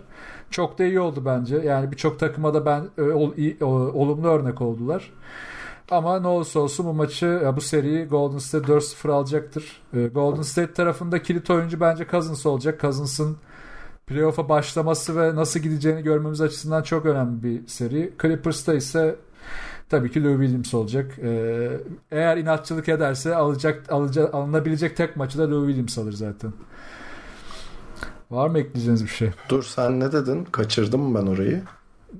Çok 0.51 0.80
da 0.80 0.84
iyi 0.84 0.99
oldu 0.99 1.21
bence. 1.26 1.57
Yani 1.57 1.91
birçok 1.91 2.19
takıma 2.19 2.53
da 2.53 2.65
ben 2.65 2.84
e, 2.97 3.01
ol, 3.01 3.34
iyi, 3.38 3.57
o, 3.61 3.65
olumlu 3.67 4.27
örnek 4.27 4.61
oldular. 4.61 5.11
Ama 5.91 6.19
ne 6.19 6.27
olursa 6.27 6.59
olsun 6.59 6.85
bu 6.85 6.93
maçı, 6.93 7.53
bu 7.55 7.61
seriyi 7.61 8.05
Golden 8.05 8.38
State 8.38 8.71
4-0 8.71 9.11
alacaktır. 9.11 9.81
E, 9.93 10.07
Golden 10.07 10.41
State 10.41 10.73
tarafında 10.73 11.21
kilit 11.23 11.49
oyuncu 11.49 11.80
bence 11.80 12.07
Cousins 12.11 12.45
olacak. 12.45 12.81
Cousins'ın 12.81 13.38
playoff'a 14.07 14.49
başlaması 14.49 15.17
ve 15.21 15.35
nasıl 15.35 15.59
gideceğini 15.59 16.03
görmemiz 16.03 16.41
açısından 16.41 16.84
çok 16.84 17.05
önemli 17.05 17.43
bir 17.43 17.67
seri. 17.67 18.13
Clippers'ta 18.21 18.73
ise 18.73 19.15
tabii 19.89 20.11
ki 20.11 20.23
Lou 20.23 20.41
Williams 20.41 20.73
olacak. 20.73 21.19
Eğer 22.11 22.38
inatçılık 22.38 22.89
ederse 22.89 23.35
alacak, 23.35 23.91
alacak 23.91 24.34
alınabilecek 24.34 24.97
tek 24.97 25.15
maçı 25.15 25.38
da 25.38 25.51
Lou 25.51 25.67
Williams 25.67 25.97
alır 25.97 26.13
zaten. 26.13 26.53
Var 28.31 28.47
mı 28.49 28.60
ekleyeceğiniz 28.60 29.03
bir 29.03 29.10
şey? 29.10 29.31
Dur 29.49 29.64
sen 29.64 29.99
ne 29.99 30.11
dedin? 30.11 30.43
Kaçırdım 30.43 31.01
mı 31.01 31.22
ben 31.22 31.27
orayı? 31.27 31.64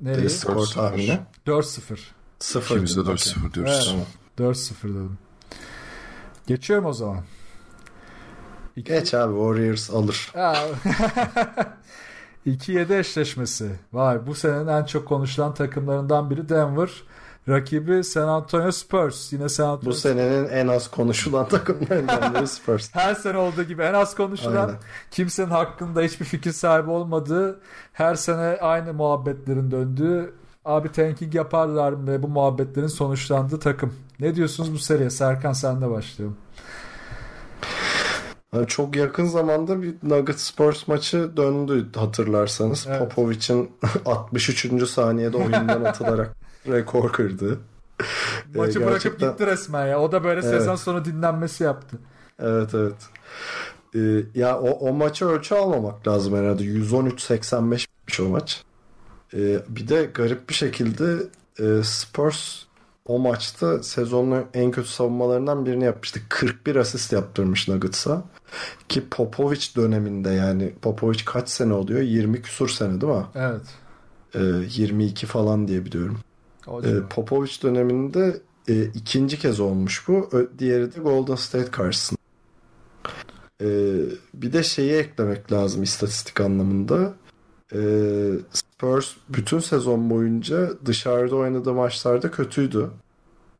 Nereye? 0.02 0.30
Skor 0.30 0.56
4-0. 0.56 0.74
tahmini. 0.74 1.20
4-0. 1.48 1.98
0. 2.40 2.76
İkimiz 2.76 2.98
de 2.98 3.00
4-0 3.02 3.54
diyoruz. 3.54 3.96
Evet. 4.40 4.56
4-0 4.56 4.84
dedim. 4.84 5.18
Geçiyorum 6.48 6.86
o 6.86 6.94
zaman. 6.94 7.24
İki- 8.76 8.92
Geç 8.92 9.14
abi 9.14 9.34
Warriors 9.34 9.90
alır. 9.90 10.32
Ha. 10.34 10.56
2-7 12.48 12.94
eşleşmesi. 13.00 13.72
Vay 13.94 14.28
bu 14.28 14.36
senenin 14.36 14.68
en 14.68 14.84
çok 14.86 15.08
konuşulan 15.08 15.54
takımlarından 15.54 16.30
biri 16.30 16.50
Denver. 16.50 16.90
Rakibi 17.50 18.04
San 18.04 18.28
Antonio 18.28 18.72
Spurs. 18.72 19.34
Yine 19.34 19.50
San 19.50 19.70
Antonio 19.70 19.92
Bu 19.92 19.96
senenin 19.96 20.48
en 20.50 20.68
az 20.68 20.92
konuşulan 20.92 21.48
takımlarından 21.48 22.34
biri 22.34 22.48
Spurs. 22.48 22.90
her 22.96 23.16
sene 23.16 23.38
olduğu 23.38 23.64
gibi 23.64 23.82
en 23.82 23.94
az 23.94 24.16
konuşulan, 24.16 24.68
Aynen. 24.68 24.80
kimsenin 25.12 25.50
hakkında 25.50 26.02
hiçbir 26.02 26.26
fikir 26.26 26.52
sahibi 26.52 26.90
olmadığı, 26.90 27.60
her 27.94 28.16
sene 28.16 28.58
aynı 28.62 28.94
muhabbetlerin 28.94 29.72
döndüğü, 29.72 30.34
abi 30.66 30.92
tanking 30.92 31.36
yaparlar 31.36 31.92
mı 31.92 32.12
ve 32.12 32.24
bu 32.24 32.28
muhabbetlerin 32.28 32.88
sonuçlandığı 32.88 33.60
takım. 33.60 33.94
Ne 34.20 34.36
diyorsunuz 34.36 34.74
bu 34.74 34.78
seriye? 34.80 35.10
Serkan 35.10 35.54
senle 35.54 35.90
başlayalım. 35.90 36.38
Çok 38.68 38.96
yakın 38.96 39.26
zamanda 39.26 39.82
bir 39.82 39.96
Nuggets 40.04 40.44
Spurs 40.44 40.88
maçı 40.88 41.38
döndü 41.38 41.88
hatırlarsanız. 41.96 42.88
Evet. 42.90 43.00
Popovic'in 43.00 43.72
63. 44.06 44.90
saniyede 44.90 45.38
oyundan 45.38 45.84
atılarak 45.84 46.36
rekor 46.72 47.12
kırdı. 47.14 47.60
Maçı 48.56 48.80
Ee, 48.80 48.82
bırakıp 48.86 48.92
gerçekten- 49.04 49.32
gitti 49.32 49.46
resmen 49.48 49.88
ya. 49.88 50.00
O 50.02 50.12
da 50.12 50.24
böyle 50.24 50.40
Evet. 50.40 50.50
sezon 50.60 50.76
sonu 50.76 51.06
dinlenmesi 51.06 51.64
yaptı. 51.64 51.98
Evet 52.40 52.70
evet. 52.76 52.96
Ee, 53.96 54.40
ya 54.40 54.60
o, 54.60 54.70
o 54.70 54.94
maçı 54.94 55.26
ölçü 55.26 55.56
almamak 55.56 56.08
lazım 56.08 56.36
herhalde. 56.38 56.64
113-85'miş 56.64 58.22
o 58.26 58.30
maç. 58.30 58.64
Ee, 59.34 59.60
bir 59.70 59.88
de 59.88 60.10
garip 60.14 60.50
bir 60.50 60.54
şekilde 60.54 61.18
e, 61.60 61.84
Spurs 61.84 62.64
o 63.06 63.20
maçta 63.20 63.84
sezonun 63.84 64.46
en 64.54 64.72
kötü 64.72 64.90
savunmalarından 64.90 65.66
birini 65.66 65.84
yapmıştı. 65.84 66.20
41 66.30 66.76
asist 66.76 67.14
yaptırmış 67.14 67.68
Nuggets'a. 67.68 68.24
Ki 68.90 69.04
Popovic 69.12 69.62
döneminde 69.76 70.30
yani 70.30 70.74
Popovic 70.82 71.20
kaç 71.26 71.50
sene 71.50 71.74
oluyor? 71.74 72.02
20 72.02 72.42
küsur 72.42 72.70
sene 72.70 73.02
değil 73.02 73.14
mi? 73.14 73.26
Evet. 73.36 73.62
Ee, 74.36 74.40
22 74.70 75.26
falan 75.26 75.68
diye 75.68 75.86
biliyorum. 75.86 76.20
Civar. 76.84 77.10
Popovic 77.10 77.52
döneminde 77.64 78.42
e, 78.68 78.84
ikinci 78.84 79.40
kez 79.40 79.60
olmuş 79.60 80.08
bu. 80.08 80.30
Diğeri 80.60 80.96
de 80.96 81.00
Golden 81.00 81.36
State 81.36 81.72
karşısında. 81.72 82.20
Ee, 83.62 83.66
bir 84.34 84.54
de 84.54 84.64
şeyi 84.64 84.94
eklemek 84.94 85.52
lazım 85.52 85.84
istatistik 85.84 86.42
anlamında. 86.42 87.14
Ee, 87.74 88.32
Spurs 88.52 89.12
bütün 89.30 89.60
sezon 89.60 90.10
boyunca 90.10 90.70
dışarıda 90.86 91.36
oynadığı 91.36 91.74
maçlarda 91.74 92.32
kötüydü. 92.32 92.90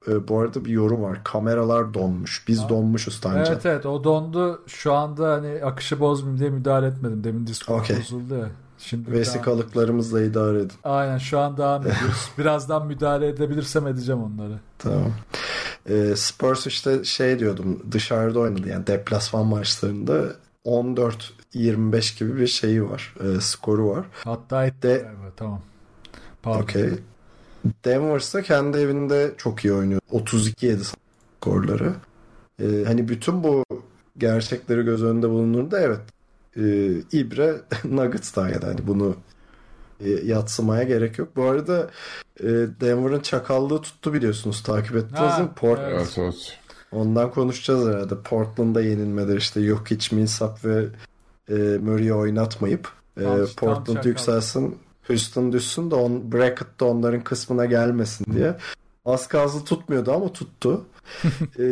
Ee, 0.08 0.28
bu 0.28 0.40
arada 0.40 0.66
bir 0.66 0.72
yorum 0.72 1.02
var. 1.04 1.24
Kameralar 1.24 1.94
donmuş. 1.94 2.48
Biz 2.48 2.60
Ha. 2.60 2.70
donmuşuz 2.70 3.22
Tancan. 3.22 3.54
Evet 3.54 3.66
evet 3.66 3.86
o 3.86 4.04
dondu. 4.04 4.62
Şu 4.68 4.94
anda 4.94 5.32
hani 5.34 5.64
akışı 5.64 6.00
bozmayayım 6.00 6.40
diye 6.40 6.50
müdahale 6.50 6.88
etmedim. 6.88 7.24
Demin 7.24 7.48
Discord 7.48 7.80
Okey. 7.80 7.98
bozuldu 7.98 8.36
ya. 8.36 8.50
Şimdi 8.80 9.12
Vesikalıklarımızla 9.12 10.22
idare 10.22 10.58
edin. 10.60 10.72
Aynen 10.84 11.18
şu 11.18 11.40
an 11.40 11.58
devam 11.58 11.82
ediyoruz. 11.82 12.30
Birazdan 12.38 12.88
müdahale 12.88 13.28
edebilirsem 13.28 13.88
edeceğim 13.88 14.24
onları. 14.24 14.60
Tamam. 14.78 15.12
Ee, 15.90 16.14
Spurs 16.16 16.68
işte 16.68 17.04
şey 17.04 17.40
diyordum 17.40 17.84
dışarıda 17.92 18.40
oynadı 18.40 18.70
yani 18.70 18.88
deplasman 18.88 19.46
maçlarında 19.46 20.24
14-25 20.66 22.20
gibi 22.20 22.38
bir 22.38 22.48
şeyi 22.48 22.90
var. 22.90 23.14
e, 23.24 23.42
skoru 23.42 23.90
var. 23.90 24.06
Hatta 24.24 24.66
etti 24.66 24.82
De- 24.88 24.98
galiba. 24.98 25.32
Tamam. 25.36 25.62
Pardon. 26.44 26.62
Okey. 26.62 26.90
Denver'sa 27.86 28.42
kendi 28.42 28.78
evinde 28.78 29.34
çok 29.38 29.66
iyi 29.66 29.74
oynuyor. 29.74 30.02
32-7 30.12 30.78
skorları. 31.40 31.94
Ee, 32.62 32.66
hani 32.88 33.08
bütün 33.08 33.44
bu 33.44 33.64
gerçekleri 34.18 34.82
göz 34.82 35.04
önünde 35.04 35.30
bulunduğunda 35.30 35.80
evet 35.80 36.00
e, 36.58 36.62
İbre 37.12 37.56
Nuggets'tan 37.84 38.48
yani 38.48 38.66
hani 38.66 38.88
bunu 38.88 39.16
e, 40.02 40.10
yatsımaya 40.10 40.84
gerek 40.84 41.20
yok. 41.20 41.36
Bu 41.36 41.44
arada 41.44 41.90
e, 42.40 42.48
Denver'ın 42.82 43.20
çakallığı 43.20 43.82
tuttu 43.82 44.14
biliyorsunuz 44.14 44.64
takip 44.64 44.96
ettiniz 44.96 45.32
Ha, 45.32 45.40
mi? 45.44 45.50
Port- 45.56 45.90
evet. 45.92 46.16
Evet. 46.18 46.58
Ondan 46.92 47.32
konuşacağız 47.32 47.88
herhalde. 47.88 48.22
Portland'da 48.22 48.82
yenilmeler 48.82 49.38
işte 49.38 49.62
yok 49.62 49.92
hiç 49.92 50.12
Millsap 50.12 50.66
ve 50.66 50.86
e, 51.50 51.54
Murray'i 51.78 52.14
oynatmayıp 52.14 52.90
e, 53.18 53.24
Tam- 53.24 53.38
tam 53.38 53.48
Portland 53.56 53.98
çakal. 53.98 54.10
yükselsin 54.10 54.78
Houston 55.08 55.52
düşsün 55.54 55.92
de 55.92 55.96
on, 55.96 56.32
bracket'ta 56.32 56.86
onların 56.86 57.24
kısmına 57.24 57.66
gelmesin 57.66 58.26
diye. 58.34 58.56
Az 59.06 59.28
kalsın 59.28 59.66
tutmuyordu 59.66 60.12
ama 60.12 60.34
tuttu. 60.34 60.86
e, 61.60 61.66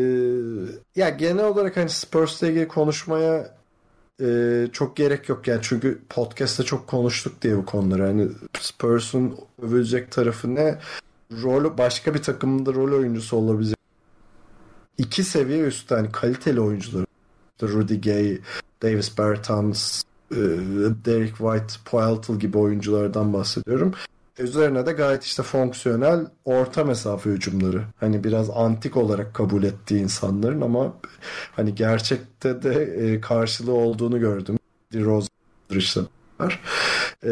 ya 0.95 1.10
genel 1.10 1.45
olarak 1.45 1.78
hani 1.78 1.90
Spurs'la 1.90 2.48
ilgili 2.48 2.68
konuşmaya 2.68 3.57
e, 4.22 4.68
çok 4.73 4.98
gerek 4.98 5.30
yok 5.30 5.48
yani 5.48 5.60
çünkü 5.64 5.99
podcast'ta 6.10 6.64
çok 6.64 6.88
konuştuk 6.88 7.41
diye 7.41 7.57
bu 7.57 7.65
konuları. 7.65 8.03
Hani 8.03 8.27
Spurs'un 8.60 9.35
övülecek 9.61 10.11
tarafı 10.11 10.56
ne? 10.56 10.80
Rol 11.44 11.77
başka 11.77 12.14
bir 12.14 12.22
takımda 12.22 12.73
rol 12.73 12.99
oyuncusu 12.99 13.38
olabilecek 13.38 13.77
iki 14.98 15.23
seviye 15.23 15.64
üstü 15.64 15.95
hani 15.95 16.11
kaliteli 16.11 16.61
oyuncular. 16.61 17.06
Rudy 17.61 17.95
Gay, 18.02 18.39
Davis 18.81 19.18
Bertans, 19.18 20.03
Derek 21.06 21.38
White, 21.38 21.73
Poeltl 21.85 22.34
gibi 22.34 22.57
oyunculardan 22.57 23.34
bahsediyorum. 23.34 23.94
Üzerine 24.40 24.86
de 24.86 24.92
gayet 24.92 25.24
işte 25.24 25.44
fonksiyonel 25.44 26.28
orta 26.46 26.84
mesafe 26.84 27.30
hücumları. 27.30 27.84
Hani 28.00 28.24
biraz 28.24 28.50
antik 28.50 28.98
olarak 28.98 29.34
kabul 29.34 29.64
ettiği 29.64 30.02
insanların 30.02 30.62
ama 30.62 30.94
hani 31.56 31.76
gerçekte 31.76 32.64
de 32.64 32.84
e, 32.84 33.22
karşılığı 33.22 33.74
olduğunu 33.74 34.20
gördüm. 34.20 34.60
DeRozan 34.94 35.30
işte 35.70 36.02
var. 36.40 36.62
E, 37.24 37.30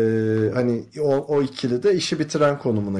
hani 0.53 0.83
o, 1.01 1.15
o 1.17 1.41
ikili 1.41 1.83
de 1.83 1.95
işi 1.95 2.19
bitiren 2.19 2.59
konumuna 2.59 2.99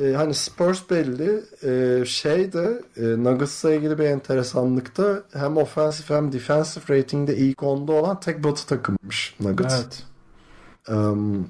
e, 0.00 0.12
hani 0.12 0.34
Spurs 0.34 0.90
belli. 0.90 1.44
E, 1.62 2.04
şey 2.04 2.52
de 2.52 2.82
e, 2.96 3.02
Nuggets'la 3.02 3.74
ilgili 3.74 3.98
bir 3.98 4.04
enteresanlık 4.04 4.96
da 4.96 5.22
hem 5.32 5.56
offensive 5.56 6.16
hem 6.16 6.32
defensive 6.32 6.98
ratingde 6.98 7.36
ilk 7.36 7.62
onda 7.62 7.92
olan 7.92 8.20
tek 8.20 8.44
batı 8.44 8.66
takımmış 8.66 9.36
Nuggets. 9.40 9.74
Evet. 9.74 10.02
Um, 10.88 11.48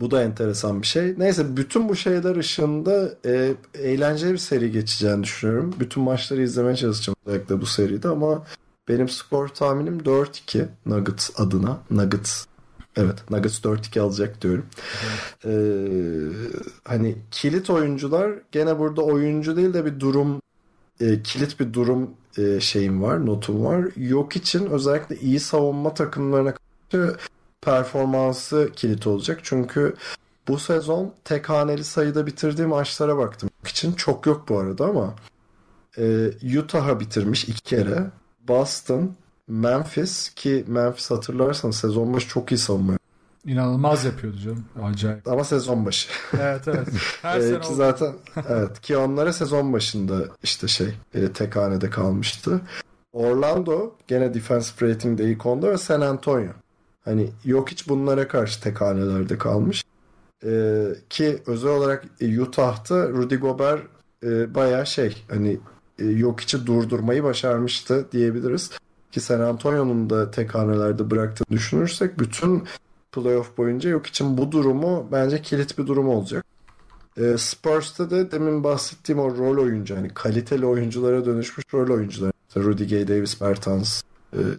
bu 0.00 0.10
da 0.10 0.22
enteresan 0.22 0.82
bir 0.82 0.86
şey. 0.86 1.14
Neyse 1.18 1.56
bütün 1.56 1.88
bu 1.88 1.96
şeyler 1.96 2.36
ışığında 2.36 3.14
e, 3.26 3.54
eğlenceli 3.74 4.32
bir 4.32 4.38
seri 4.38 4.70
geçeceğini 4.70 5.22
düşünüyorum. 5.22 5.74
Bütün 5.80 6.02
maçları 6.02 6.42
izlemeye 6.42 6.76
çalışacağım 6.76 7.16
özellikle 7.26 7.60
bu 7.60 7.66
seride 7.66 8.08
ama 8.08 8.46
benim 8.88 9.08
skor 9.08 9.48
tahminim 9.48 9.98
4-2 9.98 10.66
Nuggets 10.86 11.40
adına. 11.40 11.78
Nuggets 11.90 12.46
Evet 12.96 13.30
Nuggets 13.30 13.58
4-2 13.58 14.00
alacak 14.00 14.42
diyorum. 14.42 14.66
Ee, 15.44 15.50
hani 16.84 17.16
kilit 17.30 17.70
oyuncular 17.70 18.32
gene 18.52 18.78
burada 18.78 19.02
oyuncu 19.02 19.56
değil 19.56 19.74
de 19.74 19.84
bir 19.84 20.00
durum 20.00 20.42
e, 21.00 21.22
kilit 21.22 21.60
bir 21.60 21.72
durum 21.72 22.10
e, 22.38 22.60
şeyim 22.60 23.02
var 23.02 23.26
notum 23.26 23.64
var. 23.64 23.84
Yok 23.96 24.36
için 24.36 24.66
özellikle 24.66 25.16
iyi 25.16 25.40
savunma 25.40 25.94
takımlarına 25.94 26.54
karşı 26.90 27.16
performansı 27.62 28.70
kilit 28.76 29.06
olacak. 29.06 29.40
Çünkü 29.42 29.94
bu 30.48 30.58
sezon 30.58 31.14
tek 31.24 31.48
haneli 31.48 31.84
sayıda 31.84 32.26
bitirdiği 32.26 32.66
maçlara 32.66 33.16
baktım. 33.18 33.50
İçin 33.66 33.92
çok 33.92 34.26
yok 34.26 34.48
bu 34.48 34.58
arada 34.58 34.84
ama 34.84 35.14
e, 35.98 36.58
Utah'a 36.58 37.00
bitirmiş 37.00 37.44
iki 37.44 37.62
kere. 37.62 38.10
Boston, 38.48 39.14
Memphis 39.48 40.34
ki 40.34 40.64
Memphis 40.68 41.10
hatırlarsanız 41.10 41.76
sezon 41.76 42.14
başı 42.14 42.28
çok 42.28 42.52
iyi 42.52 42.58
savunma. 42.58 42.92
İnanılmaz 43.46 44.04
yapıyordu 44.04 44.36
canım. 44.38 44.64
Acayip. 44.82 45.28
ama 45.28 45.44
sezon 45.44 45.86
başı. 45.86 46.08
Evet 46.40 46.68
evet. 46.68 46.88
Her 47.22 47.40
sene 47.40 47.60
ki 47.60 47.66
oldu. 47.66 47.74
zaten 47.74 48.12
evet 48.48 48.80
ki 48.80 48.96
onlara 48.96 49.32
sezon 49.32 49.72
başında 49.72 50.14
işte 50.42 50.68
şey 50.68 50.94
e, 51.14 51.32
tek 51.32 51.56
hanede 51.56 51.90
kalmıştı. 51.90 52.60
Orlando 53.12 53.94
gene 54.08 54.34
defensive 54.34 54.90
rating'de 54.90 55.24
ilk 55.24 55.46
onda 55.46 55.70
ve 55.70 55.78
San 55.78 56.00
Antonio. 56.00 56.52
Hani 57.04 57.30
yok 57.44 57.70
hiç 57.70 57.88
bunlara 57.88 58.28
karşı 58.28 58.60
tek 58.60 58.80
hanelerde 58.80 59.38
kalmış. 59.38 59.84
Ee, 60.44 60.86
ki 61.10 61.42
özel 61.46 61.70
olarak 61.70 62.04
Utah'ta 62.40 63.08
Rudy 63.08 63.34
Gobert 63.34 63.82
e, 64.24 64.54
bayağı 64.54 64.86
şey 64.86 65.24
hani 65.30 65.60
e, 65.98 66.04
yok 66.04 66.40
içi 66.40 66.66
durdurmayı 66.66 67.24
başarmıştı 67.24 68.06
diyebiliriz. 68.12 68.70
Ki 69.12 69.20
San 69.20 69.40
Antonio'nun 69.40 70.10
da 70.10 70.30
tek 70.30 70.54
hanelerde 70.54 71.10
bıraktığını 71.10 71.48
düşünürsek 71.50 72.18
bütün 72.18 72.64
playoff 73.12 73.58
boyunca 73.58 73.90
yok 73.90 74.06
için 74.06 74.38
bu 74.38 74.52
durumu 74.52 75.08
bence 75.12 75.42
kilit 75.42 75.78
bir 75.78 75.86
durum 75.86 76.08
olacak. 76.08 76.44
E, 77.16 77.38
Spurs'ta 77.38 78.10
da 78.10 78.30
demin 78.30 78.64
bahsettiğim 78.64 79.20
o 79.20 79.36
rol 79.36 79.62
oyuncu 79.62 79.96
hani 79.96 80.08
kaliteli 80.08 80.66
oyunculara 80.66 81.24
dönüşmüş 81.24 81.64
rol 81.74 81.94
oyuncular. 81.94 82.32
İşte 82.48 82.60
Rudy 82.60 82.88
Gay, 82.88 83.08
Davis 83.08 83.40
Bertans, 83.40 84.02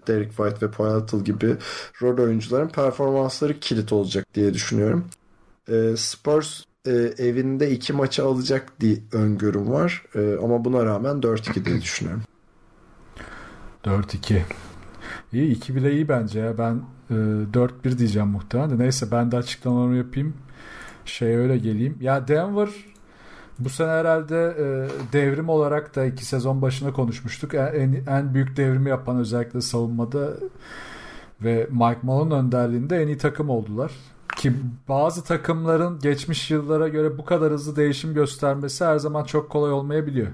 Derek 0.07 0.29
White 0.29 0.65
ve 0.65 0.71
Poeltl 0.71 1.17
gibi 1.17 1.55
rol 2.01 2.23
oyuncuların 2.23 2.67
performansları 2.67 3.59
kilit 3.59 3.93
olacak 3.93 4.25
diye 4.33 4.53
düşünüyorum. 4.53 5.05
E, 5.67 5.97
Spurs 5.97 6.63
e, 6.87 6.91
evinde 7.17 7.71
iki 7.71 7.93
maçı 7.93 8.25
alacak 8.25 8.79
diye 8.79 8.97
öngörüm 9.11 9.71
var. 9.71 10.03
E, 10.15 10.35
ama 10.43 10.65
buna 10.65 10.85
rağmen 10.85 11.15
4-2 11.15 11.65
diye 11.65 11.81
düşünüyorum. 11.81 12.23
4-2. 13.83 14.41
İyi 15.33 15.51
2 15.51 15.75
bile 15.75 15.93
iyi 15.93 16.07
bence 16.09 16.39
ya. 16.39 16.57
Ben 16.57 16.81
e, 17.09 17.13
4-1 17.53 17.97
diyeceğim 17.97 18.27
muhtemelen 18.27 18.69
de. 18.69 18.83
Neyse 18.83 19.11
ben 19.11 19.31
de 19.31 19.37
açıklamalarımı 19.37 19.97
yapayım. 19.97 20.33
Şey 21.05 21.35
öyle 21.35 21.57
geleyim. 21.57 21.97
Ya 22.01 22.27
Denver 22.27 22.69
bu 23.59 23.69
sene 23.69 23.89
herhalde 23.89 24.55
e, 24.59 24.65
devrim 25.13 25.49
olarak 25.49 25.95
da 25.95 26.05
iki 26.05 26.25
sezon 26.25 26.61
başında 26.61 26.93
konuşmuştuk. 26.93 27.53
En, 27.53 28.03
en 28.07 28.33
büyük 28.33 28.57
devrimi 28.57 28.89
yapan 28.89 29.17
özellikle 29.17 29.61
savunmada 29.61 30.29
ve 31.41 31.67
Mike 31.71 31.99
Malone 32.01 32.33
önderliğinde 32.33 33.01
en 33.03 33.07
iyi 33.07 33.17
takım 33.17 33.49
oldular. 33.49 33.91
Ki 34.35 34.53
bazı 34.89 35.23
takımların 35.23 35.99
geçmiş 35.99 36.51
yıllara 36.51 36.87
göre 36.87 37.17
bu 37.17 37.25
kadar 37.25 37.51
hızlı 37.51 37.75
değişim 37.75 38.13
göstermesi 38.13 38.85
her 38.85 38.97
zaman 38.97 39.23
çok 39.23 39.49
kolay 39.49 39.71
olmayabiliyor. 39.71 40.27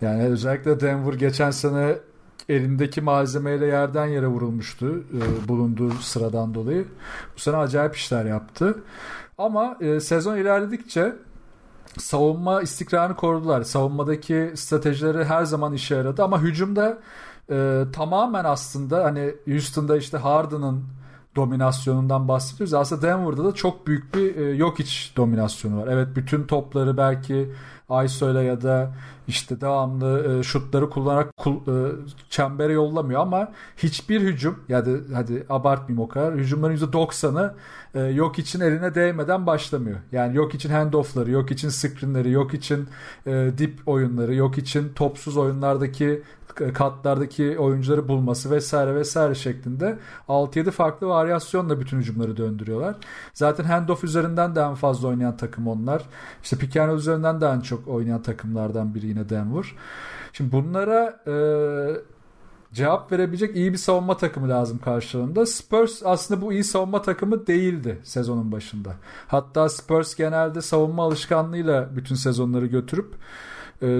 Yani 0.00 0.22
özellikle 0.22 0.80
Denver 0.80 1.14
geçen 1.14 1.50
sene 1.50 1.98
elindeki 2.48 3.00
malzemeyle 3.00 3.66
yerden 3.66 4.06
yere 4.06 4.26
vurulmuştu 4.26 4.86
e, 4.86 5.48
bulunduğu 5.48 5.90
sıradan 5.90 6.54
dolayı. 6.54 6.84
Bu 7.36 7.40
sene 7.40 7.56
acayip 7.56 7.96
işler 7.96 8.24
yaptı. 8.24 8.82
Ama 9.38 9.76
e, 9.80 10.00
sezon 10.00 10.36
ilerledikçe 10.36 11.12
savunma 11.98 12.62
istikrarını 12.62 13.16
korudular. 13.16 13.62
Savunmadaki 13.62 14.52
stratejileri 14.54 15.24
her 15.24 15.44
zaman 15.44 15.72
işe 15.72 15.94
yaradı 15.94 16.24
ama 16.24 16.42
hücumda 16.42 16.98
e, 17.50 17.84
tamamen 17.92 18.44
aslında 18.44 19.04
hani 19.04 19.34
Houston'da 19.46 19.96
işte 19.96 20.18
Harden'ın 20.18 20.84
dominasyonundan 21.36 22.28
bahsediyoruz. 22.28 22.74
Aslında 22.74 23.02
Denver'da 23.02 23.44
da 23.44 23.52
çok 23.52 23.86
büyük 23.86 24.14
bir 24.14 24.36
e, 24.36 24.42
yok 24.42 24.80
iç 24.80 25.12
dominasyonu 25.16 25.80
var. 25.80 25.88
Evet 25.90 26.08
bütün 26.16 26.44
topları 26.44 26.96
belki 26.96 27.52
ISO'yla 28.04 28.42
ya 28.42 28.62
da 28.62 28.94
işte 29.28 29.60
devamlı 29.60 30.38
e, 30.38 30.42
şutları 30.42 30.90
kullanarak 30.90 31.36
kul, 31.36 31.56
e, 31.56 31.92
çembere 32.30 32.72
yollamıyor 32.72 33.20
ama 33.20 33.52
hiçbir 33.76 34.20
hücum 34.20 34.58
ya 34.68 34.86
da 34.86 34.90
hadi 35.14 35.46
abartmayayım 35.48 36.04
o 36.04 36.08
kadar 36.08 36.34
hücumların 36.34 36.76
%90'ı 36.76 37.54
e, 37.94 38.00
yok 38.00 38.38
için 38.38 38.60
eline 38.60 38.94
değmeden 38.94 39.46
başlamıyor. 39.46 39.98
Yani 40.12 40.36
yok 40.36 40.54
için 40.54 40.70
handoff'ları, 40.70 41.30
yok 41.30 41.50
için 41.50 41.68
screenleri, 41.68 42.30
yok 42.30 42.54
için 42.54 42.88
e, 43.26 43.50
dip 43.58 43.88
oyunları, 43.88 44.34
yok 44.34 44.58
için 44.58 44.92
topsuz 44.94 45.36
oyunlardaki 45.36 46.22
katlardaki 46.54 47.58
oyuncuları 47.58 48.08
bulması 48.08 48.50
vesaire 48.50 48.94
vesaire 48.94 49.34
şeklinde 49.34 49.98
6-7 50.28 50.70
farklı 50.70 51.06
varyasyonla 51.06 51.80
bütün 51.80 51.98
hücumları 51.98 52.36
döndürüyorlar. 52.36 52.96
Zaten 53.34 53.64
handoff 53.64 54.04
üzerinden 54.04 54.54
de 54.54 54.60
en 54.60 54.74
fazla 54.74 55.08
oynayan 55.08 55.36
takım 55.36 55.68
onlar. 55.68 56.02
İşte 56.42 56.56
pick 56.56 56.76
and 56.76 56.98
üzerinden 56.98 57.40
de 57.40 57.46
en 57.46 57.60
çok 57.60 57.88
oynayan 57.88 58.22
takımlardan 58.22 58.94
biri 58.94 59.06
yine 59.06 59.28
Denver. 59.28 59.74
Şimdi 60.32 60.52
bunlara 60.52 61.20
e, 61.26 61.34
cevap 62.72 63.12
verebilecek 63.12 63.56
iyi 63.56 63.72
bir 63.72 63.78
savunma 63.78 64.16
takımı 64.16 64.48
lazım 64.48 64.78
karşılığında. 64.78 65.46
Spurs 65.46 66.02
aslında 66.04 66.40
bu 66.40 66.52
iyi 66.52 66.64
savunma 66.64 67.02
takımı 67.02 67.46
değildi 67.46 67.98
sezonun 68.04 68.52
başında. 68.52 68.94
Hatta 69.26 69.68
Spurs 69.68 70.14
genelde 70.14 70.62
savunma 70.62 71.02
alışkanlığıyla 71.02 71.96
bütün 71.96 72.14
sezonları 72.14 72.66
götürüp 72.66 73.14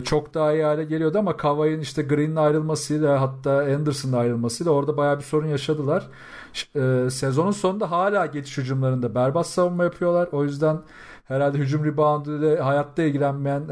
çok 0.04 0.34
daha 0.34 0.52
iyi 0.52 0.64
hale 0.64 0.84
geliyordu 0.84 1.18
ama 1.18 1.36
Kawhi'nin 1.36 1.80
işte 1.80 2.02
Green'in 2.02 2.36
ayrılmasıyla 2.36 3.20
hatta 3.20 3.50
Anderson'ın 3.50 4.12
ayrılmasıyla 4.12 4.72
orada 4.72 4.96
bayağı 4.96 5.18
bir 5.18 5.24
sorun 5.24 5.46
yaşadılar. 5.46 6.08
E, 6.76 7.10
sezonun 7.10 7.50
sonunda 7.50 7.90
hala 7.90 8.26
geçiş 8.26 8.58
hücumlarında 8.58 9.14
berbat 9.14 9.46
savunma 9.46 9.84
yapıyorlar. 9.84 10.28
O 10.32 10.44
yüzden 10.44 10.78
herhalde 11.24 11.58
hücum 11.58 11.84
reboundu 11.84 12.38
ile 12.38 12.60
hayatta 12.60 13.02
ilgilenmeyen 13.02 13.62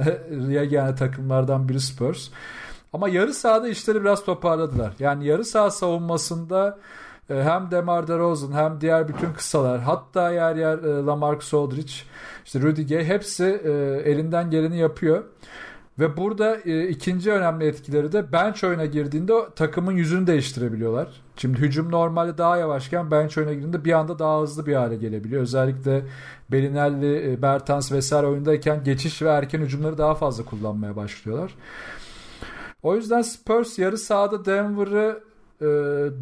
yani 0.71 0.95
takımlardan 0.95 1.69
biri 1.69 1.81
Spurs. 1.81 2.29
Ama 2.93 3.09
yarı 3.09 3.35
sahada 3.35 3.69
işleri 3.69 4.01
biraz 4.01 4.25
toparladılar. 4.25 4.93
Yani 4.99 5.27
yarı 5.27 5.45
saha 5.45 5.71
savunmasında 5.71 6.79
e, 7.31 7.43
hem 7.43 7.71
DeMar 7.71 8.09
DeRozan 8.09 8.53
hem 8.53 8.81
diğer 8.81 9.09
bütün 9.09 9.33
kısalar 9.33 9.81
hatta 9.81 10.33
yer 10.33 10.57
yer 10.57 10.79
Lamarcus 10.83 11.55
Aldridge 11.55 11.93
işte 12.45 12.61
Rudy 12.61 12.87
Gay 12.87 13.05
hepsi 13.05 13.45
elinden 14.05 14.51
geleni 14.51 14.79
yapıyor. 14.79 15.25
Ve 16.01 16.17
burada 16.17 16.57
e, 16.57 16.89
ikinci 16.89 17.33
önemli 17.33 17.65
etkileri 17.65 18.13
de 18.13 18.33
bench 18.33 18.65
oyuna 18.65 18.85
girdiğinde 18.87 19.33
takımın 19.57 19.93
yüzünü 19.93 20.27
değiştirebiliyorlar. 20.27 21.09
Şimdi 21.37 21.59
hücum 21.59 21.91
normalde 21.91 22.39
daha 22.39 22.57
yavaşken 22.57 23.11
bench 23.11 23.39
oyuna 23.39 23.53
girdiğinde 23.53 23.85
bir 23.85 23.93
anda 23.93 24.19
daha 24.19 24.41
hızlı 24.41 24.67
bir 24.67 24.75
hale 24.75 24.97
gelebiliyor. 24.97 25.43
Özellikle 25.43 26.03
Belinelli, 26.53 27.33
e, 27.33 27.43
Bertans 27.43 27.93
vesaire 27.93 28.27
oyundayken 28.27 28.85
geçiş 28.85 29.23
ve 29.23 29.29
erken 29.29 29.61
hücumları 29.61 29.99
daha 29.99 30.15
fazla 30.15 30.45
kullanmaya 30.45 30.97
başlıyorlar. 30.97 31.55
O 32.83 32.97
yüzden 32.97 33.23
Spurs 33.23 33.79
yarı 33.79 33.99
sahada 33.99 34.45
Denver'ı 34.45 35.21
e, 35.61 35.67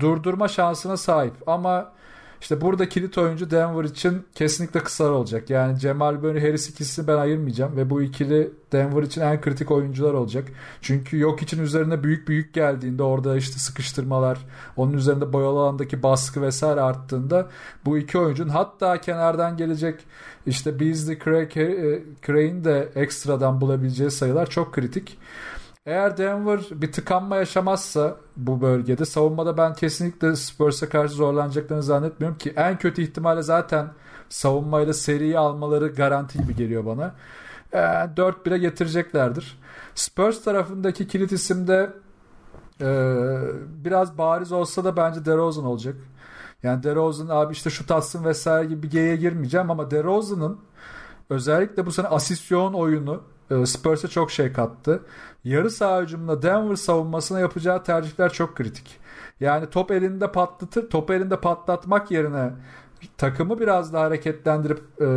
durdurma 0.01 0.49
şansına 0.49 0.97
sahip. 0.97 1.35
Ama 1.47 1.93
işte 2.41 2.61
burada 2.61 2.89
kilit 2.89 3.19
oyuncu 3.19 3.51
Denver 3.51 3.85
için 3.85 4.27
kesinlikle 4.35 4.81
kısar 4.81 5.11
olacak. 5.11 5.51
Yani 5.51 5.79
Cemal 5.79 6.23
Bönü 6.23 6.41
Harris 6.41 6.71
ikisini 6.71 7.07
ben 7.07 7.17
ayırmayacağım 7.17 7.77
ve 7.77 7.91
bu 7.91 8.03
ikili 8.03 8.51
Denver 8.73 9.03
için 9.03 9.21
en 9.21 9.41
kritik 9.41 9.71
oyuncular 9.71 10.15
olacak. 10.15 10.49
Çünkü 10.83 11.19
yok 11.19 11.43
için 11.43 11.63
üzerine 11.63 12.03
büyük 12.03 12.29
büyük 12.29 12.55
geldiğinde 12.55 13.03
orada 13.03 13.37
işte 13.37 13.59
sıkıştırmalar, 13.59 14.39
onun 14.77 14.93
üzerinde 14.93 15.33
boyalı 15.33 15.59
alandaki 15.59 16.03
baskı 16.03 16.43
vesaire 16.43 16.81
arttığında 16.81 17.49
bu 17.85 17.99
iki 17.99 18.19
oyuncunun 18.19 18.49
hatta 18.51 19.01
kenardan 19.01 19.57
gelecek 19.57 20.01
işte 20.47 20.81
Beasley, 20.81 21.15
e, 21.15 22.03
Craig'in 22.27 22.65
de 22.65 22.89
ekstradan 22.95 23.61
bulabileceği 23.61 24.11
sayılar 24.11 24.51
çok 24.51 24.75
kritik. 24.75 25.19
Eğer 25.89 26.17
Denver 26.17 26.61
bir 26.71 26.93
tıkanma 26.93 27.37
yaşamazsa 27.37 28.17
bu 28.37 28.61
bölgede 28.61 29.05
savunmada 29.05 29.57
ben 29.57 29.75
kesinlikle 29.75 30.37
Spurs'a 30.37 30.89
karşı 30.89 31.15
zorlanacaklarını 31.15 31.83
zannetmiyorum 31.83 32.39
ki 32.39 32.53
en 32.57 32.79
kötü 32.79 33.03
ihtimalle 33.03 33.43
zaten 33.43 33.89
savunmayla 34.29 34.93
seriyi 34.93 35.39
almaları 35.39 35.89
garanti 35.89 36.39
gibi 36.39 36.57
geliyor 36.57 36.87
bana. 36.87 37.15
E, 37.73 37.79
4-1'e 37.79 38.59
getireceklerdir. 38.59 39.59
Spurs 39.95 40.45
tarafındaki 40.45 41.09
kilit 41.09 41.33
isim 41.33 41.69
de 41.69 41.93
e, 42.81 42.89
biraz 43.85 44.19
bariz 44.19 44.53
olsa 44.53 44.85
da 44.85 44.97
bence 44.97 45.25
DeRozan 45.25 45.65
olacak. 45.65 45.97
Yani 46.63 46.83
DeRozan 46.83 47.29
abi 47.29 47.53
işte 47.53 47.71
şut 47.71 47.91
atsın 47.91 48.25
vesaire 48.25 48.67
gibi 48.67 48.83
bir 48.83 48.91
G'ye 48.91 49.17
girmeyeceğim 49.17 49.71
ama 49.71 49.91
DeRozan'ın 49.91 50.59
özellikle 51.31 51.87
bu 51.87 51.93
sene 51.93 52.07
asisyon 52.09 52.73
oyunu 52.73 53.23
e, 53.51 53.67
Spurs'a 53.67 54.09
çok 54.09 54.31
şey 54.31 54.53
kattı. 54.53 55.03
Yarı 55.45 55.71
saha 55.71 56.03
hücumunda 56.03 56.43
Denver 56.43 56.77
savunmasına 56.77 57.41
yapacağı 57.41 57.85
tercihler 57.85 58.33
çok 58.33 58.57
kritik. 58.57 59.01
Yani 59.41 59.71
top 59.71 59.91
elinde 59.91 60.33
patlatır, 60.33 60.91
top 60.91 61.11
elinde 61.11 61.41
patlatmak 61.41 62.11
yerine 62.11 62.51
takımı 63.17 63.61
biraz 63.61 63.93
daha 63.93 64.05
hareketlendirip 64.05 64.83
e, 65.01 65.09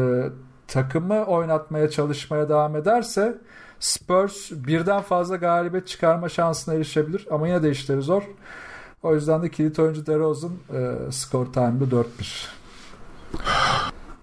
takımı 0.67 1.25
oynatmaya 1.25 1.89
çalışmaya 1.89 2.49
devam 2.49 2.75
ederse 2.75 3.37
Spurs 3.79 4.51
birden 4.51 5.01
fazla 5.01 5.35
galibiyet 5.35 5.87
çıkarma 5.87 6.29
şansına 6.29 6.75
erişebilir 6.75 7.27
ama 7.31 7.47
yine 7.47 7.63
de 7.63 7.71
işleri 7.71 8.01
zor. 8.01 8.23
O 9.03 9.15
yüzden 9.15 9.43
de 9.43 9.49
kilit 9.51 9.79
oyuncu 9.79 10.05
DeRozan 10.05 10.51
e, 10.73 11.11
skor 11.11 11.45
time'da 11.45 11.95
4-1. 11.95 12.47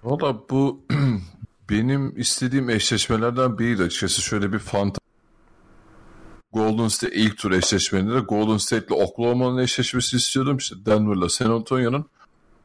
Valla 0.03 0.37
bu 0.49 0.79
benim 1.69 2.19
istediğim 2.19 2.69
eşleşmelerden 2.69 3.59
biriydi 3.59 3.83
açıkçası. 3.83 4.21
Şöyle 4.21 4.53
bir 4.53 4.59
fanta 4.59 4.99
Golden 6.53 6.87
State 6.87 7.15
ilk 7.15 7.37
tur 7.37 7.51
eşleşmelerinde 7.51 8.19
Golden 8.19 8.57
State 8.57 8.85
ile 8.85 9.03
Oklahoma'nın 9.03 9.57
eşleşmesi 9.57 10.17
istiyordum. 10.17 10.57
İşte 10.57 10.75
Denver'la 10.85 11.29
San 11.29 11.49
Antonio'nun 11.49 12.05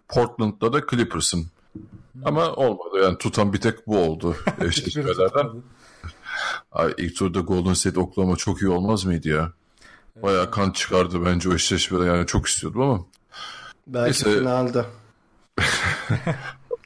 Portland'la 0.09 0.73
da 0.73 0.87
Clippers'ın. 0.91 1.47
Ama 2.25 2.53
olmadı 2.53 3.03
yani 3.03 3.19
tutan 3.19 3.53
bir 3.53 3.61
tek 3.61 3.87
bu 3.87 3.99
oldu 3.99 4.37
eşleşmelerden. 4.61 5.47
Ay, 6.73 6.95
ilk 6.99 7.17
turda 7.17 7.41
Golden 7.41 7.75
State 7.75 8.01
Oklahoma 8.01 8.37
çok 8.37 8.63
iyi 8.63 8.69
olmaz 8.69 9.05
mıydı 9.05 9.29
ya? 9.29 9.53
Baya 10.23 10.51
kan 10.51 10.71
çıkardı 10.71 11.25
bence 11.25 11.49
o 11.49 11.55
eşleşmede 11.55 12.05
yani 12.05 12.27
çok 12.27 12.47
istiyordum 12.47 12.81
ama. 12.81 13.05
Belki 13.87 14.27
Neyse. 14.27 14.39
finalde. 14.39 14.85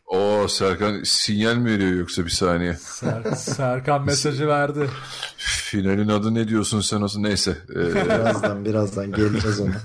O 0.09 0.48
Serkan 0.48 1.02
sinyal 1.02 1.56
mi 1.56 1.70
veriyor 1.70 1.93
yoksa 1.93 2.24
bir 2.24 2.30
saniye? 2.30 2.74
Ser, 2.74 3.22
Serkan 3.36 4.05
mesajı 4.05 4.48
verdi. 4.48 4.90
Finalin 5.36 6.09
adı 6.09 6.35
ne 6.35 6.48
diyorsun 6.48 6.80
sen 6.80 7.01
olsun 7.01 7.22
neyse. 7.22 7.59
Ee... 7.70 7.94
birazdan 7.94 8.64
birazdan 8.64 9.12
geleceğiz 9.12 9.60
ona. 9.60 9.80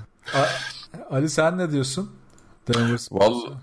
Ali 1.10 1.30
sen 1.30 1.58
ne 1.58 1.70
diyorsun? 1.70 2.10
Vallahi 3.10 3.54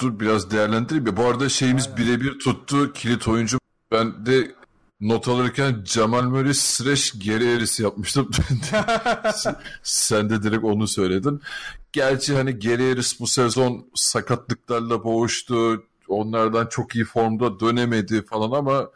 dur 0.00 0.20
biraz 0.20 0.50
değerlendireyim. 0.50 1.16
Bu 1.16 1.24
arada 1.24 1.48
şeyimiz 1.48 1.96
birebir 1.96 2.38
tuttu. 2.38 2.92
Kilit 2.92 3.28
oyuncu 3.28 3.58
ben 3.92 4.26
de 4.26 4.54
not 5.00 5.28
alırken 5.28 5.82
Jamal 5.84 6.22
Murray 6.22 6.54
slash 6.54 7.12
geri 7.18 7.52
erisi 7.52 7.82
yapmıştım. 7.82 8.30
Sen 9.82 10.30
de 10.30 10.42
direkt 10.42 10.64
onu 10.64 10.88
söyledin. 10.88 11.40
Gerçi 11.92 12.34
hani 12.34 12.58
geri 12.58 12.90
eris 12.90 13.20
bu 13.20 13.26
sezon 13.26 13.86
sakatlıklarla 13.94 15.04
boğuştu. 15.04 15.84
Onlardan 16.08 16.66
çok 16.66 16.94
iyi 16.94 17.04
formda 17.04 17.60
dönemedi 17.60 18.24
falan 18.24 18.50
ama 18.50 18.90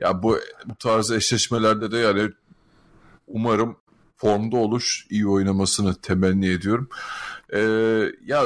ya 0.00 0.22
bu 0.22 0.38
bu 0.66 0.74
tarz 0.74 1.10
eşleşmelerde 1.10 1.92
de 1.92 1.98
yani 1.98 2.30
umarım 3.26 3.76
formda 4.16 4.56
olur. 4.56 5.06
iyi 5.10 5.28
oynamasını 5.28 5.94
temenni 5.94 6.48
ediyorum. 6.48 6.88
Ee, 7.52 7.58
ya 8.26 8.44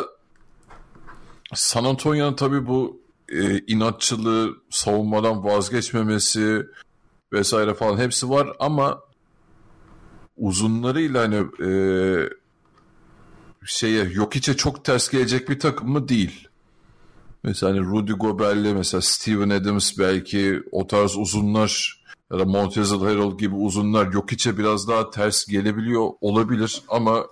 San 1.54 1.84
Antonio'nun 1.84 2.34
tabii 2.34 2.66
bu 2.66 3.00
e, 3.28 3.58
inatçılığı, 3.58 4.56
savunmadan 4.70 5.44
vazgeçmemesi 5.44 6.66
vesaire 7.32 7.74
falan 7.74 7.98
hepsi 7.98 8.30
var 8.30 8.48
ama 8.60 9.00
uzunlarıyla 10.36 11.22
hani 11.22 11.36
e, 11.68 11.70
şeye 13.68 14.04
yok 14.04 14.36
içe 14.36 14.56
çok 14.56 14.84
ters 14.84 15.08
gelecek 15.08 15.48
bir 15.48 15.58
takım 15.58 15.90
mı 15.90 16.08
değil. 16.08 16.48
Mesela 17.42 17.72
hani 17.72 17.86
Rudy 17.86 18.12
Gobert'le 18.12 18.74
mesela 18.76 19.00
Steven 19.00 19.50
Adams 19.50 19.98
belki 19.98 20.62
o 20.72 20.86
tarz 20.86 21.16
uzunlar 21.16 22.02
ya 22.32 22.38
da 22.38 22.44
Montezl 22.44 23.00
Harrell 23.00 23.38
gibi 23.38 23.54
uzunlar 23.54 24.12
yok 24.12 24.32
içe 24.32 24.58
biraz 24.58 24.88
daha 24.88 25.10
ters 25.10 25.46
gelebiliyor 25.46 26.10
olabilir 26.20 26.82
ama 26.88 27.26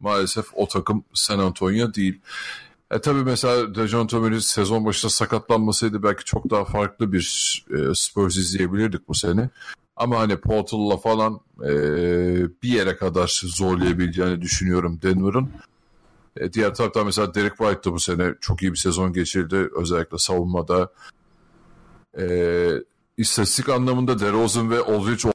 maalesef 0.00 0.46
o 0.54 0.68
takım 0.68 1.04
San 1.14 1.38
Antonio 1.38 1.94
değil. 1.94 2.20
E 2.90 3.00
tabi 3.00 3.24
mesela 3.24 3.74
Dejounte 3.74 4.18
Murray 4.18 4.40
sezon 4.40 4.84
başında 4.84 5.10
sakatlanmasaydı 5.10 6.02
belki 6.02 6.24
çok 6.24 6.50
daha 6.50 6.64
farklı 6.64 7.12
bir 7.12 7.64
e, 7.70 7.94
Spurs 7.94 8.36
izleyebilirdik 8.36 9.08
bu 9.08 9.14
sene. 9.14 9.50
Ama 9.96 10.18
hani 10.18 10.36
Portal'la 10.36 10.96
falan 10.96 11.40
e, 11.64 11.72
bir 12.62 12.68
yere 12.68 12.96
kadar 12.96 13.40
zorlayabileceğini 13.44 14.42
düşünüyorum 14.42 14.98
Denver'ın. 15.02 15.50
E, 16.36 16.52
diğer 16.52 16.74
taraftan 16.74 17.06
mesela 17.06 17.34
Derek 17.34 17.56
White 17.56 17.90
da 17.90 17.92
bu 17.92 18.00
sene 18.00 18.34
çok 18.40 18.62
iyi 18.62 18.72
bir 18.72 18.78
sezon 18.78 19.12
geçirdi. 19.12 19.68
Özellikle 19.76 20.18
savunmada. 20.18 20.92
E, 22.18 22.26
istatistik 23.16 23.68
anlamında 23.68 24.18
DeRozan 24.18 24.70
ve 24.70 24.78
Aldridge 24.78 25.32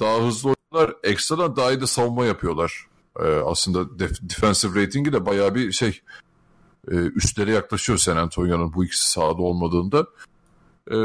daha 0.00 0.26
hızlı 0.26 0.54
oynuyorlar. 0.72 0.96
Ekstradan 1.02 1.56
daha 1.56 1.72
iyi 1.72 1.80
de 1.80 1.86
savunma 1.86 2.26
yapıyorlar. 2.26 2.86
E, 3.20 3.24
aslında 3.24 3.78
def- 3.78 4.30
defensive 4.30 4.82
ratingi 4.82 5.12
de 5.12 5.26
bayağı 5.26 5.54
bir 5.54 5.72
şey 5.72 6.00
e, 6.90 6.94
üstlere 6.94 7.50
yaklaşıyor 7.50 7.98
San 7.98 8.16
Antonio'nun 8.16 8.72
bu 8.72 8.84
ikisi 8.84 9.10
sahada 9.10 9.42
olmadığında. 9.42 10.06
E, 10.90 10.96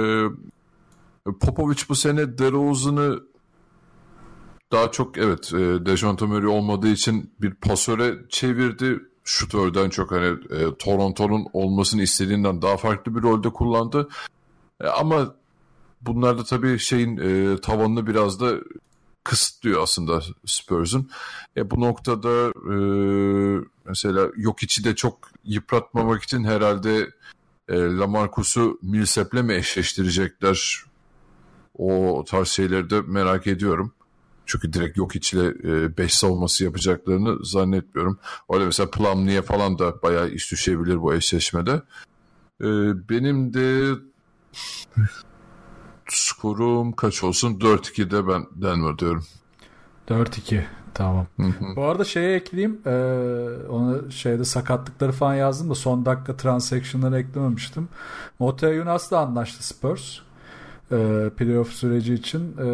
Popovic 1.25 1.77
bu 1.89 1.95
sene 1.95 2.37
DeRozan'ı 2.37 3.23
daha 4.71 4.91
çok 4.91 5.17
evet 5.17 5.53
e, 5.53 5.85
Dejounte 5.85 6.25
Murray 6.25 6.47
olmadığı 6.47 6.87
için 6.87 7.33
bir 7.41 7.53
pasöre 7.53 8.17
çevirdi. 8.29 8.99
Şutörden 9.23 9.89
çok 9.89 10.11
hani 10.11 10.37
e, 10.49 10.75
Toronto'nun 10.79 11.47
olmasını 11.53 12.01
istediğinden 12.01 12.61
daha 12.61 12.77
farklı 12.77 13.15
bir 13.15 13.21
rolde 13.21 13.49
kullandı. 13.49 14.09
E, 14.81 14.87
ama 14.87 15.35
bunlar 16.01 16.37
da 16.37 16.43
tabii 16.43 16.79
şeyin 16.79 17.17
e, 17.17 17.57
tavanını 17.61 18.07
biraz 18.07 18.39
da 18.39 18.55
kısıtlıyor 19.23 19.83
aslında 19.83 20.21
Spurs'un. 20.45 21.09
E, 21.57 21.71
bu 21.71 21.81
noktada 21.81 22.47
e, 22.49 22.75
mesela 23.85 24.29
yok 24.35 24.63
içi 24.63 24.83
de 24.83 24.95
çok 24.95 25.29
yıpratmamak 25.43 26.23
için 26.23 26.43
herhalde 26.43 27.09
e, 27.69 27.77
Lamarcus'u 27.77 28.79
Millsap'le 28.81 29.33
mi 29.33 29.53
eşleştirecekler? 29.53 30.83
O 31.77 32.23
tarz 32.27 32.47
şeyleri 32.47 32.89
de 32.89 33.01
merak 33.01 33.47
ediyorum. 33.47 33.93
Çünkü 34.45 34.73
direkt 34.73 34.97
yok 34.97 35.15
içiyle 35.15 35.97
5 35.97 36.13
e, 36.13 36.15
savunması 36.15 36.63
yapacaklarını 36.63 37.45
zannetmiyorum. 37.45 38.19
Öyle 38.53 38.65
mesela 38.65 38.91
Plumlee'ye 38.91 39.41
falan 39.41 39.79
da 39.79 40.01
bayağı 40.01 40.29
iş 40.29 40.51
düşebilir 40.51 41.01
bu 41.01 41.13
eşleşmede. 41.13 41.81
E, 42.61 42.67
benim 43.09 43.53
de 43.53 43.95
skorum 46.07 46.91
kaç 46.91 47.23
olsun? 47.23 47.59
4-2'de 47.59 48.27
ben 48.27 48.45
Denver 48.61 48.97
diyorum. 48.97 49.25
4-2 50.07 50.63
tamam. 50.93 51.27
Hı 51.37 51.43
hı. 51.43 51.75
Bu 51.75 51.83
arada 51.83 52.03
şeye 52.03 52.35
ekleyeyim. 52.35 52.81
Ee, 52.85 52.91
onu 53.69 54.11
şeyde 54.11 54.45
sakatlıkları 54.45 55.11
falan 55.11 55.35
yazdım 55.35 55.69
da 55.69 55.75
son 55.75 56.05
dakika 56.05 56.37
transaction'ları 56.37 57.19
eklememiştim. 57.19 57.89
Moteo 58.39 58.69
Yunas'la 58.71 59.19
anlaştı 59.19 59.67
Spurs. 59.67 60.19
E, 60.91 61.29
playoff 61.37 61.69
süreci 61.73 62.13
için. 62.13 62.55
E, 62.57 62.65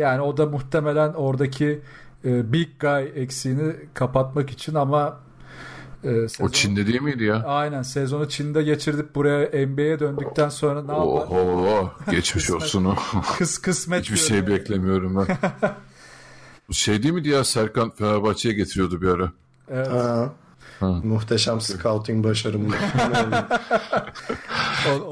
yani 0.00 0.20
o 0.20 0.36
da 0.36 0.46
muhtemelen 0.46 1.12
oradaki 1.12 1.80
e, 2.24 2.52
big 2.52 2.68
guy 2.80 3.22
eksiğini 3.22 3.72
kapatmak 3.94 4.50
için 4.50 4.74
ama 4.74 5.20
e, 6.04 6.28
sezon... 6.28 6.44
O 6.44 6.48
Çin'de 6.50 6.86
değil 6.86 7.02
miydi 7.02 7.24
ya? 7.24 7.44
Aynen 7.46 7.82
sezonu 7.82 8.28
Çin'de 8.28 8.62
geçirdip 8.62 9.14
buraya 9.14 9.66
NBA'ye 9.66 10.00
döndükten 10.00 10.48
sonra 10.48 10.82
ne 10.82 10.92
yapar? 10.92 11.04
Oho 11.04 11.92
geçmiş 12.10 12.50
olsun 12.50 12.84
o. 12.84 12.94
Kıs 13.38 13.58
kısmet. 13.58 14.02
Hiçbir 14.02 14.16
şey 14.16 14.46
beklemiyorum 14.46 15.16
ben. 15.16 15.36
şey 16.72 17.02
değil 17.02 17.14
miydi 17.14 17.28
ya 17.28 17.44
Serkan 17.44 17.90
Fenerbahçe'ye 17.90 18.54
getiriyordu 18.54 19.02
bir 19.02 19.08
ara. 19.08 19.32
Evet. 19.70 19.88
Ha. 19.88 20.32
Muhteşem 20.80 21.60
scouting 21.60 22.24
başarım. 22.24 22.62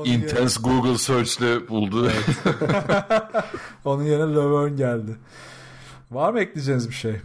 Intense 0.05 0.61
yerine... 0.61 0.82
Google 0.82 0.99
search'le 0.99 1.69
buldu. 1.69 2.11
Evet. 2.11 2.24
Onun 3.85 4.03
yerine 4.03 4.35
Laverne 4.35 4.77
geldi. 4.77 5.16
Var 6.11 6.32
mı 6.32 6.40
ekleyeceğiniz 6.40 6.89
bir 6.89 6.95
şey? 6.95 7.20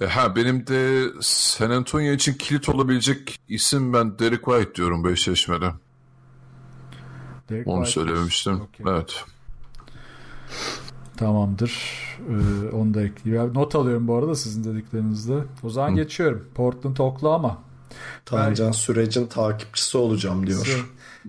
E, 0.00 0.06
ha 0.06 0.36
benim 0.36 0.66
de 0.66 1.04
San 1.20 1.70
Antonio 1.70 2.12
için 2.12 2.34
kilit 2.34 2.68
olabilecek 2.68 3.40
isim 3.48 3.92
ben 3.92 4.18
Derek 4.18 4.44
White 4.44 4.74
diyorum 4.74 5.04
bu 5.04 5.10
eşleşmede. 5.10 5.72
Derek 7.50 7.66
Onu 7.66 7.84
White 7.84 8.00
söylememiştim. 8.00 8.54
Okay. 8.54 8.94
Evet. 8.94 9.24
Tamamdır. 11.16 11.72
Ee, 12.28 12.76
onu 12.76 12.94
da 12.94 13.02
ekleyeyim. 13.02 13.54
Not 13.54 13.74
alıyorum 13.74 14.08
bu 14.08 14.16
arada 14.16 14.34
sizin 14.34 14.64
dediklerinizde. 14.64 15.38
O 15.62 15.70
zaman 15.70 15.90
Hı. 15.90 15.94
geçiyorum. 15.94 16.46
Portland 16.54 16.96
Oklahoma. 16.96 17.58
Tancan 18.26 18.66
ben... 18.66 18.72
sürecin 18.72 19.26
takipçisi 19.26 19.98
olacağım 19.98 20.46
diyor. 20.46 20.88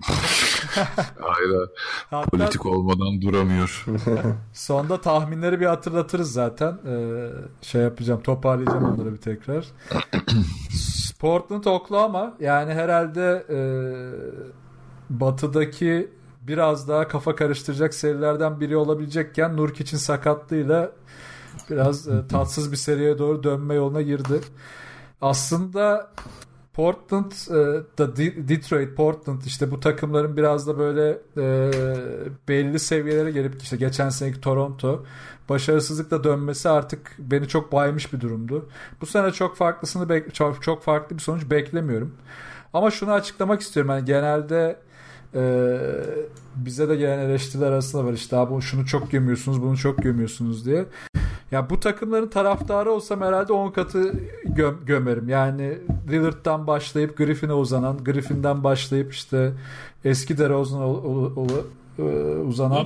Hayır. 1.20 1.70
Hatta, 2.10 2.30
Politik 2.30 2.66
olmadan 2.66 3.22
duramıyor. 3.22 3.86
sonda 4.52 5.00
tahminleri 5.00 5.60
bir 5.60 5.66
hatırlatırız 5.66 6.32
zaten. 6.32 6.78
Ee, 6.86 7.28
şey 7.62 7.82
yapacağım, 7.82 8.22
toparlayacağım 8.22 8.84
onları 8.84 9.12
bir 9.12 9.20
tekrar. 9.20 9.66
Portland 11.18 11.64
Oklahoma 11.64 12.34
yani 12.40 12.74
herhalde 12.74 13.46
e, 13.50 13.58
batıdaki 15.10 16.10
biraz 16.46 16.88
daha 16.88 17.08
kafa 17.08 17.36
karıştıracak 17.36 17.94
serilerden 17.94 18.60
biri 18.60 18.76
olabilecekken 18.76 19.56
Nurkic'in 19.56 19.98
sakatlığıyla 19.98 20.92
biraz 21.70 22.08
e, 22.08 22.26
tatsız 22.26 22.72
bir 22.72 22.76
seriye 22.76 23.18
doğru 23.18 23.42
dönme 23.42 23.74
yoluna 23.74 24.02
girdi. 24.02 24.40
Aslında 25.20 26.10
Portland 26.72 27.32
e, 27.50 27.54
da 27.98 28.16
Detroit, 28.48 28.96
Portland 28.96 29.42
işte 29.42 29.70
bu 29.70 29.80
takımların 29.80 30.36
biraz 30.36 30.66
da 30.66 30.78
böyle 30.78 31.18
e, 31.36 31.70
belli 32.48 32.78
seviyelere 32.78 33.30
gelip 33.30 33.62
işte 33.62 33.76
geçen 33.76 34.08
seneki 34.08 34.40
Toronto 34.40 35.04
başarısızlıkla 35.48 36.24
dönmesi 36.24 36.68
artık 36.68 37.12
beni 37.18 37.48
çok 37.48 37.72
baymış 37.72 38.12
bir 38.12 38.20
durumdu. 38.20 38.68
Bu 39.00 39.06
sene 39.06 39.30
çok 39.32 39.56
farklısını 39.56 40.30
çok, 40.32 40.62
çok 40.62 40.82
farklı 40.82 41.16
bir 41.16 41.22
sonuç 41.22 41.50
beklemiyorum. 41.50 42.14
Ama 42.72 42.90
şunu 42.90 43.12
açıklamak 43.12 43.60
istiyorum. 43.60 43.90
Yani 43.90 44.04
genelde 44.04 44.80
e, 45.34 45.78
bize 46.56 46.88
de 46.88 46.96
gelen 46.96 47.18
eleştiriler 47.18 47.66
arasında 47.66 48.04
var 48.04 48.12
işte 48.12 48.36
abi 48.36 48.60
şunu 48.60 48.86
çok 48.86 49.10
gömüyorsunuz 49.10 49.62
bunu 49.62 49.76
çok 49.76 49.98
gömüyorsunuz 49.98 50.66
diye. 50.66 50.84
Ya 51.50 51.70
bu 51.70 51.80
takımların 51.80 52.28
taraftarı 52.28 52.92
olsam 52.92 53.20
herhalde 53.20 53.52
10 53.52 53.70
katı 53.70 54.12
gö- 54.46 54.84
gömerim. 54.86 55.28
Yani 55.28 55.78
Lillard'dan 56.10 56.66
başlayıp 56.66 57.16
Griffin'e 57.16 57.52
uzanan, 57.52 58.04
Griffin'den 58.04 58.64
başlayıp 58.64 59.12
işte 59.12 59.52
eski 60.04 60.38
DeRozan'a 60.38 60.84
e, 61.98 62.02
uzanan 62.36 62.76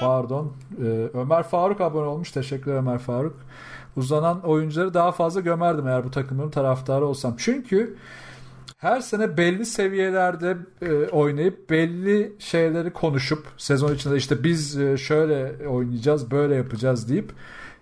pardon 0.00 0.52
e, 0.84 1.08
Ömer 1.14 1.42
Faruk 1.42 1.80
abone 1.80 2.06
olmuş. 2.06 2.30
Teşekkür 2.30 2.72
Ömer 2.72 2.98
Faruk. 2.98 3.36
Uzanan 3.96 4.40
oyuncuları 4.40 4.94
daha 4.94 5.12
fazla 5.12 5.40
gömerdim 5.40 5.86
eğer 5.88 6.04
bu 6.04 6.10
takımların 6.10 6.50
taraftarı 6.50 7.06
olsam. 7.06 7.34
Çünkü 7.38 7.96
her 8.80 9.00
sene 9.00 9.36
belli 9.36 9.66
seviyelerde 9.66 10.56
e, 10.82 10.92
oynayıp 10.92 11.70
belli 11.70 12.32
şeyleri 12.38 12.92
konuşup 12.92 13.46
sezon 13.56 13.94
içinde 13.94 14.16
işte 14.16 14.44
biz 14.44 14.78
e, 14.78 14.96
şöyle 14.96 15.68
oynayacağız, 15.68 16.30
böyle 16.30 16.54
yapacağız 16.54 17.08
deyip 17.08 17.32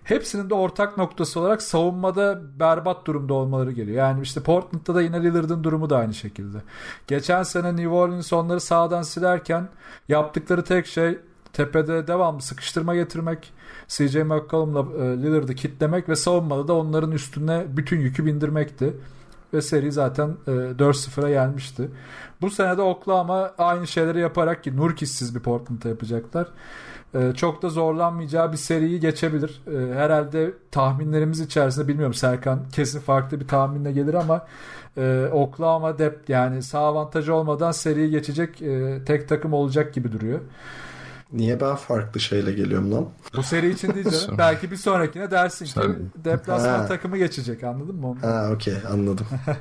hepsinin 0.03 0.49
de 0.49 0.53
ortak 0.53 0.97
noktası 0.97 1.39
olarak 1.39 1.61
savunmada 1.61 2.41
berbat 2.59 3.07
durumda 3.07 3.33
olmaları 3.33 3.71
geliyor. 3.71 3.97
Yani 3.97 4.21
işte 4.21 4.41
Portland'da 4.41 4.95
da 4.95 5.01
yine 5.01 5.23
Lillard'ın 5.23 5.63
durumu 5.63 5.89
da 5.89 5.97
aynı 5.97 6.13
şekilde. 6.13 6.57
Geçen 7.07 7.43
sene 7.43 7.75
New 7.75 7.89
Orleans 7.89 8.33
onları 8.33 8.59
sağdan 8.59 9.01
silerken 9.01 9.67
yaptıkları 10.09 10.63
tek 10.63 10.87
şey 10.87 11.19
tepede 11.53 12.07
devamlı 12.07 12.41
sıkıştırma 12.41 12.95
getirmek, 12.95 13.53
CJ 13.87 14.15
McCollum'la 14.15 15.03
e, 15.03 15.17
Lillard'ı 15.17 15.55
kitlemek 15.55 16.09
ve 16.09 16.15
savunmada 16.15 16.67
da 16.67 16.73
onların 16.73 17.11
üstüne 17.11 17.65
bütün 17.69 17.99
yükü 17.99 18.25
bindirmekti. 18.25 18.93
Ve 19.53 19.61
seri 19.61 19.91
zaten 19.91 20.29
e, 20.47 20.51
4-0'a 20.51 21.29
gelmişti. 21.29 21.89
Bu 22.41 22.49
sene 22.49 22.77
de 22.77 22.81
Oklahoma 22.81 23.51
aynı 23.57 23.87
şeyleri 23.87 24.19
yaparak 24.19 24.63
ki 24.63 24.77
Nurkis'siz 24.77 25.35
bir 25.35 25.39
Portland'a 25.39 25.89
yapacaklar. 25.89 26.47
E, 27.15 27.33
çok 27.35 27.61
da 27.61 27.69
zorlanmayacağı 27.69 28.51
bir 28.51 28.57
seriyi 28.57 28.99
geçebilir. 28.99 29.61
E, 29.67 29.93
herhalde 29.93 30.53
tahminlerimiz 30.71 31.39
içerisinde 31.39 31.87
bilmiyorum 31.87 32.13
Serkan 32.13 32.59
kesin 32.71 32.99
farklı 32.99 33.39
bir 33.39 33.47
tahminle 33.47 33.91
gelir 33.91 34.13
ama 34.13 34.45
e, 34.97 35.29
Oklahoma 35.31 35.97
dep 35.97 36.29
yani 36.29 36.63
sağ 36.63 36.79
avantajı 36.79 37.33
olmadan 37.33 37.71
seriyi 37.71 38.11
geçecek 38.11 38.61
e, 38.61 38.99
tek 39.05 39.29
takım 39.29 39.53
olacak 39.53 39.93
gibi 39.93 40.11
duruyor. 40.11 40.39
Niye 41.33 41.59
ben 41.61 41.75
farklı 41.75 42.19
şeyle 42.19 42.51
geliyorum 42.53 42.91
lan? 42.91 43.05
Bu 43.35 43.43
seri 43.43 43.69
için 43.69 43.93
değil 43.93 44.09
canım. 44.09 44.35
Belki 44.37 44.71
bir 44.71 44.75
sonrakine 44.75 45.31
dersin 45.31 45.65
ki 45.65 45.79
deplasman 46.15 46.79
Ha. 46.79 46.85
takımı 46.85 47.17
geçecek 47.17 47.63
anladın 47.63 47.95
mı? 47.95 48.07
onu? 48.07 48.17
Ha 48.21 48.49
okey 48.53 48.75
anladım. 48.93 49.27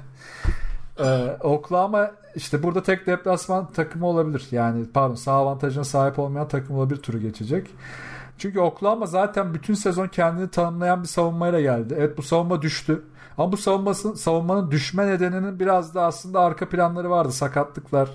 Ee, 1.04 1.36
Oklahoma 1.40 2.10
işte 2.34 2.62
burada 2.62 2.82
tek 2.82 3.06
deplasman 3.06 3.72
takımı 3.72 4.06
olabilir. 4.06 4.46
Yani 4.50 4.84
pardon 4.94 5.14
sağ 5.14 5.32
avantajına 5.32 5.84
sahip 5.84 6.18
olmayan 6.18 6.48
takım 6.48 6.76
olabilir 6.76 7.02
turu 7.02 7.18
geçecek. 7.18 7.66
Çünkü 8.38 8.60
Oklahoma 8.60 9.06
zaten 9.06 9.54
bütün 9.54 9.74
sezon 9.74 10.08
kendini 10.08 10.48
tanımlayan 10.50 11.02
bir 11.02 11.08
savunmayla 11.08 11.60
geldi. 11.60 11.94
Evet 11.98 12.18
bu 12.18 12.22
savunma 12.22 12.62
düştü. 12.62 13.02
Ama 13.38 13.52
bu 13.52 13.56
savunmasın, 13.56 14.14
savunmanın 14.14 14.70
düşme 14.70 15.06
nedeninin 15.06 15.60
biraz 15.60 15.94
da 15.94 16.02
aslında 16.02 16.40
arka 16.40 16.68
planları 16.68 17.10
vardı. 17.10 17.32
Sakatlıklar, 17.32 18.08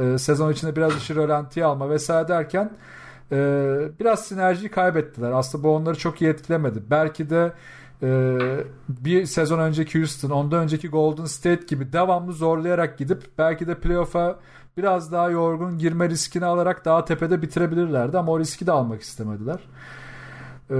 e, 0.00 0.18
sezon 0.18 0.52
içinde 0.52 0.76
biraz 0.76 0.96
işi 0.96 1.14
rölantiye 1.16 1.66
alma 1.66 1.90
vesaire 1.90 2.28
derken 2.28 2.70
e, 3.32 3.36
biraz 4.00 4.24
sinerjiyi 4.24 4.70
kaybettiler. 4.70 5.30
Aslında 5.30 5.64
bu 5.64 5.70
onları 5.76 5.98
çok 5.98 6.22
iyi 6.22 6.30
etkilemedi. 6.30 6.82
Belki 6.90 7.30
de 7.30 7.52
e, 8.02 8.38
bir 8.88 9.26
sezon 9.26 9.58
önceki 9.58 9.98
Houston, 9.98 10.30
ondan 10.30 10.62
önceki 10.62 10.88
Golden 10.88 11.24
State 11.24 11.66
gibi 11.66 11.92
devamlı 11.92 12.32
zorlayarak 12.32 12.98
gidip 12.98 13.22
belki 13.38 13.66
de 13.66 13.74
playoff'a 13.74 14.38
biraz 14.76 15.12
daha 15.12 15.30
yorgun 15.30 15.78
girme 15.78 16.08
riskini 16.08 16.44
alarak 16.44 16.84
daha 16.84 17.04
tepede 17.04 17.42
bitirebilirlerdi 17.42 18.18
ama 18.18 18.32
o 18.32 18.38
riski 18.38 18.66
de 18.66 18.72
almak 18.72 19.00
istemediler. 19.00 19.60
Ee, 20.70 20.74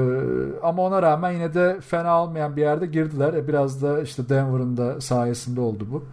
ama 0.63 0.83
ona 0.83 1.03
rağmen 1.03 1.31
yine 1.33 1.55
de 1.55 1.81
fena 1.81 2.23
olmayan 2.23 2.57
bir 2.57 2.61
yerde 2.61 2.87
girdiler. 2.87 3.35
E, 3.35 3.49
biraz 3.49 3.83
da 3.83 4.01
işte 4.03 4.29
Denver'ın 4.29 4.77
da 4.77 5.01
sayesinde 5.01 5.61
oldu 5.61 5.87
bu. 5.91 6.05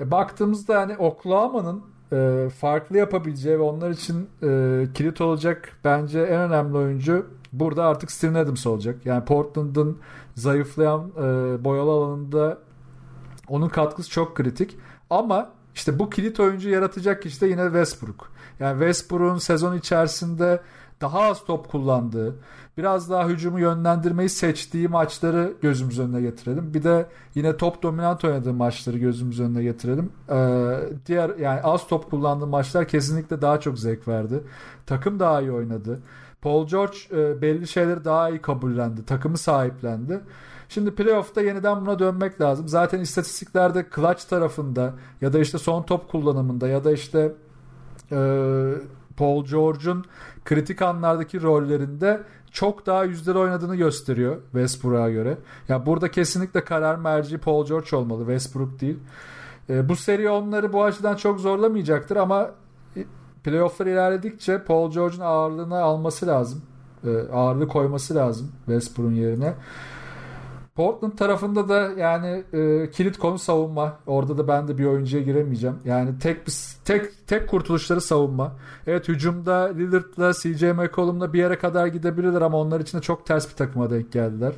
E, 0.00 0.10
baktığımızda 0.10 0.72
yani 0.72 0.96
Oklahoma'nın 0.96 1.82
e, 2.12 2.48
farklı 2.58 2.96
yapabileceği 2.98 3.58
ve 3.58 3.62
onlar 3.62 3.90
için 3.90 4.28
e, 4.42 4.86
kilit 4.94 5.20
olacak 5.20 5.72
bence 5.84 6.20
en 6.20 6.40
önemli 6.40 6.76
oyuncu 6.76 7.26
burada 7.52 7.84
artık 7.84 8.10
Steven 8.10 8.34
Adams 8.34 8.66
olacak. 8.66 9.06
Yani 9.06 9.24
Portland'ın 9.24 9.98
zayıflayan 10.34 11.10
e, 11.16 11.22
boyalı 11.64 11.90
alanında 11.90 12.58
onun 13.48 13.68
katkısı 13.68 14.10
çok 14.10 14.36
kritik. 14.36 14.76
Ama 15.10 15.50
işte 15.74 15.98
bu 15.98 16.10
kilit 16.10 16.40
oyuncu 16.40 16.68
yaratacak 16.68 17.22
kişi 17.22 17.40
de 17.40 17.46
yine 17.46 17.64
Westbrook. 17.64 18.32
Yani 18.60 18.72
Westbrook'un 18.72 19.38
sezon 19.38 19.76
içerisinde 19.76 20.60
daha 21.00 21.20
az 21.20 21.44
top 21.44 21.68
kullandığı, 21.68 22.36
biraz 22.80 23.10
daha 23.10 23.28
hücumu 23.28 23.60
yönlendirmeyi 23.60 24.28
seçtiği 24.28 24.88
maçları 24.88 25.52
gözümüz 25.62 25.98
önüne 25.98 26.20
getirelim. 26.20 26.74
Bir 26.74 26.82
de 26.82 27.06
yine 27.34 27.56
top 27.56 27.82
dominant 27.82 28.24
oynadığı 28.24 28.52
maçları 28.52 28.98
gözümüz 28.98 29.40
önüne 29.40 29.62
getirelim. 29.62 30.12
Ee, 30.30 30.76
diğer 31.06 31.30
yani 31.38 31.60
az 31.60 31.86
top 31.86 32.10
kullandığı 32.10 32.46
maçlar 32.46 32.88
kesinlikle 32.88 33.42
daha 33.42 33.60
çok 33.60 33.78
zevk 33.78 34.08
verdi. 34.08 34.40
Takım 34.86 35.20
daha 35.20 35.40
iyi 35.40 35.52
oynadı. 35.52 36.00
Paul 36.42 36.66
George 36.66 36.96
e, 37.12 37.42
belli 37.42 37.68
şeyleri 37.68 38.04
daha 38.04 38.30
iyi 38.30 38.42
kabullendi. 38.42 39.04
Takımı 39.04 39.38
sahiplendi. 39.38 40.20
Şimdi 40.68 40.94
playoff'ta 40.94 41.40
yeniden 41.42 41.80
buna 41.80 41.98
dönmek 41.98 42.40
lazım. 42.40 42.68
Zaten 42.68 43.00
istatistiklerde 43.00 43.86
clutch 43.94 44.24
tarafında 44.28 44.94
ya 45.20 45.32
da 45.32 45.38
işte 45.38 45.58
son 45.58 45.82
top 45.82 46.08
kullanımında 46.08 46.68
ya 46.68 46.84
da 46.84 46.92
işte 46.92 47.32
e, 48.12 48.16
Paul 49.20 49.44
George'un 49.44 50.04
kritik 50.44 50.82
anlardaki 50.82 51.42
rollerinde 51.42 52.20
çok 52.50 52.86
daha 52.86 53.04
yüzdeli 53.04 53.38
oynadığını 53.38 53.76
gösteriyor 53.76 54.36
Westbrook'a 54.42 55.10
göre. 55.10 55.38
Ya 55.68 55.86
burada 55.86 56.10
kesinlikle 56.10 56.64
karar 56.64 56.96
merci 56.96 57.38
Paul 57.38 57.66
George 57.66 57.96
olmalı 57.96 58.20
Westbrook 58.20 58.80
değil. 58.80 58.98
E, 59.70 59.88
bu 59.88 59.96
seri 59.96 60.30
onları 60.30 60.72
bu 60.72 60.84
açıdan 60.84 61.16
çok 61.16 61.40
zorlamayacaktır 61.40 62.16
ama 62.16 62.50
playoff'lar 63.44 63.86
ilerledikçe 63.86 64.64
Paul 64.64 64.92
George'un 64.92 65.20
ağırlığını 65.20 65.82
alması 65.82 66.26
lazım. 66.26 66.62
E, 67.04 67.32
ağırlığı 67.32 67.68
koyması 67.68 68.14
lazım 68.14 68.52
Westbrook'un 68.66 69.14
yerine. 69.14 69.54
Portland 70.80 71.12
tarafında 71.12 71.68
da 71.68 71.90
yani 71.98 72.44
e, 72.52 72.90
kilit 72.90 73.18
konu 73.18 73.38
savunma. 73.38 73.96
Orada 74.06 74.38
da 74.38 74.48
ben 74.48 74.68
de 74.68 74.78
bir 74.78 74.84
oyuncuya 74.84 75.22
giremeyeceğim. 75.22 75.76
Yani 75.84 76.18
tek 76.18 76.40
tek 76.84 77.26
tek 77.26 77.48
kurtuluşları 77.48 78.00
savunma. 78.00 78.52
Evet 78.86 79.08
hücumda 79.08 79.72
Lillard'la 79.76 80.32
CJ 80.32 80.62
McCollum'la 80.62 81.32
bir 81.32 81.38
yere 81.38 81.58
kadar 81.58 81.86
gidebilirler 81.86 82.42
ama 82.42 82.58
onlar 82.58 82.80
için 82.80 82.98
de 82.98 83.02
çok 83.02 83.26
ters 83.26 83.50
bir 83.50 83.56
takıma 83.56 83.90
denk 83.90 84.12
geldiler. 84.12 84.52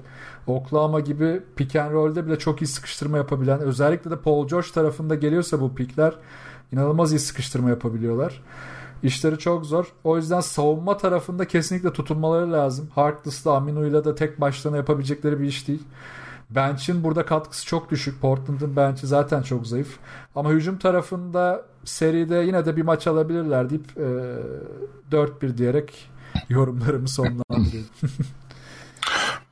Oklahoma 0.47 1.01
gibi 1.01 1.41
pick 1.57 1.77
and 1.77 1.93
roll'de 1.93 2.27
bile 2.27 2.39
çok 2.39 2.63
iyi 2.63 2.67
sıkıştırma 2.67 3.17
yapabilen 3.17 3.61
özellikle 3.61 4.11
de 4.11 4.17
Paul 4.17 4.49
George 4.49 4.69
tarafında 4.75 5.15
geliyorsa 5.15 5.61
bu 5.61 5.75
pickler 5.75 6.15
inanılmaz 6.73 7.13
iyi 7.13 7.19
sıkıştırma 7.19 7.71
yapabiliyorlar. 7.71 8.43
İşleri 9.03 9.39
çok 9.39 9.67
zor. 9.67 9.93
O 10.05 10.17
yüzden 10.17 10.41
savunma 10.41 10.97
tarafında 10.97 11.49
kesinlikle 11.49 11.93
tutunmaları 11.93 12.53
lazım. 12.53 12.89
Harkless'la 12.95 13.57
Aminu'yla 13.57 14.05
da 14.05 14.15
tek 14.15 14.41
başlarına 14.41 14.77
yapabilecekleri 14.77 15.41
bir 15.41 15.47
iş 15.47 15.69
değil. 15.69 15.83
Bench'in 16.51 17.05
burada 17.05 17.27
katkısı 17.27 17.67
çok 17.67 17.91
düşük. 17.91 18.21
Portland'ın 18.21 18.77
bench'i 18.77 19.07
zaten 19.07 19.43
çok 19.43 19.67
zayıf. 19.67 19.99
Ama 20.35 20.51
hücum 20.51 20.79
tarafında 20.79 21.67
seride 21.85 22.37
yine 22.37 22.67
de 22.67 22.77
bir 22.77 22.83
maç 22.83 23.07
alabilirler 23.07 23.71
deyip 23.71 23.85
e, 23.97 25.17
4-1 25.17 25.59
diyerek 25.59 26.11
yorumlarımı 26.49 27.09
sonlandırıyorum. 27.09 27.91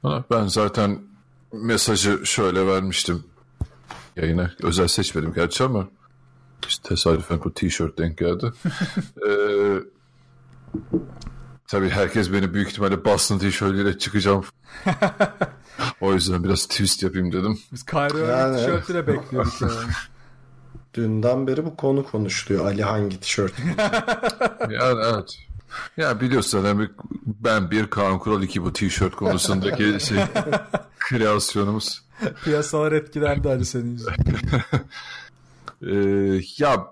Ben 0.31 0.47
zaten 0.47 0.99
mesajı 1.53 2.27
şöyle 2.27 2.67
vermiştim 2.67 3.25
yayına. 4.17 4.51
Özel 4.63 4.89
seçmedim 4.89 5.33
gerçi 5.35 5.65
ama 5.65 5.89
işte 6.69 6.89
tesadüfen 6.89 7.41
bu 7.45 7.55
tişört 7.55 7.99
denk 7.99 8.19
geldi. 8.19 8.53
ee, 9.29 9.77
tabii 11.69 11.89
herkes 11.89 12.33
beni 12.33 12.55
büyük 12.55 12.69
ihtimalle 12.69 13.05
Boston 13.05 13.39
tişörtüyle 13.39 13.99
çıkacağım. 13.99 14.45
o 16.01 16.15
yüzden 16.15 16.45
biraz 16.45 16.67
twist 16.67 17.03
yapayım 17.03 17.33
dedim. 17.33 17.59
Biz 17.73 17.85
Kyrie 17.85 18.27
Yani- 18.27 18.57
tişörtüyle 18.57 19.07
bekliyorduk. 19.07 19.61
Yani. 19.61 19.73
Dünden 20.95 21.47
beri 21.47 21.65
bu 21.65 21.77
konu 21.77 22.05
konuşuluyor. 22.05 22.67
Ali 22.67 22.83
hangi 22.83 23.21
tişört? 23.21 23.53
Yani 24.71 25.01
evet. 25.15 25.37
Ya 25.97 26.21
biliyorsun 26.21 26.65
yani 26.65 26.89
ben 27.27 27.71
bir 27.71 27.87
Kaan 27.91 28.19
Kural 28.19 28.43
iki 28.43 28.63
bu 28.65 28.73
tişört 28.73 29.17
konusundaki 29.17 29.97
şey 30.01 30.19
kreasyonumuz. 30.99 32.03
Piyasalar 32.45 32.93
etkilendi 32.93 33.49
Ali 33.49 33.65
senin 33.65 33.93
yüzünden. 33.93 34.17
Ee, 35.87 36.41
ya 36.59 36.87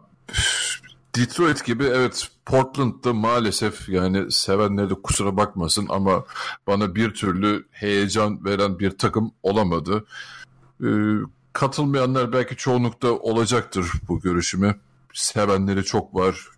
Detroit 1.16 1.64
gibi 1.64 1.84
evet 1.84 2.28
Portland'da 2.46 3.12
maalesef 3.12 3.88
yani 3.88 4.32
sevenleri 4.32 4.90
de 4.90 4.94
kusura 4.94 5.36
bakmasın 5.36 5.86
ama 5.88 6.24
bana 6.66 6.94
bir 6.94 7.14
türlü 7.14 7.66
heyecan 7.70 8.44
veren 8.44 8.78
bir 8.78 8.90
takım 8.90 9.32
olamadı. 9.42 10.04
Ee, 10.84 10.86
katılmayanlar 11.52 12.32
belki 12.32 12.56
çoğunlukta 12.56 13.12
olacaktır 13.12 13.92
bu 14.08 14.20
görüşüme. 14.20 14.76
Sevenleri 15.14 15.84
çok 15.84 16.14
var. 16.14 16.48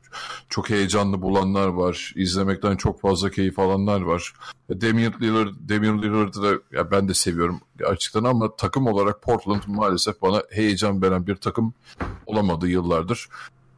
Çok 0.48 0.70
heyecanlı 0.70 1.22
bulanlar 1.22 1.68
var. 1.68 2.12
İzlemekten 2.16 2.76
çok 2.76 3.00
fazla 3.00 3.30
keyif 3.30 3.58
alanlar 3.58 4.00
var. 4.00 4.32
Damian 4.70 5.12
Lillard, 5.20 5.54
Damian 5.68 6.02
Lillard'ı 6.02 6.42
da 6.42 6.76
ya 6.76 6.90
ben 6.90 7.08
de 7.08 7.14
seviyorum 7.14 7.60
gerçekten 7.78 8.24
ama 8.24 8.56
takım 8.56 8.86
olarak 8.86 9.22
Portland 9.22 9.62
maalesef 9.66 10.22
bana 10.22 10.42
heyecan 10.50 11.02
veren 11.02 11.26
bir 11.26 11.36
takım 11.36 11.74
olamadı 12.26 12.68
yıllardır. 12.68 13.28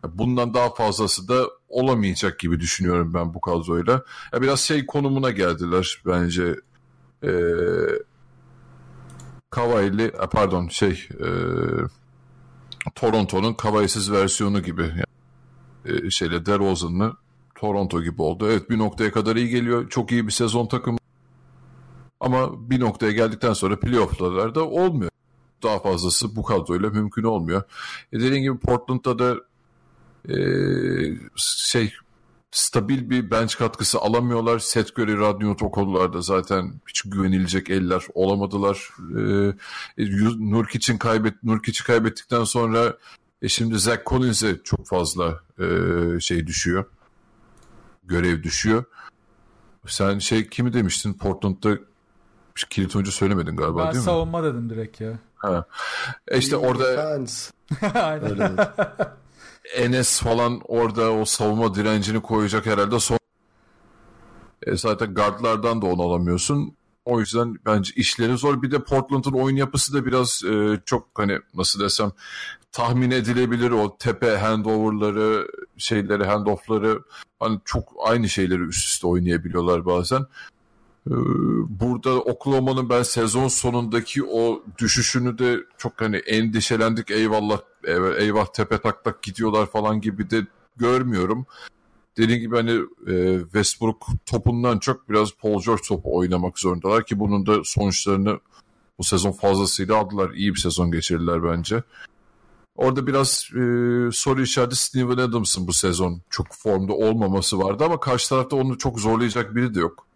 Bundan 0.09 0.55
daha 0.55 0.75
fazlası 0.75 1.29
da 1.29 1.51
olamayacak 1.69 2.39
gibi 2.39 2.61
düşünüyorum 2.61 3.15
ben 3.15 3.35
bu 3.35 3.41
kadroyla. 3.41 4.05
Ya 4.33 4.43
biraz 4.43 4.61
şey 4.61 4.87
konumuna 4.87 5.31
geldiler 5.31 6.03
bence. 6.07 6.57
Ee, 7.25 7.31
Kawhi'li, 9.51 10.05
e, 10.05 10.27
pardon 10.33 10.69
şey 10.69 11.09
e, 11.11 11.29
Toronto'nun 12.95 13.55
Kawhi'siz 13.55 14.13
versiyonu 14.13 14.63
gibi. 14.63 14.83
Yani, 14.83 15.05
e, 15.87 16.11
şeyle 16.11 16.47
DeRozan'lı 16.47 17.17
Toronto 17.55 18.03
gibi 18.03 18.23
oldu. 18.23 18.49
Evet 18.51 18.71
bir 18.71 18.79
noktaya 18.79 19.13
kadar 19.13 19.37
iyi 19.37 19.49
geliyor. 19.49 19.89
Çok 19.89 20.13
iyi 20.13 20.27
bir 20.27 20.33
sezon 20.33 20.67
takımı. 20.67 20.99
Ama 22.21 22.71
bir 22.71 22.81
noktaya 22.81 23.13
geldikten 23.13 23.53
sonra 23.53 23.81
playoff'larda 23.81 24.69
olmuyor. 24.69 25.11
Daha 25.63 25.79
fazlası 25.79 26.37
bu 26.37 26.43
kadroyla 26.43 26.91
mümkün 26.91 27.23
olmuyor. 27.23 27.63
E 28.13 28.21
dediğim 28.21 28.43
gibi 28.43 28.59
Portland'da 28.59 29.19
da 29.19 29.37
e, 30.29 30.37
şey 31.37 31.93
stabil 32.53 33.11
bir 33.11 33.31
bench 33.31 33.57
katkısı 33.57 33.99
alamıyorlar. 33.99 34.59
Seth 34.59 34.99
Curry, 34.99 35.19
Radnut 35.19 35.63
o 35.63 35.71
konularda 35.71 36.23
zaten 36.23 36.75
hiç 36.89 37.03
güvenilecek 37.03 37.71
eller 37.71 38.03
olamadılar. 38.15 38.89
Ee, 39.19 39.55
Nurkic'in 40.39 40.99
kaybet 40.99 41.43
Nurkic'i 41.43 41.85
kaybettikten 41.85 42.45
sonra 42.45 42.97
e 43.43 43.49
şimdi 43.49 43.79
Zach 43.79 44.01
Collins'e 44.07 44.59
çok 44.65 44.87
fazla 44.87 45.41
e, 45.63 46.21
şey 46.21 46.47
düşüyor. 46.47 46.85
Görev 48.05 48.43
düşüyor. 48.43 48.85
Sen 49.87 50.19
şey 50.19 50.49
kimi 50.49 50.73
demiştin 50.73 51.15
Portland'da 51.15 51.79
kilit 52.71 52.97
oyuncu 52.97 53.13
söylemedin 53.13 53.57
galiba 53.57 53.79
Ben 53.79 53.87
değil 53.87 53.97
mi? 53.97 54.03
savunma 54.05 54.45
dedim 54.45 54.71
direkt 54.71 55.01
ya. 55.01 55.19
Ha. 55.37 55.65
E 56.29 56.39
işte 56.39 56.57
orada. 56.57 57.19
Aynen. 57.95 58.57
Enes 59.77 60.21
falan 60.21 60.61
orada 60.65 61.13
o 61.13 61.25
savunma 61.25 61.75
direncini 61.75 62.23
koyacak 62.23 62.67
herhalde 62.67 63.01
son 63.01 63.19
e 64.67 64.77
zaten 64.77 65.15
guardlardan 65.15 65.83
da 65.83 65.87
onu 65.87 66.03
alamıyorsun. 66.03 66.77
O 67.05 67.21
yüzden 67.21 67.57
bence 67.67 67.93
işleri 67.97 68.37
zor. 68.37 68.63
Bir 68.63 68.71
de 68.71 68.79
Portland'ın 68.79 69.33
oyun 69.33 69.57
yapısı 69.57 69.95
da 69.95 70.07
biraz 70.07 70.45
e, 70.45 70.81
çok 70.87 71.09
hani 71.15 71.39
nasıl 71.55 71.81
desem 71.81 72.13
tahmin 72.73 73.11
edilebilir 73.11 73.71
o 73.71 73.97
tepe 73.99 74.37
handoverları, 74.37 75.49
şeyleri, 75.77 76.25
handoffları 76.25 77.03
hani 77.41 77.61
çok 77.65 77.93
aynı 78.05 78.29
şeyleri 78.29 78.63
üst 78.63 78.89
üste 78.89 79.07
oynayabiliyorlar 79.07 79.87
bazen. 79.87 80.27
Ee, 81.07 81.15
Burada 81.69 82.21
Oklahoma'nın 82.21 82.89
ben 82.89 83.03
sezon 83.03 83.49
sonundaki 83.49 84.25
o 84.25 84.63
düşüşünü 84.79 85.39
de 85.39 85.61
çok 85.79 86.01
hani 86.01 86.17
endişelendik 86.17 87.11
eyvallah 87.11 87.61
eyvah 88.19 88.47
tepe 88.47 88.79
tak 88.79 89.05
tak 89.05 89.23
gidiyorlar 89.23 89.67
falan 89.67 90.01
gibi 90.01 90.31
de 90.31 90.47
görmüyorum. 90.77 91.47
Dediğim 92.17 92.41
gibi 92.41 92.57
hani 92.57 92.81
e, 93.07 93.41
Westbrook 93.43 94.07
topundan 94.27 94.79
çok 94.79 95.09
biraz 95.09 95.35
Paul 95.37 95.63
George 95.63 95.83
topu 95.89 96.17
oynamak 96.17 96.59
zorundalar 96.59 97.07
ki 97.07 97.19
bunun 97.19 97.47
da 97.47 97.65
sonuçlarını 97.65 98.41
bu 98.99 99.05
sezon 99.05 99.33
fazlasıyla 99.33 99.97
aldılar. 99.97 100.31
İyi 100.31 100.55
bir 100.55 100.61
sezon 100.61 100.93
geçirdiler 100.93 101.45
bence. 101.45 101.83
Orada 102.77 103.07
biraz 103.07 103.49
e, 103.51 103.63
soru 104.13 104.43
işareti 104.43 104.77
Steven 104.77 105.17
Adams'ın 105.17 105.67
bu 105.67 105.73
sezon 105.73 106.21
çok 106.31 106.47
formda 106.51 106.93
olmaması 106.93 107.59
vardı 107.59 107.85
ama 107.85 108.01
karşı 108.01 108.29
tarafta 108.29 108.57
onu 108.57 108.79
çok 108.79 109.01
zorlayacak 109.01 109.55
biri 109.55 109.75
de 109.75 109.81
yok. 109.81 110.07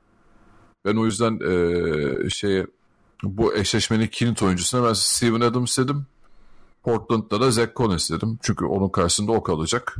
Ben 0.85 0.97
o 0.97 1.05
yüzden 1.05 1.41
e, 1.41 2.31
şeye 2.31 2.67
bu 3.23 3.55
eşleşmenin 3.55 4.07
kilit 4.07 4.43
oyuncusuna 4.43 4.89
ben 4.89 4.93
Steven 4.93 5.41
Adams 5.41 5.79
dedim. 5.79 6.07
Portland'da 6.83 7.41
da 7.41 7.51
Zach 7.51 7.75
Collins 7.77 8.11
dedim. 8.11 8.39
Çünkü 8.43 8.65
onun 8.65 8.89
karşısında 8.89 9.33
o 9.33 9.43
kalacak. 9.43 9.97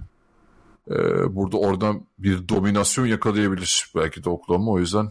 E, 0.91 0.95
burada 1.37 1.57
oradan 1.57 2.07
bir 2.19 2.49
dominasyon 2.49 3.07
yakalayabilir 3.07 3.91
belki 3.97 4.25
de 4.25 4.31
Oklahoma. 4.31 4.71
O 4.71 4.79
yüzden 4.79 5.11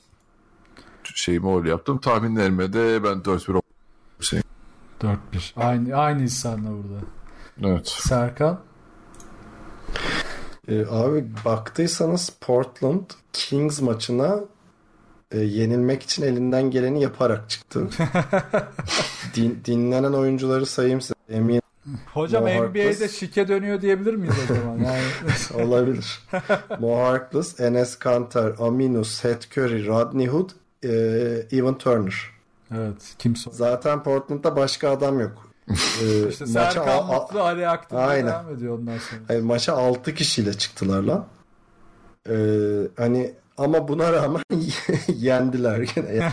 şeyimi 1.04 1.56
öyle 1.56 1.70
yaptım. 1.70 1.98
Tahminlerime 1.98 2.74
de 2.74 3.04
ben 3.04 3.18
4-1 3.18 3.62
şey. 4.20 4.42
4-1. 5.02 5.18
Aynı, 5.56 5.96
aynı 5.96 6.22
insanla 6.22 6.70
burada. 6.70 7.06
Evet. 7.64 7.88
Serkan? 7.88 8.60
Ee, 10.68 10.86
abi 10.86 11.26
baktıysanız 11.46 12.30
Portland 12.42 13.04
Kings 13.34 13.82
maçına 13.82 14.40
e, 15.32 15.40
yenilmek 15.40 16.04
için 16.04 16.24
elinden 16.24 16.72
geleni 16.72 17.02
yaparak 17.02 17.50
çıktı. 17.50 17.88
Din, 19.36 19.62
dinlenen 19.66 20.14
oyuncuları 20.14 20.66
sayayım 20.66 21.02
size. 21.02 21.14
Emin 21.30 21.62
Hocam 22.14 22.44
Mo 22.44 22.50
NBA'de 22.50 23.10
şike 23.10 23.48
dönüyor 23.48 23.82
diyebilir 23.82 24.14
miyiz 24.14 24.36
o 24.44 24.54
zaman? 24.54 24.78
Yani 24.78 25.02
olabilir. 25.68 26.20
Mo 26.80 27.00
Harkless, 27.00 27.60
Enes 27.60 27.96
Kanter, 27.96 28.54
Aminu, 28.60 29.06
Seth 29.06 29.58
Curry, 29.58 29.88
Rodney 29.88 30.28
Hood, 30.28 30.50
e, 30.84 30.90
Evan 31.58 31.78
Turner. 31.78 32.16
evet 32.72 33.16
kimse 33.20 33.52
Zaten 33.52 34.04
Portland'da 34.04 34.56
başka 34.56 34.90
adam 34.90 35.20
yok. 35.20 35.50
Ee, 35.70 36.28
İşte 36.30 36.48
Serkan 36.48 37.06
Mutlu 37.06 37.42
Ali 37.42 37.68
Aynen. 37.92 38.28
devam 38.28 38.50
ediyor 38.50 38.80
ondan 38.80 38.98
sonra. 38.98 39.22
Hayır, 39.28 39.42
maça 39.42 39.74
6 39.74 40.14
kişiyle 40.14 40.54
çıktılar 40.54 41.04
lan. 41.04 41.26
Ee, 42.30 42.36
hani 42.98 43.34
ama 43.58 43.88
buna 43.88 44.14
rağmen 44.14 44.44
yendiler 45.08 45.80
gene. 45.80 46.32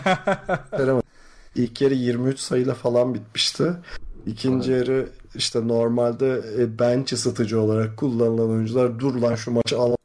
İlk 1.55 1.81
yarı 1.81 1.93
23 1.93 2.39
sayıyla 2.39 2.73
falan 2.73 3.13
bitmişti. 3.13 3.73
İkinci 4.25 4.71
yarı 4.71 5.09
işte 5.35 5.67
normalde 5.67 6.41
e, 6.57 6.79
bench 6.79 7.13
ısıtıcı 7.13 7.61
olarak 7.61 7.97
kullanılan 7.97 8.49
oyuncular 8.49 8.99
dur 8.99 9.15
lan 9.15 9.35
şu 9.35 9.51
maçı 9.51 9.79
alalım 9.79 9.97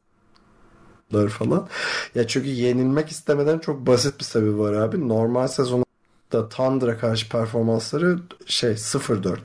falan. 1.29 1.69
Ya 2.15 2.27
çünkü 2.27 2.49
yenilmek 2.49 3.09
istemeden 3.09 3.59
çok 3.59 3.87
basit 3.87 4.19
bir 4.19 4.25
sebebi 4.25 4.59
var 4.59 4.73
abi. 4.73 5.09
Normal 5.09 5.49
sezonda 5.49 5.85
Thunder'a 6.51 6.99
karşı 6.99 7.29
performansları 7.29 8.19
şey 8.47 8.71
0-4. 8.73 9.39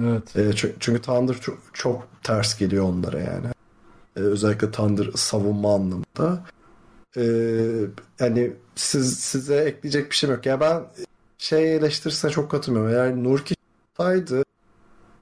Evet. 0.00 0.36
E, 0.36 0.40
çü- 0.40 0.72
çünkü 0.80 1.02
Thunder 1.02 1.40
çok, 1.40 1.58
çok 1.72 2.08
ters 2.22 2.58
geliyor 2.58 2.84
onlara 2.84 3.20
yani. 3.20 3.46
E, 4.16 4.20
özellikle 4.20 4.70
Thunder 4.70 5.10
savunma 5.14 5.74
anlamında. 5.74 6.44
E, 7.16 7.22
yani 8.20 8.52
siz 8.74 9.18
size 9.18 9.56
ekleyecek 9.56 10.10
bir 10.10 10.16
şey 10.16 10.30
yok. 10.30 10.46
Yani 10.46 10.60
ben 10.60 10.82
şey 11.38 11.76
eleştirisine 11.76 12.30
çok 12.30 12.50
katılmıyorum. 12.50 12.92
Eğer 12.92 13.24
Nurkic 13.24 13.56
olsaydı 13.98 14.42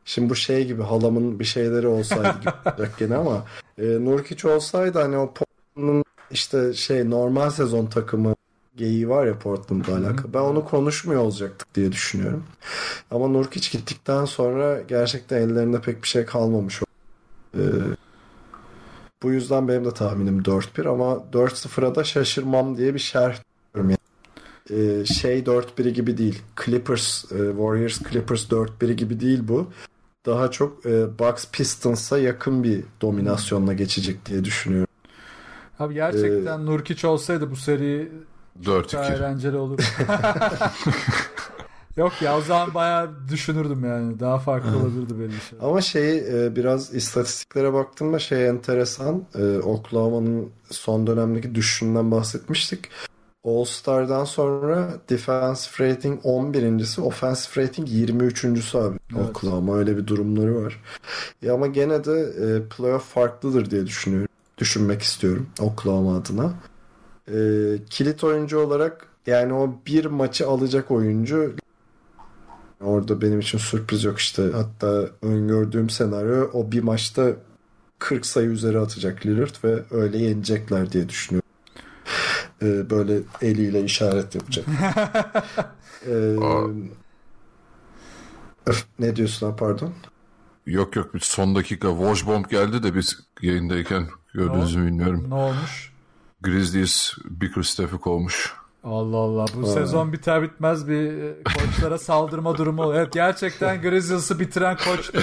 şimdi 0.04 0.30
bu 0.30 0.36
şey 0.36 0.66
gibi 0.66 0.82
halamın 0.82 1.38
bir 1.40 1.44
şeyleri 1.44 1.86
olsaydı 1.86 2.40
gibi 2.40 2.52
olacak 2.66 2.98
gene 2.98 3.16
ama 3.16 3.44
e, 3.78 3.84
Nurkic 4.04 4.48
olsaydı 4.48 4.98
hani 4.98 5.16
o 5.16 5.34
Portland'ın 5.34 6.04
işte 6.30 6.74
şey 6.74 7.10
normal 7.10 7.50
sezon 7.50 7.86
takımı 7.86 8.34
geyiği 8.76 9.08
var 9.08 9.26
ya 9.26 9.38
Portland'la 9.38 9.96
alakalı. 9.96 10.34
Ben 10.34 10.38
onu 10.38 10.64
konuşmuyor 10.64 11.22
olacaktık 11.22 11.74
diye 11.74 11.92
düşünüyorum. 11.92 12.44
Ama 13.10 13.28
Nurkic 13.28 13.78
gittikten 13.78 14.24
sonra 14.24 14.80
gerçekten 14.80 15.36
ellerinde 15.36 15.80
pek 15.80 16.02
bir 16.02 16.08
şey 16.08 16.24
kalmamış. 16.24 16.82
Ee, 17.54 17.60
bu 19.22 19.30
yüzden 19.30 19.68
benim 19.68 19.84
de 19.84 19.94
tahminim 19.94 20.42
4-1 20.42 20.88
ama 20.88 21.24
4-0'a 21.32 21.94
da 21.94 22.04
şaşırmam 22.04 22.76
diye 22.76 22.94
bir 22.94 22.98
şerh 22.98 23.36
Ee, 24.70 25.04
şey 25.04 25.38
4-1 25.38 25.88
gibi 25.88 26.18
değil. 26.18 26.42
Clippers, 26.64 27.24
e, 27.24 27.36
Warriors 27.36 27.98
Clippers 28.10 28.50
4-1 28.50 28.92
gibi 28.92 29.20
değil 29.20 29.40
bu. 29.48 29.70
Daha 30.26 30.50
çok 30.50 30.86
e, 30.86 31.18
Bucks 31.18 31.46
Pistons'a 31.52 32.18
yakın 32.18 32.64
bir 32.64 32.84
dominasyonla 33.00 33.72
geçecek 33.72 34.26
diye 34.26 34.44
düşünüyorum. 34.44 34.88
Abi 35.78 35.94
gerçekten 35.94 36.66
Nurkic 36.66 37.06
olsaydı 37.06 37.50
bu 37.50 37.56
seri 37.56 38.12
daha 38.66 38.78
4-2. 38.78 39.14
eğlenceli 39.14 39.56
olur. 39.56 39.78
Yok 41.96 42.12
ya 42.22 42.38
o 42.38 42.40
zaman 42.40 42.74
bayağı 42.74 43.10
düşünürdüm 43.28 43.84
yani. 43.84 44.20
Daha 44.20 44.38
farklı 44.38 44.78
olabilirdi 44.78 45.18
belli 45.18 45.40
şey. 45.50 45.58
Ama 45.62 45.80
şey 45.80 46.18
e, 46.18 46.56
biraz 46.56 46.94
istatistiklere 46.94 47.72
baktığımda 47.72 48.18
şey 48.18 48.48
enteresan. 48.48 49.24
E, 49.34 49.58
Oklahoma'nın 49.58 50.50
son 50.70 51.06
dönemdeki 51.06 51.54
düşüşünden 51.54 52.10
bahsetmiştik. 52.10 52.88
All-Star'dan 53.44 54.24
sonra 54.24 54.88
defensive 55.10 55.88
rating 55.88 56.24
11.si, 56.24 57.00
offensive 57.00 57.64
rating 57.64 57.88
23.sü 57.88 58.78
abi. 58.78 58.98
Evet. 59.16 59.30
Oklahoma 59.30 59.76
öyle 59.76 59.96
bir 59.96 60.06
durumları 60.06 60.64
var. 60.64 60.82
Ya 61.42 61.54
ama 61.54 61.66
gene 61.66 62.04
de 62.04 62.20
e, 62.20 62.68
playoff 62.68 63.04
farklıdır 63.04 63.70
diye 63.70 63.86
düşünüyorum. 63.86 64.28
Düşünmek 64.58 65.02
istiyorum 65.02 65.48
Oklahoma 65.60 66.16
adına. 66.16 66.52
E, 67.28 67.38
kilit 67.90 68.24
oyuncu 68.24 68.58
olarak 68.58 69.06
yani 69.26 69.52
o 69.52 69.74
bir 69.86 70.04
maçı 70.04 70.48
alacak 70.48 70.90
oyuncu 70.90 71.54
Orada 72.80 73.20
benim 73.20 73.40
için 73.40 73.58
sürpriz 73.58 74.04
yok 74.04 74.18
işte. 74.18 74.42
Hatta 74.52 75.10
öngördüğüm 75.22 75.90
senaryo 75.90 76.50
o 76.52 76.72
bir 76.72 76.82
maçta 76.82 77.32
40 77.98 78.26
sayı 78.26 78.48
üzeri 78.48 78.78
atacak 78.78 79.26
Lillard 79.26 79.54
ve 79.64 79.82
öyle 79.90 80.18
yenecekler 80.18 80.92
diye 80.92 81.08
düşünüyorum. 81.08 81.39
Ee, 82.62 82.90
böyle 82.90 83.18
eliyle 83.42 83.84
işaret 83.84 84.34
yapacak. 84.34 84.64
Aa. 86.42 86.64
öf, 88.66 88.84
ne 88.98 89.16
diyorsun 89.16 89.50
ha 89.50 89.56
pardon? 89.56 89.92
Yok 90.66 90.96
yok 90.96 91.14
bir 91.14 91.20
son 91.20 91.54
dakika 91.54 91.88
Washbomb 91.88 92.44
geldi 92.50 92.82
de 92.82 92.94
biz 92.94 93.18
yayındayken 93.42 94.06
gördünüz 94.34 94.76
mü 94.76 94.86
bilmiyorum. 94.86 95.26
Ne 95.28 95.34
olmuş? 95.34 95.92
Grizzlies 96.40 97.12
Bickerstaff'ı 97.24 97.98
kovmuş. 97.98 98.54
Allah 98.84 99.16
Allah 99.16 99.46
bu 99.54 99.62
Aa. 99.62 99.66
sezon 99.74 100.12
biter 100.12 100.42
bitmez 100.42 100.88
bir 100.88 101.22
e, 101.22 101.34
koçlara 101.44 101.98
saldırma 101.98 102.58
durumu 102.58 102.82
oluyor. 102.82 103.00
Evet 103.00 103.12
gerçekten 103.12 103.82
Grizzlies'ı 103.82 104.40
bitiren 104.40 104.76
koçtu. 104.76 105.20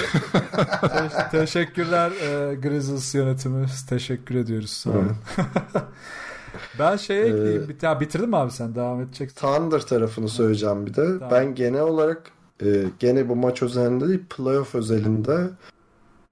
Te- 0.80 1.28
teşekkürler 1.30 2.10
e, 2.10 2.54
Grizzlies 2.54 3.14
yönetimi. 3.14 3.66
Teşekkür 3.88 4.34
ediyoruz. 4.34 4.70
Sağ 4.70 4.90
olun. 4.90 5.16
ben 6.78 6.96
şeye 6.96 7.24
ekleyeyim. 7.24 7.68
Bir, 7.68 7.76
ya, 7.82 8.00
bitirdin 8.00 8.28
mi 8.28 8.36
abi 8.36 8.50
sen? 8.50 8.74
Devam 8.74 9.00
edeceksin. 9.00 9.36
Thunder 9.36 9.80
tarafını 9.80 10.28
söyleyeceğim 10.28 10.86
bir 10.86 10.94
de. 10.94 11.18
Tamam. 11.18 11.30
Ben 11.30 11.54
genel 11.54 11.80
olarak 11.80 12.30
e, 12.62 12.84
gene 12.98 13.28
bu 13.28 13.36
maç 13.36 13.62
özelinde 13.62 14.08
değil 14.08 14.24
playoff 14.36 14.74
özelinde 14.74 15.50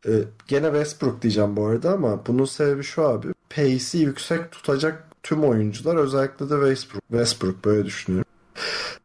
e, 0.06 0.12
gene 0.46 0.66
Westbrook 0.66 1.22
diyeceğim 1.22 1.56
bu 1.56 1.66
arada 1.66 1.92
ama 1.92 2.26
bunun 2.26 2.44
sebebi 2.44 2.82
şu 2.82 3.08
abi. 3.08 3.28
pace'i 3.50 4.00
yüksek 4.00 4.52
tutacak 4.52 5.04
tüm 5.22 5.44
oyuncular 5.44 5.96
özellikle 5.96 6.50
de 6.50 6.54
Westbrook. 6.54 7.02
Westbrook 7.08 7.64
böyle 7.64 7.84
düşünüyorum. 7.84 8.30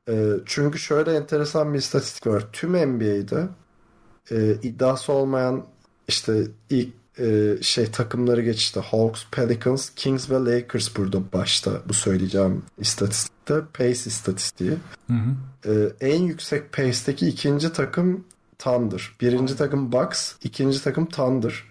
E, 0.09 0.33
çünkü 0.45 0.79
şöyle 0.79 1.15
enteresan 1.15 1.73
bir 1.73 1.79
istatistik 1.79 2.27
var. 2.27 2.47
Tüm 2.53 2.71
NBA'de 2.71 3.47
e, 4.31 4.53
iddiası 4.63 5.11
olmayan 5.13 5.65
işte 6.07 6.43
ilk 6.69 7.00
e, 7.19 7.57
şey 7.61 7.91
takımları 7.91 8.41
geçti. 8.41 8.79
Hawks, 8.79 9.23
Pelicans, 9.31 9.89
Kings 9.89 10.29
ve 10.29 10.35
Lakers 10.35 10.97
burada 10.97 11.33
başta 11.33 11.71
bu 11.89 11.93
söyleyeceğim 11.93 12.63
istatistikte. 12.77 13.61
Pace 13.73 13.91
istatistiği. 13.91 14.77
Hı 15.07 15.13
hı. 15.13 15.73
E, 15.73 16.07
en 16.11 16.21
yüksek 16.21 16.73
pace'teki 16.73 17.27
ikinci 17.27 17.73
takım 17.73 18.23
Thunder. 18.59 19.11
Birinci 19.21 19.57
takım 19.57 19.91
Bucks, 19.91 20.33
ikinci 20.43 20.83
takım 20.83 21.05
Thunder. 21.05 21.63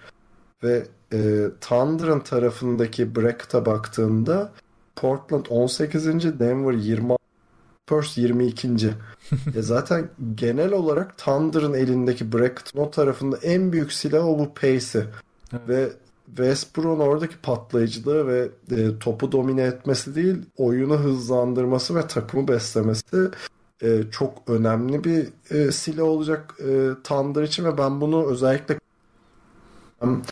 Ve 0.62 0.86
e, 1.12 1.18
Thunder'ın 1.60 2.20
tarafındaki 2.20 3.16
bracket'a 3.16 3.66
baktığında 3.66 4.52
Portland 4.96 5.46
18. 5.48 6.06
Denver 6.40 6.72
20 6.72 7.16
Spurs 7.90 8.18
22. 8.18 8.68
ya 9.54 9.62
zaten 9.62 10.08
genel 10.34 10.72
olarak 10.72 11.18
Thunder'ın 11.18 11.74
elindeki 11.74 12.32
bracket'ın 12.32 12.78
o 12.78 12.90
tarafında 12.90 13.36
en 13.36 13.72
büyük 13.72 13.92
silah 13.92 14.24
o 14.24 14.38
bu 14.38 14.54
pace'i. 14.54 15.04
Evet. 15.52 15.68
Ve 15.68 15.90
Westbrook'un 16.26 17.00
oradaki 17.00 17.36
patlayıcılığı 17.38 18.26
ve 18.26 18.48
e, 18.70 18.98
topu 18.98 19.32
domine 19.32 19.62
etmesi 19.62 20.14
değil, 20.14 20.36
oyunu 20.56 20.98
hızlandırması 20.98 21.94
ve 21.94 22.06
takımı 22.06 22.48
beslemesi 22.48 23.30
e, 23.82 24.02
çok 24.10 24.42
önemli 24.46 25.04
bir 25.04 25.28
e, 25.50 25.72
silah 25.72 26.04
olacak 26.04 26.54
e, 26.60 26.88
Thunder 27.04 27.42
için 27.42 27.64
ve 27.64 27.78
ben 27.78 28.00
bunu 28.00 28.26
özellikle 28.26 28.78
hem 30.00 30.22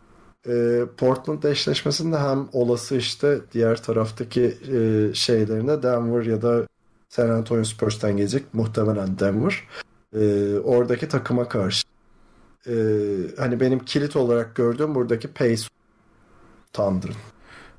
e, 0.48 0.82
Portland 0.96 1.42
eşleşmesinde 1.42 2.18
hem 2.18 2.48
olası 2.52 2.96
işte 2.96 3.40
diğer 3.52 3.82
taraftaki 3.82 4.58
e, 4.72 5.14
şeylerine 5.14 5.82
Denver 5.82 6.26
ya 6.26 6.42
da 6.42 6.66
San 7.08 7.28
Antonio 7.28 7.64
Spurs'tan 7.64 8.16
gelecek 8.16 8.54
muhtemelen 8.54 9.18
Denver 9.18 9.64
e, 10.14 10.54
oradaki 10.58 11.08
takıma 11.08 11.48
karşı 11.48 11.97
e, 12.66 12.74
hani 13.38 13.60
benim 13.60 13.78
kilit 13.78 14.16
olarak 14.16 14.54
gördüğüm 14.54 14.94
buradaki 14.94 15.28
pace 15.28 15.62
Thunder'ın. 16.72 17.14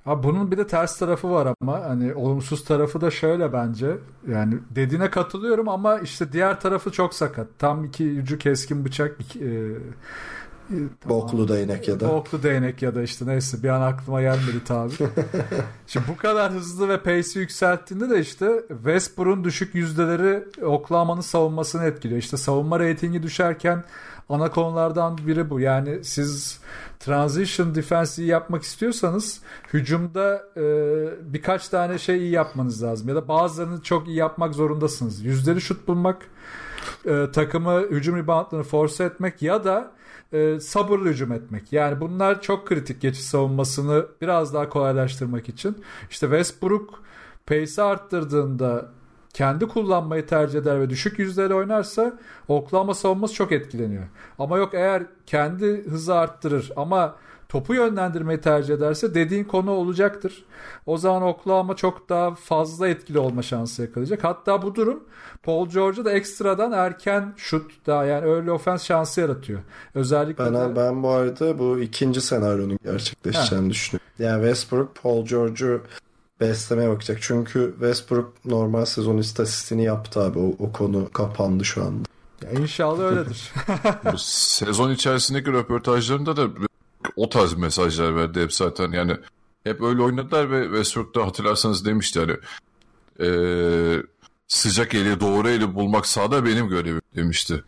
Abi 0.06 0.24
bunun 0.24 0.52
bir 0.52 0.58
de 0.58 0.68
ters 0.68 0.98
tarafı 0.98 1.32
var 1.32 1.54
ama 1.62 1.82
hani 1.82 2.14
olumsuz 2.14 2.64
tarafı 2.64 3.02
da 3.02 3.12
şöyle 3.12 3.54
bence. 3.54 3.98
Yani 4.28 4.58
dediğine 4.70 5.10
katılıyorum 5.10 5.70
ama 5.70 6.00
işte 6.00 6.32
diğer 6.32 6.60
tarafı 6.60 6.92
çok 6.92 7.14
sakat. 7.14 7.48
Tam 7.60 7.86
iki 7.86 8.20
ucu 8.22 8.38
keskin 8.38 8.86
bıçak. 8.86 9.16
Iki, 9.20 9.40
e, 9.40 9.50
e, 9.50 11.10
Boklu 11.10 11.48
değnek 11.48 11.88
ya 11.88 12.00
da. 12.00 12.10
Boklu 12.10 12.44
değnek 12.44 12.82
ya 12.82 12.96
da 12.96 13.02
işte 13.02 13.28
neyse 13.28 13.64
bir 13.64 13.70
an 13.70 13.82
aklıma 13.82 14.22
gelmedi 14.22 14.64
tabi. 14.66 14.94
Şimdi 15.88 16.06
bu 16.08 16.18
kadar 16.18 16.52
hızlı 16.52 16.90
ve 16.90 17.04
pace'i 17.04 17.40
yükselttiğinde 17.40 18.10
de 18.10 18.20
işte 18.20 18.64
Westbrook'un 18.68 19.44
düşük 19.44 19.76
yüzdeleri 19.76 20.44
Oklahoma'nın 20.66 21.22
savunmasını 21.22 21.84
etkiliyor. 21.84 22.20
İşte 22.20 22.38
savunma 22.38 22.80
reytingi 22.80 23.24
düşerken 23.24 23.84
ana 24.30 24.52
konulardan 24.52 25.18
biri 25.18 25.50
bu. 25.50 25.60
Yani 25.60 26.04
siz 26.04 26.60
transition 27.00 27.76
defense 27.76 28.22
iyi 28.22 28.28
yapmak 28.28 28.64
istiyorsanız 28.64 29.42
hücumda 29.74 30.44
e, 30.58 30.64
birkaç 31.34 31.70
tane 31.70 31.98
şey 31.98 32.18
iyi 32.18 32.32
yapmanız 32.32 32.84
lazım. 32.84 33.10
Ya 33.10 33.16
da 33.16 33.28
bazılarını 33.28 33.82
çok 33.82 34.08
iyi 34.08 34.18
yapmak 34.18 34.56
zorundasınız. 34.56 35.26
Yüzdeli 35.26 35.62
şut 35.62 35.88
bulmak, 35.88 36.28
e, 37.06 37.32
takımı 37.34 37.82
hücum 37.82 38.18
reboundlarını 38.18 38.64
force 38.64 39.04
etmek 39.04 39.42
ya 39.42 39.64
da 39.64 39.92
e, 40.34 40.60
sabırlı 40.60 41.10
hücum 41.10 41.32
etmek. 41.32 41.74
Yani 41.74 42.02
bunlar 42.02 42.42
çok 42.42 42.68
kritik 42.68 43.02
geçiş 43.02 43.24
savunmasını 43.24 44.06
biraz 44.22 44.54
daha 44.54 44.70
kolaylaştırmak 44.70 45.50
için. 45.50 45.78
İşte 46.10 46.28
Westbrook 46.28 47.04
pace'i 47.46 47.82
arttırdığında 47.82 48.99
kendi 49.34 49.68
kullanmayı 49.68 50.28
tercih 50.28 50.60
eder 50.60 50.82
ve 50.82 50.90
düşük 50.90 51.20
yüzdeyle 51.20 51.54
oynarsa 51.54 52.14
Oklahoma 52.48 52.94
savunması 52.94 53.34
çok 53.34 53.52
etkileniyor. 53.52 54.04
Ama 54.40 54.58
yok 54.58 54.74
eğer 54.74 55.04
kendi 55.26 55.86
hızı 55.90 56.16
arttırır 56.16 56.72
ama 56.76 57.16
topu 57.50 57.74
yönlendirmeyi 57.74 58.42
tercih 58.42 58.74
ederse 58.74 59.16
dediğin 59.16 59.44
konu 59.44 59.72
olacaktır. 59.72 60.46
O 60.86 60.98
zaman 60.98 61.22
Oklahoma 61.22 61.76
çok 61.76 62.10
daha 62.10 62.36
fazla 62.36 62.88
etkili 62.88 63.20
olma 63.20 63.42
şansı 63.42 63.82
yakalayacak. 63.82 64.24
Hatta 64.24 64.62
bu 64.62 64.76
durum 64.76 65.04
Paul 65.44 65.70
George'a 65.70 66.06
da 66.06 66.12
ekstradan 66.12 66.72
erken 66.72 67.34
şut 67.38 67.72
daha 67.88 68.06
yani 68.06 68.30
early 68.30 68.52
offense 68.52 68.86
şansı 68.86 69.22
yaratıyor. 69.22 69.60
Özellikle 69.96 70.46
Ben, 70.46 70.54
de... 70.54 70.76
ben 70.76 71.04
bu 71.04 71.10
arada 71.10 71.60
bu 71.60 71.80
ikinci 71.80 72.22
senaryonun 72.22 72.80
gerçekleşeceğini 72.84 73.70
düşünüyorum. 73.70 74.10
Yani 74.20 74.42
Westbrook 74.42 74.96
Paul 75.04 75.26
George'u 75.26 75.82
beslemeye 76.42 76.90
bakacak. 76.90 77.18
Çünkü 77.22 77.70
Westbrook 77.80 78.46
normal 78.46 78.86
sezon 78.86 79.18
istatistiğini 79.18 79.84
yaptı 79.84 80.20
abi. 80.20 80.40
O, 80.40 80.56
o 80.60 80.72
konu 80.72 81.10
kapandı 81.12 81.66
şu 81.66 81.84
anda. 81.84 82.10
Ya 82.44 82.62
inşallah 82.62 83.04
öyledir. 83.04 83.52
Sezon 84.18 84.92
içerisindeki 84.92 85.52
röportajlarında 85.52 86.38
da 86.38 86.48
o 87.16 87.30
tarz 87.30 87.54
mesajlar 87.54 88.16
verdi 88.16 88.42
hep 88.42 88.54
zaten. 88.54 88.92
Yani 88.92 89.18
hep 89.64 89.82
öyle 89.82 90.02
oynadılar 90.02 90.52
ve 90.52 90.64
Westbrook'ta 90.64 91.26
hatırlarsanız 91.26 91.86
demişti 91.86 92.20
hani 92.20 92.36
eee, 93.20 94.04
sıcak 94.48 94.96
eli 94.96 95.20
doğru 95.20 95.50
eli 95.50 95.76
bulmak 95.76 96.06
sahada 96.06 96.46
benim 96.46 96.70
görevim 96.70 97.02
demişti. 97.16 97.64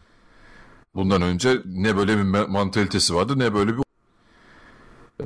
Bundan 0.95 1.21
önce 1.21 1.61
ne 1.65 1.97
böyle 1.97 2.17
bir 2.17 2.23
mantalitesi 2.23 3.15
vardı 3.15 3.39
ne 3.39 3.53
böyle 3.53 3.77
bir 3.77 3.83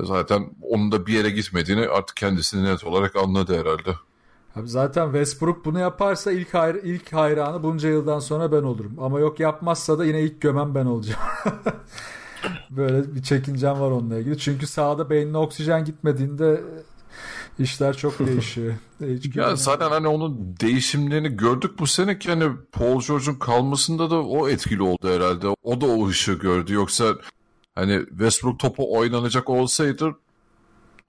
zaten 0.04 0.50
onun 0.62 0.92
da 0.92 1.06
bir 1.06 1.14
yere 1.14 1.30
gitmediğini 1.30 1.88
artık 1.88 2.18
kendisini 2.18 2.64
net 2.64 2.84
olarak 2.84 3.16
anladı 3.16 3.60
herhalde. 3.60 3.96
Abi 4.56 4.68
zaten 4.68 5.06
Westbrook 5.06 5.66
bunu 5.66 5.80
yaparsa 5.80 6.32
ilk 6.32 6.54
hayr 6.54 6.76
ilk 6.76 7.14
hayranı 7.14 7.64
bunca 7.64 7.90
yıldan 7.90 8.20
sonra 8.20 8.52
ben 8.52 8.64
olurum. 8.64 8.94
Ama 9.00 9.20
yok 9.20 9.40
yapmazsa 9.40 10.00
da 10.00 10.06
yine 10.06 10.22
ilk 10.22 10.42
gömen 10.42 10.76
ben 10.76 10.86
olacağım. 10.86 11.22
Böyle 12.70 13.16
bir 13.16 13.24
çekincem 13.24 13.80
var 13.80 13.92
onunla 13.92 14.18
ilgili. 14.18 14.38
Çünkü 14.38 14.68
sahada 14.68 15.10
beynine 15.10 15.38
oksijen 15.38 15.86
gitmediğinde 15.86 16.62
işler 17.60 17.98
çok 17.98 18.20
değişiyor. 18.28 18.74
Hiç 19.02 19.36
Ya 19.36 19.56
zaten 19.56 19.90
hani 19.90 20.08
onun 20.08 20.56
değişimlerini 20.62 21.38
gördük 21.38 21.80
bu 21.80 21.88
sene 21.88 22.20
ki 22.20 22.30
hani 22.30 22.52
Paul 22.72 23.02
George'un 23.02 23.36
kalmasında 23.36 24.10
da 24.10 24.24
o 24.24 24.50
etkili 24.50 24.82
oldu 24.82 25.10
herhalde. 25.10 25.48
O 25.64 25.82
da 25.82 25.86
o 25.86 26.08
ışığı 26.08 26.34
gördü. 26.34 26.74
Yoksa 26.74 27.16
hani 27.76 28.06
Westbrook 28.10 28.60
topu 28.60 28.98
oynanacak 28.98 29.50
olsaydı 29.50 30.16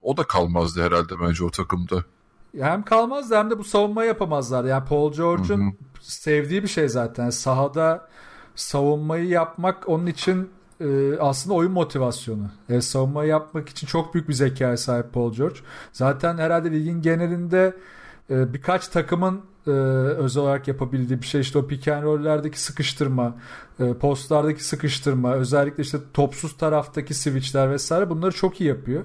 o 0.01 0.17
da 0.17 0.23
kalmazdı 0.23 0.83
herhalde 0.83 1.13
bence 1.21 1.43
o 1.43 1.51
takımda. 1.51 2.03
hem 2.59 2.83
kalmazdı 2.83 3.35
hem 3.35 3.49
de 3.49 3.57
bu 3.59 3.63
savunmayı 3.63 4.07
yapamazlar. 4.07 4.65
Yani 4.65 4.85
Paul 4.85 5.13
George'un 5.13 5.77
sevdiği 6.01 6.63
bir 6.63 6.67
şey 6.67 6.89
zaten. 6.89 7.29
Sahada 7.29 8.07
savunmayı 8.55 9.27
yapmak 9.27 9.89
onun 9.89 10.05
için 10.05 10.49
e, 10.81 11.17
aslında 11.19 11.55
oyun 11.55 11.71
motivasyonu. 11.71 12.49
E, 12.69 12.81
savunmayı 12.81 13.29
yapmak 13.29 13.69
için 13.69 13.87
çok 13.87 14.13
büyük 14.13 14.29
bir 14.29 14.33
zekaya 14.33 14.77
sahip 14.77 15.13
Paul 15.13 15.33
George. 15.33 15.59
Zaten 15.91 16.37
herhalde 16.37 16.71
ligin 16.71 17.01
genelinde 17.01 17.77
e, 18.29 18.53
birkaç 18.53 18.87
takımın 18.87 19.41
e, 19.67 19.71
özel 19.71 20.43
olarak 20.43 20.67
yapabildiği 20.67 21.21
bir 21.21 21.25
şey 21.25 21.41
işte 21.41 21.59
o 21.59 21.67
pick 21.67 21.87
and 21.87 22.03
roll'lerdeki 22.03 22.61
sıkıştırma, 22.61 23.35
e, 23.79 23.93
postlardaki 23.93 24.63
sıkıştırma, 24.63 25.33
özellikle 25.33 25.83
işte 25.83 25.97
topsuz 26.13 26.57
taraftaki 26.57 27.13
switchler 27.13 27.71
vesaire 27.71 28.09
bunları 28.09 28.31
çok 28.31 28.61
iyi 28.61 28.67
yapıyor. 28.67 29.03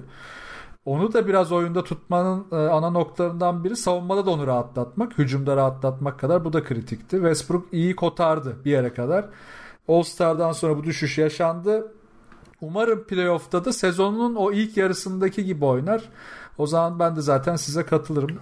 Onu 0.85 1.13
da 1.13 1.27
biraz 1.27 1.51
oyunda 1.51 1.83
tutmanın 1.83 2.45
e, 2.51 2.55
ana 2.55 2.89
noktalarından 2.89 3.63
biri 3.63 3.75
savunmada 3.75 4.25
da 4.25 4.29
onu 4.31 4.47
rahatlatmak. 4.47 5.17
Hücumda 5.17 5.55
rahatlatmak 5.55 6.19
kadar 6.19 6.45
bu 6.45 6.53
da 6.53 6.63
kritikti. 6.63 7.15
Westbrook 7.15 7.65
iyi 7.71 7.95
kotardı 7.95 8.57
bir 8.65 8.71
yere 8.71 8.93
kadar. 8.93 9.29
All-Star'dan 9.87 10.51
sonra 10.51 10.77
bu 10.77 10.83
düşüş 10.83 11.17
yaşandı. 11.17 11.91
Umarım 12.61 13.03
playoff'ta 13.03 13.65
da 13.65 13.73
sezonun 13.73 14.35
o 14.35 14.51
ilk 14.51 14.77
yarısındaki 14.77 15.45
gibi 15.45 15.65
oynar. 15.65 16.09
O 16.57 16.67
zaman 16.67 16.99
ben 16.99 17.15
de 17.15 17.21
zaten 17.21 17.55
size 17.55 17.85
katılırım. 17.85 18.37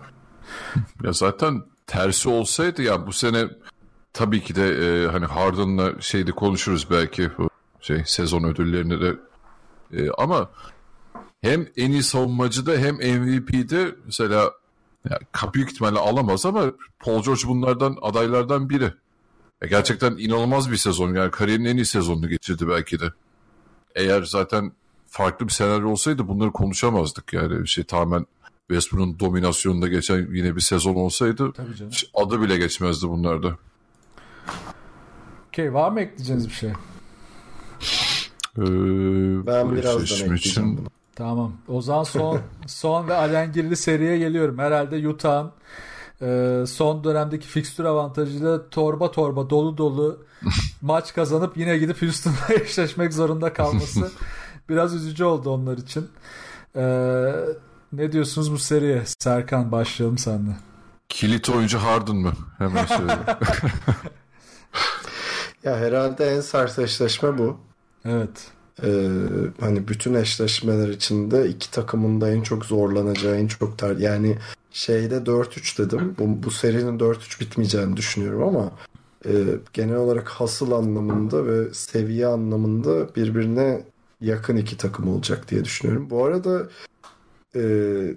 Ya 1.04 1.14
zaten 1.14 1.64
tersi 1.92 2.30
olsaydı 2.30 2.82
ya 2.82 3.08
bu 3.08 3.14
sene 3.14 3.48
tabii 4.14 4.44
ki 4.44 4.56
de 4.56 4.68
e, 4.68 5.08
hani 5.08 5.26
Harden'la 5.26 6.02
şeyde 6.02 6.32
konuşuruz 6.32 6.92
belki 6.92 7.30
bu 7.38 7.50
şey 7.82 8.04
sezon 8.06 8.44
ödüllerini 8.44 9.02
de 9.02 9.16
E, 9.94 10.10
ama 10.18 10.50
hem 11.42 11.68
en 11.78 11.92
iyi 11.92 12.04
savunmacıda 12.04 12.72
hem 12.72 12.96
MVP'de 12.96 13.96
mesela 14.06 14.52
ya, 15.10 15.20
büyük 15.54 15.72
ihtimalle 15.72 16.00
alamaz 16.00 16.46
ama 16.46 16.72
Paul 17.00 17.24
George 17.24 17.42
bunlardan 17.48 17.98
adaylardan 18.02 18.70
biri. 18.70 18.94
Ya, 19.62 19.68
gerçekten 19.70 20.18
inanılmaz 20.18 20.72
bir 20.72 20.78
sezon 20.78 21.16
yani 21.16 21.32
kariyerinin 21.32 21.70
en 21.70 21.76
iyi 21.76 21.86
sezonunu 21.86 22.30
geçirdi 22.30 22.68
belki 22.68 23.00
de. 23.00 23.06
Eğer 23.96 24.24
zaten 24.24 24.72
farklı 25.08 25.48
bir 25.48 25.54
senaryo 25.54 25.90
olsaydı 25.90 26.28
bunları 26.28 26.52
konuşamazdık 26.52 27.34
yani 27.34 27.68
şey 27.68 27.84
tamamen 27.84 28.26
Westbrook'un 28.72 29.20
dominasyonunda 29.20 29.88
geçen 29.88 30.28
yine 30.34 30.56
bir 30.56 30.62
sezon 30.62 30.96
olsaydı 30.96 31.54
adı 32.14 32.42
bile 32.42 32.58
geçmezdi 32.58 33.08
bunlarda. 33.08 33.58
Okey 35.48 35.74
var 35.74 35.92
mı 35.92 36.02
ekleyeceğiniz 36.02 36.48
bir 36.48 36.54
şey? 36.54 36.70
Ee, 36.70 38.62
Ben 39.48 39.72
birazdan 39.72 40.04
eşleşme 40.04 40.36
ekleyeceğim 40.36 40.78
bunu. 40.78 40.88
Tamam. 41.16 41.54
O 41.68 41.82
zaman 41.82 42.04
son 42.04 42.40
son 42.68 43.08
ve 43.08 43.14
alengirli 43.14 43.76
seriye 43.76 44.18
geliyorum. 44.18 44.58
Herhalde 44.58 45.08
Utah'ın 45.08 45.52
e, 46.22 46.64
son 46.68 47.04
dönemdeki 47.04 47.48
fikstür 47.48 47.86
avantajıyla 47.86 48.70
torba 48.70 49.12
torba 49.12 49.50
dolu 49.50 49.78
dolu 49.78 50.26
maç 50.82 51.14
kazanıp 51.14 51.58
yine 51.58 51.78
gidip 51.78 52.02
Houston'la 52.02 52.54
eşleşmek 52.64 53.14
zorunda 53.14 53.54
kalması 53.54 54.12
biraz 54.70 54.96
üzücü 54.96 55.24
oldu 55.24 55.50
onlar 55.50 55.78
için. 55.78 56.08
E, 56.76 56.84
ne 57.94 58.12
diyorsunuz 58.12 58.52
bu 58.52 58.58
seriye? 58.58 59.04
Serkan 59.20 59.72
başlayalım 59.72 60.18
sende. 60.18 60.52
Kilit 61.10 61.50
oyuncu 61.50 61.78
Harden 61.78 62.16
mı? 62.16 62.34
Hemen 62.58 62.86
söyle. 62.86 63.18
ya 65.64 65.78
herhalde 65.78 66.26
en 66.26 66.42
sert 66.42 66.80
eşleşme 66.80 67.38
bu. 67.38 67.58
Evet. 68.06 68.52
Ee, 68.84 69.10
hani 69.60 69.88
bütün 69.88 70.14
eşleşmeler 70.14 70.88
içinde 70.88 71.50
iki 71.50 71.72
takımın 71.72 72.22
da 72.22 72.30
en 72.30 72.42
çok 72.42 72.66
zorlanacağı, 72.66 73.36
en 73.36 73.48
çok 73.48 73.78
ter 73.78 73.96
yani 73.98 74.38
şeyde 74.72 75.18
4-3 75.18 75.78
dedim. 75.78 76.16
Bu, 76.20 76.44
bu 76.44 76.52
serinin 76.52 77.00
4-3 77.00 77.40
bitmeyeceğini 77.40 77.98
düşünüyorum 77.98 78.44
ama 78.44 78.72
e, 79.26 79.32
genel 79.74 79.96
olarak 79.96 80.30
hasıl 80.30 80.72
anlamında 80.72 81.46
ve 81.46 81.74
seviye 81.74 82.28
anlamında 82.28 83.16
birbirine 83.16 83.84
yakın 84.22 84.58
iki 84.58 84.78
takım 84.78 85.08
olacak 85.08 85.50
diye 85.50 85.66
düşünüyorum. 85.66 86.10
Bu 86.10 86.26
arada 86.26 86.68
e, 87.56 87.60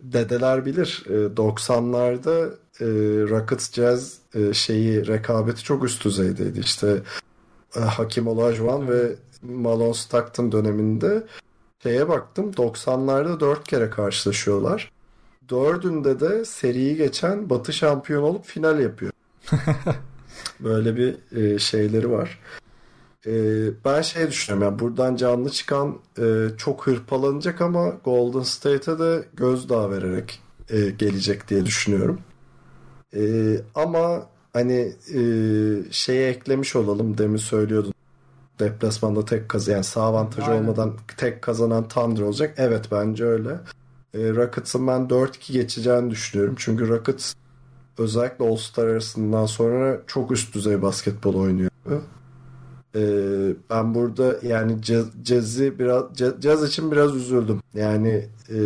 dedeler 0.02 0.66
bilir 0.66 1.04
e, 1.08 1.12
90'larda 1.12 2.50
e, 2.80 2.86
Rockets 3.30 3.72
Jazz 3.72 4.18
e, 4.34 4.54
şeyi 4.54 5.06
rekabeti 5.06 5.64
çok 5.64 5.84
üst 5.84 6.04
düzeydeydi. 6.04 6.60
İşte 6.60 7.02
e, 7.76 7.80
Hakim 7.80 8.26
Olajuwon 8.26 8.88
ve 8.88 9.12
Malone 9.42 9.94
Stockton 9.94 10.52
döneminde 10.52 11.26
şeye 11.82 12.08
baktım 12.08 12.50
90'larda 12.50 13.40
4 13.40 13.68
kere 13.68 13.90
karşılaşıyorlar. 13.90 14.92
Dördünde 15.48 16.20
de 16.20 16.44
seriyi 16.44 16.96
geçen 16.96 17.50
Batı 17.50 17.72
şampiyon 17.72 18.22
olup 18.22 18.44
final 18.44 18.80
yapıyor. 18.80 19.12
Böyle 20.60 20.96
bir 20.96 21.16
e, 21.36 21.58
şeyleri 21.58 22.10
var. 22.10 22.38
E, 23.26 23.30
ben 23.84 24.02
şey 24.02 24.28
düşünüyorum 24.28 24.68
yani 24.70 24.78
buradan 24.78 25.16
canlı 25.16 25.50
çıkan 25.50 25.98
e, 26.18 26.46
çok 26.58 26.86
hırpalanacak 26.86 27.60
ama 27.60 27.88
Golden 28.04 28.42
State'e 28.42 28.98
de 28.98 29.28
gözdağı 29.34 29.90
vererek 29.90 30.40
e, 30.70 30.90
gelecek 30.90 31.48
diye 31.48 31.66
düşünüyorum. 31.66 32.20
E, 33.16 33.22
ama 33.74 34.26
hani 34.52 34.92
e, 35.14 35.20
şeye 35.90 36.28
eklemiş 36.30 36.76
olalım 36.76 37.18
demin 37.18 37.36
söylüyordun 37.36 37.94
deplasmanda 38.60 39.24
tek 39.24 39.48
kazan 39.48 39.72
yani 39.72 39.84
sağ 39.84 40.02
avantajı 40.02 40.50
Aynen. 40.50 40.62
olmadan 40.62 40.94
tek 41.16 41.42
kazanan 41.42 41.88
Thunder 41.88 42.22
olacak. 42.22 42.54
Evet 42.58 42.88
bence 42.92 43.24
öyle. 43.24 43.50
E, 44.14 44.18
Rockets'ın 44.18 44.86
ben 44.86 45.00
4-2 45.00 45.52
geçeceğini 45.52 46.10
düşünüyorum. 46.10 46.54
Çünkü 46.58 46.88
Rockets 46.88 47.34
özellikle 47.98 48.44
All-Star 48.44 48.86
arasından 48.86 49.46
sonra 49.46 50.00
çok 50.06 50.30
üst 50.30 50.54
düzey 50.54 50.82
basketbol 50.82 51.34
oynuyor. 51.34 51.70
E, 52.94 53.00
ben 53.70 53.94
burada 53.94 54.36
yani 54.42 54.76
Jazz'i 55.24 55.78
biraz 55.78 56.04
Jazz 56.42 56.68
için 56.68 56.92
biraz 56.92 57.16
üzüldüm. 57.16 57.60
Yani 57.74 58.28
e, 58.50 58.56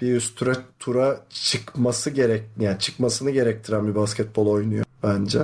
bir 0.00 0.14
üst 0.14 0.36
tura, 0.36 0.56
tura 0.78 1.20
çıkması 1.30 2.10
gerek 2.10 2.42
yani 2.60 2.78
çıkmasını 2.78 3.30
gerektiren 3.30 3.86
bir 3.88 3.94
basketbol 3.94 4.46
oynuyor 4.46 4.84
bence. 5.02 5.38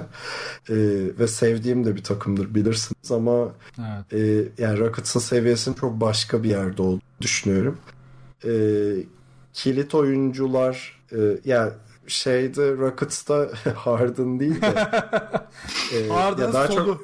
E, 0.69 0.77
ve 1.19 1.27
sevdiğim 1.27 1.85
de 1.85 1.97
bir 1.97 2.05
takımdır 2.05 2.55
bilirsiniz 2.55 3.11
ama 3.11 3.48
evet. 3.78 4.12
e, 4.12 4.62
yani 4.62 4.78
Rockets'ın 4.78 5.20
seviyesinin 5.20 5.74
çok 5.74 6.01
başka 6.01 6.43
bir 6.43 6.51
yerde 6.51 6.82
olduğunu 6.82 7.01
düşünüyorum. 7.20 7.78
E, 8.44 8.52
kilit 9.52 9.94
oyuncular 9.94 11.01
e, 11.12 11.19
yani 11.44 11.73
şeyde 12.12 12.76
Rockets'ta 12.76 13.48
Harden 13.74 14.40
değil 14.40 14.62
de 14.62 14.66
e, 15.96 16.08
Harden 16.08 16.42
ya 16.42 16.52
daha 16.52 16.66
solu. 16.66 16.76
çok 16.86 17.00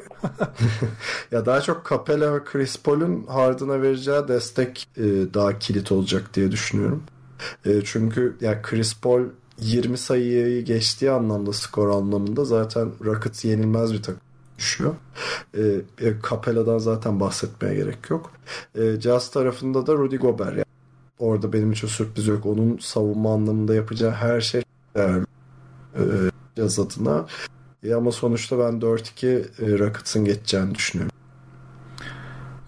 ya 1.33 1.47
daha 1.47 1.61
çok 1.61 1.91
Capella 1.91 2.35
ve 2.35 2.45
Chris 2.45 2.83
Paul'un 2.83 3.27
Harden'a 3.27 3.83
vereceği 3.83 4.29
destek 4.29 4.89
e, 4.97 5.03
daha 5.35 5.59
kilit 5.59 5.93
olacak 5.93 6.35
diye 6.35 6.53
düşünüyorum. 6.53 7.03
E, 7.65 7.81
çünkü 7.85 8.37
ya 8.41 8.63
Chris 8.63 9.01
Paul 9.01 9.23
20 9.61 9.99
sayıyı 9.99 10.65
geçtiği 10.65 11.11
anlamda 11.11 11.53
skor 11.53 11.89
anlamında 11.89 12.45
zaten 12.45 12.91
Rockets 13.05 13.45
yenilmez 13.45 13.93
bir 13.93 14.03
takım 14.03 14.21
düşüyor. 14.59 14.95
E, 15.55 15.63
e, 16.01 16.15
Capella'dan 16.31 16.79
zaten 16.79 17.21
bahsetmeye 17.21 17.75
gerek 17.75 18.11
yok. 18.11 18.31
E, 18.75 19.01
Jazz 19.01 19.31
tarafında 19.31 19.87
da 19.87 19.93
Rudy 19.95 20.17
Gobert. 20.17 20.53
Yani 20.53 20.65
orada 21.19 21.53
benim 21.53 21.73
için 21.73 21.89
sürpriz 21.89 22.27
yok. 22.27 22.47
Onun 22.47 22.79
savunma 22.79 23.35
anlamında 23.35 23.75
yapacağı 23.75 24.11
her 24.11 24.41
şey 24.41 24.63
değerli. 24.97 25.27
E, 25.95 26.03
Jazz 26.57 26.79
adına. 26.79 27.27
E, 27.83 27.95
ama 27.95 28.13
sonuçta 28.13 28.59
ben 28.59 28.81
4-2 28.81 29.27
e, 29.27 29.79
Rockets'ın 29.79 30.25
geçeceğini 30.25 30.75
düşünüyorum. 30.75 31.17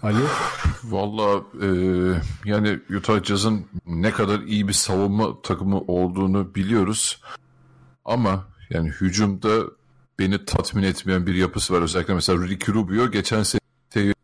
Ali? 0.03 0.19
Valla 0.85 1.43
e, 1.63 1.69
yani 2.45 2.81
Utah 2.97 3.25
Jazz'ın 3.25 3.67
ne 3.87 4.11
kadar 4.11 4.41
iyi 4.41 4.69
bir 4.69 4.73
savunma 4.73 5.43
takımı 5.43 5.81
olduğunu 5.81 6.55
biliyoruz. 6.55 7.23
Ama 8.05 8.45
yani 8.71 8.89
hücumda 8.89 9.63
beni 10.19 10.45
tatmin 10.45 10.83
etmeyen 10.83 11.27
bir 11.27 11.35
yapısı 11.35 11.75
var. 11.75 11.83
Özellikle 11.83 12.15
mesela 12.15 12.49
Ricky 12.49 12.79
Rubio 12.79 13.11
geçen 13.11 13.43
sene 13.43 13.61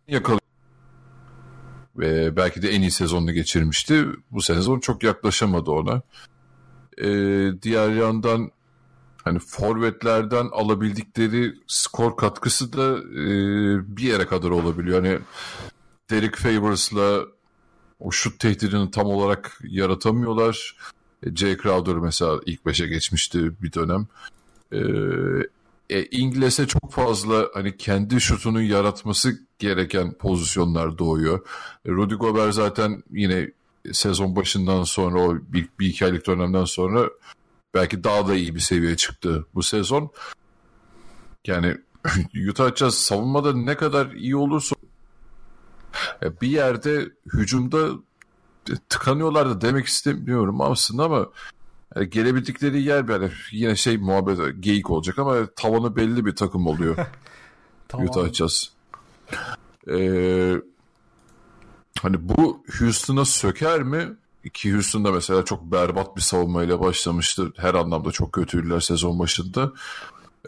yakalıyor. 0.09 0.40
Ve 1.97 2.36
belki 2.36 2.62
de 2.62 2.70
en 2.70 2.81
iyi 2.81 2.90
sezonunu 2.90 3.32
geçirmişti. 3.32 4.06
Bu 4.31 4.43
sezon 4.43 4.81
çok 4.81 5.02
yaklaşamadı 5.02 5.70
ona. 5.70 6.02
E, 6.98 7.08
diğer 7.62 7.90
yandan 7.90 8.50
hani 9.24 9.38
forvetlerden 9.38 10.48
alabildikleri 10.52 11.54
skor 11.66 12.16
katkısı 12.16 12.72
da 12.72 12.98
e, 12.98 13.26
bir 13.96 14.02
yere 14.02 14.26
kadar 14.26 14.50
olabiliyor. 14.50 15.04
Hani 15.04 15.18
Derek 16.10 16.36
Favors'la 16.36 17.20
o 18.00 18.10
şut 18.10 18.40
tehdidini 18.40 18.90
tam 18.90 19.06
olarak 19.06 19.58
yaratamıyorlar. 19.64 20.76
E, 21.22 21.36
Jay 21.36 21.56
Crowder 21.56 21.94
mesela 21.94 22.40
ilk 22.46 22.66
beşe 22.66 22.86
geçmişti 22.86 23.62
bir 23.62 23.72
dönem. 23.72 24.06
E, 24.72 24.78
e, 25.90 26.04
İngiliz'e 26.04 26.66
çok 26.66 26.92
fazla 26.92 27.48
hani 27.54 27.76
kendi 27.76 28.20
şutunu 28.20 28.62
yaratması 28.62 29.38
gereken 29.58 30.12
pozisyonlar 30.12 30.98
doğuyor. 30.98 31.40
E, 31.86 31.90
Rudy 31.90 32.14
Gobert 32.14 32.54
zaten 32.54 33.02
yine 33.10 33.50
sezon 33.93 34.36
başından 34.36 34.82
sonra 34.82 35.20
o 35.20 35.35
bir, 35.35 35.69
bir 35.78 35.86
iki 35.86 36.05
aylık 36.05 36.27
dönemden 36.27 36.65
sonra 36.65 37.11
belki 37.74 38.05
daha 38.05 38.28
da 38.28 38.35
iyi 38.35 38.55
bir 38.55 38.61
seviyeye 38.61 38.97
çıktı 38.97 39.47
bu 39.55 39.62
sezon. 39.62 40.11
Yani 41.47 41.77
Utah 42.51 42.77
Jazz 42.77 42.94
savunmada 42.94 43.52
ne 43.52 43.77
kadar 43.77 44.11
iyi 44.11 44.36
olursa 44.36 44.77
bir 46.43 46.48
yerde 46.48 47.11
hücumda 47.32 47.89
tıkanıyorlar 48.89 49.48
da 49.48 49.61
demek 49.61 49.86
istemiyorum 49.86 50.61
aslında 50.61 51.05
ama 51.05 51.27
gelebildikleri 52.02 52.82
yer 52.82 53.09
böyle 53.09 53.32
yine 53.52 53.77
şey 53.77 53.98
muhabbet 53.98 54.39
geyik 54.61 54.90
olacak 54.90 55.19
ama 55.19 55.47
tavanı 55.56 55.97
belli 55.97 56.27
bir 56.27 56.36
takım 56.36 56.66
oluyor. 56.66 56.97
tamam. 57.89 58.06
Utah 58.06 58.32
Jazz. 58.32 58.70
Ee, 59.90 60.55
hani 62.02 62.28
bu 62.28 62.64
Houston'a 62.78 63.24
söker 63.24 63.82
mi? 63.82 64.16
Ki 64.52 64.72
Houston'da 64.72 65.12
mesela 65.12 65.44
çok 65.44 65.62
berbat 65.62 66.16
bir 66.16 66.20
savunmayla 66.20 66.80
başlamıştı. 66.80 67.52
Her 67.56 67.74
anlamda 67.74 68.10
çok 68.10 68.32
kötüydüler 68.32 68.80
sezon 68.80 69.18
başında. 69.18 69.72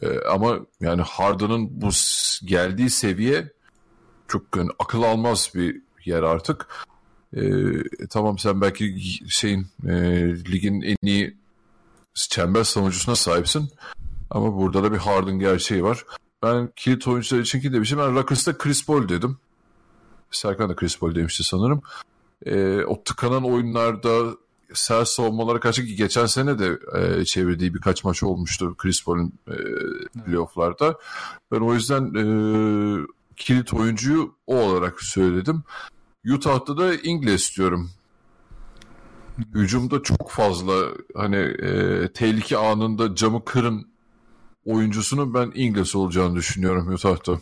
Ee, 0.03 0.21
ama 0.31 0.59
yani 0.81 1.03
Harden'ın 1.03 1.69
bu 1.81 1.89
geldiği 2.45 2.91
seviye 2.91 3.53
çok 4.29 4.57
yani 4.57 4.71
akıl 4.79 5.03
almaz 5.03 5.51
bir 5.55 5.83
yer 6.05 6.23
artık. 6.23 6.67
Ee, 7.37 7.41
tamam 8.11 8.39
sen 8.39 8.61
belki 8.61 8.97
şeyin 9.29 9.67
e, 9.89 9.95
ligin 10.53 10.83
en 10.83 10.97
iyi 11.03 11.37
çember 12.15 12.65
savunucusuna 12.65 13.17
sahipsin. 13.17 13.71
Ama 14.31 14.57
burada 14.57 14.83
da 14.83 14.93
bir 14.93 14.99
Harden 14.99 15.39
gerçeği 15.39 15.83
var. 15.85 16.05
Ben 16.43 16.73
kilit 16.77 17.09
oyuncular 17.09 17.41
için 17.41 17.61
ki 17.61 17.73
demişim. 17.73 17.99
Ben 17.99 18.15
Rockers'ta 18.15 18.59
Chris 18.59 18.87
Paul 18.87 19.09
dedim. 19.09 19.39
Serkan 20.31 20.71
da 20.71 20.77
Chris 20.77 20.99
Paul 20.99 21.15
demişti 21.15 21.45
sanırım. 21.45 21.83
Ee, 22.47 22.85
o 22.85 23.03
tıkanan 23.05 23.45
oyunlarda 23.45 24.37
sert 24.75 25.09
savunmalara 25.09 25.61
karşı 25.61 25.87
ki 25.87 25.97
geçen 25.97 26.27
sene 26.27 26.59
de 26.59 26.79
e, 26.95 27.25
çevirdiği 27.25 27.75
birkaç 27.75 28.05
maç 28.05 28.23
olmuştu 28.23 28.75
Chris 28.79 29.05
Paul'un 29.05 29.33
e, 29.49 29.57
playofflarda. 30.25 30.99
Ben 31.53 31.61
o 31.61 31.75
yüzden 31.75 32.15
e, 32.15 32.25
kilit 33.37 33.75
oyuncuyu 33.75 34.35
o 34.47 34.57
olarak 34.57 35.03
söyledim. 35.03 35.63
Utah'ta 36.35 36.77
da 36.77 36.95
İngiliz 36.95 37.43
istiyorum. 37.43 37.91
Hücumda 39.55 40.03
çok 40.03 40.31
fazla 40.31 40.75
hani 41.15 41.37
e, 41.37 42.09
tehlike 42.13 42.57
anında 42.57 43.15
camı 43.15 43.45
kırın 43.45 43.89
oyuncusunun 44.67 45.35
ben 45.35 45.53
İngiliz 45.55 45.97
olacağını 45.97 46.37
düşünüyorum 46.37 46.93
Utah'ta. 46.93 47.39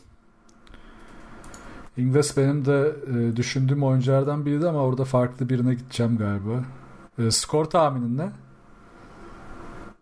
Ingles 1.97 2.37
benim 2.37 2.65
de 2.65 2.97
e, 3.07 3.37
düşündüğüm 3.37 3.83
oyunculardan 3.83 4.47
biriydi 4.47 4.69
ama 4.69 4.79
orada 4.79 5.05
farklı 5.05 5.49
birine 5.49 5.75
gideceğim 5.75 6.19
galiba. 6.19 6.65
E, 7.19 7.31
skor 7.31 7.65
tahminin 7.65 8.19
ne? 8.19 8.31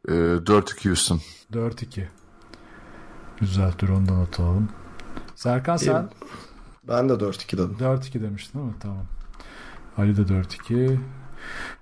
E, 0.08 0.12
4-2 0.12 0.88
Houston. 0.88 1.20
4-2. 1.52 2.04
Güzel 3.40 3.72
dur 3.78 3.88
ondan 3.88 4.20
not 4.20 4.40
alalım. 4.40 4.68
Serkan 5.34 5.76
sen? 5.76 6.08
Ben 6.88 7.08
de 7.08 7.12
4-2 7.12 7.52
dedim. 7.52 7.76
4-2 7.80 8.22
demiştin 8.22 8.58
değil 8.58 8.70
mi? 8.70 8.78
Tamam. 8.80 9.04
Ali 9.98 10.16
de 10.16 10.22
4-2. 10.22 10.96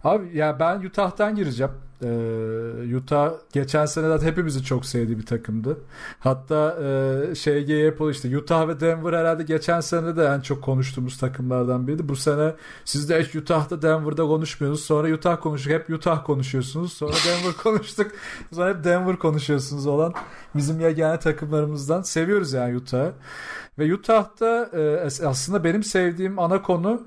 Abi 0.05 0.37
ya 0.37 0.61
ben 0.61 0.81
Utah'tan 0.81 1.37
gireceğim. 1.37 1.73
Ee, 2.03 2.97
Utah 2.97 3.33
geçen 3.53 3.87
sene 3.87 4.09
zaten 4.09 4.27
hepimizin 4.27 4.63
çok 4.63 4.87
sevdiği 4.87 5.19
bir 5.19 5.27
takımdı. 5.27 5.79
Hatta 6.19 6.79
e, 6.83 7.35
şey 7.35 7.65
yapıldı 7.65 8.11
işte 8.11 8.39
Utah 8.39 8.69
ve 8.69 8.81
Denver 8.81 9.13
herhalde 9.13 9.43
geçen 9.43 9.81
sene 9.81 10.17
de 10.17 10.25
en 10.25 10.41
çok 10.41 10.63
konuştuğumuz 10.63 11.19
takımlardan 11.19 11.87
biriydi. 11.87 12.09
Bu 12.09 12.17
sene 12.17 12.55
siz 12.85 13.09
de 13.09 13.23
hiç 13.23 13.37
Utah'ta 13.37 13.83
Denver'da 13.83 14.23
konuşmuyorsunuz. 14.23 14.87
Sonra 14.87 15.15
Utah 15.15 15.41
konuştuk. 15.41 15.73
Hep 15.73 15.91
Utah 15.91 16.25
konuşuyorsunuz. 16.25 16.93
Sonra 16.93 17.13
Denver 17.27 17.57
konuştuk. 17.63 18.13
Sonra 18.53 18.75
hep 18.75 18.85
Denver 18.85 19.17
konuşuyorsunuz 19.17 19.87
olan 19.87 20.15
bizim 20.55 20.81
yegane 20.81 21.19
takımlarımızdan. 21.19 22.03
Seviyoruz 22.03 22.53
yani 22.53 22.77
Utah'ı. 22.77 23.13
Ve 23.79 23.95
Utah'ta 23.95 24.71
e, 24.73 25.25
aslında 25.27 25.65
benim 25.65 25.83
sevdiğim 25.83 26.39
ana 26.39 26.63
konu 26.63 27.03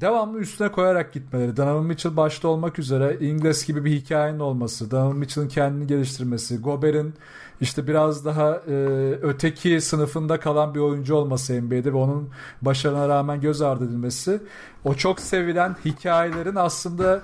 devamlı 0.00 0.38
üstüne 0.38 0.72
koyarak 0.72 1.12
gitmeleri. 1.12 1.56
Donovan 1.56 1.84
Mitchell 1.84 2.16
başta 2.16 2.48
olmak 2.48 2.78
üzere 2.78 3.16
Ingles 3.20 3.66
gibi 3.66 3.84
bir 3.84 3.90
hikayenin 3.90 4.38
olması, 4.38 4.90
Donovan 4.90 5.16
Mitchell'ın 5.16 5.48
kendini 5.48 5.86
geliştirmesi, 5.86 6.58
Gober'in 6.58 7.14
işte 7.60 7.86
biraz 7.86 8.24
daha 8.24 8.54
e, 8.68 8.74
öteki 9.22 9.80
sınıfında 9.80 10.40
kalan 10.40 10.74
bir 10.74 10.80
oyuncu 10.80 11.14
olması 11.14 11.62
NBA'de 11.62 11.92
ve 11.92 11.96
onun 11.96 12.30
başarına 12.62 13.08
rağmen 13.08 13.40
göz 13.40 13.62
ardı 13.62 13.84
edilmesi 13.84 14.40
o 14.84 14.94
çok 14.94 15.20
sevilen 15.20 15.76
hikayelerin 15.84 16.56
aslında 16.56 17.22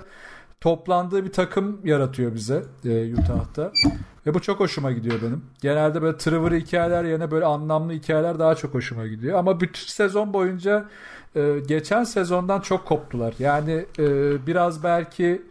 toplandığı 0.61 1.25
bir 1.25 1.31
takım 1.31 1.79
yaratıyor 1.83 2.35
bize 2.35 2.63
e, 2.85 3.13
Utah'ta. 3.13 3.71
Ve 4.25 4.33
bu 4.33 4.41
çok 4.41 4.59
hoşuma 4.59 4.91
gidiyor 4.91 5.21
benim. 5.21 5.41
Genelde 5.61 6.01
böyle 6.01 6.17
Trevor 6.17 6.51
hikayeler 6.51 7.03
yerine 7.03 7.31
böyle 7.31 7.45
anlamlı 7.45 7.93
hikayeler 7.93 8.39
daha 8.39 8.55
çok 8.55 8.73
hoşuma 8.73 9.07
gidiyor. 9.07 9.39
Ama 9.39 9.59
bütün 9.59 9.87
sezon 9.87 10.33
boyunca 10.33 10.85
e, 11.35 11.59
geçen 11.67 12.03
sezondan 12.03 12.61
çok 12.61 12.85
koptular. 12.85 13.33
Yani 13.39 13.85
e, 13.99 14.05
biraz 14.47 14.83
belki 14.83 15.41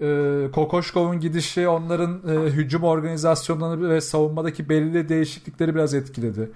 e, 0.00 0.48
Kokoşkov'un 0.52 1.20
gidişi 1.20 1.68
onların 1.68 2.20
e, 2.28 2.50
hücum 2.50 2.84
organizasyonlarını 2.84 3.90
ve 3.90 4.00
savunmadaki 4.00 4.68
belirli 4.68 5.08
değişiklikleri 5.08 5.74
biraz 5.74 5.94
etkiledi. 5.94 6.50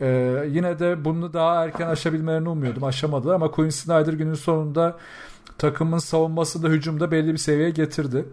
E, 0.00 0.06
yine 0.48 0.78
de 0.78 1.04
bunu 1.04 1.32
daha 1.32 1.64
erken 1.64 1.86
aşabilmelerini 1.86 2.48
umuyordum. 2.48 2.84
Aşamadılar 2.84 3.34
ama 3.34 3.50
Quinn 3.50 3.70
Snyder 3.70 4.12
günün 4.12 4.34
sonunda 4.34 4.96
takımın 5.58 5.98
savunması 5.98 6.62
da 6.62 6.68
hücumda 6.68 7.10
belli 7.10 7.32
bir 7.32 7.38
seviyeye 7.38 7.70
getirdi. 7.70 8.24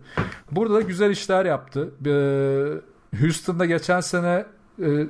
Burada 0.52 0.74
da 0.74 0.82
güzel 0.82 1.10
işler 1.10 1.46
yaptı. 1.46 1.90
E, 2.06 3.18
Houston'da 3.20 3.66
geçen 3.66 4.02
sene 4.02 4.46
e, 4.84 5.08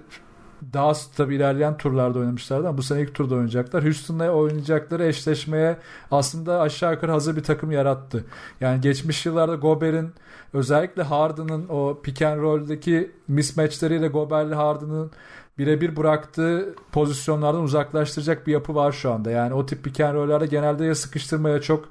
daha 0.73 0.93
tabi 1.17 1.35
ilerleyen 1.35 1.77
turlarda 1.77 2.19
oynamışlardı 2.19 2.67
ama 2.67 2.77
bu 2.77 2.83
sene 2.83 3.01
ilk 3.01 3.15
turda 3.15 3.35
oynayacaklar. 3.35 3.83
Houston'la 3.83 4.29
oynayacakları 4.29 5.05
eşleşmeye 5.05 5.77
aslında 6.11 6.61
aşağı 6.61 6.93
yukarı 6.93 7.11
hazır 7.11 7.35
bir 7.35 7.43
takım 7.43 7.71
yarattı. 7.71 8.25
Yani 8.61 8.81
geçmiş 8.81 9.25
yıllarda 9.25 9.55
Gober'in 9.55 10.09
özellikle 10.53 11.03
Harden'ın 11.03 11.67
o 11.69 12.01
pick 12.03 12.21
and 12.21 12.41
roll'deki 12.41 13.11
mismatchleriyle 13.27 14.07
Gober'le 14.07 14.53
Harden'ın 14.53 15.11
birebir 15.57 15.95
bıraktığı 15.95 16.75
pozisyonlardan 16.91 17.63
uzaklaştıracak 17.63 18.47
bir 18.47 18.51
yapı 18.51 18.75
var 18.75 18.91
şu 18.91 19.11
anda. 19.11 19.31
Yani 19.31 19.53
o 19.53 19.65
tip 19.65 19.83
pick 19.83 19.99
and 19.99 20.15
roll'larda 20.15 20.45
genelde 20.45 20.85
ya 20.85 20.95
sıkıştırmaya 20.95 21.61
çok 21.61 21.89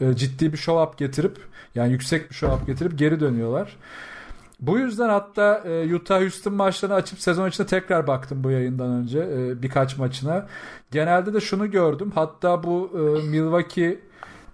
e, 0.00 0.16
ciddi 0.16 0.52
bir 0.52 0.58
show 0.58 0.82
up 0.82 0.98
getirip 0.98 1.36
yani 1.74 1.92
yüksek 1.92 2.30
bir 2.30 2.34
show 2.34 2.56
up 2.56 2.66
getirip 2.66 2.98
geri 2.98 3.20
dönüyorlar. 3.20 3.76
Bu 4.66 4.78
yüzden 4.78 5.08
hatta 5.08 5.62
e, 5.64 5.94
Utah 5.94 6.20
Houston 6.20 6.54
maçlarını 6.54 6.94
açıp 6.94 7.20
sezon 7.20 7.48
içinde 7.48 7.66
tekrar 7.66 8.06
baktım 8.06 8.44
bu 8.44 8.50
yayından 8.50 8.90
önce 8.90 9.18
e, 9.18 9.62
birkaç 9.62 9.98
maçına. 9.98 10.46
Genelde 10.90 11.34
de 11.34 11.40
şunu 11.40 11.70
gördüm. 11.70 12.12
Hatta 12.14 12.62
bu 12.62 12.90
e, 12.94 13.28
Milwaukee 13.28 14.00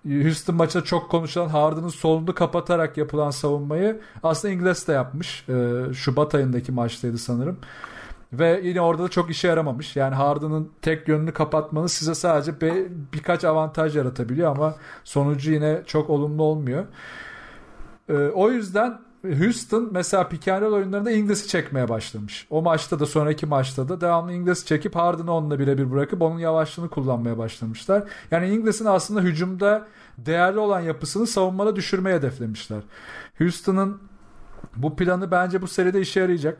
Houston 0.06 0.56
maçında 0.56 0.84
çok 0.84 1.10
konuşulan 1.10 1.48
Harden'ın 1.48 1.88
solunu 1.88 2.34
kapatarak 2.34 2.96
yapılan 2.96 3.30
savunmayı 3.30 4.00
aslında 4.22 4.54
İngiliz 4.54 4.88
de 4.88 4.92
yapmış. 4.92 5.46
Şubat 5.92 6.34
ayındaki 6.34 6.72
maçtaydı 6.72 7.18
sanırım. 7.18 7.58
Ve 8.32 8.60
yine 8.64 8.80
orada 8.80 9.02
da 9.02 9.08
çok 9.08 9.30
işe 9.30 9.48
yaramamış. 9.48 9.96
Yani 9.96 10.14
Harden'ın 10.14 10.70
tek 10.82 11.08
yönünü 11.08 11.32
kapatmanız 11.32 11.92
size 11.92 12.14
sadece 12.14 12.60
be, 12.60 12.86
birkaç 13.12 13.44
avantaj 13.44 13.96
yaratabiliyor 13.96 14.50
ama 14.50 14.74
sonucu 15.04 15.52
yine 15.52 15.82
çok 15.86 16.10
olumlu 16.10 16.42
olmuyor. 16.42 16.84
O 18.34 18.50
yüzden 18.50 18.98
Houston 19.22 19.88
mesela 19.92 20.28
roll 20.46 20.72
oyunlarında 20.72 21.10
İngiliz'i 21.10 21.48
çekmeye 21.48 21.88
başlamış. 21.88 22.46
O 22.50 22.62
maçta 22.62 23.00
da 23.00 23.06
sonraki 23.06 23.46
maçta 23.46 23.88
da 23.88 24.00
devamlı 24.00 24.32
İngiliz'i 24.32 24.66
çekip 24.66 24.96
Harden'ı 24.96 25.32
onunla 25.32 25.58
birebir 25.58 25.90
bırakıp 25.90 26.22
onun 26.22 26.38
yavaşlığını 26.38 26.88
kullanmaya 26.88 27.38
başlamışlar. 27.38 28.02
Yani 28.30 28.48
İngiliz'in 28.48 28.84
aslında 28.84 29.20
hücumda 29.20 29.86
değerli 30.18 30.58
olan 30.58 30.80
yapısını 30.80 31.26
savunmada 31.26 31.76
düşürmeye 31.76 32.16
hedeflemişler. 32.16 32.80
Houston'ın 33.38 34.00
bu 34.76 34.96
planı 34.96 35.30
bence 35.30 35.62
bu 35.62 35.68
seride 35.68 36.00
işe 36.00 36.20
yarayacak. 36.20 36.58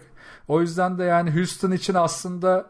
O 0.49 0.61
yüzden 0.61 0.99
de 0.99 1.05
yani 1.05 1.35
Houston 1.35 1.71
için 1.71 1.95
aslında 1.95 2.67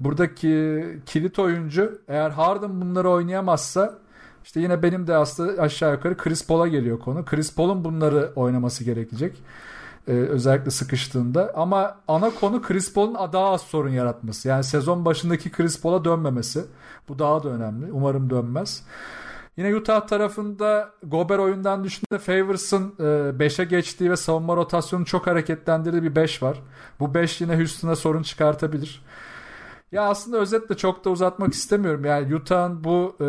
buradaki 0.00 0.84
kilit 1.06 1.38
oyuncu 1.38 2.00
eğer 2.08 2.30
Harden 2.30 2.80
bunları 2.80 3.10
oynayamazsa 3.10 3.98
işte 4.44 4.60
yine 4.60 4.82
benim 4.82 5.06
de 5.06 5.16
aslında 5.16 5.62
aşağı 5.62 5.92
yukarı 5.92 6.16
Chris 6.16 6.46
Paul'a 6.46 6.68
geliyor 6.68 6.98
konu. 6.98 7.24
Chris 7.24 7.54
Paul'un 7.54 7.84
bunları 7.84 8.32
oynaması 8.36 8.84
gerekecek. 8.84 9.42
Ee, 10.08 10.12
özellikle 10.12 10.70
sıkıştığında. 10.70 11.52
Ama 11.54 11.96
ana 12.08 12.30
konu 12.30 12.62
Chris 12.62 12.94
Paul'un 12.94 13.14
daha 13.32 13.50
az 13.50 13.60
sorun 13.60 13.90
yaratması. 13.90 14.48
Yani 14.48 14.64
sezon 14.64 15.04
başındaki 15.04 15.50
Chris 15.52 15.80
Paul'a 15.80 16.04
dönmemesi. 16.04 16.64
Bu 17.08 17.18
daha 17.18 17.42
da 17.42 17.48
önemli. 17.48 17.92
Umarım 17.92 18.30
dönmez. 18.30 18.82
Yine 19.56 19.76
Utah 19.76 20.06
tarafında 20.06 20.90
Gober 21.02 21.38
oyundan 21.38 21.84
düşündüğünde 21.84 22.18
Favors'ın 22.18 22.94
5'e 23.38 23.64
geçtiği 23.64 24.10
ve 24.10 24.16
savunma 24.16 24.56
rotasyonu 24.56 25.04
çok 25.04 25.26
hareketlendirdiği 25.26 26.02
bir 26.02 26.16
5 26.16 26.42
var. 26.42 26.62
Bu 27.00 27.14
5 27.14 27.40
yine 27.40 27.56
Houston'a 27.56 27.96
sorun 27.96 28.22
çıkartabilir. 28.22 29.02
Ya 29.92 30.02
aslında 30.02 30.38
özetle 30.38 30.76
çok 30.76 31.04
da 31.04 31.10
uzatmak 31.10 31.52
istemiyorum. 31.52 32.04
Yani 32.04 32.34
Utah'ın 32.34 32.84
bu 32.84 33.16
e, 33.20 33.24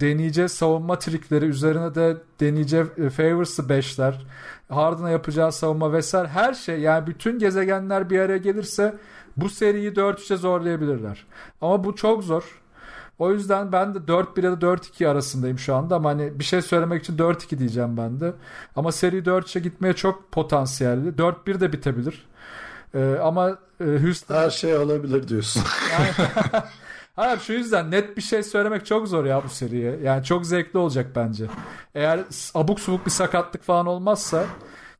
deneyeceği 0.00 0.48
savunma 0.48 0.98
trikleri 0.98 1.44
üzerine 1.44 1.94
de 1.94 2.16
deneyeceği 2.40 2.84
e, 2.96 3.10
favors'ı 3.10 3.68
beşler, 3.68 4.26
Harden'a 4.68 5.10
yapacağı 5.10 5.52
savunma 5.52 5.92
vesaire 5.92 6.28
her 6.28 6.54
şey 6.54 6.80
yani 6.80 7.06
bütün 7.06 7.38
gezegenler 7.38 8.10
bir 8.10 8.18
araya 8.18 8.38
gelirse 8.38 8.94
bu 9.36 9.48
seriyi 9.48 9.92
4-3'e 9.92 10.36
zorlayabilirler. 10.36 11.26
Ama 11.60 11.84
bu 11.84 11.94
çok 11.94 12.24
zor. 12.24 12.62
O 13.18 13.32
yüzden 13.32 13.72
ben 13.72 13.94
de 13.94 13.98
4-1 13.98 14.44
ya 14.44 14.60
da 14.60 14.66
4-2 14.66 15.08
arasındayım 15.08 15.58
şu 15.58 15.74
anda 15.74 15.96
ama 15.96 16.08
hani 16.10 16.38
bir 16.38 16.44
şey 16.44 16.62
söylemek 16.62 17.02
için 17.02 17.16
4-2 17.16 17.58
diyeceğim 17.58 17.96
ben 17.96 18.20
de. 18.20 18.32
Ama 18.76 18.92
seri 18.92 19.18
4-3'e 19.18 19.60
gitmeye 19.60 19.92
çok 19.94 20.32
potansiyelli. 20.32 21.08
4-1 21.08 21.60
de 21.60 21.72
bitebilir. 21.72 22.26
Ee, 22.94 23.16
ama 23.22 23.58
e, 23.80 23.84
Houston... 23.84 24.34
Her 24.34 24.50
şey 24.50 24.76
olabilir 24.76 25.28
diyorsun. 25.28 25.62
Yani, 25.92 26.32
Hayır 27.16 27.40
şu 27.40 27.52
yüzden 27.52 27.90
net 27.90 28.16
bir 28.16 28.22
şey 28.22 28.42
söylemek 28.42 28.86
çok 28.86 29.08
zor 29.08 29.24
ya 29.24 29.44
bu 29.44 29.48
seriye. 29.48 29.98
Yani 30.02 30.24
çok 30.24 30.46
zevkli 30.46 30.78
olacak 30.78 31.06
bence. 31.16 31.46
Eğer 31.94 32.20
abuk 32.54 32.80
subuk 32.80 33.06
bir 33.06 33.10
sakatlık 33.10 33.62
falan 33.62 33.86
olmazsa 33.86 34.44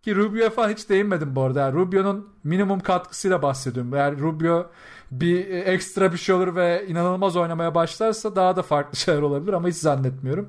ki 0.02 0.16
Rubio'ya 0.16 0.50
falan 0.50 0.70
hiç 0.70 0.88
değinmedim 0.88 1.36
bu 1.36 1.42
arada. 1.42 1.60
Yani 1.60 1.74
Rubio'nun 1.74 2.28
minimum 2.44 2.80
katkısıyla 2.80 3.42
bahsediyorum. 3.42 3.94
Eğer 3.94 4.18
Rubio 4.18 4.66
bir 5.10 5.48
ekstra 5.48 6.12
bir 6.12 6.18
şey 6.18 6.34
olur 6.34 6.56
ve 6.56 6.86
inanılmaz 6.88 7.36
oynamaya 7.36 7.74
başlarsa 7.74 8.36
daha 8.36 8.56
da 8.56 8.62
farklı 8.62 8.98
şeyler 8.98 9.22
olabilir 9.22 9.52
ama 9.52 9.68
hiç 9.68 9.76
zannetmiyorum. 9.76 10.48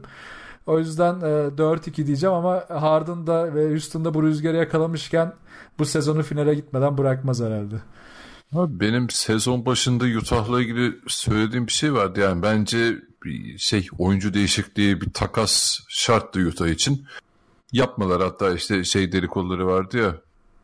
O 0.66 0.80
yüzden 0.80 1.14
e, 1.22 1.58
4-2 1.58 2.08
diyeceğim 2.08 2.36
ama 2.36 2.64
Harden'da 2.70 3.56
ve 3.56 3.70
Houston'da 3.70 4.14
bu 4.14 4.24
rüzgarı 4.24 4.58
yakalamışken 4.58 5.34
bu 5.80 5.86
sezonu 5.86 6.24
finale 6.24 6.56
gitmeden 6.56 6.98
bırakmaz 6.98 7.42
herhalde. 7.42 7.76
Abi 8.54 8.80
benim 8.80 9.10
sezon 9.10 9.66
başında 9.66 10.06
Utah'la 10.06 10.62
ilgili 10.62 10.96
söylediğim 11.08 11.68
bir 11.68 11.72
şey 11.72 11.94
vardı. 11.94 12.20
Yani 12.20 12.42
bence 12.42 12.96
şey 13.58 13.88
oyuncu 13.98 14.34
değişikliği 14.34 15.02
bir 15.02 15.14
takas 15.14 15.80
şarttı 15.90 16.40
Utah 16.40 16.68
için. 16.68 17.06
Yapmalar 17.72 18.22
hatta 18.22 18.54
işte 18.54 18.84
şey 18.84 19.12
dedikoduları 19.12 19.68
vardı 19.68 19.98
ya 19.98 20.16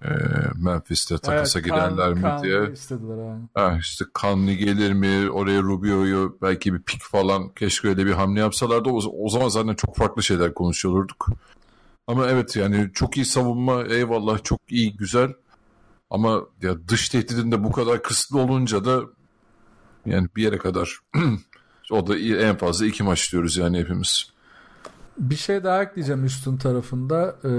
e, 0.04 0.10
Memphis'te 0.56 1.18
takasa 1.18 1.60
evet, 1.60 1.70
gidenler 1.70 2.14
mi 2.14 2.22
kan 2.22 2.44
diye. 2.44 2.72
Istediler 2.72 3.18
yani. 3.28 3.44
Ha, 3.54 3.78
işte 3.80 4.06
Kanlı 4.14 4.52
gelir 4.52 4.94
mi 4.94 5.32
oraya 5.32 5.62
Rubio'yu 5.62 6.38
belki 6.42 6.74
bir 6.74 6.82
pik 6.82 7.02
falan 7.04 7.50
keşke 7.50 7.88
öyle 7.88 8.06
bir 8.06 8.12
hamle 8.12 8.40
yapsalardı 8.40 8.90
o, 8.90 9.26
o 9.26 9.30
zaman 9.30 9.48
zaten 9.48 9.74
çok 9.74 9.96
farklı 9.96 10.24
şeyler 10.24 10.54
konuşuyor 10.54 10.96
olurduk. 10.96 11.28
Ama 12.08 12.28
evet 12.28 12.56
yani 12.56 12.90
çok 12.94 13.18
iyi 13.18 13.26
savunma 13.26 13.84
eyvallah 13.84 14.44
çok 14.44 14.60
iyi 14.70 14.98
güzel 14.98 15.34
ama 16.10 16.42
ya 16.62 16.88
dış 16.88 17.10
tehdidinde 17.10 17.64
bu 17.64 17.72
kadar 17.72 18.04
kısıtlı 18.04 18.40
olunca 18.40 18.86
da 18.86 19.02
Yani 20.06 20.28
bir 20.36 20.44
yere 20.44 20.58
kadar. 20.58 21.00
o 21.92 22.08
da 22.08 22.18
en 22.18 22.58
fazla 22.58 22.86
iki 22.86 23.04
maç 23.04 23.32
diyoruz 23.32 23.58
yani 23.58 23.80
hepimiz. 23.80 24.32
Bir 25.20 25.36
şey 25.36 25.64
daha 25.64 25.84
ekleyeceğim 25.84 26.22
Houston 26.22 26.58
tarafında. 26.58 27.36
Ee, 27.44 27.50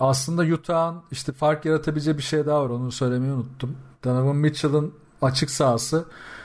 aslında 0.00 0.42
Utah'ın 0.42 0.96
işte 1.10 1.32
fark 1.32 1.64
yaratabileceği 1.64 2.18
bir 2.18 2.22
şey 2.22 2.46
daha 2.46 2.64
var. 2.64 2.70
Onu 2.70 2.92
söylemeyi 2.92 3.32
unuttum. 3.32 3.76
Donovan 4.04 4.36
Mitchell'ın 4.36 4.94
açık 5.22 5.50
sahası. 5.50 6.04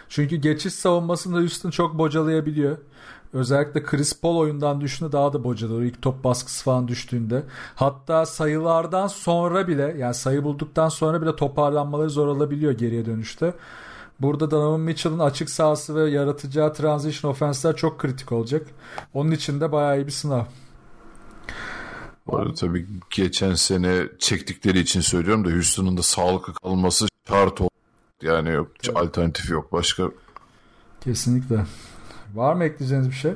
Çünkü 0.10 0.36
geçiş 0.36 0.74
savunmasında 0.74 1.38
Houston 1.38 1.70
çok 1.70 1.98
bocalayabiliyor. 1.98 2.78
Özellikle 3.34 3.84
Chris 3.84 4.22
Paul 4.22 4.38
oyundan 4.38 4.82
düşünde 4.82 5.12
daha 5.12 5.34
da 5.34 5.44
bocalıyor. 5.44 5.82
İlk 5.82 6.02
top 6.02 6.24
baskısı 6.24 6.64
falan 6.64 6.88
düştüğünde. 6.88 7.44
Hatta 7.76 8.26
sayılardan 8.26 9.08
sonra 9.08 9.68
bile 9.68 9.96
yani 9.98 10.14
sayı 10.14 10.44
bulduktan 10.44 10.90
sonra 10.90 11.22
bile 11.22 11.36
toparlanmaları 11.36 12.10
zor 12.10 12.28
olabiliyor 12.28 12.72
geriye 12.72 13.06
dönüşte. 13.06 13.54
Burada 14.20 14.52
Donovan 14.52 14.80
Mitchell'ın 14.80 15.20
açık 15.20 15.50
sahası 15.50 15.96
ve 15.96 16.10
yaratacağı 16.10 16.74
transition 16.74 17.32
offense'ler 17.32 17.76
çok 17.76 18.00
kritik 18.00 18.32
olacak. 18.32 18.68
Onun 19.14 19.32
için 19.32 19.62
de 19.62 19.72
bayağı 19.72 20.00
iyi 20.00 20.08
bir 20.08 20.12
sınav. 20.12 20.44
Bu 22.28 22.38
arada 22.38 22.54
tabii 22.54 22.88
geçen 23.10 23.54
sene 23.54 24.04
çektikleri 24.20 24.80
için 24.80 25.02
söylüyorum 25.02 25.46
da 25.46 25.50
Houston'un 25.50 25.98
da 25.98 26.04
sağlıklı 26.04 26.54
kalması 26.54 27.08
şart 27.28 27.62
oldu. 27.62 27.70
Yani 28.22 28.50
yok 28.50 28.72
evet. 28.84 28.98
alternatif 28.98 29.50
yok 29.50 29.72
başka. 29.72 30.04
Kesinlikle. 31.02 31.66
Var 32.34 32.54
mı 32.54 32.64
ekleyeceğiniz 32.64 33.10
bir 33.10 33.16
şey? 33.16 33.34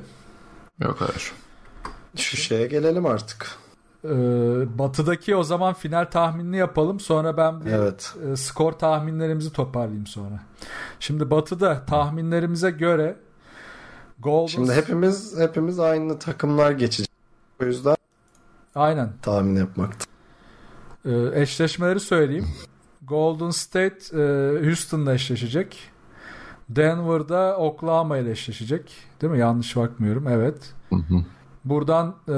Yok 0.79 1.01
hayır. 1.01 1.31
Şu 2.15 2.37
şeye 2.37 2.67
gelelim 2.67 3.05
artık. 3.05 3.57
Ee, 4.05 4.09
batı'daki 4.79 5.35
o 5.35 5.43
zaman 5.43 5.73
final 5.73 6.05
tahminini 6.05 6.57
yapalım. 6.57 6.99
Sonra 6.99 7.37
ben 7.37 7.65
bir 7.65 7.71
evet. 7.71 8.15
e, 8.31 8.35
skor 8.35 8.71
tahminlerimizi 8.71 9.53
toparlayayım 9.53 10.07
sonra. 10.07 10.39
Şimdi 10.99 11.31
Batı'da 11.31 11.85
tahminlerimize 11.85 12.71
göre 12.71 13.15
Golden 14.19 14.47
Şimdi 14.47 14.73
hepimiz 14.73 15.39
hepimiz 15.39 15.79
aynı 15.79 16.19
takımlar 16.19 16.71
geçecek. 16.71 17.11
O 17.61 17.65
yüzden 17.65 17.95
Aynen. 18.75 19.09
tahmin 19.21 19.55
yapmaktı. 19.55 20.05
Ee, 21.05 21.41
eşleşmeleri 21.41 21.99
söyleyeyim. 21.99 22.47
Golden 23.01 23.49
State 23.49 23.97
e, 24.13 24.21
Houston'la 24.65 25.13
eşleşecek. 25.13 25.91
Denver'da 26.69 27.57
Oklahoma 27.57 28.17
ile 28.17 28.31
eşleşecek. 28.31 28.93
Değil 29.21 29.33
mi? 29.33 29.39
Yanlış 29.39 29.75
bakmıyorum. 29.75 30.27
Evet. 30.27 30.73
Hı 30.89 30.95
hı. 30.95 31.25
Buradan 31.65 32.15
e, 32.27 32.33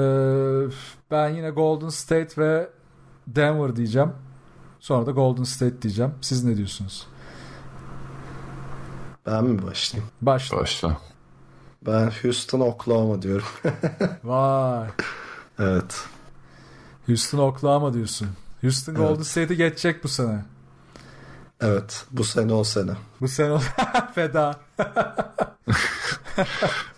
ben 1.10 1.28
yine 1.28 1.50
Golden 1.50 1.88
State 1.88 2.42
ve 2.42 2.70
Denver 3.26 3.76
diyeceğim. 3.76 4.12
Sonra 4.80 5.06
da 5.06 5.10
Golden 5.10 5.42
State 5.42 5.82
diyeceğim. 5.82 6.14
Siz 6.20 6.44
ne 6.44 6.56
diyorsunuz? 6.56 7.06
Ben 9.26 9.44
mi 9.44 9.62
başlayayım? 9.62 10.10
Başla. 10.22 10.56
Başla. 10.56 10.96
Ben 11.86 12.10
Houston 12.22 12.60
Oklahoma 12.60 13.22
diyorum. 13.22 13.46
Vay. 14.24 14.88
Evet. 15.58 16.04
Houston 17.06 17.38
Oklahoma 17.38 17.94
diyorsun. 17.94 18.28
Houston 18.60 18.94
evet. 18.94 19.08
Golden 19.08 19.22
State'i 19.22 19.56
geçecek 19.56 20.04
bu 20.04 20.08
sene. 20.08 20.44
Evet. 21.60 22.06
Bu 22.10 22.24
sene 22.24 22.52
o 22.52 22.64
sene. 22.64 22.92
Bu 23.20 23.28
sene 23.28 23.52
o 23.52 23.60
feda. 24.14 24.60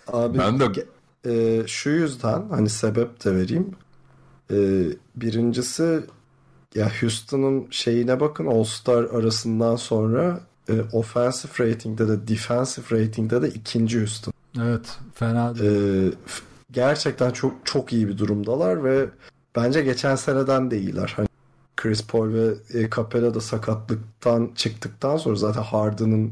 Abi 0.07 0.37
ben 0.37 0.59
de 0.59 0.87
e, 1.27 1.63
şu 1.67 1.89
yüzden 1.89 2.49
hani 2.49 2.69
sebep 2.69 3.25
de 3.25 3.35
vereyim. 3.35 3.71
E, 4.51 4.57
birincisi 5.15 5.99
ya 6.75 6.91
Houston'un 7.01 7.67
şeyine 7.69 8.19
bakın 8.19 8.45
All 8.45 8.63
Star 8.63 9.03
arasından 9.03 9.75
sonra 9.75 10.39
e, 10.69 10.81
offensive 10.93 11.69
rating'de 11.69 12.07
de 12.07 12.27
defensive 12.27 13.01
rating'de 13.01 13.41
de 13.41 13.49
ikinci 13.49 13.99
Houston. 13.99 14.33
Evet 14.61 14.97
fena 15.13 15.55
değil. 15.55 16.11
E, 16.11 16.13
gerçekten 16.71 17.31
çok 17.31 17.53
çok 17.65 17.93
iyi 17.93 18.07
bir 18.07 18.17
durumdalar 18.17 18.83
ve 18.83 19.05
bence 19.55 19.81
geçen 19.81 20.15
seneden 20.15 20.71
de 20.71 20.79
iyiler. 20.79 21.13
Hani 21.15 21.27
Chris 21.77 22.07
Paul 22.07 22.33
ve 22.33 22.53
e, 22.73 22.89
Capella 22.89 23.33
da 23.33 23.41
sakatlıktan 23.41 24.51
çıktıktan 24.55 25.17
sonra 25.17 25.35
zaten 25.35 25.61
Harden'ın 25.61 26.31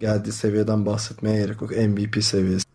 geldiği 0.00 0.32
seviyeden 0.32 0.86
bahsetmeye 0.86 1.36
gerek 1.36 1.62
yok. 1.62 1.70
MVP 1.70 2.24
seviyesi. 2.24 2.66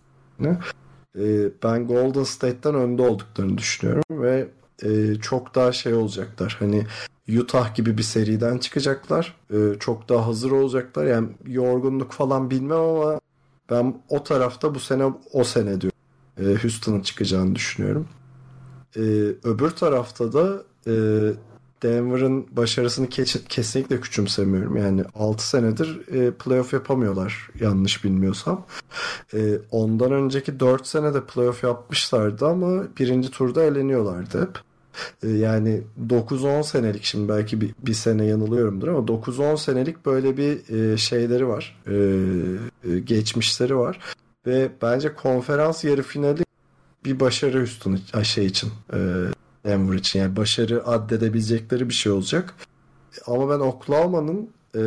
E, 1.20 1.52
ben 1.64 1.88
Golden 1.88 2.24
State'ten 2.24 2.76
önde 2.76 3.02
olduklarını 3.02 3.58
düşünüyorum 3.58 4.04
ve 4.12 4.48
e, 4.84 5.16
çok 5.16 5.56
daha 5.56 5.72
şey 5.72 5.94
olacaklar. 5.94 6.56
Hani 6.60 6.86
Utah 7.40 7.76
gibi 7.76 7.98
bir 7.98 8.04
seriden 8.04 8.58
çıkacaklar. 8.58 9.36
E, 9.54 9.80
çok 9.80 10.10
daha 10.10 10.28
hazır 10.28 10.52
olacaklar. 10.52 11.06
Yani 11.06 11.30
yorgunluk 11.48 12.12
falan 12.12 12.52
bilmem 12.52 12.80
ama 12.80 13.20
ben 13.70 14.02
o 14.10 14.24
tarafta 14.24 14.76
bu 14.76 14.80
sene 14.80 15.14
o 15.34 15.44
sene 15.44 15.82
diyorum. 15.82 16.00
E, 16.38 16.44
Houston'ın 16.64 17.02
çıkacağını 17.02 17.56
düşünüyorum. 17.56 18.08
Öbür 19.44 19.70
tarafta 19.70 20.34
da 20.34 20.64
e, 20.88 20.94
Denver'ın 21.84 22.48
başarısını 22.52 23.08
ke- 23.08 23.48
kesinlikle 23.50 24.02
küçümsemiyorum. 24.02 24.78
Yani 24.78 25.04
6 25.16 25.48
senedir 25.48 26.08
e, 26.14 26.32
playoff 26.32 26.74
yapamıyorlar 26.74 27.50
yanlış 27.60 28.04
bilmiyorsam. 28.04 28.66
E, 29.34 29.60
ondan 29.72 30.12
önceki 30.12 30.60
4 30.60 30.88
senede 30.88 31.24
playoff 31.24 31.64
yapmışlardı 31.64 32.48
ama 32.48 32.84
birinci 33.00 33.32
turda 33.32 33.64
eleniyorlardı 33.64 34.42
hep. 34.42 34.60
E, 35.24 35.30
yani 35.30 35.82
9-10 36.08 36.64
senelik 36.64 37.04
şimdi 37.04 37.30
belki 37.30 37.62
bir, 37.62 37.72
bir 37.80 37.94
sene 37.94 38.26
yanılıyorumdur 38.26 38.88
ama 38.88 39.00
9-10 39.00 39.58
senelik 39.58 40.06
böyle 40.06 40.38
bir 40.38 40.70
e, 40.94 40.98
şeyleri 40.98 41.48
var. 41.48 41.82
E, 41.88 41.96
e, 42.92 43.00
geçmişleri 43.00 43.78
var. 43.78 44.00
Ve 44.46 44.72
bence 44.82 45.14
konferans 45.14 45.84
yarı 45.84 46.04
finali 46.04 46.44
bir 47.06 47.20
başarı 47.20 47.62
üstüne 47.62 48.24
şey 48.24 48.46
için 48.46 48.70
e, 48.94 48.98
Denver 49.66 49.98
için. 49.98 50.20
Yani 50.20 50.36
başarı 50.36 50.88
addedebilecekleri 50.88 51.90
bir 51.90 51.94
şey 51.94 52.12
olacak. 52.12 52.56
Ama 53.28 53.50
ben 53.50 53.60
Oklahoma'nın 53.60 54.50
e, 54.76 54.84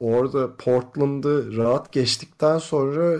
orada 0.00 0.56
Portland'ı 0.56 1.56
rahat 1.56 1.92
geçtikten 1.92 2.58
sonra 2.58 3.18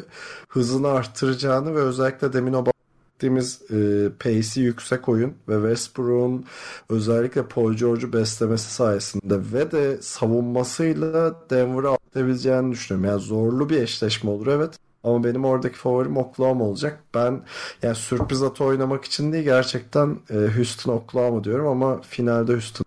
hızını 0.48 0.88
arttıracağını 0.88 1.74
ve 1.74 1.80
özellikle 1.80 2.32
demin 2.32 2.52
o 2.52 2.66
bahsettiğimiz 2.66 3.62
e, 3.70 4.08
pace'i 4.20 4.64
yüksek 4.64 5.08
oyun 5.08 5.34
ve 5.48 5.54
Westbrook'un 5.54 6.44
özellikle 6.88 7.46
Paul 7.46 7.72
George'u 7.72 8.12
beslemesi 8.12 8.74
sayesinde 8.74 9.38
ve 9.52 9.70
de 9.70 10.02
savunmasıyla 10.02 11.34
Denver'ı 11.50 11.90
atabileceğini 11.90 12.72
düşünüyorum. 12.72 13.10
Yani 13.10 13.20
zorlu 13.20 13.68
bir 13.68 13.82
eşleşme 13.82 14.30
olur 14.30 14.46
evet. 14.46 14.78
Ama 15.04 15.24
benim 15.24 15.44
oradaki 15.44 15.76
favorim 15.76 16.16
Oklahoma 16.16 16.64
olacak. 16.64 17.02
Ben 17.14 17.42
yani 17.82 17.94
sürpriz 17.94 18.42
atı 18.42 18.64
oynamak 18.64 19.04
için 19.04 19.32
değil 19.32 19.44
gerçekten 19.44 20.18
e, 20.30 20.34
Houston 20.56 20.92
Oklahoma 20.92 21.44
diyorum 21.44 21.66
ama 21.66 22.00
finalde 22.00 22.52
Houston. 22.52 22.84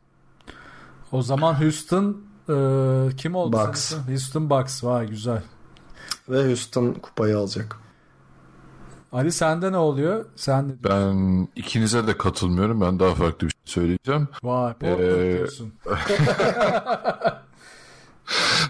O 1.11 1.21
zaman 1.21 1.61
Houston 1.61 2.17
e, 2.49 2.55
kim 3.17 3.35
oldu? 3.35 3.57
Bucks. 3.57 3.79
Sanırsın? 3.81 4.11
Houston 4.11 4.49
Bucks. 4.49 4.83
Vay 4.83 5.07
güzel. 5.07 5.43
Ve 6.29 6.47
Houston 6.47 6.93
kupayı 6.93 7.37
alacak. 7.37 7.79
Ali 9.11 9.31
sende 9.31 9.71
ne 9.71 9.77
oluyor? 9.77 10.25
Sen 10.35 10.69
ne 10.69 10.73
Ben 10.83 11.47
ikinize 11.55 12.07
de 12.07 12.17
katılmıyorum. 12.17 12.81
Ben 12.81 12.99
daha 12.99 13.15
farklı 13.15 13.47
bir 13.47 13.51
şey 13.51 13.61
söyleyeceğim. 13.65 14.27
Vay 14.43 14.73
Portland 14.73 14.99
ee... 14.99 15.33
diyorsun. 15.33 15.73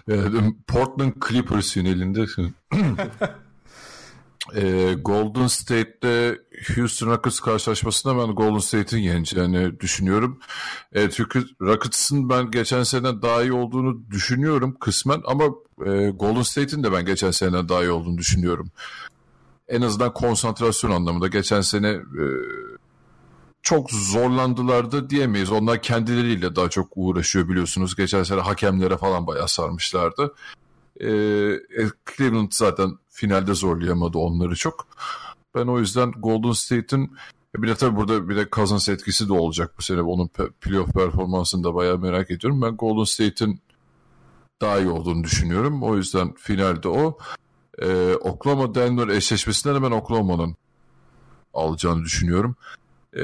Portland 0.67 1.13
Clippers 1.27 1.75
yönelinde 1.75 2.25
e, 4.55 4.93
Golden 4.93 5.47
State'de 5.47 6.41
Houston 6.75 7.07
Rockets 7.07 7.39
karşılaşmasında 7.39 8.17
ben 8.17 8.35
Golden 8.35 8.59
State'in 8.59 9.01
yeneceğini 9.01 9.79
düşünüyorum. 9.79 10.39
E, 10.93 11.09
çünkü 11.09 11.45
Rockets'ın 11.61 12.29
ben 12.29 12.51
geçen 12.51 12.83
sene 12.83 13.21
daha 13.21 13.43
iyi 13.43 13.53
olduğunu 13.53 14.11
düşünüyorum 14.11 14.77
kısmen 14.79 15.21
ama 15.25 15.43
e, 15.85 16.09
Golden 16.09 16.41
State'in 16.41 16.83
de 16.83 16.91
ben 16.91 17.05
geçen 17.05 17.31
sene 17.31 17.69
daha 17.69 17.83
iyi 17.83 17.91
olduğunu 17.91 18.17
düşünüyorum. 18.17 18.71
En 19.67 19.81
azından 19.81 20.13
konsantrasyon 20.13 20.91
anlamında 20.91 21.27
geçen 21.27 21.61
sene 21.61 21.89
e, 21.89 22.25
çok 23.65 23.91
zorlandılar 23.91 24.91
da 24.91 25.09
diyemeyiz. 25.09 25.51
Onlar 25.51 25.81
kendileriyle 25.81 26.55
daha 26.55 26.69
çok 26.69 26.87
uğraşıyor 26.95 27.49
biliyorsunuz. 27.49 27.95
Geçen 27.95 28.23
sene 28.23 28.41
hakemlere 28.41 28.97
falan 28.97 29.27
bayağı 29.27 29.47
sarmışlardı. 29.47 30.35
Ee, 31.01 31.05
Cleveland 32.17 32.51
zaten 32.51 32.97
finalde 33.09 33.53
zorlayamadı 33.53 34.17
onları 34.17 34.55
çok. 34.55 34.87
Ben 35.55 35.67
o 35.67 35.79
yüzden 35.79 36.11
Golden 36.11 36.51
State'in 36.51 37.17
bir 37.57 37.67
de 37.67 37.75
tabii 37.75 37.95
burada 37.95 38.29
bir 38.29 38.35
de 38.35 38.47
Cousins 38.51 38.89
etkisi 38.89 39.27
de 39.27 39.33
olacak 39.33 39.73
bu 39.77 39.81
sene. 39.81 40.01
Onun 40.01 40.29
playoff 40.61 40.93
performansını 40.93 41.63
da 41.63 41.75
bayağı 41.75 41.99
merak 41.99 42.31
ediyorum. 42.31 42.61
Ben 42.61 42.77
Golden 42.77 43.03
State'in 43.03 43.61
daha 44.61 44.79
iyi 44.79 44.89
olduğunu 44.89 45.23
düşünüyorum. 45.23 45.83
O 45.83 45.95
yüzden 45.95 46.33
finalde 46.33 46.89
o. 46.89 47.17
Ee, 47.81 48.15
Oklahoma 48.15 48.75
Denver 48.75 49.07
eşleşmesinden 49.07 49.75
de 49.75 49.83
ben 49.83 49.91
Oklahoma'nın 49.91 50.55
alacağını 51.53 52.03
düşünüyorum. 52.03 52.55
Ee, 53.15 53.23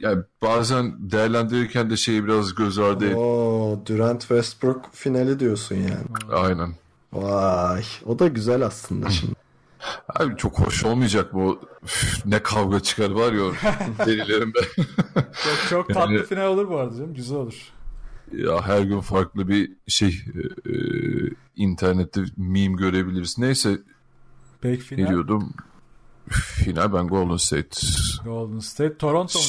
yani 0.00 0.22
bazen 0.42 1.10
değerlendirirken 1.10 1.90
de 1.90 1.96
şeyi 1.96 2.24
biraz 2.24 2.54
göz 2.54 2.78
ardı 2.78 3.14
Oo, 3.16 3.80
Durant 3.86 4.20
Westbrook 4.20 4.90
finali 4.92 5.40
diyorsun 5.40 5.74
yani. 5.74 6.06
Aynen. 6.32 6.74
Vay. 7.12 7.82
O 8.06 8.18
da 8.18 8.28
güzel 8.28 8.62
aslında 8.62 9.10
şimdi. 9.10 9.34
Abi 10.08 10.36
çok 10.36 10.60
hoş 10.60 10.84
olmayacak 10.84 11.34
bu. 11.34 11.60
Üf, 11.84 12.26
ne 12.26 12.42
kavga 12.42 12.80
çıkar 12.80 13.10
var 13.10 13.32
ya 13.32 13.42
o 13.44 13.52
derilerimde. 14.06 14.58
Çok, 15.14 15.58
çok 15.70 15.94
tatlı 15.94 16.14
Yani- 16.14 16.26
final 16.26 16.46
olur 16.46 16.68
bu 16.68 16.76
arada 16.78 16.96
canım. 16.96 17.14
Güzel 17.14 17.36
olur. 17.38 17.72
ya 18.32 18.62
her 18.66 18.82
gün 18.82 19.00
farklı 19.00 19.48
bir 19.48 19.70
şey 19.88 20.08
e, 20.08 20.70
e, 20.72 20.76
internette 21.56 22.20
meme 22.36 22.76
görebiliriz. 22.76 23.38
Neyse 23.38 23.78
Peki 24.60 24.80
ne 24.82 24.84
final. 24.86 25.08
diyordum? 25.08 25.52
Final 26.30 26.92
ben 26.92 27.08
Golden 27.08 27.36
State. 27.36 27.68
Golden 28.24 28.58
State. 28.58 28.98
Toronto 28.98 29.38
mu? 29.38 29.44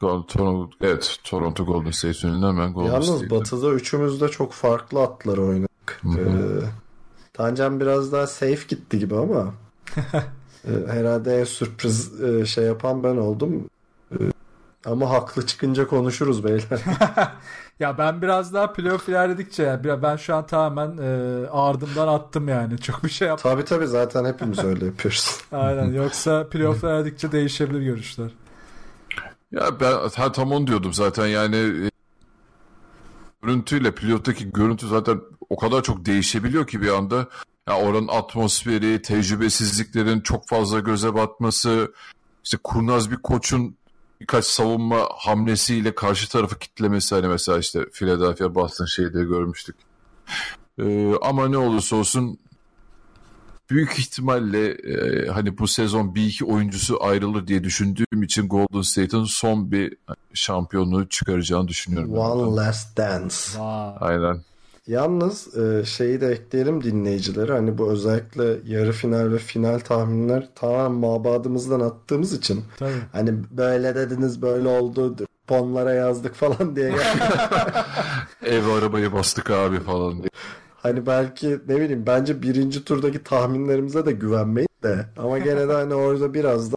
Gol- 0.00 0.22
Toronto, 0.26 0.70
evet 0.80 1.18
Toronto 1.24 1.64
Golden 1.66 1.90
State 1.90 2.14
finalinden 2.14 2.58
ben 2.58 2.72
Golden 2.72 2.92
Yalnız 2.92 3.06
State'im. 3.08 3.30
Batı'da 3.30 3.70
üçümüz 3.70 4.20
de 4.20 4.28
çok 4.28 4.52
farklı 4.52 5.02
atlar 5.02 5.38
oynadık. 5.38 6.00
Hı 6.02 6.08
hı. 6.08 6.20
Ee, 6.20 6.64
Tancan 7.32 7.80
biraz 7.80 8.12
daha 8.12 8.26
safe 8.26 8.58
gitti 8.68 8.98
gibi 8.98 9.16
ama 9.16 9.54
e, 10.64 10.70
herhalde 10.88 11.40
en 11.40 11.44
sürpriz 11.44 12.22
e, 12.22 12.46
şey 12.46 12.64
yapan 12.64 13.02
ben 13.04 13.16
oldum. 13.16 13.70
Ama 14.86 15.10
haklı 15.10 15.46
çıkınca 15.46 15.86
konuşuruz 15.86 16.44
beyler. 16.44 16.80
Ya 17.80 17.98
ben 17.98 18.22
biraz 18.22 18.54
daha 18.54 18.72
playoff 18.72 19.08
ilerledikçe 19.08 19.62
yani 19.62 20.02
ben 20.02 20.16
şu 20.16 20.34
an 20.34 20.46
tamamen 20.46 20.98
e, 20.98 21.46
ardımdan 21.50 22.08
attım 22.08 22.48
yani. 22.48 22.78
Çok 22.80 23.04
bir 23.04 23.08
şey 23.08 23.28
yapmadım. 23.28 23.56
tabii 23.56 23.64
tabii 23.64 23.86
zaten 23.86 24.24
hepimiz 24.24 24.64
öyle 24.64 24.86
yapıyoruz. 24.86 25.40
Aynen. 25.52 25.92
Yoksa 25.92 26.48
playoff 26.48 26.84
ilerledikçe 26.84 27.32
değişebilir 27.32 27.80
görüşler. 27.80 28.30
Ya 29.52 29.80
ben 29.80 29.92
ha, 30.16 30.32
tam 30.32 30.52
onu 30.52 30.66
diyordum 30.66 30.94
zaten 30.94 31.26
yani 31.26 31.56
e, 31.56 31.90
görüntüyle 33.42 33.94
pilottaki 33.94 34.52
görüntü 34.52 34.88
zaten 34.88 35.20
o 35.50 35.56
kadar 35.56 35.82
çok 35.82 36.06
değişebiliyor 36.06 36.66
ki 36.66 36.82
bir 36.82 36.88
anda. 36.88 37.28
Ya 37.68 37.76
oranın 37.76 38.08
atmosferi, 38.08 39.02
tecrübesizliklerin 39.02 40.20
çok 40.20 40.48
fazla 40.48 40.80
göze 40.80 41.14
batması, 41.14 41.92
işte 42.44 42.58
kurnaz 42.64 43.10
bir 43.10 43.16
koçun 43.16 43.76
birkaç 44.20 44.44
savunma 44.44 45.08
hamlesiyle 45.16 45.94
karşı 45.94 46.28
tarafı 46.28 46.58
kitlemesi 46.58 47.14
hani 47.14 47.28
mesela 47.28 47.58
işte 47.58 47.86
Philadelphia 47.92 48.54
Boston 48.54 48.84
şeyde 48.84 49.24
görmüştük. 49.24 49.76
Ee, 50.78 51.12
ama 51.22 51.48
ne 51.48 51.58
olursa 51.58 51.96
olsun 51.96 52.38
büyük 53.70 53.98
ihtimalle 53.98 54.68
e, 54.68 55.28
hani 55.28 55.58
bu 55.58 55.68
sezon 55.68 56.14
bir 56.14 56.26
iki 56.26 56.44
oyuncusu 56.44 57.04
ayrılır 57.04 57.46
diye 57.46 57.64
düşündüğüm 57.64 58.22
için 58.22 58.48
Golden 58.48 58.82
State'in 58.82 59.24
son 59.24 59.72
bir 59.72 59.96
şampiyonluğu 60.34 61.08
çıkaracağını 61.08 61.68
düşünüyorum. 61.68 62.12
ben. 62.12 62.18
One 62.18 62.56
last 62.56 62.96
dance. 62.96 63.34
Vay. 63.58 63.94
Aynen. 64.00 64.42
Yalnız 64.86 65.56
e, 65.56 65.84
şeyi 65.84 66.20
de 66.20 66.28
ekleyelim 66.28 66.84
dinleyicilere. 66.84 67.52
Hani 67.52 67.78
bu 67.78 67.90
özellikle 67.90 68.56
yarı 68.66 68.92
final 68.92 69.32
ve 69.32 69.38
final 69.38 69.78
tahminler 69.78 70.48
tamamen 70.54 70.92
mabadımızdan 70.92 71.80
attığımız 71.80 72.32
için 72.32 72.64
Tabii. 72.78 72.92
hani 73.12 73.34
böyle 73.50 73.94
dediniz 73.94 74.42
böyle 74.42 74.68
oldu 74.68 75.16
ponlara 75.46 75.92
yazdık 75.92 76.34
falan 76.34 76.76
diye 76.76 76.88
Ev 78.42 78.66
arabayı 78.66 79.12
bastık 79.12 79.50
abi 79.50 79.80
falan 79.80 80.18
diye. 80.18 80.30
Hani 80.76 81.06
belki 81.06 81.60
ne 81.68 81.76
bileyim 81.76 82.04
bence 82.06 82.42
birinci 82.42 82.84
turdaki 82.84 83.24
tahminlerimize 83.24 84.06
de 84.06 84.12
güvenmeyin 84.12 84.68
de 84.82 85.06
ama 85.16 85.38
gene 85.38 85.68
de 85.68 85.72
hani 85.72 85.94
orada 85.94 86.34
biraz 86.34 86.72
da 86.72 86.76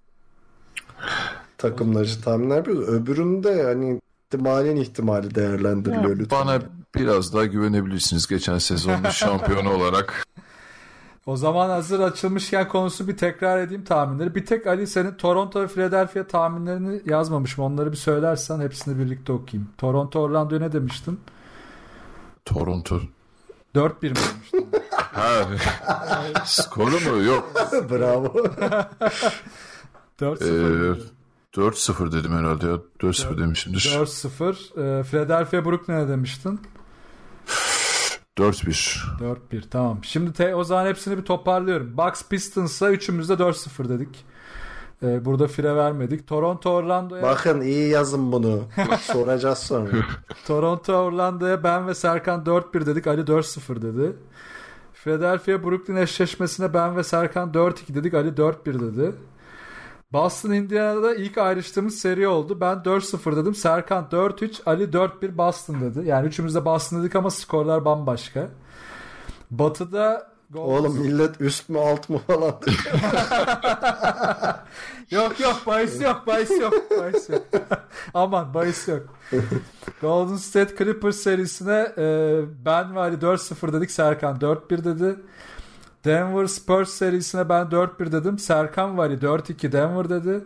takımlar 1.57 2.05
için 2.05 2.21
tahminler 2.21 2.57
yapıyoruz. 2.57 2.89
Öbüründe 2.89 3.63
hani 3.63 4.01
ihtimalin 4.27 4.75
ihtimali 4.75 5.35
değerlendiriliyor 5.35 6.17
lütfen. 6.17 6.39
Bana 6.39 6.59
biraz 6.95 7.33
daha 7.33 7.45
güvenebilirsiniz 7.45 8.27
geçen 8.27 8.57
sezonun 8.57 9.03
şampiyonu 9.09 9.73
olarak. 9.73 10.25
O 11.25 11.35
zaman 11.37 11.69
hazır 11.69 11.99
açılmışken 11.99 12.67
konusu 12.67 13.07
bir 13.07 13.17
tekrar 13.17 13.59
edeyim 13.59 13.83
tahminleri. 13.83 14.35
Bir 14.35 14.45
tek 14.45 14.67
Ali 14.67 14.87
senin 14.87 15.13
Toronto 15.13 15.61
ve 15.61 15.67
Philadelphia 15.67 16.23
tahminlerini 16.27 17.01
yazmamışım. 17.05 17.63
Onları 17.63 17.91
bir 17.91 17.97
söylersen 17.97 18.59
hepsini 18.59 18.99
birlikte 18.99 19.31
okuyayım. 19.31 19.69
Toronto 19.77 20.19
Orlando'ya 20.19 20.61
ne 20.61 20.71
demiştin? 20.71 21.19
Toronto. 22.45 23.01
4-1 23.75 23.91
mi 23.91 24.01
demiştin? 24.01 24.69
Ha. 25.13 25.47
Skoru 26.45 26.99
mu? 26.99 27.23
Yok. 27.23 27.51
Bravo. 27.89 28.33
4-0. 30.19 30.95
Ee, 30.95 31.59
4-0 31.59 32.11
dedim 32.11 32.37
herhalde 32.37 32.67
ya. 32.67 32.79
4-0 32.99 33.37
demişimdir. 33.37 33.79
4-0. 33.79 34.99
Ee, 34.99 35.03
Philadelphia 35.03 35.65
Brooklyn'e 35.65 36.07
demiştin. 36.09 36.61
4-1. 38.37 38.99
4-1 39.51 39.69
tamam. 39.69 39.99
Şimdi 40.01 40.33
te- 40.33 40.55
o 40.55 40.63
zaman 40.63 40.85
hepsini 40.85 41.17
bir 41.17 41.25
toparlıyorum. 41.25 41.97
Bucks 41.97 42.23
Pistons'a 42.29 42.89
üçümüz 42.91 43.29
de 43.29 43.33
4-0 43.33 43.89
dedik. 43.89 44.25
Ee, 45.03 45.25
burada 45.25 45.47
fire 45.47 45.75
vermedik. 45.75 46.27
Toronto 46.27 46.69
Orlando'ya 46.69 47.23
Bakın 47.23 47.61
iyi 47.61 47.89
yazın 47.89 48.31
bunu. 48.31 48.63
Soracağız 49.01 49.57
sonra. 49.57 49.91
Toronto 50.47 50.93
Orlando'ya 50.93 51.63
ben 51.63 51.87
ve 51.87 51.95
Serkan 51.95 52.43
4-1 52.43 52.85
dedik. 52.85 53.07
Ali 53.07 53.21
4-0 53.21 53.81
dedi. 53.81 54.15
Philadelphia 54.93 55.63
Brooklyn 55.63 55.95
eşleşmesine 55.95 56.73
ben 56.73 56.95
ve 56.97 57.03
Serkan 57.03 57.51
4-2 57.51 57.95
dedik. 57.95 58.13
Ali 58.13 58.29
4-1 58.29 58.65
dedi. 58.65 59.15
Boston 60.13 60.51
Indiana'da 60.51 61.15
ilk 61.15 61.37
ayrıştığımız 61.37 61.99
seri 61.99 62.27
oldu. 62.27 62.61
Ben 62.61 62.77
4-0 62.77 63.35
dedim. 63.35 63.55
Serkan 63.55 64.07
4-3, 64.11 64.61
Ali 64.65 64.83
4-1 64.83 65.37
Boston 65.37 65.81
dedi. 65.81 66.07
Yani 66.07 66.27
üçümüz 66.27 66.55
de 66.55 66.65
Boston 66.65 67.01
dedik 67.01 67.15
ama 67.15 67.29
skorlar 67.31 67.85
bambaşka. 67.85 68.49
Batı'da 69.51 70.29
Golden 70.49 70.73
Oğlum 70.73 70.99
millet 70.99 71.41
üst 71.41 71.69
mü 71.69 71.79
alt 71.79 72.09
mı 72.09 72.17
falan. 72.17 72.55
Yok 75.11 75.39
yok 75.39 75.61
bahis 75.67 76.01
yok 76.01 76.23
bahis 76.27 76.51
yok 76.51 76.73
bahis 76.99 77.29
yok. 77.29 77.41
Aman 78.13 78.53
bahis 78.53 78.87
yok. 78.87 79.01
Golden 80.01 80.35
State 80.35 80.75
Clippers 80.77 81.15
serisine 81.15 81.93
e, 81.97 82.41
ben 82.65 82.95
ve 82.95 82.99
Ali 82.99 83.15
4-0 83.15 83.73
dedik. 83.73 83.91
Serkan 83.91 84.35
4-1 84.35 84.83
dedi. 84.83 85.19
Denver 86.05 86.45
Spurs 86.45 86.89
serisine 86.89 87.49
ben 87.49 87.65
4-1 87.65 88.11
dedim. 88.11 88.39
Serkan 88.39 88.97
ve 88.97 89.01
Ali 89.01 89.13
4-2 89.17 89.71
Denver 89.71 90.09
dedi. 90.09 90.43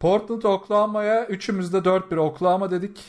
Portland 0.00 0.42
Oklahoma'ya 0.42 1.26
üçümüz 1.26 1.72
de 1.72 1.76
4-1 1.78 2.16
Oklahoma 2.16 2.70
dedik. 2.70 3.00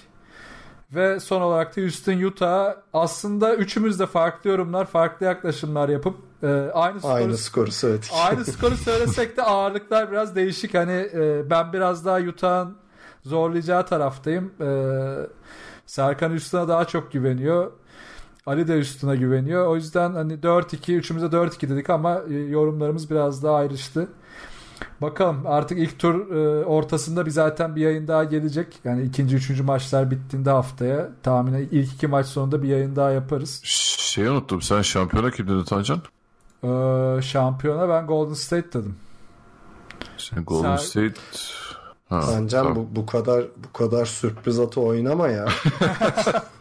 Ve 0.96 1.20
son 1.20 1.42
olarak 1.42 1.78
da 1.78 1.82
Houston 1.82 2.22
Utah 2.22 2.76
aslında 2.94 3.56
üçümüz 3.56 4.00
de 4.00 4.06
farklı 4.06 4.50
yorumlar, 4.50 4.86
farklı 4.86 5.26
yaklaşımlar 5.26 5.90
yapıp 5.90 6.16
e, 6.44 6.48
aynı 6.74 7.00
skoru 7.00 7.14
Aynı 7.14 7.38
skoru 7.38 7.72
söyledik. 7.72 8.12
Aynı 8.14 8.46
skoru 8.46 8.78
söylesek 8.78 9.38
de 9.38 9.44
ağırlıklar 9.44 10.12
biraz 10.12 10.36
değişik. 10.36 10.74
Hani 10.74 11.10
e, 11.14 11.50
ben 11.50 11.74
biraz 11.74 12.06
daha 12.06 12.18
Utah'ın 12.20 12.78
zorlayacağı 13.24 13.86
taraftayım. 13.86 14.52
E, 14.62 14.68
Serkan 15.86 16.32
üstüne 16.32 16.68
daha 16.68 16.86
çok 16.86 17.12
güveniyor. 17.12 17.72
Ali 18.46 18.68
de 18.68 18.74
üstüne 18.74 19.16
güveniyor. 19.16 19.68
O 19.68 19.76
yüzden 19.76 20.14
hani 20.14 20.34
4-2, 20.34 20.94
üçümüze 20.94 21.26
4-2 21.26 21.70
dedik 21.70 21.90
ama 21.90 22.22
e, 22.30 22.34
yorumlarımız 22.34 23.10
biraz 23.12 23.44
daha 23.44 23.56
ayrıştı. 23.56 24.08
Bakalım 25.02 25.42
artık 25.46 25.78
ilk 25.78 26.00
tur 26.00 26.32
e, 26.36 26.66
ortasında 26.66 27.26
bir 27.26 27.32
zaten 27.32 27.76
bir 27.76 27.82
yayın 27.82 28.08
daha 28.08 28.24
gelecek. 28.24 28.80
Yani 28.84 29.04
ikinci, 29.04 29.36
üçüncü 29.36 29.64
maçlar 29.64 30.12
bittiğinde 30.12 30.50
haftaya 30.50 31.10
tahminen 31.24 31.68
ilk 31.72 31.94
iki 31.94 32.08
maç 32.08 32.26
sonunda 32.26 32.64
bir 32.64 32.68
yayın 32.68 32.96
daha 32.96 33.12
yaparız. 33.12 33.62
Şeyi 33.64 34.30
unuttum. 34.30 34.62
Sen 34.62 34.82
şampiyona 34.82 35.32
kim 35.32 35.48
dedin 35.48 35.64
Tancan? 35.64 36.02
E, 36.64 37.22
şampiyona 37.22 37.90
ben 37.90 38.08
Golden 38.08 38.34
State 38.34 38.74
dedim. 38.74 38.96
Sen 40.18 40.46
Golden 40.46 40.78
Sen- 40.78 40.86
State... 40.86 41.22
Ha, 42.10 42.22
Sancan 42.22 42.64
tamam. 42.64 42.76
bu, 42.76 42.96
bu 42.96 43.06
kadar 43.06 43.46
bu 43.58 43.74
kadar 43.78 44.06
sürpriz 44.06 44.60
atı 44.60 44.82
oynama 44.82 45.28
ya. 45.28 45.46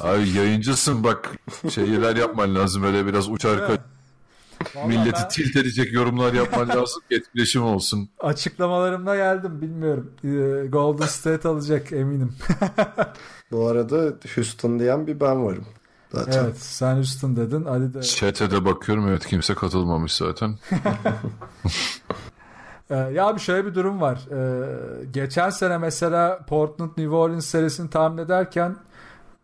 Abi 0.00 0.28
yayıncısın 0.28 1.04
bak 1.04 1.30
şeyler 1.70 2.16
yapman 2.16 2.54
lazım 2.54 2.82
öyle 2.82 3.06
biraz 3.06 3.28
uçar 3.28 3.66
kaç. 3.66 3.80
Vallahi 4.74 4.88
Milleti 4.88 5.20
ben- 5.22 5.28
tilt 5.28 5.56
edecek 5.56 5.92
yorumlar 5.92 6.32
yapman 6.32 6.68
lazım 6.68 7.02
ki 7.10 7.16
etkileşim 7.16 7.62
olsun. 7.62 8.08
Açıklamalarımda 8.20 9.16
geldim 9.16 9.60
bilmiyorum. 9.62 10.10
Ee, 10.24 10.66
Golden 10.66 11.06
State 11.06 11.48
alacak 11.48 11.92
eminim. 11.92 12.32
Bu 13.50 13.66
arada 13.68 14.12
Houston 14.34 14.78
diyen 14.78 15.06
bir 15.06 15.20
ben 15.20 15.44
varım. 15.44 15.66
Zaten. 16.12 16.44
evet 16.44 16.58
sen 16.58 16.96
Houston 16.96 17.36
dedin. 17.36 17.64
Ali 17.64 17.94
de. 17.94 18.02
Chat'e 18.02 18.50
de 18.50 18.64
bakıyorum 18.64 19.08
evet 19.08 19.26
kimse 19.26 19.54
katılmamış 19.54 20.14
zaten. 20.14 20.54
Ee, 22.90 22.96
ya 22.96 23.34
bir 23.34 23.40
şöyle 23.40 23.66
bir 23.66 23.74
durum 23.74 24.00
var. 24.00 24.18
Ee, 24.32 25.04
geçen 25.10 25.50
sene 25.50 25.78
mesela 25.78 26.38
Portland 26.46 26.90
New 26.96 27.08
Orleans 27.16 27.46
serisini 27.46 27.90
tahmin 27.90 28.18
ederken 28.18 28.76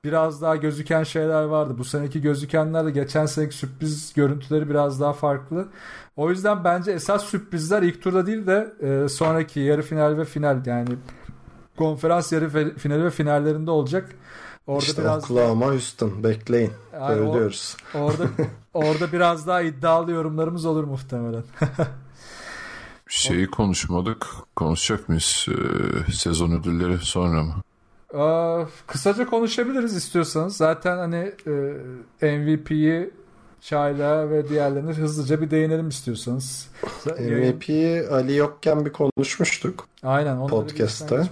biraz 0.05 0.43
daha 0.43 0.57
gözüken 0.57 1.03
şeyler 1.05 1.43
vardı. 1.43 1.75
Bu 1.79 1.85
seneki 1.85 2.21
gözükenler 2.21 2.87
de 2.87 2.91
geçen 2.91 3.27
seneki 3.27 3.57
sürpriz 3.57 4.13
görüntüleri 4.15 4.71
biraz 4.71 5.01
daha 5.01 5.13
farklı. 5.13 5.69
O 6.17 6.31
yüzden 6.31 6.65
bence 6.65 6.93
esas 6.93 7.25
sürprizler 7.25 7.83
ilk 7.83 8.03
turda 8.03 8.27
değil 8.27 8.47
de 8.47 8.73
e, 8.81 9.09
sonraki 9.09 9.61
yarı 9.61 9.83
final 9.83 10.19
ve 10.19 10.25
final 10.25 10.67
yani 10.67 10.89
konferans 11.79 12.33
yarı 12.33 12.75
finali 12.79 13.05
ve 13.05 13.11
finallerinde 13.11 13.71
olacak. 13.71 14.11
Orada 14.67 14.85
işte 14.87 15.03
biraz 15.03 15.31
Oklahoma 15.31 15.67
Houston 15.67 16.25
bekleyin. 16.25 16.73
Yani 16.93 17.05
o- 17.05 17.09
Söylüyoruz. 17.33 17.77
orada 17.95 18.25
orada 18.75 19.13
biraz 19.13 19.47
daha 19.47 19.63
iddialı 19.63 20.11
yorumlarımız 20.13 20.65
olur 20.65 20.85
muhtemelen. 20.85 21.43
Şeyi 23.09 23.47
konuşmadık. 23.47 24.27
Konuşacak 24.57 25.09
mıyız? 25.09 25.47
Ee, 26.09 26.13
sezon 26.13 26.51
ödülleri 26.53 26.99
sonra 26.99 27.43
mı? 27.43 27.55
Aa, 28.15 28.65
kısaca 28.87 29.27
konuşabiliriz 29.27 29.97
istiyorsanız. 29.97 30.57
Zaten 30.57 30.97
hani 30.97 31.33
e, 32.23 32.39
MVP'yi 32.39 33.11
Çayla 33.61 34.31
ve 34.31 34.49
diğerlerine 34.49 34.91
hızlıca 34.93 35.41
bir 35.41 35.51
değinelim 35.51 35.89
istiyorsanız. 35.89 36.69
MVP'yi 37.19 38.09
Ali 38.09 38.37
yokken 38.37 38.87
bir 38.87 38.93
konuşmuştuk. 38.93 39.89
Aynen 40.03 40.47
Podcast'ta. 40.47 41.29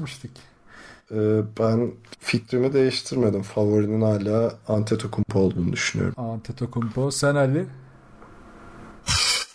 Ee, 1.10 1.40
ben 1.60 1.92
fikrimi 2.20 2.72
değiştirmedim. 2.72 3.42
Favorinin 3.42 4.00
hala 4.02 4.54
Antetokounmpo 4.68 5.38
olduğunu 5.38 5.72
düşünüyorum. 5.72 6.14
Antetokounmpo. 6.16 7.10
Sen 7.10 7.34
Ali. 7.34 7.66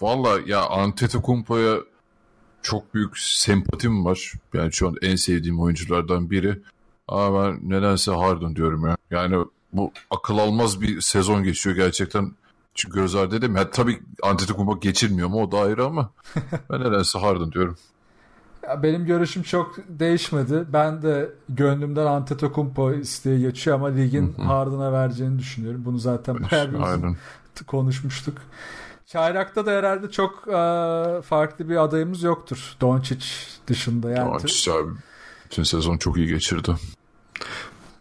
Valla 0.01 0.39
ya 0.45 0.65
Antetokounmpo'ya 0.65 1.77
çok 2.61 2.93
büyük 2.93 3.17
sempatim 3.17 4.05
var. 4.05 4.33
Yani 4.53 4.73
şu 4.73 4.87
an 4.87 4.95
en 5.01 5.15
sevdiğim 5.15 5.59
oyunculardan 5.59 6.29
biri. 6.29 6.59
Ama 7.07 7.43
ben 7.43 7.69
nedense 7.69 8.11
Harden 8.11 8.55
diyorum 8.55 8.87
ya. 8.87 8.97
Yani 9.11 9.45
bu 9.73 9.91
akıl 10.11 10.37
almaz 10.37 10.81
bir 10.81 11.01
sezon 11.01 11.43
geçiyor 11.43 11.75
gerçekten. 11.75 12.31
Çünkü 12.75 12.99
göz 12.99 13.15
ardı 13.15 13.35
edeyim. 13.35 13.55
Ya, 13.55 13.71
tabii 13.71 13.99
Antetokounmpo 14.23 14.79
geçirmiyor 14.79 15.27
mu 15.27 15.43
o 15.43 15.51
da 15.51 15.59
ayrı 15.59 15.85
ama 15.85 16.09
ben 16.69 16.81
nedense 16.81 17.19
Harden 17.19 17.51
diyorum. 17.51 17.77
Ya 18.63 18.83
benim 18.83 19.05
görüşüm 19.05 19.43
çok 19.43 19.75
değişmedi. 19.87 20.65
Ben 20.73 21.01
de 21.01 21.29
gönlümden 21.49 22.05
Antetokounmpo 22.05 22.93
isteği 22.93 23.41
geçiyor 23.41 23.75
ama 23.75 23.87
ligin 23.87 24.33
Harden'a 24.33 24.91
vereceğini 24.91 25.39
düşünüyorum. 25.39 25.85
Bunu 25.85 25.97
zaten 25.97 26.35
bayağı 26.51 26.71
bir 26.71 26.79
uzun 26.79 27.17
konuşmuştuk. 27.67 28.37
Çayrak'ta 29.05 29.65
da 29.65 29.71
herhalde 29.71 30.11
çok 30.11 30.47
e, 30.47 31.21
farklı 31.21 31.69
bir 31.69 31.83
adayımız 31.83 32.23
yoktur. 32.23 32.75
Doncic 32.81 33.25
dışında. 33.67 34.09
Yani 34.09 34.33
Doncic 34.33 34.71
abi 34.71 34.91
bütün 35.45 35.63
sezon 35.63 35.97
çok 35.97 36.17
iyi 36.17 36.27
geçirdi. 36.27 36.75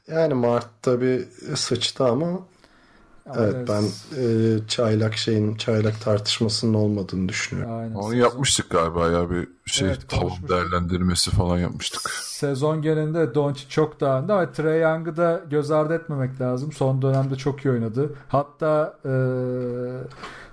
Yani 0.09 0.35
Mart'ta 0.35 1.01
bir 1.01 1.25
sıçtı 1.57 2.05
ama 2.05 2.27
Ama 2.27 3.37
evet 3.45 3.69
ben 3.69 3.83
e, 4.23 4.59
çaylak 4.69 5.17
şeyin 5.17 5.55
çaylak 5.55 6.01
tartışmasının 6.01 6.75
olmadığını 6.75 7.29
düşünüyorum. 7.29 7.75
Aynen. 7.79 7.95
Onu 7.95 8.13
Sezon- 8.15 8.17
yapmıştık 8.17 8.71
galiba 8.71 9.09
ya 9.09 9.31
bir 9.31 9.49
şey 9.67 9.89
Evet, 9.89 10.09
tavan 10.09 10.49
değerlendirmesi 10.49 11.31
falan 11.31 11.59
yapmıştık. 11.59 12.11
Sezon 12.23 12.83
genelinde 12.83 13.35
Doncic 13.35 13.69
çok 13.69 14.01
daha 14.01 14.19
önde 14.21 14.33
ama 14.33 14.53
Trae 14.53 14.77
Young'ı 14.79 15.17
da 15.17 15.41
göz 15.51 15.71
ardı 15.71 15.95
etmemek 15.95 16.41
lazım. 16.41 16.73
Son 16.73 17.03
dönemde 17.03 17.37
çok 17.37 17.65
iyi 17.65 17.71
oynadı. 17.71 18.15
Hatta 18.29 18.99
e, 19.05 19.13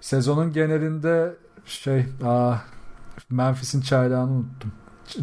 sezonun 0.02 0.54
genelinde 0.54 1.36
şey 1.66 2.06
aa, 2.26 2.56
Memphis'in 3.30 3.82
çaylağını 3.82 4.32
unuttum. 4.32 4.72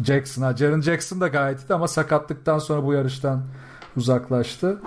Jackson. 0.05 0.41
Ha, 0.43 0.55
Jaren 0.57 0.81
Jackson 0.81 1.21
da 1.21 1.27
gayet 1.27 1.59
iyiydi 1.59 1.73
ama 1.73 1.87
sakatlıktan 1.87 2.59
sonra 2.59 2.85
bu 2.85 2.93
yarıştan 2.93 3.41
uzaklaştı. 3.97 4.81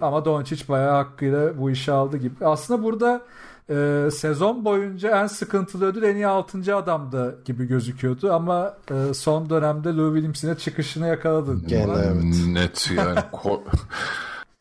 Ama 0.00 0.24
Doncic 0.24 0.68
bayağı 0.68 0.92
hakkıyla 0.92 1.58
bu 1.58 1.70
işi 1.70 1.92
aldı 1.92 2.16
gibi. 2.16 2.46
Aslında 2.46 2.82
burada 2.82 3.22
e, 3.70 4.08
sezon 4.12 4.64
boyunca 4.64 5.22
en 5.22 5.26
sıkıntılı 5.26 5.86
ödül 5.86 6.02
en 6.02 6.14
iyi 6.14 6.26
6. 6.26 6.76
adamdı 6.76 7.44
gibi 7.44 7.66
gözüküyordu 7.66 8.32
ama 8.32 8.74
e, 8.90 9.14
son 9.14 9.50
dönemde 9.50 9.88
Lou 9.88 10.14
Williams'ine 10.14 10.54
çıkışını 10.58 11.06
yakaladı. 11.08 11.56
Ama 11.84 11.98
evet. 12.02 12.24
Net 12.46 12.90
yani. 12.96 13.18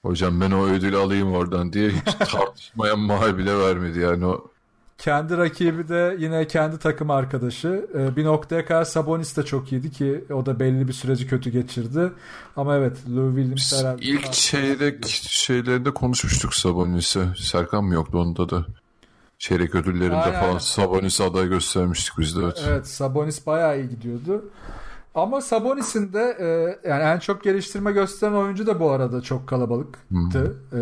Hocam 0.05 0.41
ben 0.41 0.51
o 0.51 0.65
ödülü 0.65 0.97
alayım 0.97 1.33
oradan 1.33 1.73
diye 1.73 1.89
hiç 1.89 2.13
tartışmaya 2.13 2.95
mahal 2.95 3.37
bile 3.37 3.59
vermedi 3.59 3.99
yani 3.99 4.25
o. 4.25 4.51
Kendi 5.01 5.37
rakibi 5.37 5.87
de 5.87 6.15
yine 6.19 6.47
kendi 6.47 6.77
takım 6.77 7.09
arkadaşı. 7.11 7.85
E, 7.95 8.15
bir 8.15 8.25
noktaya 8.25 8.65
kadar 8.65 8.83
Sabonis 8.83 9.37
de 9.37 9.43
çok 9.43 9.71
iyiydi 9.71 9.91
ki 9.91 10.25
o 10.33 10.45
da 10.45 10.59
belli 10.59 10.87
bir 10.87 10.93
süreci 10.93 11.27
kötü 11.27 11.49
geçirdi. 11.49 12.11
Ama 12.55 12.75
evet 12.75 12.97
Lou 13.15 13.35
Williams 13.35 13.55
Biz 13.55 13.79
herhalde. 13.79 14.01
ilk 14.05 14.33
çeyrek 14.33 15.07
şeylerinde 15.07 15.93
konuşmuştuk 15.93 16.53
Sabonis'e. 16.53 17.25
Serkan 17.37 17.83
mı 17.83 17.93
yoktu 17.93 18.19
onda 18.19 18.49
da? 18.49 18.65
Çeyrek 19.39 19.75
ödüllerinde 19.75 20.15
Aynen, 20.15 20.39
falan 20.39 20.47
aynen. 20.47 20.59
Sabonis'e 20.59 21.23
aday 21.23 21.47
göstermiştik 21.47 22.17
biz 22.17 22.35
de. 22.35 22.41
Evet. 22.43 22.63
Evet 22.67 22.87
Sabonis 22.87 23.45
bayağı 23.45 23.79
iyi 23.79 23.89
gidiyordu. 23.89 24.45
Ama 25.15 25.41
Sabonis'in 25.41 26.13
de 26.13 26.37
e, 26.39 26.45
yani 26.89 27.03
en 27.03 27.19
çok 27.19 27.43
geliştirme 27.43 27.91
gösteren 27.91 28.33
oyuncu 28.33 28.67
da 28.67 28.79
bu 28.79 28.91
arada 28.91 29.21
çok 29.21 29.47
kalabalıktı. 29.47 30.55
E, 30.73 30.79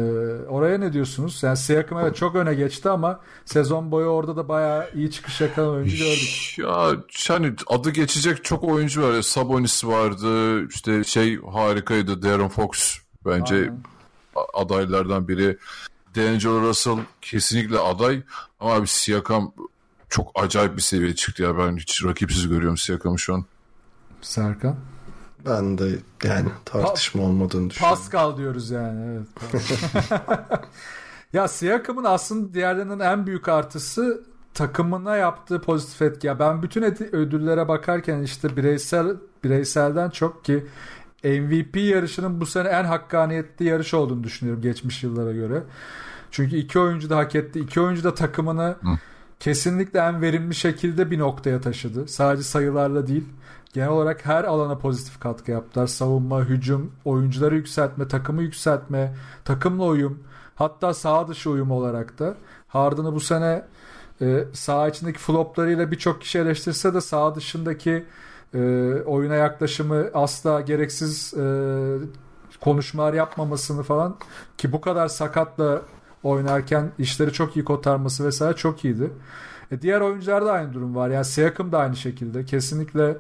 oraya 0.50 0.78
ne 0.78 0.94
diyorsunuz? 0.94 1.44
Yani 1.44 1.58
Siakam 1.58 2.00
evet 2.00 2.16
çok 2.16 2.36
öne 2.36 2.54
geçti 2.54 2.90
ama 2.90 3.20
sezon 3.46 3.92
boyu 3.92 4.08
orada 4.08 4.36
da 4.36 4.50
bayağı 4.50 4.90
iyi 4.96 5.12
çıkış 5.12 5.42
yakalan 5.42 5.70
oyuncu 5.70 5.98
gördük. 5.98 6.56
Ya 6.58 6.96
hani 7.28 7.54
adı 7.68 7.90
geçecek 7.90 8.44
çok 8.44 8.64
oyuncu 8.64 9.04
var. 9.04 9.22
Sabonis 9.22 9.86
vardı. 9.86 10.66
işte 10.68 11.04
şey 11.04 11.42
harikaydı. 11.42 12.22
Darren 12.22 12.50
Fox 12.50 12.98
bence 13.26 13.56
Aynen. 13.56 13.78
adaylardan 14.54 15.28
biri. 15.28 15.58
D'Angelo 16.16 16.62
Russell 16.62 16.98
kesinlikle 17.22 17.80
aday. 17.80 18.24
Ama 18.60 18.74
abi 18.74 18.88
Siakam 18.88 19.54
çok 20.10 20.32
acayip 20.36 20.78
bir 20.78 20.82
seviyeye 20.82 21.16
çıktı 21.16 21.44
ya. 21.44 21.58
Ben 21.58 21.78
hiç 21.78 22.06
rakipsiz 22.06 22.48
görüyorum 22.48 22.78
Siakam'ı 22.78 23.20
şu 23.20 23.34
an. 23.34 23.46
Serkan. 24.22 24.76
Ben 25.46 25.78
de 25.78 25.90
yani 26.24 26.50
tartışma 26.66 27.24
olmadığını 27.24 27.70
düşünüyorum. 27.70 27.98
Pascal 27.98 28.38
diyoruz 28.38 28.72
yani. 28.72 29.06
Evet. 29.06 29.28
ya 31.34 31.48
Siakam'ın 31.48 32.04
aslında 32.04 32.54
diğerlerinin 32.54 33.00
en 33.00 33.28
büyük 33.28 33.48
artısı 33.48 34.24
takımına 34.54 35.16
yaptığı 35.16 35.62
pozitif 35.62 36.02
etki. 36.02 36.28
Ya 36.28 36.40
ben 36.40 36.64
bütün 36.64 36.84
ödüllere 37.12 37.68
bakarken 37.68 38.22
işte 38.22 38.58
bireysel 38.58 39.16
bireyselden 39.44 40.10
çok 40.10 40.46
ki 40.46 40.66
MVP 41.24 41.76
yarışının 41.76 42.42
bu 42.42 42.46
sene 42.46 42.68
en 42.68 42.84
hakkaniyetli 42.84 43.66
yarış 43.66 43.94
olduğunu 43.94 44.24
düşünüyorum 44.24 44.62
geçmiş 44.62 45.04
yıllara 45.04 45.32
göre. 45.32 45.64
Çünkü 46.32 46.56
iki 46.56 46.80
oyuncu 46.80 47.10
da 47.10 47.18
hak 47.18 47.36
etti. 47.36 47.60
İki 47.60 47.82
oyuncu 47.82 48.04
da 48.04 48.16
takımını 48.16 48.76
kesinlikle 49.40 50.00
en 50.00 50.22
verimli 50.22 50.56
şekilde 50.56 51.12
bir 51.12 51.20
noktaya 51.20 51.62
taşıdı. 51.62 52.08
Sadece 52.08 52.44
sayılarla 52.44 53.08
değil. 53.08 53.26
Genel 53.74 53.90
olarak 53.90 54.26
her 54.26 54.44
alana 54.44 54.78
pozitif 54.78 55.20
katkı 55.20 55.52
yaptılar. 55.52 55.88
Savunma, 55.88 56.42
hücum, 56.42 56.92
oyuncuları 57.06 57.56
yükseltme, 57.56 58.08
takımı 58.08 58.42
yükseltme, 58.42 59.16
takımla 59.46 59.86
uyum, 59.86 60.24
hatta 60.56 60.94
sağ 60.94 61.28
dışı 61.28 61.50
uyum 61.50 61.72
olarak 61.72 62.20
da. 62.20 62.36
Harden'ı 62.68 63.16
bu 63.16 63.20
sene 63.20 63.66
e, 64.22 64.44
sağ 64.54 64.88
içindeki 64.88 65.20
floplarıyla 65.20 65.92
birçok 65.92 66.22
kişi 66.22 66.40
eleştirse 66.40 66.94
de 66.94 67.02
sağ 67.02 67.36
dışındaki 67.36 68.06
e, 68.54 68.60
oyuna 69.06 69.36
yaklaşımı 69.36 70.10
asla 70.14 70.62
gereksiz 70.62 71.34
e, 71.34 71.44
konuşmalar 72.62 73.14
yapmamasını 73.14 73.84
falan 73.84 74.16
ki 74.58 74.72
bu 74.72 74.82
kadar 74.82 75.08
sakatla 75.08 75.82
oynarken 76.24 76.92
işleri 76.98 77.34
çok 77.34 77.58
iyi 77.58 77.66
kotarması 77.66 78.26
vesaire 78.26 78.56
çok 78.56 78.86
iyiydi. 78.86 79.10
E, 79.72 79.82
diğer 79.82 80.02
oyuncularda 80.02 80.52
aynı 80.52 80.74
durum 80.74 80.96
var. 80.96 81.10
Yani 81.10 81.26
Siakam 81.26 81.72
da 81.72 81.80
aynı 81.80 81.96
şekilde. 81.96 82.46
Kesinlikle 82.46 83.18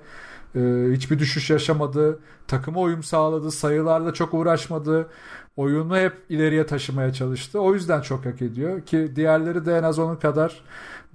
e, 0.55 0.59
hiçbir 0.91 1.19
düşüş 1.19 1.49
yaşamadı. 1.49 2.19
Takıma 2.47 2.81
uyum 2.81 3.03
sağladı. 3.03 3.51
Sayılarla 3.51 4.13
çok 4.13 4.33
uğraşmadı. 4.33 5.07
Oyunu 5.57 5.97
hep 5.97 6.13
ileriye 6.29 6.65
taşımaya 6.65 7.13
çalıştı. 7.13 7.59
O 7.61 7.73
yüzden 7.73 8.01
çok 8.01 8.25
hak 8.25 8.41
ediyor. 8.41 8.81
Ki 8.81 9.11
diğerleri 9.15 9.65
de 9.65 9.77
en 9.77 9.83
az 9.83 9.99
onun 9.99 10.15
kadar 10.15 10.61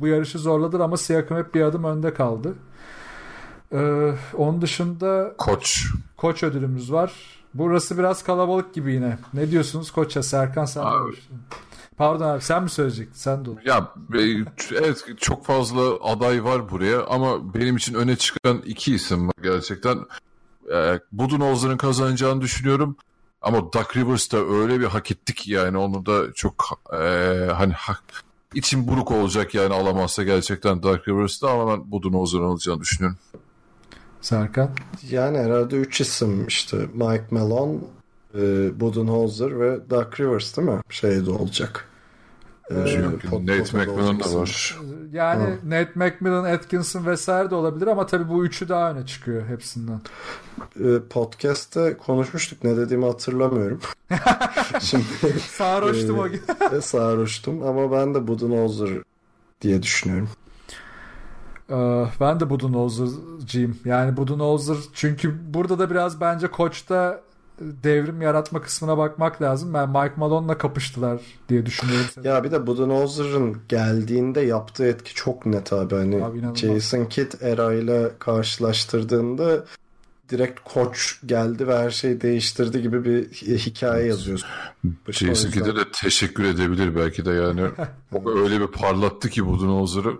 bu 0.00 0.06
yarışı 0.06 0.38
zorladı 0.38 0.84
ama 0.84 0.96
Siakam 0.96 1.38
hep 1.38 1.54
bir 1.54 1.62
adım 1.62 1.84
önde 1.84 2.14
kaldı. 2.14 2.54
E, 3.72 4.12
onun 4.36 4.62
dışında 4.62 5.34
Koç. 5.38 5.86
koç 6.16 6.42
ödülümüz 6.42 6.92
var. 6.92 7.12
Burası 7.54 7.98
biraz 7.98 8.22
kalabalık 8.24 8.74
gibi 8.74 8.92
yine. 8.92 9.18
Ne 9.34 9.50
diyorsunuz 9.50 9.90
koça? 9.90 10.22
Serkan 10.22 10.64
sen 10.64 10.80
Abi. 10.80 11.16
Pardon 11.96 12.28
abi 12.28 12.42
sen 12.42 12.62
mi 12.62 12.70
söyleyecektin? 12.70 13.18
Sen 13.18 13.44
de 13.44 13.50
ol. 13.50 13.56
Ya 13.64 13.92
e, 14.14 14.20
evet 14.72 15.04
çok 15.20 15.46
fazla 15.46 15.80
aday 16.02 16.44
var 16.44 16.70
buraya 16.70 17.06
ama 17.06 17.54
benim 17.54 17.76
için 17.76 17.94
öne 17.94 18.16
çıkan 18.16 18.62
iki 18.66 18.94
isim 18.94 19.28
var 19.28 19.34
gerçekten. 19.42 19.98
E, 20.74 21.00
Budenholzer'ın 21.12 21.76
kazanacağını 21.76 22.40
düşünüyorum. 22.40 22.96
Ama 23.42 23.58
Doug 23.72 23.96
Rivers 23.96 24.32
da 24.32 24.38
öyle 24.38 24.80
bir 24.80 24.84
hak 24.84 25.10
ettik 25.10 25.36
ki 25.36 25.52
yani 25.52 25.78
onu 25.78 26.06
da 26.06 26.32
çok 26.32 26.80
e, 26.92 26.96
hani 27.52 27.72
hak, 27.72 28.02
içim 28.54 28.88
buruk 28.88 29.10
olacak 29.10 29.54
yani 29.54 29.74
alamazsa 29.74 30.22
gerçekten 30.22 30.82
Doug 30.82 31.08
Rivers'da 31.08 31.50
ama 31.50 31.72
ben 31.72 31.92
Budenholzer'ın 31.92 32.44
alacağını 32.44 32.80
düşünüyorum. 32.80 33.18
Serkan. 34.20 34.70
Yani 35.10 35.38
herhalde 35.38 35.76
3 35.76 36.00
isim 36.00 36.46
işte 36.46 36.76
Mike 36.76 37.26
Malone, 37.30 37.78
e, 38.34 38.80
Budenholzer 38.80 39.60
ve 39.60 39.90
Doug 39.90 40.20
Rivers 40.20 40.56
değil 40.56 40.68
mi? 40.68 40.80
Şeyde 40.90 41.30
olacak. 41.30 41.88
E, 42.70 42.74
pot- 42.74 43.42
Nate 43.46 43.76
McMillan 43.78 44.20
da 44.20 44.34
var. 44.34 44.78
yani 45.12 45.42
Hı. 45.44 45.70
Nate 45.70 45.90
McMillan, 45.94 46.44
Atkinson 46.44 47.06
vesaire 47.06 47.50
de 47.50 47.54
olabilir 47.54 47.86
ama 47.86 48.06
tabii 48.06 48.28
bu 48.28 48.44
üçü 48.44 48.68
daha 48.68 48.90
öne 48.90 49.06
çıkıyor 49.06 49.46
hepsinden. 49.46 50.00
Ee, 50.80 50.98
Podcast'te 51.10 51.96
konuşmuştuk. 51.96 52.64
Ne 52.64 52.76
dediğimi 52.76 53.04
hatırlamıyorum. 53.04 53.80
Şimdi 54.80 55.04
Sarhoştum 55.40 56.16
Ee, 56.16 56.20
o 56.20 56.28
gün. 56.28 56.42
e, 56.76 56.80
sarhoştum 56.80 57.62
ama 57.62 57.92
ben 57.92 58.14
de 58.14 58.26
Budenholzer 58.26 58.88
diye 59.60 59.82
düşünüyorum. 59.82 60.28
Ee, 61.70 62.04
ben 62.20 62.40
de 62.40 62.50
Budenholzer'cıyım. 62.50 63.78
Yani 63.84 64.16
Budenholzer 64.16 64.76
çünkü 64.94 65.34
burada 65.54 65.78
da 65.78 65.90
biraz 65.90 66.20
bence 66.20 66.46
koçta 66.46 67.20
devrim 67.60 68.22
yaratma 68.22 68.62
kısmına 68.62 68.98
bakmak 68.98 69.42
lazım. 69.42 69.74
Ben 69.74 69.88
Mike 69.88 70.14
Malone'la 70.16 70.58
kapıştılar 70.58 71.20
diye 71.48 71.66
düşünüyorum. 71.66 72.06
Ya 72.24 72.44
bir 72.44 72.50
de 72.50 72.66
Budenholzer'ın 72.66 73.56
geldiğinde 73.68 74.40
yaptığı 74.40 74.86
etki 74.86 75.14
çok 75.14 75.46
net 75.46 75.72
abi. 75.72 75.94
Hani 75.94 76.24
Abi 76.24 76.38
inanılmaz. 76.38 76.58
Jason 76.58 77.04
Kidd 77.04 77.32
era 77.40 77.74
ile 77.74 78.10
karşılaştırdığında 78.18 79.64
direkt 80.28 80.60
koç 80.64 81.20
geldi 81.26 81.68
ve 81.68 81.78
her 81.78 81.90
şeyi 81.90 82.20
değiştirdi 82.20 82.82
gibi 82.82 83.04
bir 83.04 83.24
hikaye 83.58 84.06
yazıyorsun. 84.06 84.48
Jason 85.10 85.50
Kidd'e 85.50 85.76
de 85.76 85.84
teşekkür 85.92 86.44
edebilir 86.44 86.96
belki 86.96 87.24
de 87.24 87.30
yani. 87.30 87.62
Öyle 88.26 88.60
bir 88.60 88.66
parlattı 88.66 89.28
ki 89.28 89.46
Budenholzer'ı. 89.46 90.16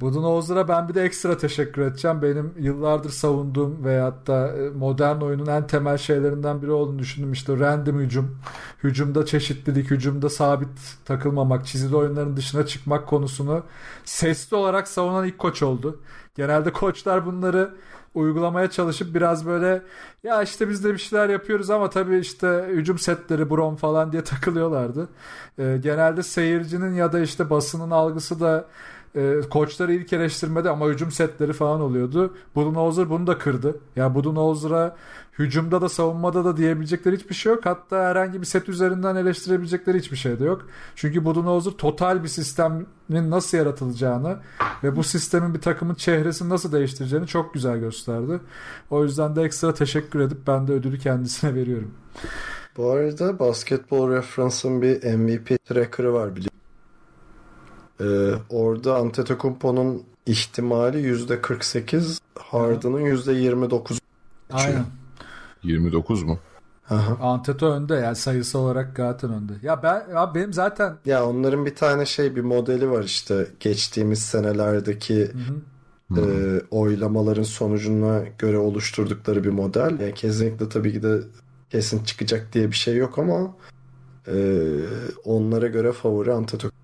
Budenholzer'a 0.00 0.68
ben 0.68 0.88
bir 0.88 0.94
de 0.94 1.02
ekstra 1.02 1.36
teşekkür 1.36 1.82
edeceğim. 1.82 2.22
Benim 2.22 2.54
yıllardır 2.58 3.10
savunduğum 3.10 3.84
veyahut 3.84 4.26
da 4.26 4.56
e, 4.56 4.70
modern 4.70 5.20
oyunun 5.20 5.46
en 5.46 5.66
temel 5.66 5.98
şeylerinden 5.98 6.62
biri 6.62 6.70
olduğunu 6.70 6.98
düşündüm. 6.98 7.32
İşte 7.32 7.58
random 7.58 7.98
hücum, 7.98 8.38
hücumda 8.84 9.26
çeşitlilik, 9.26 9.90
hücumda 9.90 10.28
sabit 10.30 10.68
takılmamak, 11.04 11.66
çizili 11.66 11.96
oyunların 11.96 12.36
dışına 12.36 12.66
çıkmak 12.66 13.08
konusunu 13.08 13.62
sesli 14.04 14.56
olarak 14.56 14.88
savunan 14.88 15.26
ilk 15.26 15.38
koç 15.38 15.62
oldu. 15.62 16.00
Genelde 16.34 16.72
koçlar 16.72 17.26
bunları 17.26 17.74
uygulamaya 18.14 18.70
çalışıp 18.70 19.14
biraz 19.14 19.46
böyle 19.46 19.82
ya 20.22 20.42
işte 20.42 20.68
biz 20.68 20.84
de 20.84 20.92
bir 20.92 20.98
şeyler 20.98 21.28
yapıyoruz 21.28 21.70
ama 21.70 21.90
tabii 21.90 22.18
işte 22.18 22.66
hücum 22.68 22.98
setleri 22.98 23.50
brom 23.50 23.76
falan 23.76 24.12
diye 24.12 24.24
takılıyorlardı. 24.24 25.08
E, 25.58 25.78
genelde 25.82 26.22
seyircinin 26.22 26.94
ya 26.94 27.12
da 27.12 27.20
işte 27.20 27.50
basının 27.50 27.90
algısı 27.90 28.40
da 28.40 28.68
e, 29.16 29.40
koçları 29.50 29.92
ilk 29.92 30.12
eleştirmede 30.12 30.70
ama 30.70 30.86
hücum 30.86 31.10
setleri 31.10 31.52
falan 31.52 31.80
oluyordu. 31.80 32.34
Budenholzer 32.54 33.10
bunu 33.10 33.26
da 33.26 33.38
kırdı. 33.38 33.80
Ya 33.96 34.14
Budenholzer'a 34.14 34.96
hücumda 35.38 35.80
da 35.80 35.88
savunmada 35.88 36.44
da 36.44 36.56
diyebilecekleri 36.56 37.16
hiçbir 37.16 37.34
şey 37.34 37.52
yok. 37.52 37.66
Hatta 37.66 38.04
herhangi 38.04 38.40
bir 38.40 38.46
set 38.46 38.68
üzerinden 38.68 39.16
eleştirebilecekleri 39.16 39.98
hiçbir 39.98 40.16
şey 40.16 40.40
de 40.40 40.44
yok. 40.44 40.66
Çünkü 40.96 41.24
Budenholzer 41.24 41.72
total 41.72 42.22
bir 42.22 42.28
sistemin 42.28 42.86
nasıl 43.08 43.58
yaratılacağını 43.58 44.38
ve 44.84 44.96
bu 44.96 45.02
sistemin 45.02 45.54
bir 45.54 45.60
takımın 45.60 45.94
çehresini 45.94 46.48
nasıl 46.48 46.72
değiştireceğini 46.72 47.26
çok 47.26 47.54
güzel 47.54 47.78
gösterdi. 47.78 48.40
O 48.90 49.04
yüzden 49.04 49.36
de 49.36 49.42
ekstra 49.42 49.74
teşekkür 49.74 50.20
edip 50.20 50.46
ben 50.46 50.68
de 50.68 50.72
ödülü 50.72 50.98
kendisine 50.98 51.54
veriyorum. 51.54 51.94
Bu 52.76 52.90
arada 52.90 53.38
Basketball 53.38 54.10
Reference'ın 54.10 54.82
bir 54.82 55.14
MVP 55.14 55.64
tracker'ı 55.64 56.12
var 56.12 56.36
biliyorum. 56.36 56.49
Ee, 58.00 58.32
orada 58.50 58.96
Antetokounmpo'nun 58.96 60.02
ihtimali 60.26 60.98
%48, 60.98 62.18
Harden'ın 62.38 63.00
%29. 63.00 63.98
Aynen. 64.52 64.84
29 65.62 66.22
mu? 66.22 66.38
Aha. 66.90 67.16
Anteto 67.20 67.66
önde 67.66 67.94
yani 67.94 68.16
sayısı 68.16 68.58
olarak 68.58 68.96
zaten 68.96 69.32
önde. 69.32 69.52
Ya 69.62 69.82
ben 69.82 70.06
ya 70.14 70.34
benim 70.34 70.52
zaten 70.52 70.96
Ya 71.06 71.26
onların 71.26 71.66
bir 71.66 71.74
tane 71.74 72.06
şey 72.06 72.36
bir 72.36 72.40
modeli 72.40 72.90
var 72.90 73.04
işte 73.04 73.46
geçtiğimiz 73.60 74.18
senelerdeki 74.18 75.30
e, 76.16 76.22
oylamaların 76.70 77.42
sonucuna 77.42 78.22
göre 78.38 78.58
oluşturdukları 78.58 79.44
bir 79.44 79.50
model. 79.50 80.00
Yani 80.00 80.14
kesinlikle 80.14 80.68
tabii 80.68 80.92
ki 80.92 81.02
de 81.02 81.20
kesin 81.70 82.04
çıkacak 82.04 82.52
diye 82.52 82.68
bir 82.70 82.76
şey 82.76 82.96
yok 82.96 83.18
ama 83.18 83.54
e, 84.28 84.66
onlara 85.24 85.66
göre 85.66 85.92
favori 85.92 86.32
Antetokounmpo. 86.32 86.79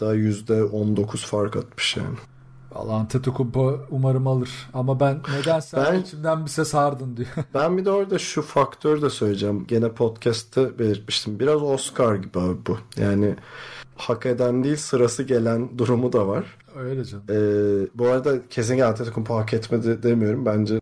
Daha 0.00 0.14
%19 0.14 1.26
fark 1.26 1.56
atmış 1.56 1.96
yani. 1.96 2.16
Valla 2.72 2.92
Antetokounmpo 2.92 3.80
umarım 3.90 4.26
alır. 4.26 4.50
Ama 4.74 5.00
ben 5.00 5.20
nedense 5.38 5.76
Ben- 5.76 6.00
içimden 6.00 6.44
bir 6.44 6.50
ses 6.50 6.74
Harden 6.74 7.16
diyor. 7.16 7.28
Ben 7.54 7.78
bir 7.78 7.84
de 7.84 7.90
orada 7.90 8.18
şu 8.18 8.42
faktör 8.42 9.02
de 9.02 9.10
söyleyeceğim. 9.10 9.66
Gene 9.66 9.88
podcast'te 9.92 10.78
belirtmiştim. 10.78 11.40
Biraz 11.40 11.62
Oscar 11.62 12.14
gibi 12.14 12.38
abi 12.40 12.56
bu. 12.66 12.78
Yani 12.96 13.36
hak 13.96 14.26
eden 14.26 14.64
değil 14.64 14.76
sırası 14.76 15.22
gelen 15.22 15.78
durumu 15.78 16.12
da 16.12 16.28
var. 16.28 16.44
Öyle 16.76 17.04
canım. 17.04 17.24
Ee, 17.30 17.88
bu 17.94 18.06
arada 18.06 18.48
kesinlikle 18.48 18.84
Antetokounmpo 18.84 19.36
hak 19.36 19.54
etmedi 19.54 20.02
demiyorum. 20.02 20.46
Bence 20.46 20.80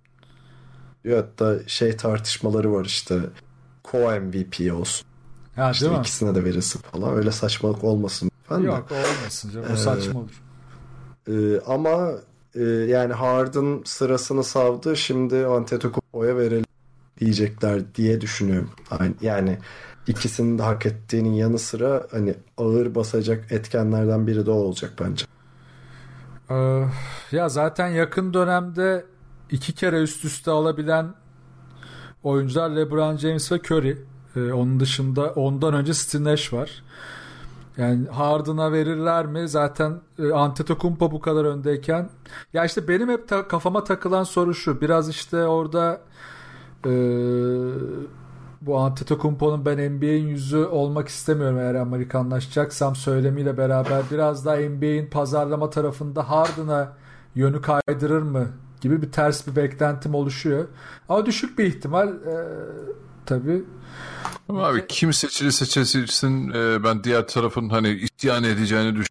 hatta 1.08 1.58
şey 1.66 1.96
tartışmaları 1.96 2.72
var 2.72 2.84
işte 2.84 3.20
co-MVP 3.84 4.72
olsun. 4.72 5.06
Ha 5.56 5.70
İşte 5.70 5.98
ikisine 6.00 6.34
de 6.34 6.44
verilsin 6.44 6.80
falan. 6.80 7.14
Öyle 7.14 7.30
saçmalık 7.32 7.84
olmasın. 7.84 8.29
Falan 8.50 8.62
da. 8.62 8.66
Yok 8.66 8.88
olmasın 8.92 9.50
canım. 9.50 9.66
O 9.72 9.76
saçma 9.76 10.20
olur. 10.20 10.42
Ee, 11.28 11.60
ama 11.66 12.10
e, 12.54 12.62
yani 12.64 13.12
Harden 13.12 13.82
sırasını 13.84 14.44
savdı. 14.44 14.96
Şimdi 14.96 15.46
Antetokounmpo'ya 15.46 16.36
verelim 16.36 16.64
diyecekler 17.20 17.94
diye 17.94 18.20
düşünüyorum. 18.20 18.70
Yani, 19.00 19.14
yani 19.20 19.58
ikisinin 20.06 20.58
de 20.58 20.62
hak 20.62 20.86
ettiğinin 20.86 21.32
yanı 21.32 21.58
sıra 21.58 22.06
hani 22.10 22.34
ağır 22.56 22.94
basacak 22.94 23.52
etkenlerden 23.52 24.26
biri 24.26 24.46
de 24.46 24.50
olacak 24.50 24.92
bence. 25.00 25.26
Ee, 26.50 26.84
ya 27.32 27.48
zaten 27.48 27.88
yakın 27.88 28.34
dönemde 28.34 29.04
iki 29.50 29.72
kere 29.72 30.02
üst 30.02 30.24
üste 30.24 30.50
alabilen 30.50 31.14
oyuncular 32.22 32.70
LeBron 32.70 33.16
James 33.16 33.52
ve 33.52 33.56
Curry. 33.56 33.98
Ee, 34.36 34.52
onun 34.52 34.80
dışında 34.80 35.30
ondan 35.30 35.74
önce 35.74 35.94
Steve 35.94 36.24
Nash 36.24 36.52
var. 36.52 36.82
Yani 37.76 38.08
Harden'a 38.08 38.72
verirler 38.72 39.26
mi? 39.26 39.48
Zaten 39.48 40.00
e, 40.18 40.32
Antetokounmpo 40.32 41.10
bu 41.10 41.20
kadar 41.20 41.44
öndeyken. 41.44 42.10
Ya 42.52 42.64
işte 42.64 42.88
benim 42.88 43.08
hep 43.08 43.28
ta- 43.28 43.48
kafama 43.48 43.84
takılan 43.84 44.24
soru 44.24 44.54
şu. 44.54 44.80
Biraz 44.80 45.08
işte 45.08 45.46
orada 45.46 46.00
e, 46.86 46.90
bu 48.60 48.78
Antetokounmpo'nun 48.78 49.64
ben 49.64 49.96
NBA'in 49.96 50.26
yüzü 50.28 50.58
olmak 50.64 51.08
istemiyorum 51.08 51.58
eğer 51.58 51.74
Amerikanlaşacaksam 51.74 52.96
söylemiyle 52.96 53.56
beraber 53.58 54.02
biraz 54.10 54.44
daha 54.46 54.56
NBA'in 54.56 55.06
pazarlama 55.06 55.70
tarafında 55.70 56.30
Harden'a 56.30 56.92
yönü 57.34 57.60
kaydırır 57.62 58.22
mı 58.22 58.46
gibi 58.80 59.02
bir 59.02 59.12
ters 59.12 59.46
bir 59.46 59.56
beklentim 59.56 60.14
oluşuyor. 60.14 60.68
Ama 61.08 61.26
düşük 61.26 61.58
bir 61.58 61.64
ihtimal 61.64 62.08
e, 62.08 62.46
tabii. 63.26 63.62
Ama 64.48 64.66
abi 64.66 64.86
kim 64.88 65.12
seçilirse 65.12 65.66
seçilsin 65.66 66.50
e, 66.50 66.84
ben 66.84 67.04
diğer 67.04 67.28
tarafın 67.28 67.68
hani 67.68 67.88
isyan 68.18 68.44
edeceğini 68.44 68.96
düşünüyorum 68.96 69.10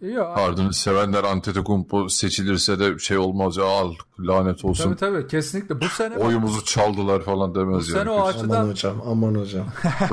yani. 0.00 0.12
Yok, 0.14 0.36
Harden'ı 0.36 0.74
sevenler 0.74 1.24
Antetokounmpo 1.24 2.08
seçilirse 2.08 2.78
de 2.78 2.98
şey 2.98 3.18
olmaz 3.18 3.56
ya 3.56 3.64
al 3.64 3.94
lanet 4.20 4.64
olsun. 4.64 4.84
tabii 4.84 4.96
tabii 4.96 5.26
kesinlikle. 5.28 5.80
Bu 5.80 5.88
sene 5.88 6.16
Oyumuzu 6.16 6.64
çaldılar 6.64 7.22
falan 7.22 7.54
demez 7.54 7.88
Bu 7.88 7.96
yani. 7.96 8.00
sene 8.00 8.10
o 8.10 8.26
açıdan 8.26 8.60
Aman 8.60 8.70
hocam, 8.70 8.96
aman 9.06 9.34
hocam. 9.34 9.66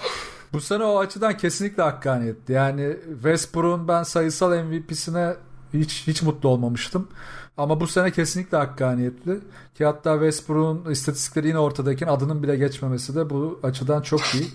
Bu 0.52 0.60
sene 0.60 0.84
o 0.84 0.98
açıdan 0.98 1.36
kesinlikle 1.36 1.82
hakkaniyetti. 1.82 2.52
Yani 2.52 2.96
Westbrook'un 3.12 3.88
ben 3.88 4.02
sayısal 4.02 4.64
MVP'sine 4.64 5.34
hiç 5.74 6.06
hiç 6.06 6.22
mutlu 6.22 6.48
olmamıştım. 6.48 7.08
Ama 7.56 7.80
bu 7.80 7.86
sene 7.86 8.10
kesinlikle 8.12 8.58
hakkaniyetli. 8.58 9.38
Ki 9.74 9.84
hatta 9.84 10.12
Westbrook'un 10.12 10.90
istatistikleri 10.90 11.48
yine 11.48 11.58
ortadayken 11.58 12.06
adının 12.06 12.42
bile 12.42 12.56
geçmemesi 12.56 13.14
de 13.14 13.30
bu 13.30 13.60
açıdan 13.62 14.02
çok 14.02 14.20
iyi. 14.34 14.46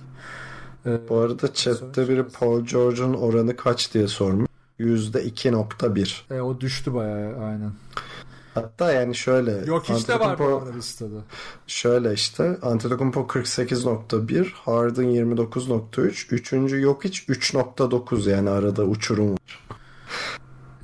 Ee, 0.85 1.09
Bu 1.09 1.17
arada 1.17 1.53
chatte 1.53 2.09
biri 2.09 2.23
Paul 2.27 2.61
George'un 2.61 3.13
oranı 3.13 3.55
kaç 3.55 3.93
diye 3.93 4.07
sormuş. 4.07 4.47
%2.1. 4.79 6.35
e, 6.35 6.41
o 6.41 6.59
düştü 6.61 6.93
bayağı 6.93 7.45
aynen. 7.45 7.71
Hatta 8.53 8.91
yani 8.93 9.15
şöyle. 9.15 9.51
Yok 9.51 9.89
hiç 9.89 10.07
de 10.07 10.19
var 10.19 10.39
bu 10.39 10.73
listede. 10.77 11.15
Şöyle 11.67 12.13
işte 12.13 12.57
Antetokounmpo 12.61 13.19
48.1, 13.21 14.51
Harden 14.53 15.05
29.3, 15.05 16.33
üçüncü 16.35 16.81
yok 16.81 17.03
hiç 17.03 17.23
3.9 17.23 18.29
yani 18.29 18.49
arada 18.49 18.83
uçurum 18.83 19.31
var. 19.31 19.65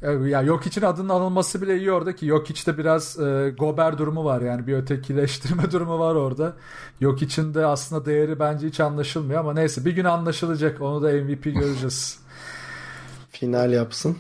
E, 0.02 0.12
Ya 0.12 0.42
yok 0.42 0.66
için 0.68 0.82
adının 0.82 1.10
anılması 1.10 1.62
bile 1.62 1.78
iyi 1.78 1.92
orada 1.92 2.16
ki 2.16 2.26
yok 2.26 2.48
de 2.50 2.78
biraz 2.78 3.20
e, 3.20 3.54
Gober 3.58 3.98
durumu 3.98 4.26
var 4.26 4.42
yani 4.42 4.68
bir 4.68 4.74
ötekileştirme 4.78 5.72
durumu 5.72 6.00
var 6.00 6.16
orada. 6.16 6.54
Yok 7.00 7.22
için 7.22 7.54
de 7.54 7.66
aslında 7.66 8.06
değeri 8.06 8.40
bence 8.40 8.68
hiç 8.68 8.80
anlaşılmıyor 8.80 9.40
ama 9.40 9.54
neyse 9.54 9.86
bir 9.86 9.92
gün 9.92 10.06
anlaşılacak 10.06 10.82
onu 10.82 11.02
da 11.04 11.08
MVP 11.12 11.44
göreceğiz. 11.44 12.20
Final 13.30 13.72
yapsın. 13.72 14.18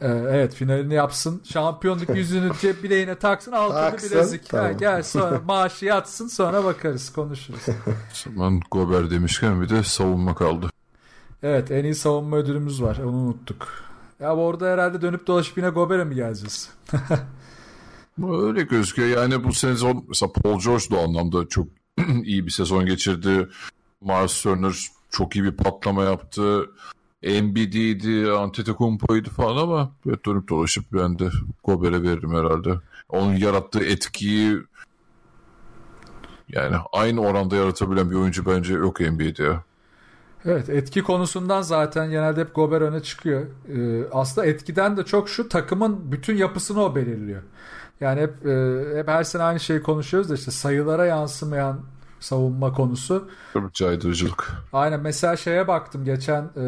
Ee, 0.00 0.06
evet 0.08 0.54
finalini 0.54 0.94
yapsın. 0.94 1.42
Şampiyonluk 1.52 2.08
yüzünü 2.16 2.52
cep 2.60 2.82
bileğine 2.82 3.14
taksın 3.14 3.52
altını 3.52 3.80
Taksın, 3.90 4.10
bilezik. 4.10 4.42
Ha, 4.44 4.46
tamam. 4.50 4.76
gel 4.76 5.02
sonra 5.02 5.40
maaşı 5.46 5.84
yatsın 5.84 6.26
sonra 6.28 6.64
bakarız 6.64 7.12
konuşuruz. 7.12 7.60
Ben 8.26 8.60
Gober 8.70 9.10
demişken 9.10 9.62
bir 9.62 9.68
de 9.68 9.82
savunma 9.82 10.34
kaldı. 10.34 10.70
Evet 11.42 11.70
en 11.70 11.84
iyi 11.84 11.94
savunma 11.94 12.36
ödülümüz 12.36 12.82
var 12.82 12.96
onu 12.96 13.16
unuttuk. 13.16 13.85
Ya 14.20 14.36
orada 14.36 14.66
herhalde 14.66 15.02
dönüp 15.02 15.26
dolaşıp 15.26 15.56
yine 15.56 15.68
Gober'e 15.68 16.04
mi 16.04 16.14
geleceğiz? 16.14 16.70
Öyle 18.28 18.62
gözüküyor. 18.62 19.08
Yani 19.08 19.44
bu 19.44 19.52
sezon 19.52 20.04
mesela 20.08 20.32
Paul 20.32 20.60
George 20.60 20.84
da 20.90 20.98
anlamda 20.98 21.48
çok 21.48 21.68
iyi 22.24 22.46
bir 22.46 22.50
sezon 22.50 22.86
geçirdi. 22.86 23.48
Miles 24.00 24.42
Turner 24.42 24.74
çok 25.10 25.36
iyi 25.36 25.44
bir 25.44 25.56
patlama 25.56 26.02
yaptı. 26.02 26.70
Embiid'iydi, 27.22 28.30
Antetokounmpo'ydu 28.30 29.30
falan 29.30 29.62
ama 29.62 29.92
evet, 30.08 30.26
dönüp 30.26 30.48
dolaşıp 30.48 30.84
ben 30.92 31.18
de 31.18 31.30
Gober'e 31.64 32.02
veririm 32.02 32.34
herhalde. 32.34 32.74
Onun 33.08 33.36
yarattığı 33.36 33.84
etkiyi 33.84 34.58
yani 36.48 36.76
aynı 36.92 37.20
oranda 37.20 37.56
yaratabilen 37.56 38.10
bir 38.10 38.16
oyuncu 38.16 38.46
bence 38.46 38.74
yok 38.74 39.00
NBA'de 39.00 39.42
ya. 39.42 39.64
Evet 40.46 40.68
etki 40.68 41.02
konusundan 41.02 41.62
zaten 41.62 42.10
genelde 42.10 42.40
hep 42.40 42.54
Gober 42.54 42.80
öne 42.80 43.02
çıkıyor. 43.02 43.42
Ee, 43.68 44.08
aslında 44.12 44.46
etkiden 44.46 44.96
de 44.96 45.04
çok 45.04 45.28
şu 45.28 45.48
takımın 45.48 46.12
bütün 46.12 46.36
yapısını 46.36 46.82
o 46.82 46.94
belirliyor. 46.94 47.42
Yani 48.00 48.20
hep, 48.20 48.46
e, 48.46 48.98
hep 48.98 49.08
her 49.08 49.24
sene 49.24 49.42
aynı 49.42 49.60
şeyi 49.60 49.82
konuşuyoruz 49.82 50.30
da 50.30 50.34
işte 50.34 50.50
sayılara 50.50 51.06
yansımayan 51.06 51.80
savunma 52.20 52.72
konusu. 52.72 53.28
Caydırıcılık. 53.72 54.52
Aynen 54.72 55.00
mesela 55.00 55.36
şeye 55.36 55.68
baktım 55.68 56.04
geçen 56.04 56.42
e, 56.42 56.62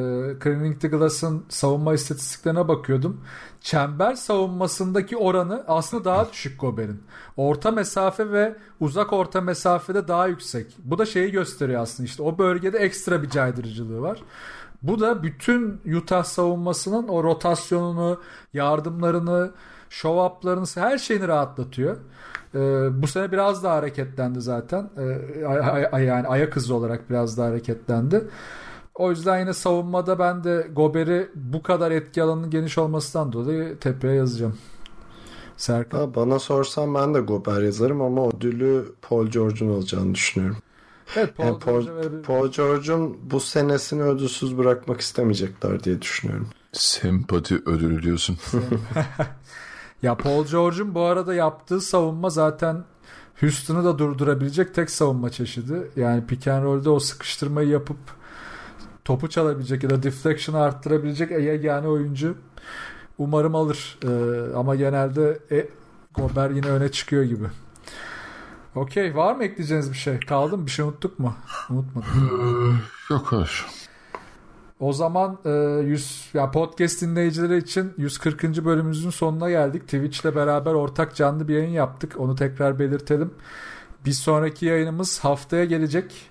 Cleaning 0.45 0.81
the 0.81 0.89
Glass'ın 0.89 1.45
savunma 1.49 1.95
istatistiklerine 1.95 2.69
bakıyordum. 2.69 3.21
Çember 3.61 4.15
savunmasındaki 4.15 5.17
oranı 5.17 5.65
aslında 5.69 6.05
daha 6.05 6.33
düşük 6.33 6.61
Gober'in. 6.61 7.03
Orta 7.37 7.71
mesafe 7.71 8.33
ve 8.33 8.57
uzak 8.81 9.13
orta 9.13 9.41
mesafede 9.41 10.09
daha 10.09 10.27
yüksek. 10.27 10.77
Bu 10.85 10.99
da 10.99 11.07
şeyi 11.07 11.31
gösteriyor 11.31 11.83
aslında 11.83 12.07
işte 12.07 12.23
o 12.23 12.39
bölgede 12.39 12.79
ekstra 12.79 13.23
bir 13.23 13.31
caydırıcılığı 13.31 14.01
var. 14.01 14.19
Bu 14.83 15.01
da 15.01 15.23
bütün 15.23 15.81
Utah 15.97 16.25
savunmasının 16.25 17.09
o 17.09 17.25
rotasyonunu, 17.25 18.21
yardımlarını, 18.55 19.51
show 19.91 20.25
up'larını 20.25 20.67
her 20.75 20.99
şeyini 20.99 21.29
rahatlatıyor. 21.29 21.97
Ee, 22.55 22.59
bu 23.03 23.07
sene 23.07 23.33
biraz 23.33 23.65
daha 23.65 23.75
hareketlendi 23.75 24.41
zaten. 24.41 24.91
Ee, 24.99 25.45
ay, 25.45 25.89
ay, 25.93 26.05
yani 26.05 26.29
ayak 26.29 26.57
hızı 26.57 26.75
olarak 26.75 27.11
biraz 27.11 27.39
daha 27.39 27.49
hareketlendi. 27.49 28.25
O 28.95 29.11
yüzden 29.11 29.39
yine 29.39 29.53
savunmada 29.53 30.19
ben 30.19 30.45
de 30.45 30.69
Gober'i 30.73 31.29
bu 31.35 31.63
kadar 31.63 31.91
etki 31.91 32.23
alanının 32.23 32.51
geniş 32.51 32.79
olmasından 32.79 33.33
dolayı 33.33 33.79
tepeye 33.79 34.15
yazacağım. 34.15 34.59
Serkan. 35.57 35.99
Ha, 35.99 36.15
bana 36.15 36.39
sorsan 36.39 36.95
ben 36.95 37.15
de 37.15 37.21
Gober 37.21 37.63
yazarım 37.63 38.03
ama 38.03 38.29
ödülü 38.29 38.93
Paul 39.03 39.27
George'un 39.27 39.73
alacağını 39.73 40.15
düşünüyorum. 40.15 40.57
Evet, 41.17 41.37
Paul, 41.37 41.47
yani 41.47 41.59
Paul, 41.59 42.23
Paul 42.23 42.49
George'un 42.53 43.19
bu 43.31 43.41
senesini 43.41 44.03
ödülsüz 44.03 44.59
bırakmak 44.59 45.01
istemeyecekler 45.01 45.85
diye 45.85 46.03
düşünüyorum. 46.03 46.49
Sempati 46.73 47.55
ödülü 47.55 48.03
diyorsun. 48.03 48.39
ya 50.03 50.17
Paul 50.17 50.47
George'un 50.47 50.95
bu 50.95 51.01
arada 51.01 51.35
yaptığı 51.35 51.81
savunma 51.81 52.31
zaten 52.31 52.85
Houston'ı 53.41 53.85
da 53.85 53.99
durdurabilecek 53.99 54.75
tek 54.75 54.91
savunma 54.91 55.31
çeşidi. 55.31 55.91
Yani 55.97 56.27
pick 56.27 56.49
and 56.49 56.65
roll'de 56.65 56.91
o 56.91 56.99
sıkıştırmayı 56.99 57.69
yapıp 57.69 57.99
topu 59.05 59.29
çalabilecek 59.29 59.83
ya 59.83 59.91
da 59.91 60.03
deflection'ı 60.03 60.61
arttırabilecek 60.63 61.31
yani 61.65 61.89
oyuncu 61.89 62.37
umarım 63.19 63.55
alır. 63.55 63.99
Ee, 64.05 64.55
ama 64.57 64.75
genelde 64.75 65.39
e, 65.51 65.69
Gober 66.15 66.51
yine 66.51 66.67
öne 66.67 66.93
çıkıyor 66.93 67.23
gibi. 67.23 67.47
Okey. 68.75 69.17
Var 69.17 69.35
mı 69.35 69.45
ekleyeceğiniz 69.45 69.93
bir 69.93 69.97
şey? 69.97 70.21
Kaldı 70.21 70.59
mı? 70.59 70.67
Bir 70.67 70.71
şey 70.71 70.85
unuttuk 70.85 71.19
mu? 71.19 71.35
Unutmadık. 71.71 72.09
Yok 73.11 73.27
hayır. 73.33 73.67
O 74.81 74.93
zaman 74.93 75.39
e, 75.45 75.51
100 75.51 76.31
ya 76.35 76.51
podcast 76.51 77.03
dinleyicileri 77.03 77.59
için 77.59 77.93
140. 77.97 78.65
bölümümüzün 78.65 79.11
sonuna 79.11 79.51
geldik. 79.51 79.83
Twitch 79.83 80.25
ile 80.25 80.37
beraber 80.37 80.75
ortak 80.75 81.15
canlı 81.15 81.49
bir 81.49 81.55
yayın 81.55 81.71
yaptık. 81.71 82.15
Onu 82.19 82.35
tekrar 82.35 82.79
belirtelim. 82.79 83.31
Bir 84.07 84.13
sonraki 84.13 84.67
yayınımız 84.67 85.19
haftaya 85.19 85.65
gelecek. 85.65 86.31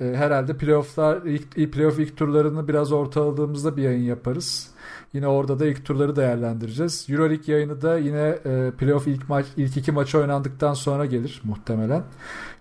E, 0.00 0.04
herhalde 0.04 0.56
playofflar 0.56 1.22
ilk, 1.22 1.72
playoff 1.72 1.98
ilk 1.98 2.16
turlarını 2.16 2.68
biraz 2.68 2.92
ortaladığımızda 2.92 3.76
bir 3.76 3.82
yayın 3.82 4.04
yaparız. 4.04 4.71
Yine 5.12 5.26
orada 5.26 5.58
da 5.58 5.66
ilk 5.66 5.84
turları 5.84 6.16
değerlendireceğiz. 6.16 7.06
Euroleague 7.10 7.54
yayını 7.54 7.82
da 7.82 7.98
yine 7.98 8.38
e, 8.44 8.70
playoff 8.78 9.06
ilk 9.06 9.28
maç 9.28 9.46
ilk 9.56 9.76
iki 9.76 9.92
maçı 9.92 10.18
oynandıktan 10.18 10.74
sonra 10.74 11.06
gelir 11.06 11.40
muhtemelen. 11.44 12.02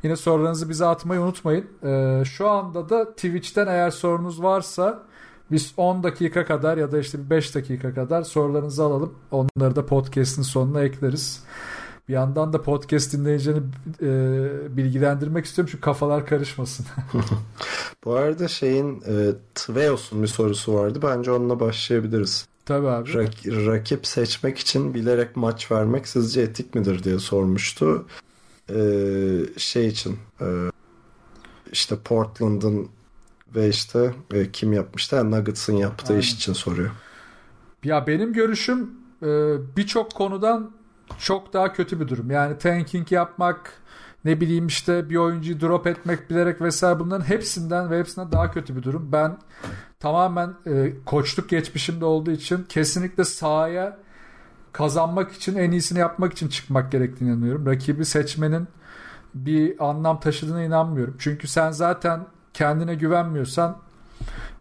Yine 0.04 0.16
sorularınızı 0.16 0.70
bize 0.70 0.86
atmayı 0.86 1.22
unutmayın. 1.22 1.66
E, 1.84 2.24
şu 2.26 2.50
anda 2.50 2.90
da 2.90 3.12
Twitch'ten 3.12 3.68
eğer 3.68 3.90
sorunuz 3.90 4.44
varsa 4.44 5.04
biz 5.52 5.74
10 5.78 6.04
dakika 6.04 6.46
kadar 6.46 6.78
ya 6.78 6.92
da 6.92 7.00
işte 7.00 7.30
5 7.30 7.56
dakika 7.56 7.94
kadar 7.94 8.24
sorularınızı 8.24 8.84
alalım. 8.84 9.14
Onları 9.32 9.76
da 9.76 9.86
podcast'in 9.86 10.42
sonuna 10.42 10.82
ekleriz. 10.82 11.44
Bir 12.12 12.16
yandan 12.16 12.54
da 12.54 12.62
podcast 12.62 13.14
dinleyicilerini 13.14 13.64
e, 14.02 14.78
bilgilendirmek 14.78 15.46
istiyorum 15.46 15.70
çünkü 15.72 15.82
kafalar 15.82 16.26
karışmasın. 16.26 16.86
Bu 18.06 18.14
arada 18.14 18.48
şeyin 18.48 19.02
e, 19.08 19.32
Tveos'un 19.56 20.24
bir 20.24 20.28
sorusu 20.28 20.74
vardı. 20.74 21.00
Bence 21.04 21.32
onunla 21.32 21.60
başlayabiliriz. 21.60 22.48
Tabii 22.66 22.88
abi. 22.88 23.10
Rak- 23.10 23.66
rakip 23.68 24.08
seçmek 24.08 24.58
için 24.58 24.94
bilerek 24.94 25.36
maç 25.36 25.72
vermek 25.72 26.08
sizce 26.08 26.42
etik 26.42 26.76
midir 26.76 27.04
diye 27.04 27.20
sormuştu. 27.20 28.06
Ee, 28.70 29.40
şey 29.58 29.88
için 29.88 30.20
e, 30.42 30.46
işte 31.72 31.96
Portland'ın 31.96 32.90
ve 33.56 33.70
işte 33.70 34.14
e, 34.34 34.52
kim 34.52 34.74
yapmıştı? 34.74 35.32
Nuggets'ın 35.32 35.76
yaptığı 35.76 36.14
Aynen. 36.14 36.20
iş 36.20 36.34
için 36.34 36.54
soruyor. 36.54 36.92
Ya 37.84 38.08
benim 38.08 38.34
görüşüm 38.34 38.90
e, 39.24 39.28
birçok 39.78 40.16
konudan 40.16 40.81
çok 41.20 41.54
daha 41.54 41.74
kötü 41.74 42.00
bir 42.00 42.08
durum. 42.08 42.32
Yani 42.32 42.58
tanking 42.58 43.12
yapmak, 43.12 43.74
ne 44.26 44.42
bileyim 44.42 44.68
işte 44.68 45.10
bir 45.10 45.16
oyuncuyu 45.16 45.62
drop 45.62 45.88
etmek 45.88 46.30
bilerek 46.30 46.62
vesaire 46.62 47.00
bunların 47.00 47.26
hepsinden 47.26 47.92
ve 47.92 48.00
hepsinden 48.00 48.32
daha 48.32 48.52
kötü 48.52 48.76
bir 48.76 48.84
durum. 48.84 49.10
Ben 49.12 49.38
tamamen 50.00 50.54
e, 50.68 50.94
koçluk 51.06 51.50
geçmişimde 51.50 52.06
olduğu 52.06 52.32
için 52.32 52.66
kesinlikle 52.70 53.24
sahaya 53.24 53.98
kazanmak 54.72 55.32
için 55.32 55.56
en 55.56 55.72
iyisini 55.72 56.00
yapmak 56.00 56.34
için 56.34 56.48
çıkmak 56.48 56.92
gerektiğini 56.92 57.30
inanıyorum. 57.30 57.66
Rakibi 57.66 58.06
seçmenin 58.06 58.68
bir 59.34 59.90
anlam 59.90 60.20
taşıdığına 60.20 60.64
inanmıyorum. 60.64 61.16
Çünkü 61.20 61.48
sen 61.48 61.72
zaten 61.72 62.26
kendine 62.54 62.96
güvenmiyorsan 62.96 63.78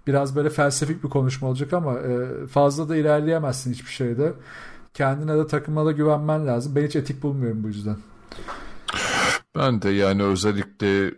biraz 0.06 0.36
böyle 0.36 0.50
felsefik 0.50 1.04
bir 1.04 1.08
konuşma 1.08 1.48
olacak 1.48 1.72
ama 1.72 1.98
e, 1.98 2.46
fazla 2.46 2.88
da 2.88 2.96
ilerleyemezsin 2.96 3.72
hiçbir 3.72 3.90
şeyde. 3.90 4.32
Kendine 4.94 5.36
de 5.36 5.46
takımına 5.46 5.86
da 5.86 5.92
güvenmen 5.92 6.46
lazım. 6.46 6.76
Ben 6.76 6.86
hiç 6.86 6.96
etik 6.96 7.22
bulmuyorum 7.22 7.62
bu 7.62 7.68
yüzden. 7.68 7.96
Ben 9.56 9.82
de 9.82 9.90
yani 9.90 10.22
özellikle 10.22 11.14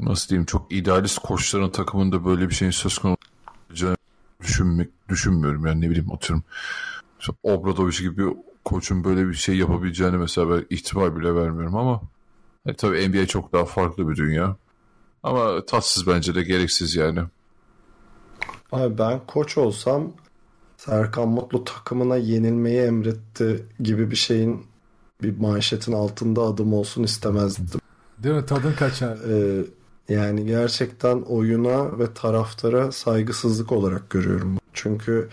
nasıl 0.00 0.28
diyeyim 0.28 0.46
çok 0.46 0.72
idealist 0.72 1.18
koçların 1.18 1.70
takımında 1.70 2.24
böyle 2.24 2.48
bir 2.48 2.54
şeyin 2.54 2.72
söz 2.72 2.98
konusu 2.98 3.96
düşünmek 4.40 4.88
düşünmüyorum 5.08 5.66
yani 5.66 5.80
ne 5.80 5.90
bileyim 5.90 6.12
atıyorum 6.12 6.44
işte 7.20 7.32
Obradoviç 7.42 8.00
gibi 8.00 8.16
bir 8.16 8.36
koçun 8.64 9.04
böyle 9.04 9.28
bir 9.28 9.34
şey 9.34 9.56
yapabileceğini 9.56 10.16
mesela 10.16 10.50
ben 10.50 10.66
ihtimal 10.70 11.16
bile 11.16 11.34
vermiyorum 11.34 11.76
ama 11.76 12.02
e, 12.66 12.74
tabii 12.74 13.08
NBA 13.08 13.26
çok 13.26 13.52
daha 13.52 13.64
farklı 13.64 14.08
bir 14.08 14.16
dünya. 14.16 14.56
Ama 15.22 15.64
tatsız 15.64 16.06
bence 16.06 16.34
de 16.34 16.42
gereksiz 16.42 16.96
yani. 16.96 17.20
Abi 18.72 18.98
ben 18.98 19.20
koç 19.26 19.58
olsam 19.58 20.12
Serkan 20.86 21.28
Mutlu 21.28 21.64
takımına 21.64 22.16
yenilmeyi 22.16 22.80
emretti 22.80 23.66
gibi 23.80 24.10
bir 24.10 24.16
şeyin 24.16 24.66
bir 25.22 25.38
manşetin 25.38 25.92
altında 25.92 26.42
adım 26.42 26.72
olsun 26.72 27.02
istemezdim. 27.02 27.80
Değil 28.18 28.34
mi? 28.34 28.46
Tadın 28.46 28.72
kaçar. 28.72 29.18
Ee, 29.28 29.64
yani 30.08 30.46
gerçekten 30.46 31.20
oyuna 31.20 31.98
ve 31.98 32.14
taraftara 32.14 32.92
saygısızlık 32.92 33.72
olarak 33.72 34.10
görüyorum. 34.10 34.58
Çünkü 34.72 35.28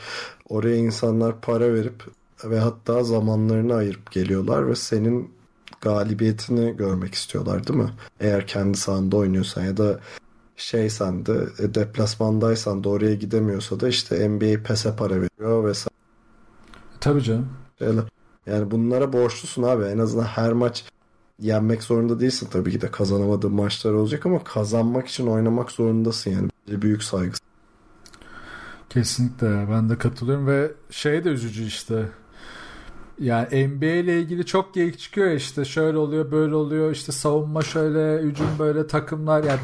oraya 0.49 0.75
insanlar 0.75 1.41
para 1.41 1.73
verip 1.73 2.03
ve 2.43 2.59
hatta 2.59 3.03
zamanlarını 3.03 3.75
ayırıp 3.75 4.11
geliyorlar 4.11 4.69
ve 4.69 4.75
senin 4.75 5.31
galibiyetini 5.81 6.77
görmek 6.77 7.13
istiyorlar 7.13 7.67
değil 7.67 7.79
mi? 7.79 7.89
Eğer 8.19 8.47
kendi 8.47 8.77
sahanda 8.77 9.17
oynuyorsan 9.17 9.63
ya 9.63 9.77
da 9.77 9.99
şeysen 10.59 11.25
de 11.25 11.47
deplasmandaysan 11.75 12.83
da 12.83 12.89
oraya 12.89 13.15
gidemiyorsa 13.15 13.79
da 13.79 13.87
işte 13.87 14.29
NBA 14.29 14.63
PES'e 14.63 14.95
para 14.95 15.15
veriyor 15.15 15.63
vesaire. 15.63 15.95
Tabii 16.99 17.21
canım. 17.21 17.49
Öyle. 17.79 18.01
Yani 18.45 18.71
bunlara 18.71 19.13
borçlusun 19.13 19.63
abi. 19.63 19.83
En 19.83 19.97
azından 19.97 20.23
her 20.23 20.53
maç 20.53 20.85
yenmek 21.39 21.83
zorunda 21.83 22.19
değilsin 22.19 22.47
tabii 22.51 22.71
ki 22.71 22.81
de 22.81 22.91
kazanamadığın 22.91 23.53
maçlar 23.53 23.91
olacak 23.91 24.25
ama 24.25 24.43
kazanmak 24.43 25.07
için 25.07 25.27
oynamak 25.27 25.71
zorundasın 25.71 26.31
yani. 26.31 26.49
Büyük 26.67 27.03
saygı. 27.03 27.33
Kesinlikle 28.89 29.67
ben 29.71 29.89
de 29.89 29.97
katılıyorum 29.97 30.47
ve 30.47 30.71
şey 30.89 31.23
de 31.23 31.29
üzücü 31.29 31.63
işte 31.63 32.09
Yani 33.19 33.67
NBA 33.67 33.85
ile 33.85 34.19
ilgili 34.19 34.45
çok 34.45 34.73
geyik 34.73 34.99
çıkıyor 34.99 35.31
işte 35.31 35.65
şöyle 35.65 35.97
oluyor 35.97 36.31
böyle 36.31 36.55
oluyor 36.55 36.91
işte 36.91 37.11
savunma 37.11 37.61
şöyle 37.61 38.23
hücum 38.23 38.47
böyle 38.59 38.87
takımlar 38.87 39.43
yani 39.43 39.59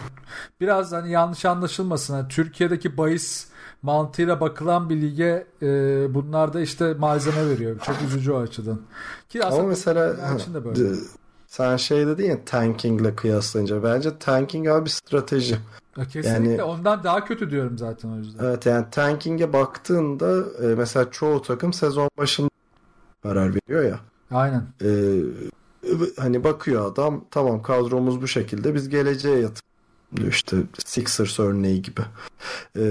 biraz 0.61 0.91
hani 0.91 1.11
yanlış 1.11 1.45
anlaşılmasın 1.45 2.13
hani 2.13 2.27
Türkiye'deki 2.27 2.97
bahis 2.97 3.47
mantığıyla 3.81 4.39
bakılan 4.39 4.89
bir 4.89 5.01
lige 5.01 5.47
e, 5.61 5.67
bunlar 6.13 6.53
da 6.53 6.61
işte 6.61 6.93
malzeme 6.93 7.49
veriyor. 7.49 7.79
Çok 7.79 7.95
üzücü 8.07 8.31
o 8.31 8.39
açıdan. 8.39 8.81
Ki 9.29 9.45
Ama 9.45 9.63
mesela 9.63 10.35
için 10.39 10.53
de 10.53 10.65
böyle. 10.65 10.95
sen 11.47 11.77
şey 11.77 12.07
dedin 12.07 12.25
ya 12.29 12.45
tankingle 12.45 13.15
kıyaslayınca 13.15 13.83
bence 13.83 14.19
tanking 14.19 14.67
abi 14.67 14.85
bir 14.85 14.89
strateji. 14.89 15.57
Ya 15.97 16.05
Kesinlikle 16.05 16.51
yani- 16.51 16.63
ondan 16.63 17.03
daha 17.03 17.25
kötü 17.25 17.49
diyorum 17.49 17.77
zaten 17.77 18.09
o 18.09 18.17
yüzden. 18.17 18.45
Evet 18.45 18.65
yani 18.65 18.85
tanking'e 18.91 19.53
baktığında 19.53 20.43
e, 20.63 20.75
mesela 20.75 21.11
çoğu 21.11 21.41
takım 21.41 21.73
sezon 21.73 22.09
başında 22.17 22.49
karar 23.27 23.51
veriyor 23.55 23.83
ya. 23.83 23.99
Aynen. 24.31 24.63
E, 24.81 24.89
hani 26.17 26.43
bakıyor 26.43 26.91
adam 26.91 27.25
tamam 27.31 27.61
kadromuz 27.61 28.21
bu 28.21 28.27
şekilde 28.27 28.73
biz 28.73 28.89
geleceğe 28.89 29.39
yatırım 29.39 29.65
diyor 30.15 30.31
işte 30.31 30.57
Sixers 30.85 31.39
örneği 31.39 31.81
gibi. 31.81 32.01
E, 32.77 32.83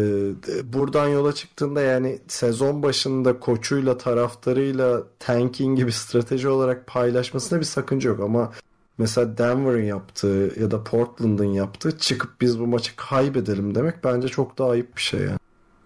buradan 0.73 1.09
yola 1.09 1.33
çıktığında 1.33 1.81
yani 1.81 2.19
sezon 2.29 2.83
başında 2.83 3.41
koçuyla 3.41 3.99
taraftarıyla 3.99 5.03
tanking 5.19 5.79
gibi 5.79 5.93
strateji 5.93 6.49
olarak 6.49 6.87
paylaşmasına 6.87 7.61
bir 7.61 7.65
sakınca 7.65 8.11
yok 8.11 8.21
ama 8.21 8.53
mesela 8.99 9.39
Denver'ın 9.39 9.85
yaptığı 9.85 10.53
ya 10.61 10.71
da 10.71 10.85
Portland'ın 10.85 11.45
yaptığı 11.45 11.99
çıkıp 11.99 12.41
biz 12.41 12.61
bu 12.61 12.67
maçı 12.67 12.97
kaybedelim 12.97 13.75
demek 13.75 14.05
bence 14.05 14.29
çok 14.29 14.59
daha 14.59 14.71
ayıp 14.71 14.97
bir 14.97 15.03
şey 15.03 15.21
yani. 15.21 15.39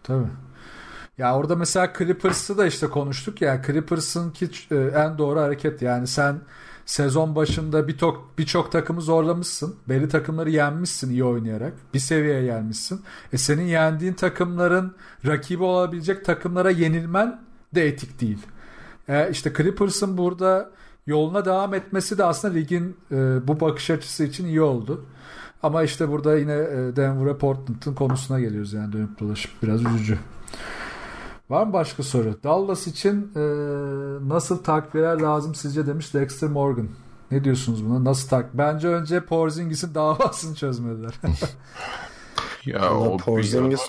Tabii. 0.02 0.28
Ya 1.18 1.36
orada 1.36 1.56
mesela 1.56 1.92
Clippers'ı 1.98 2.58
da 2.58 2.66
işte 2.66 2.86
konuştuk 2.86 3.42
ya. 3.42 3.62
Clippers'ın 3.66 4.30
ki 4.30 4.50
e, 4.70 4.76
en 4.76 5.18
doğru 5.18 5.40
hareket 5.40 5.82
yani 5.82 6.06
sen 6.06 6.40
sezon 6.86 7.36
başında 7.36 7.88
birçok 7.88 8.38
birçok 8.38 8.72
takımı 8.72 9.00
zorlamışsın. 9.00 9.76
Belli 9.88 10.08
takımları 10.08 10.50
yenmişsin 10.50 11.10
iyi 11.10 11.24
oynayarak. 11.24 11.72
Bir 11.94 11.98
seviyeye 11.98 12.44
gelmişsin. 12.44 13.00
E 13.32 13.38
senin 13.38 13.62
yendiğin 13.62 14.12
takımların 14.12 14.94
rakibi 15.26 15.62
olabilecek 15.62 16.24
takımlara 16.24 16.70
yenilmen 16.70 17.40
de 17.74 17.88
etik 17.88 18.20
değil. 18.20 18.38
E 19.08 19.30
işte 19.30 19.52
Clippers'ın 19.56 20.18
burada 20.18 20.70
yoluna 21.06 21.44
devam 21.44 21.74
etmesi 21.74 22.18
de 22.18 22.24
aslında 22.24 22.54
ligin 22.54 22.96
e, 23.10 23.48
bu 23.48 23.60
bakış 23.60 23.90
açısı 23.90 24.24
için 24.24 24.46
iyi 24.46 24.62
oldu. 24.62 25.04
Ama 25.62 25.82
işte 25.82 26.08
burada 26.08 26.38
yine 26.38 26.52
e, 26.52 26.96
Denver'a 26.96 27.38
Portland'ın 27.38 27.94
konusuna 27.94 28.40
geliyoruz 28.40 28.72
yani 28.72 28.92
dönüp 28.92 29.20
dolaşıp 29.20 29.52
biraz 29.62 29.84
üzücü. 29.84 30.18
Var 31.50 31.66
mı 31.66 31.72
başka 31.72 32.02
soru? 32.02 32.34
Dallas 32.44 32.86
için 32.86 33.32
e, 33.36 33.40
nasıl 34.28 34.62
takviyeler 34.62 35.20
lazım 35.20 35.54
sizce 35.54 35.86
demiş 35.86 36.14
Dexter 36.14 36.48
Morgan. 36.48 36.88
Ne 37.30 37.44
diyorsunuz 37.44 37.84
buna? 37.84 38.04
Nasıl 38.04 38.28
tak? 38.28 38.46
Bence 38.54 38.88
önce 38.88 39.24
Porzingis'in 39.24 39.94
davasını 39.94 40.54
çözmeliler. 40.54 41.14
Ya 42.66 42.94
o 42.94 43.16
Porzingis 43.16 43.80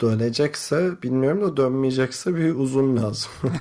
dönecekse 0.00 1.02
bilmiyorum 1.02 1.42
da 1.42 1.56
dönmeyecekse 1.56 2.36
bir 2.36 2.54
uzun 2.54 2.96
lazım. 2.96 3.30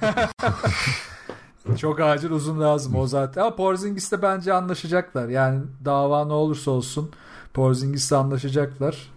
Çok 1.78 2.00
acil 2.00 2.32
uzun 2.32 2.60
lazım 2.60 2.96
o 2.96 3.08
zaten. 3.08 3.42
Ama 3.42 3.56
Porzingis'le 3.56 4.22
bence 4.22 4.54
anlaşacaklar. 4.54 5.30
Yani 5.30 5.62
dava 5.86 6.26
ne 6.26 6.34
olursa 6.34 6.72
olsun 6.72 7.12
Porzingis'le 7.54 8.12
anlaşacaklar. 8.12 9.12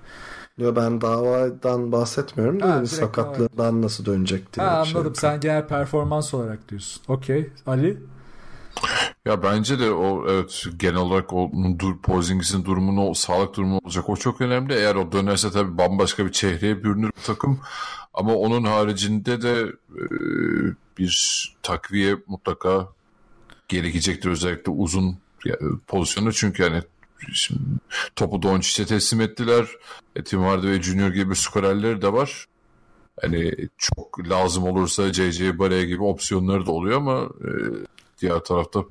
Yo 0.63 0.77
ben 0.77 1.01
davadan 1.01 1.93
bahsetmiyorum 1.93 2.61
da 2.61 2.69
Ha, 2.69 2.71
hani 2.71 2.87
sakatlığından 2.87 3.83
nasıl 3.83 4.05
dönecek 4.05 4.53
diye. 4.53 4.67
Ha, 4.67 4.85
şey 4.85 5.01
anladım. 5.01 5.15
Sen 5.15 5.41
genel 5.41 5.67
performans 5.67 6.35
olarak 6.35 6.69
diyorsun. 6.69 7.03
Okey. 7.09 7.51
Ali? 7.67 7.99
Ya 9.27 9.43
bence 9.43 9.79
de 9.79 9.91
o 9.91 10.25
evet 10.29 10.65
genel 10.77 10.97
olarak 10.97 11.33
onun 11.33 11.79
dur 11.79 11.99
Porzingis'in 11.99 12.65
durumunu 12.65 13.09
o 13.09 13.15
sağlık 13.15 13.57
durumu 13.57 13.79
olacak. 13.85 14.09
O 14.09 14.17
çok 14.17 14.41
önemli. 14.41 14.75
Eğer 14.75 14.95
o 14.95 15.13
dönerse 15.13 15.51
tabii 15.51 15.79
bambaşka 15.79 16.27
bir 16.27 16.33
çehreye 16.33 16.85
bürünür 16.85 17.09
bu 17.09 17.27
takım. 17.27 17.61
Ama 18.15 18.35
onun 18.35 18.65
haricinde 18.65 19.43
de 19.43 19.67
e, 19.97 20.05
bir 20.99 21.55
takviye 21.63 22.17
mutlaka 22.27 22.89
gerekecektir 23.69 24.31
özellikle 24.31 24.73
uzun 24.73 25.17
ya, 25.45 25.57
pozisyonda 25.87 26.33
çünkü 26.33 26.63
yani 26.63 26.83
şimdi 27.33 27.61
topu 28.17 28.43
Doncic'e 28.43 28.87
teslim 28.87 29.21
ettiler. 29.21 29.67
E, 30.17 30.25
Tim 30.25 30.41
Hardaway 30.41 30.83
Junior 30.83 31.09
gibi 31.09 31.37
skorerleri 31.37 32.03
de 32.03 32.13
var. 32.13 32.47
Hani 33.21 33.53
çok 33.79 34.29
lazım 34.29 34.65
olursa 34.65 35.13
J.J. 35.13 35.59
Barea 35.59 35.85
gibi 35.85 36.03
opsiyonları 36.03 36.67
da 36.67 36.73
oluyor 36.73 36.97
ama 36.97 37.21
e, 37.21 37.51
diğer 38.21 38.39
tarafta 38.39 38.85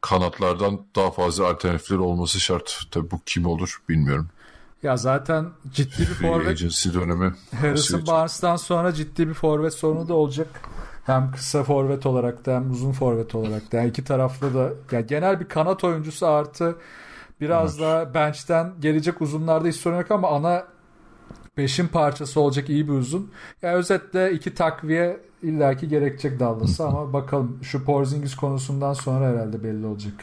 kanatlardan 0.00 0.80
daha 0.96 1.10
fazla 1.10 1.48
alternatifler 1.48 1.96
olması 1.96 2.40
şart. 2.40 2.80
Tabii 2.90 3.10
bu 3.10 3.20
kim 3.26 3.46
olur 3.46 3.82
bilmiyorum. 3.88 4.28
Ya 4.82 4.96
zaten 4.96 5.46
ciddi 5.72 6.00
bir 6.00 6.04
forvet 6.04 6.48
agency 6.48 6.88
dönemi. 6.94 7.34
Harrison 7.60 8.06
Barnes'tan 8.06 8.56
sonra 8.56 8.92
ciddi 8.92 9.28
bir 9.28 9.34
forvet 9.34 9.74
sorunu 9.74 10.08
da 10.08 10.14
olacak. 10.14 10.48
Hem 11.06 11.32
kısa 11.32 11.64
forvet 11.64 12.06
olarak 12.06 12.46
da 12.46 12.54
hem 12.54 12.70
uzun 12.70 12.92
forvet 12.92 13.34
olarak 13.34 13.72
da. 13.72 13.76
Yani 13.76 13.88
iki 13.88 14.04
taraflı 14.04 14.54
da 14.54 14.72
yani 14.92 15.06
genel 15.06 15.40
bir 15.40 15.48
kanat 15.48 15.84
oyuncusu 15.84 16.26
artı 16.26 16.76
biraz 17.40 17.80
daha 17.80 18.14
bench'ten 18.14 18.72
gelecek 18.80 19.22
uzunlarda 19.22 19.68
hiç 19.68 19.76
sorun 19.76 19.96
yok 19.96 20.10
ama 20.10 20.28
ana 20.28 20.64
beşin 21.56 21.88
parçası 21.88 22.40
olacak 22.40 22.70
iyi 22.70 22.88
bir 22.88 22.92
uzun. 22.92 23.30
Yani 23.62 23.74
özetle 23.74 24.32
iki 24.32 24.54
takviye 24.54 25.20
illaki 25.42 25.88
gerekecek 25.88 26.40
Dallas'a 26.40 26.86
ama 26.86 27.12
bakalım 27.12 27.60
şu 27.62 27.84
Porzingis 27.84 28.36
konusundan 28.36 28.92
sonra 28.92 29.26
herhalde 29.26 29.64
belli 29.64 29.86
olacak. 29.86 30.14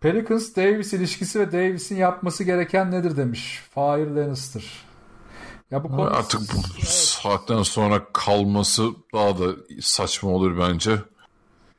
Pelicans 0.00 0.56
Davis 0.56 0.92
ilişkisi 0.92 1.40
ve 1.40 1.52
Davis'in 1.52 1.96
yapması 1.96 2.44
gereken 2.44 2.90
nedir 2.90 3.16
demiş. 3.16 3.62
Fire 3.74 4.14
Lannister. 4.14 4.64
Ya 5.70 5.84
bu 5.84 5.88
konu 5.88 6.16
Artık 6.16 6.40
bu 6.40 6.86
saatten 6.86 7.62
sonra 7.62 8.04
kalması 8.12 8.88
daha 9.14 9.38
da 9.38 9.44
saçma 9.80 10.30
olur 10.30 10.58
bence. 10.58 10.92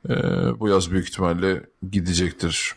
Ee, 0.10 0.14
bu 0.60 0.68
yaz 0.68 0.92
büyük 0.92 1.10
ihtimalle 1.10 1.64
gidecektir. 1.92 2.76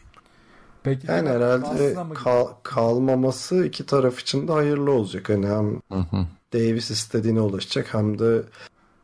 Peki 0.83 1.07
Yani 1.11 1.29
herhalde 1.29 1.97
kal- 2.15 2.49
kalmaması 2.63 3.65
iki 3.67 3.87
taraf 3.87 4.21
için 4.21 4.49
de 4.49 4.53
hayırlı 4.53 4.91
olacak. 4.91 5.29
Hani 5.29 5.47
hem 5.49 5.81
Davis 6.53 6.91
istediğine 6.91 7.41
ulaşacak 7.41 7.95
hem 7.95 8.19
de 8.19 8.43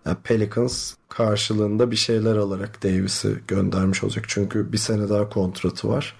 yani 0.06 0.16
Pelicans 0.24 0.94
karşılığında 1.08 1.90
bir 1.90 1.96
şeyler 1.96 2.36
alarak 2.36 2.82
Davis'i 2.82 3.36
göndermiş 3.48 4.04
olacak. 4.04 4.24
Çünkü 4.28 4.72
bir 4.72 4.78
sene 4.78 5.08
daha 5.08 5.28
kontratı 5.28 5.88
var. 5.88 6.16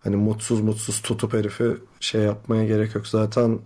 Hani 0.00 0.16
mutsuz 0.16 0.60
mutsuz 0.60 1.02
tutup 1.02 1.32
herifi 1.32 1.76
şey 2.00 2.20
yapmaya 2.22 2.64
gerek 2.64 2.94
yok. 2.94 3.06
Zaten 3.06 3.58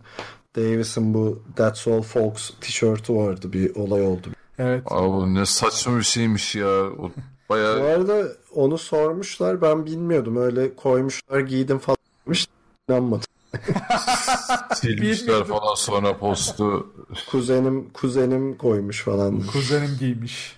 Davis'in 0.57 1.15
bu 1.15 1.43
That's 1.57 1.89
All 1.89 2.03
Folks 2.03 2.51
tişörtü 2.61 3.15
vardı. 3.15 3.53
Bir 3.53 3.75
olay 3.77 4.07
oldu. 4.07 4.29
Evet. 4.59 4.83
Abi 4.87 5.35
ne 5.35 5.47
saçma 5.47 5.97
bir 5.99 6.03
şeymiş 6.03 6.55
ya. 6.55 6.83
O 6.99 7.11
Bu 7.49 7.55
bayağı 7.55 7.83
arada 7.83 8.29
onu 8.55 8.79
sormuşlar. 8.79 9.63
Ben 9.63 9.87
bilmiyordum. 9.87 10.37
Öyle 10.37 10.77
koymuşlar 10.77 11.41
giydim 11.41 11.79
falan 11.79 11.99
demiş. 12.27 12.47
İnanmadım. 12.89 13.29
silmişler 14.75 15.45
falan 15.45 15.75
sonra 15.75 16.17
postu. 16.19 16.87
Kuzenim 17.31 17.91
kuzenim 17.91 18.59
koymuş 18.59 19.03
falan. 19.03 19.41
Kuzenim 19.41 19.97
giymiş. 20.01 20.57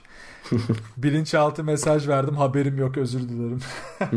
Bilinçaltı 0.96 1.64
mesaj 1.64 2.08
verdim 2.08 2.36
haberim 2.36 2.78
yok 2.78 2.96
özür 2.96 3.28
dilerim. 3.28 3.60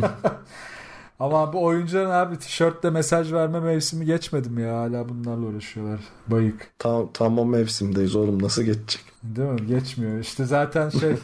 Ama 1.19 1.53
bu 1.53 1.63
oyuncuların 1.63 2.09
abi 2.09 2.37
tişörtte 2.37 2.89
mesaj 2.89 3.33
verme 3.33 3.59
mevsimi 3.59 4.05
geçmedi 4.05 4.49
mi 4.49 4.61
ya? 4.61 4.77
Hala 4.77 5.09
bunlarla 5.09 5.45
uğraşıyorlar. 5.45 5.99
Bayık. 6.27 6.71
Tam, 6.79 7.09
tam 7.13 7.39
o 7.39 7.45
mevsimdeyiz 7.45 8.15
oğlum 8.15 8.43
nasıl 8.43 8.63
geçecek? 8.63 9.01
Değil 9.23 9.49
mi? 9.49 9.67
Geçmiyor. 9.67 10.19
İşte 10.19 10.45
zaten 10.45 10.89
şey 10.89 11.15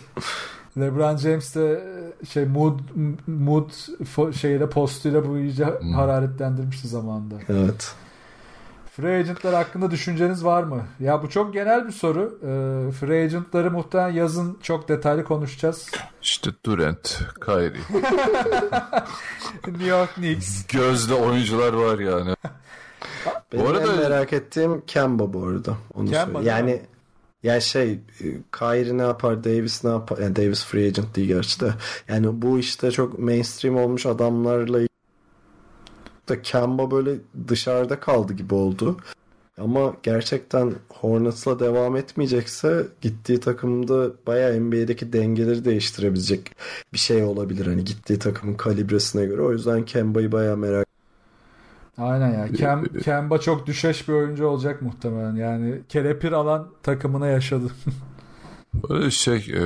LeBron 0.79 1.17
James 1.17 1.55
de 1.55 1.83
şey 2.29 2.45
mood 2.45 2.79
mood 3.27 3.69
şeyle 4.33 4.69
postuyla 4.69 5.27
bu 5.27 5.37
iyice 5.37 5.65
hararetlendirmişti 5.95 6.87
zamanında. 6.87 7.35
Evet. 7.49 7.93
Free 8.95 9.17
agentlar 9.19 9.53
hakkında 9.53 9.91
düşünceniz 9.91 10.45
var 10.45 10.63
mı? 10.63 10.81
Ya 10.99 11.23
bu 11.23 11.29
çok 11.29 11.53
genel 11.53 11.87
bir 11.87 11.91
soru. 11.91 12.39
Ee, 12.43 12.91
free 12.91 13.23
agentları 13.23 13.71
muhtemelen 13.71 14.09
yazın 14.13 14.57
çok 14.61 14.89
detaylı 14.89 15.23
konuşacağız. 15.23 15.91
İşte 16.21 16.51
Durant, 16.65 17.21
Kyrie. 17.45 17.81
New 19.67 19.85
York 19.87 20.13
Knicks. 20.15 20.67
Gözde 20.67 21.13
oyuncular 21.13 21.73
var 21.73 21.99
yani. 21.99 22.35
Benim 23.53 23.65
arada- 23.67 23.93
en 23.93 23.99
merak 23.99 24.33
ettiğim 24.33 24.81
Kemba 24.87 25.33
bu 25.33 25.47
arada. 25.47 25.73
Onu 25.93 26.09
Kemba 26.09 26.45
değil 26.45 26.63
mi? 26.63 26.81
Yani 27.45 27.55
ya 27.55 27.61
şey 27.61 27.91
e, 27.91 28.25
Kyrie 28.59 28.97
ne 28.97 29.01
yapar 29.01 29.43
Davis 29.43 29.83
ne 29.83 29.89
yapar 29.89 30.17
yani 30.17 30.35
Davis 30.35 30.65
free 30.65 30.87
agent 30.87 31.15
değil 31.15 31.27
gerçi 31.27 31.59
de 31.59 31.73
yani 32.07 32.41
bu 32.41 32.59
işte 32.59 32.91
çok 32.91 33.19
mainstream 33.19 33.77
olmuş 33.77 34.05
adamlarla 34.05 34.87
da 36.29 36.41
Kemba 36.41 36.91
böyle 36.91 37.15
dışarıda 37.47 37.99
kaldı 37.99 38.33
gibi 38.33 38.53
oldu. 38.53 38.97
Ama 39.57 39.95
gerçekten 40.03 40.73
Hornets'la 40.89 41.59
devam 41.59 41.95
etmeyecekse 41.95 42.87
gittiği 43.01 43.39
takımda 43.39 44.11
bayağı 44.27 44.59
NBA'deki 44.61 45.13
dengeleri 45.13 45.65
değiştirebilecek 45.65 46.51
bir 46.93 46.97
şey 46.97 47.23
olabilir. 47.23 47.65
Hani 47.65 47.83
gittiği 47.83 48.19
takımın 48.19 48.53
kalibresine 48.53 49.25
göre. 49.25 49.41
O 49.41 49.51
yüzden 49.51 49.85
Kemba'yı 49.85 50.31
bayağı 50.31 50.57
merak 50.57 50.94
Aynen 51.97 52.33
ya. 52.39 52.51
Kem, 52.51 52.83
Kemba 53.03 53.37
çok 53.37 53.67
düşeş 53.67 54.07
bir 54.07 54.13
oyuncu 54.13 54.47
olacak 54.47 54.81
muhtemelen. 54.81 55.35
Yani 55.35 55.81
kelepir 55.89 56.31
alan 56.31 56.67
takımına 56.83 57.27
yaşadı. 57.27 57.71
Böyle 58.89 59.11
şey 59.11 59.37
e, 59.37 59.61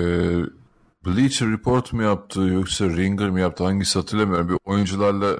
Bleacher 1.06 1.52
Report 1.52 1.94
mu 1.94 2.04
yaptı 2.04 2.42
yoksa 2.42 2.86
Ringer 2.86 3.30
mi 3.30 3.42
yaptı 3.42 3.64
hangisi 3.64 4.00
hatırlamıyorum. 4.00 4.50
Bir 4.50 4.58
oyuncularla 4.66 5.40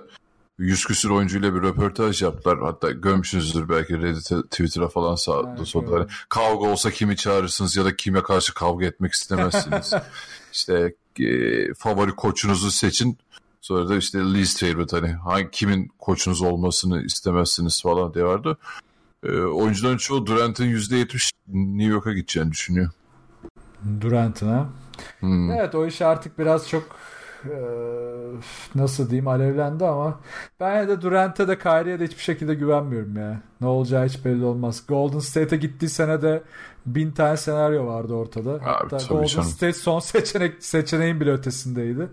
yüz 0.58 0.86
küsür 0.86 1.10
oyuncuyla 1.10 1.56
bir 1.56 1.62
röportaj 1.62 2.22
yaptılar. 2.22 2.60
Hatta 2.62 2.92
görmüşsünüzdür 2.92 3.70
belki 3.70 4.02
Reddit'e, 4.02 4.42
Twitter'a 4.42 4.88
falan 4.88 5.16
sağda 5.16 5.56
Evet, 5.58 5.68
solda. 5.68 5.98
evet. 5.98 6.10
Kavga 6.30 6.68
olsa 6.68 6.92
kimi 6.92 7.16
çağırırsınız 7.16 7.76
ya 7.78 7.86
da 7.86 7.96
kime 7.96 8.24
karşı 8.24 8.54
kavga 8.54 8.86
etmek 8.86 9.14
istemezsiniz. 9.14 9.94
işte 10.54 10.94
e, 11.20 11.74
favori 11.74 12.12
koçunuzu 12.12 12.72
seçin. 12.72 13.18
Sonra 13.62 13.90
da 13.90 13.98
işte 13.98 14.34
least 14.34 14.60
favorite 14.60 14.96
hani 15.00 15.14
hangi, 15.14 15.52
kimin 15.52 15.92
koçunuz 16.00 16.42
olmasını 16.42 17.02
istemezsiniz 17.02 17.82
falan 17.82 18.14
diye 18.14 18.26
vardı. 18.26 18.58
E, 19.24 19.32
oyuncuların 19.42 19.98
çoğu 19.98 20.26
Durant'ın 20.26 20.66
%70 20.66 21.32
New 21.48 21.94
York'a 21.94 22.14
gideceğini 22.14 22.52
düşünüyor. 22.52 22.90
Durant'ın 24.02 24.48
ha. 24.48 24.70
Hmm. 25.20 25.52
Evet 25.52 25.76
o 25.76 25.86
iş 25.86 26.02
artık 26.02 26.40
biraz 26.40 26.70
çok 26.70 26.84
e, 27.46 27.56
nasıl 28.76 29.10
diyeyim 29.10 29.28
alevlendi 29.28 29.86
ama 29.86 30.20
ben 30.60 30.88
de 30.88 31.02
Durant'e 31.02 31.48
de 31.48 31.58
Kyrie'ye 31.58 32.00
de 32.00 32.04
hiçbir 32.04 32.24
şekilde 32.24 32.56
güvenmiyorum 32.56 33.18
ya. 33.18 33.42
Ne 33.62 33.68
olacağı 33.68 34.06
hiç 34.06 34.26
belli 34.26 34.46
olmaz. 34.46 34.84
Golden 34.88 35.20
State'e 35.20 35.58
gittiği 35.58 35.90
sene 35.90 36.22
de 36.22 36.44
bin 36.86 37.12
tane 37.12 37.38
senaryo 37.38 37.86
vardı 37.86 38.14
ortada. 38.14 38.60
Hatta 38.64 38.98
tabii 38.98 39.10
Golden 39.10 39.26
canım. 39.26 39.48
State 39.48 39.74
son 39.74 40.00
seçenek 40.00 40.64
seçeneğin 40.64 41.22
bile 41.22 41.32
ötesindeydi. 41.32 42.10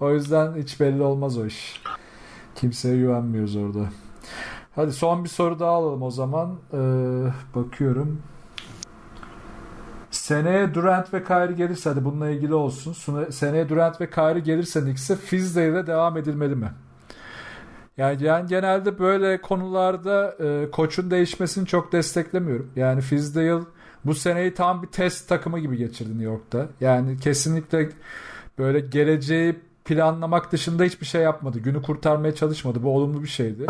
O 0.00 0.12
yüzden 0.12 0.54
hiç 0.56 0.80
belli 0.80 1.02
olmaz 1.02 1.38
o 1.38 1.46
iş. 1.46 1.82
Kimseye 2.54 2.96
güvenmiyoruz 2.96 3.56
orada. 3.56 3.88
Hadi 4.74 4.92
son 4.92 5.24
bir 5.24 5.28
soru 5.28 5.58
daha 5.58 5.70
alalım 5.70 6.02
o 6.02 6.10
zaman. 6.10 6.58
Ee, 6.72 6.78
bakıyorum. 7.54 8.22
Seneye 10.10 10.74
Durant 10.74 11.14
ve 11.14 11.24
Kyrie 11.24 11.54
gelirse 11.54 11.90
hadi 11.90 12.04
bununla 12.04 12.30
ilgili 12.30 12.54
olsun. 12.54 12.92
Seneye 13.30 13.68
Durant 13.68 14.00
ve 14.00 14.10
Kyrie 14.10 14.40
gelirse 14.40 14.80
Knicks'e 14.80 15.16
Fizdale'le 15.16 15.86
devam 15.86 16.16
edilmeli 16.16 16.54
mi? 16.54 16.72
Yani, 17.96 18.24
yani 18.24 18.48
genelde 18.48 18.98
böyle 18.98 19.40
konularda 19.40 20.36
e, 20.40 20.70
koçun 20.70 21.10
değişmesini 21.10 21.66
çok 21.66 21.92
desteklemiyorum. 21.92 22.70
Yani 22.76 23.00
Fizdale 23.00 23.64
bu 24.04 24.14
seneyi 24.14 24.54
tam 24.54 24.82
bir 24.82 24.88
test 24.88 25.28
takımı 25.28 25.58
gibi 25.58 25.76
geçirdi 25.76 26.10
New 26.10 26.24
York'ta. 26.24 26.66
Yani 26.80 27.18
kesinlikle 27.18 27.88
böyle 28.58 28.80
geleceği 28.80 29.56
planlamak 29.86 30.52
dışında 30.52 30.84
hiçbir 30.84 31.06
şey 31.06 31.22
yapmadı. 31.22 31.58
Günü 31.58 31.82
kurtarmaya 31.82 32.34
çalışmadı. 32.34 32.82
Bu 32.82 32.96
olumlu 32.96 33.22
bir 33.22 33.28
şeydi. 33.28 33.66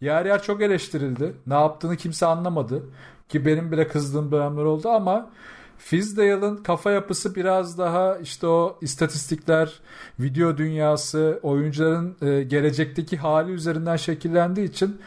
Yer 0.00 0.26
yer 0.26 0.42
çok 0.42 0.62
eleştirildi. 0.62 1.32
Ne 1.46 1.54
yaptığını 1.54 1.96
kimse 1.96 2.26
anlamadı. 2.26 2.82
Ki 3.28 3.46
benim 3.46 3.72
bile 3.72 3.88
kızdığım 3.88 4.32
dönemler 4.32 4.62
oldu 4.62 4.88
ama 4.88 5.30
Fizdale'ın 5.78 6.56
kafa 6.56 6.90
yapısı 6.90 7.34
biraz 7.34 7.78
daha 7.78 8.16
işte 8.18 8.46
o 8.46 8.78
istatistikler, 8.80 9.80
video 10.20 10.56
dünyası, 10.56 11.40
oyuncuların 11.42 12.16
e, 12.22 12.42
gelecekteki 12.42 13.16
hali 13.16 13.52
üzerinden 13.52 13.96
şekillendiği 13.96 14.68
için 14.68 15.00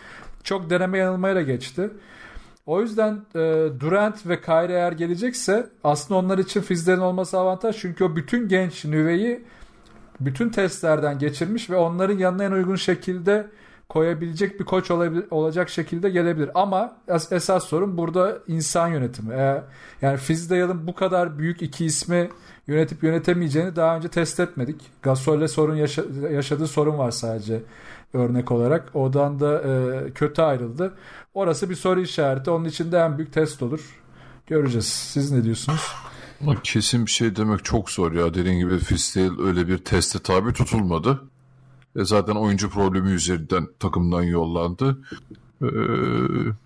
çok 0.43 0.69
deneme 0.69 0.97
yanılmayla 0.97 1.41
geçti. 1.41 1.89
O 2.65 2.81
yüzden 2.81 3.21
e, 3.35 3.39
Durant 3.79 4.27
ve 4.27 4.41
Kyrie 4.41 4.75
eğer 4.75 4.91
gelecekse 4.91 5.69
aslında 5.83 6.19
onlar 6.19 6.37
için 6.37 6.61
Fizdale'in 6.61 7.01
olması 7.01 7.37
avantaj. 7.39 7.77
Çünkü 7.77 8.03
o 8.03 8.15
bütün 8.15 8.47
genç 8.47 8.85
nüveyi 8.85 9.43
bütün 10.25 10.49
testlerden 10.49 11.19
geçirmiş 11.19 11.69
ve 11.69 11.75
onların 11.75 12.17
yanına 12.17 12.43
en 12.43 12.51
uygun 12.51 12.75
şekilde 12.75 13.47
koyabilecek 13.89 14.59
bir 14.59 14.65
koç 14.65 14.91
olabil- 14.91 15.27
olacak 15.31 15.69
şekilde 15.69 16.09
gelebilir. 16.09 16.49
Ama 16.55 16.97
es- 17.07 17.35
esas 17.35 17.65
sorun 17.65 17.97
burada 17.97 18.37
insan 18.47 18.87
yönetimi. 18.87 19.33
Eğer, 19.33 19.61
yani 20.01 20.17
Fizdale'ın 20.17 20.87
bu 20.87 20.95
kadar 20.95 21.39
büyük 21.39 21.61
iki 21.61 21.85
ismi 21.85 22.29
yönetip 22.67 23.03
yönetemeyeceğini 23.03 23.75
daha 23.75 23.95
önce 23.97 24.07
test 24.07 24.39
etmedik. 24.39 24.81
Gasol'le 25.01 25.47
sorun 25.47 25.75
yaşa- 25.75 26.05
yaşadığı 26.31 26.67
sorun 26.67 26.97
var 26.97 27.11
sadece 27.11 27.61
örnek 28.13 28.51
olarak. 28.51 28.95
Odan 28.95 29.39
da 29.39 29.61
e, 29.61 30.11
kötü 30.11 30.41
ayrıldı. 30.41 30.93
Orası 31.33 31.69
bir 31.69 31.75
soru 31.75 32.01
işareti. 32.01 32.51
Onun 32.51 32.65
için 32.65 32.91
de 32.91 32.97
en 32.97 33.17
büyük 33.17 33.33
test 33.33 33.61
olur. 33.63 33.99
Göreceğiz. 34.47 34.85
Siz 34.87 35.31
ne 35.31 35.43
diyorsunuz? 35.43 35.91
Ama 36.41 36.61
kesin 36.63 37.05
bir 37.05 37.11
şey 37.11 37.35
demek 37.35 37.65
çok 37.65 37.89
zor 37.89 38.11
ya. 38.11 38.33
Dediğin 38.33 38.59
gibi 38.59 38.79
Fistel 38.79 39.31
öyle 39.39 39.67
bir 39.67 39.77
teste 39.77 40.19
tabi 40.19 40.53
tutulmadı. 40.53 41.21
E 41.95 42.05
zaten 42.05 42.35
oyuncu 42.35 42.69
problemi 42.69 43.11
üzerinden 43.11 43.67
takımdan 43.79 44.23
yollandı. 44.23 44.97
Ee, 45.61 45.65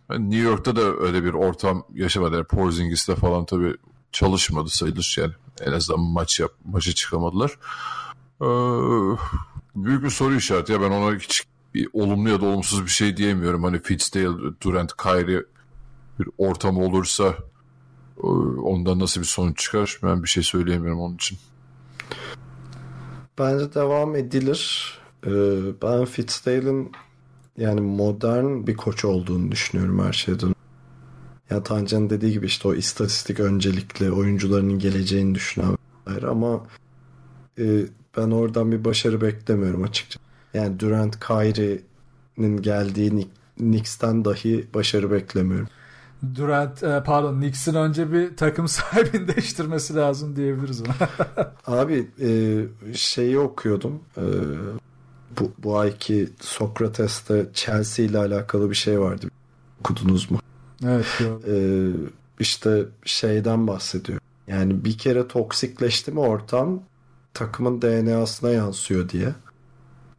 New 0.09 0.37
York'ta 0.37 0.75
da 0.75 0.81
öyle 0.81 1.23
bir 1.23 1.33
ortam 1.33 1.83
yaşamadı. 1.93 2.35
Yani 2.35 2.45
Porzingis'te 2.45 3.15
falan 3.15 3.45
tabi 3.45 3.75
çalışmadı 4.11 4.69
sayılır 4.69 5.15
yani. 5.19 5.33
En 5.61 5.71
azından 5.71 5.99
maç 5.99 6.39
yap, 6.39 6.51
maça 6.65 6.91
çıkamadılar. 6.91 7.51
Ee, 8.41 8.47
büyük 9.75 10.03
bir 10.03 10.09
soru 10.09 10.35
işareti 10.35 10.71
ya 10.71 10.81
ben 10.81 10.91
ona 10.91 11.15
hiç 11.15 11.43
bir 11.73 11.87
olumlu 11.93 12.29
ya 12.29 12.41
da 12.41 12.45
olumsuz 12.45 12.83
bir 12.83 12.91
şey 12.91 13.17
diyemiyorum. 13.17 13.63
Hani 13.63 13.81
Fitzdale, 13.81 14.53
Durant, 14.63 14.97
Kyrie 14.97 15.43
bir 16.19 16.27
ortam 16.37 16.77
olursa 16.77 17.35
ondan 18.63 18.99
nasıl 18.99 19.21
bir 19.21 19.25
sonuç 19.25 19.59
çıkar 19.59 19.99
ben 20.03 20.23
bir 20.23 20.27
şey 20.27 20.43
söyleyemiyorum 20.43 20.99
onun 20.99 21.15
için. 21.15 21.37
Bence 23.39 23.73
devam 23.73 24.15
edilir. 24.15 24.93
Ee, 25.25 25.29
ben 25.81 26.05
Fitzdale'ın 26.05 26.91
yani 27.57 27.81
modern 27.81 28.67
bir 28.67 28.77
koç 28.77 29.05
olduğunu 29.05 29.51
düşünüyorum 29.51 30.05
her 30.05 30.13
şeyden. 30.13 30.55
Ya 31.49 31.63
Tancan'ın 31.63 32.09
dediği 32.09 32.31
gibi 32.31 32.45
işte 32.45 32.67
o 32.67 32.73
istatistik 32.73 33.39
öncelikli 33.39 34.11
oyuncularının 34.11 34.79
geleceğini 34.79 35.35
düşünen 35.35 35.77
ama 36.27 36.63
e, 37.59 37.85
ben 38.17 38.31
oradan 38.31 38.71
bir 38.71 38.85
başarı 38.85 39.21
beklemiyorum 39.21 39.83
açıkçası. 39.83 40.25
Yani 40.53 40.79
Durant, 40.79 41.19
Kyrie'nin 41.19 42.61
geldiği 42.61 43.11
Knick- 43.11 43.27
Knicks'ten 43.57 44.25
dahi 44.25 44.67
başarı 44.73 45.11
beklemiyorum. 45.11 45.67
Durant, 46.35 46.83
e, 46.83 47.03
pardon 47.05 47.35
Knicks'in 47.35 47.75
önce 47.75 48.11
bir 48.11 48.37
takım 48.37 48.67
sahibini 48.67 49.27
değiştirmesi 49.27 49.95
lazım 49.95 50.35
diyebiliriz 50.35 50.81
ona. 50.81 51.09
Abi 51.81 52.07
e, 52.21 52.29
şeyi 52.93 53.39
okuyordum. 53.39 53.99
E, 54.17 54.23
bu, 55.39 55.51
bu 55.63 55.79
ayki 55.79 56.29
Sokrates'te 56.41 57.49
Chelsea 57.53 58.05
ile 58.05 58.17
alakalı 58.17 58.69
bir 58.69 58.75
şey 58.75 58.99
vardı. 58.99 59.27
Okudunuz 59.79 60.31
mu? 60.31 60.39
evet. 60.85 61.05
E, 61.47 61.87
işte 62.39 62.85
şeyden 63.05 63.67
bahsediyor. 63.67 64.19
Yani 64.47 64.85
bir 64.85 64.97
kere 64.97 65.27
toksikleşti 65.27 66.11
mi 66.11 66.19
ortam 66.19 66.81
takımın 67.33 67.81
DNA'sına 67.81 68.49
yansıyor 68.49 69.09
diye. 69.09 69.35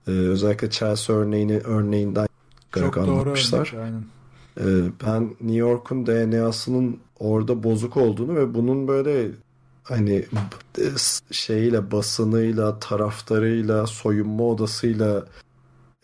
E, 0.07 0.11
özellikle 0.11 0.71
Chelsea 0.71 1.17
örneğini 1.17 1.59
örneğinden 1.59 2.29
Çok 2.73 2.97
doğru 2.97 3.11
anlatmışlar. 3.11 3.59
örnek, 3.59 3.75
aynen. 3.75 4.05
Ee, 4.61 4.65
ben 5.07 5.23
New 5.23 5.57
York'un 5.57 6.07
DNA'sının 6.07 6.99
orada 7.19 7.63
bozuk 7.63 7.97
olduğunu 7.97 8.37
ve 8.37 8.55
bunun 8.55 8.89
böyle 8.89 9.31
hani 9.83 10.25
şeyiyle 11.31 11.91
basınıyla 11.91 12.79
taraftarıyla 12.81 13.87
soyunma 13.87 14.45
odasıyla 14.45 15.27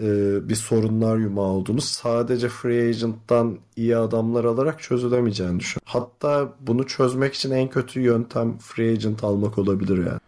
e, 0.00 0.38
bir 0.48 0.54
sorunlar 0.54 1.16
yumağı 1.16 1.46
olduğunu 1.46 1.80
sadece 1.80 2.48
free 2.48 2.88
agent'tan 2.88 3.58
iyi 3.76 3.96
adamlar 3.96 4.44
alarak 4.44 4.82
çözülemeyeceğini 4.82 5.60
düşünüyorum. 5.60 5.92
Hatta 6.00 6.52
bunu 6.60 6.86
çözmek 6.86 7.34
için 7.34 7.50
en 7.50 7.70
kötü 7.70 8.00
yöntem 8.00 8.58
free 8.58 8.92
agent 8.92 9.24
almak 9.24 9.58
olabilir 9.58 9.98
yani. 9.98 10.20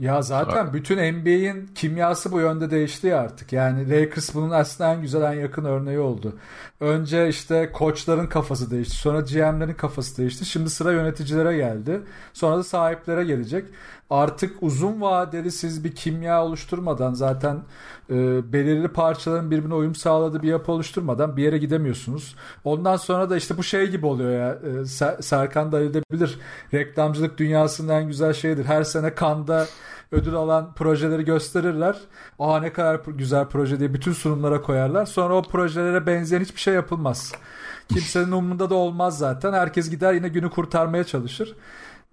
Ya 0.00 0.22
zaten 0.22 0.72
bütün 0.72 0.96
NBA'in 0.96 1.66
kimyası 1.74 2.32
bu 2.32 2.40
yönde 2.40 2.70
değişti 2.70 3.06
ya 3.06 3.20
artık. 3.20 3.52
Yani 3.52 3.90
Lakers 3.90 4.34
bunun 4.34 4.50
aslında 4.50 4.94
en 4.94 5.00
güzel 5.02 5.22
en 5.22 5.40
yakın 5.40 5.64
örneği 5.64 5.98
oldu. 5.98 6.36
Önce 6.80 7.28
işte 7.28 7.70
koçların 7.72 8.26
kafası 8.26 8.70
değişti. 8.70 8.96
Sonra 8.96 9.20
GM'lerin 9.20 9.74
kafası 9.74 10.16
değişti. 10.18 10.44
Şimdi 10.44 10.70
sıra 10.70 10.92
yöneticilere 10.92 11.56
geldi. 11.56 12.00
Sonra 12.32 12.56
da 12.56 12.64
sahiplere 12.64 13.24
gelecek. 13.24 13.64
Artık 14.10 14.62
uzun 14.62 15.00
vadeli 15.00 15.52
siz 15.52 15.84
bir 15.84 15.94
kimya 15.94 16.44
oluşturmadan 16.44 17.14
zaten 17.14 17.62
e, 18.10 18.52
belirli 18.52 18.88
parçaların 18.88 19.50
birbirine 19.50 19.74
uyum 19.74 19.94
sağladığı 19.94 20.42
bir 20.42 20.48
yapı 20.48 20.72
oluşturmadan 20.72 21.36
bir 21.36 21.42
yere 21.42 21.58
gidemiyorsunuz. 21.58 22.36
Ondan 22.64 22.96
sonra 22.96 23.30
da 23.30 23.36
işte 23.36 23.58
bu 23.58 23.62
şey 23.62 23.86
gibi 23.90 24.06
oluyor 24.06 24.30
ya. 24.30 24.52
E, 24.52 24.68
Ser- 24.84 25.22
Serkan 25.22 25.72
da 25.72 25.80
edebilir. 25.80 26.38
Reklamcılık 26.74 27.38
dünyasının 27.38 27.92
en 27.92 28.06
güzel 28.06 28.32
şeyidir. 28.32 28.64
Her 28.64 28.82
sene 28.84 29.14
Kanda 29.14 29.66
ödül 30.12 30.34
alan 30.34 30.74
projeleri 30.74 31.24
gösterirler. 31.24 31.96
Aa 32.38 32.60
ne 32.60 32.72
kadar 32.72 33.00
güzel 33.06 33.46
proje 33.46 33.78
diye 33.80 33.94
bütün 33.94 34.12
sunumlara 34.12 34.62
koyarlar. 34.62 35.06
Sonra 35.06 35.34
o 35.34 35.42
projelere 35.42 36.06
benzeyen 36.06 36.42
hiçbir 36.42 36.60
şey 36.60 36.74
yapılmaz. 36.74 37.32
Kimsenin 37.88 38.32
umurunda 38.32 38.70
da 38.70 38.74
olmaz 38.74 39.18
zaten. 39.18 39.52
Herkes 39.52 39.90
gider 39.90 40.12
yine 40.12 40.28
günü 40.28 40.50
kurtarmaya 40.50 41.04
çalışır. 41.04 41.56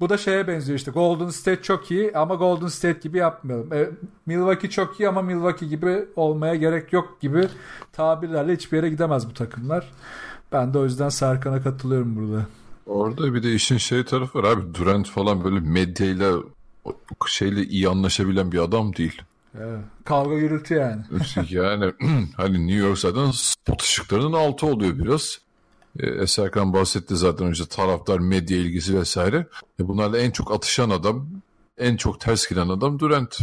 Bu 0.04 0.10
da 0.10 0.18
şeye 0.18 0.48
benziyor 0.48 0.80
işte 0.80 0.92
Golden 0.92 1.30
State 1.30 1.62
çok 1.62 1.92
iyi 1.92 2.12
ama 2.18 2.36
Golden 2.36 2.68
State 2.68 3.00
gibi 3.00 3.18
yapmayalım. 3.18 3.74
E, 3.74 3.90
Milwaukee 4.26 4.70
çok 4.70 5.00
iyi 5.00 5.10
ama 5.10 5.22
Milwaukee 5.22 5.66
gibi 5.68 6.06
olmaya 6.16 6.56
gerek 6.56 6.94
yok 6.94 7.22
gibi 7.22 7.48
tabirlerle 7.92 8.54
hiçbir 8.54 8.78
yere 8.78 8.90
gidemez 8.90 9.30
bu 9.30 9.34
takımlar. 9.34 9.92
Ben 10.52 10.74
de 10.74 10.78
o 10.78 10.84
yüzden 10.84 11.10
Serkan'a 11.10 11.62
katılıyorum 11.62 12.16
burada. 12.16 12.46
Orada 12.86 13.34
bir 13.34 13.44
de 13.44 13.54
işin 13.54 13.78
şey 13.78 14.04
tarafı 14.06 14.40
var 14.40 14.44
abi. 14.44 14.76
Durant 14.76 15.10
falan 15.10 15.44
böyle 15.44 15.60
medyayla 15.60 16.38
şeyle 17.28 17.64
iyi 17.64 17.90
anlaşabilen 17.90 18.52
bir 18.52 18.60
adam 18.60 18.96
değil. 18.96 19.22
Evet. 19.60 19.80
Kavga 20.06 20.36
gürültü 20.36 20.74
yani. 20.74 21.02
yani 21.50 21.94
hani 22.38 22.68
New 22.68 22.88
York 22.88 22.98
zaten 22.98 23.32
spot 23.32 23.82
ışıklarının 23.82 24.34
altı 24.34 24.66
oluyor 24.66 25.00
biraz. 25.00 25.40
E, 26.00 26.08
Eserkan 26.08 26.74
bahsetti 26.74 27.16
zaten 27.16 27.48
önce 27.48 27.66
taraftar, 27.66 28.20
medya 28.20 28.58
ilgisi 28.58 29.00
vesaire. 29.00 29.48
E, 29.80 29.88
bunlarla 29.88 30.18
en 30.18 30.32
çok 30.32 30.52
atışan 30.52 30.90
adam, 30.90 31.28
en 31.78 31.98
çok 31.98 32.20
ters 32.20 32.50
giden 32.50 32.70
adam 32.70 33.00
Durant. 33.00 33.40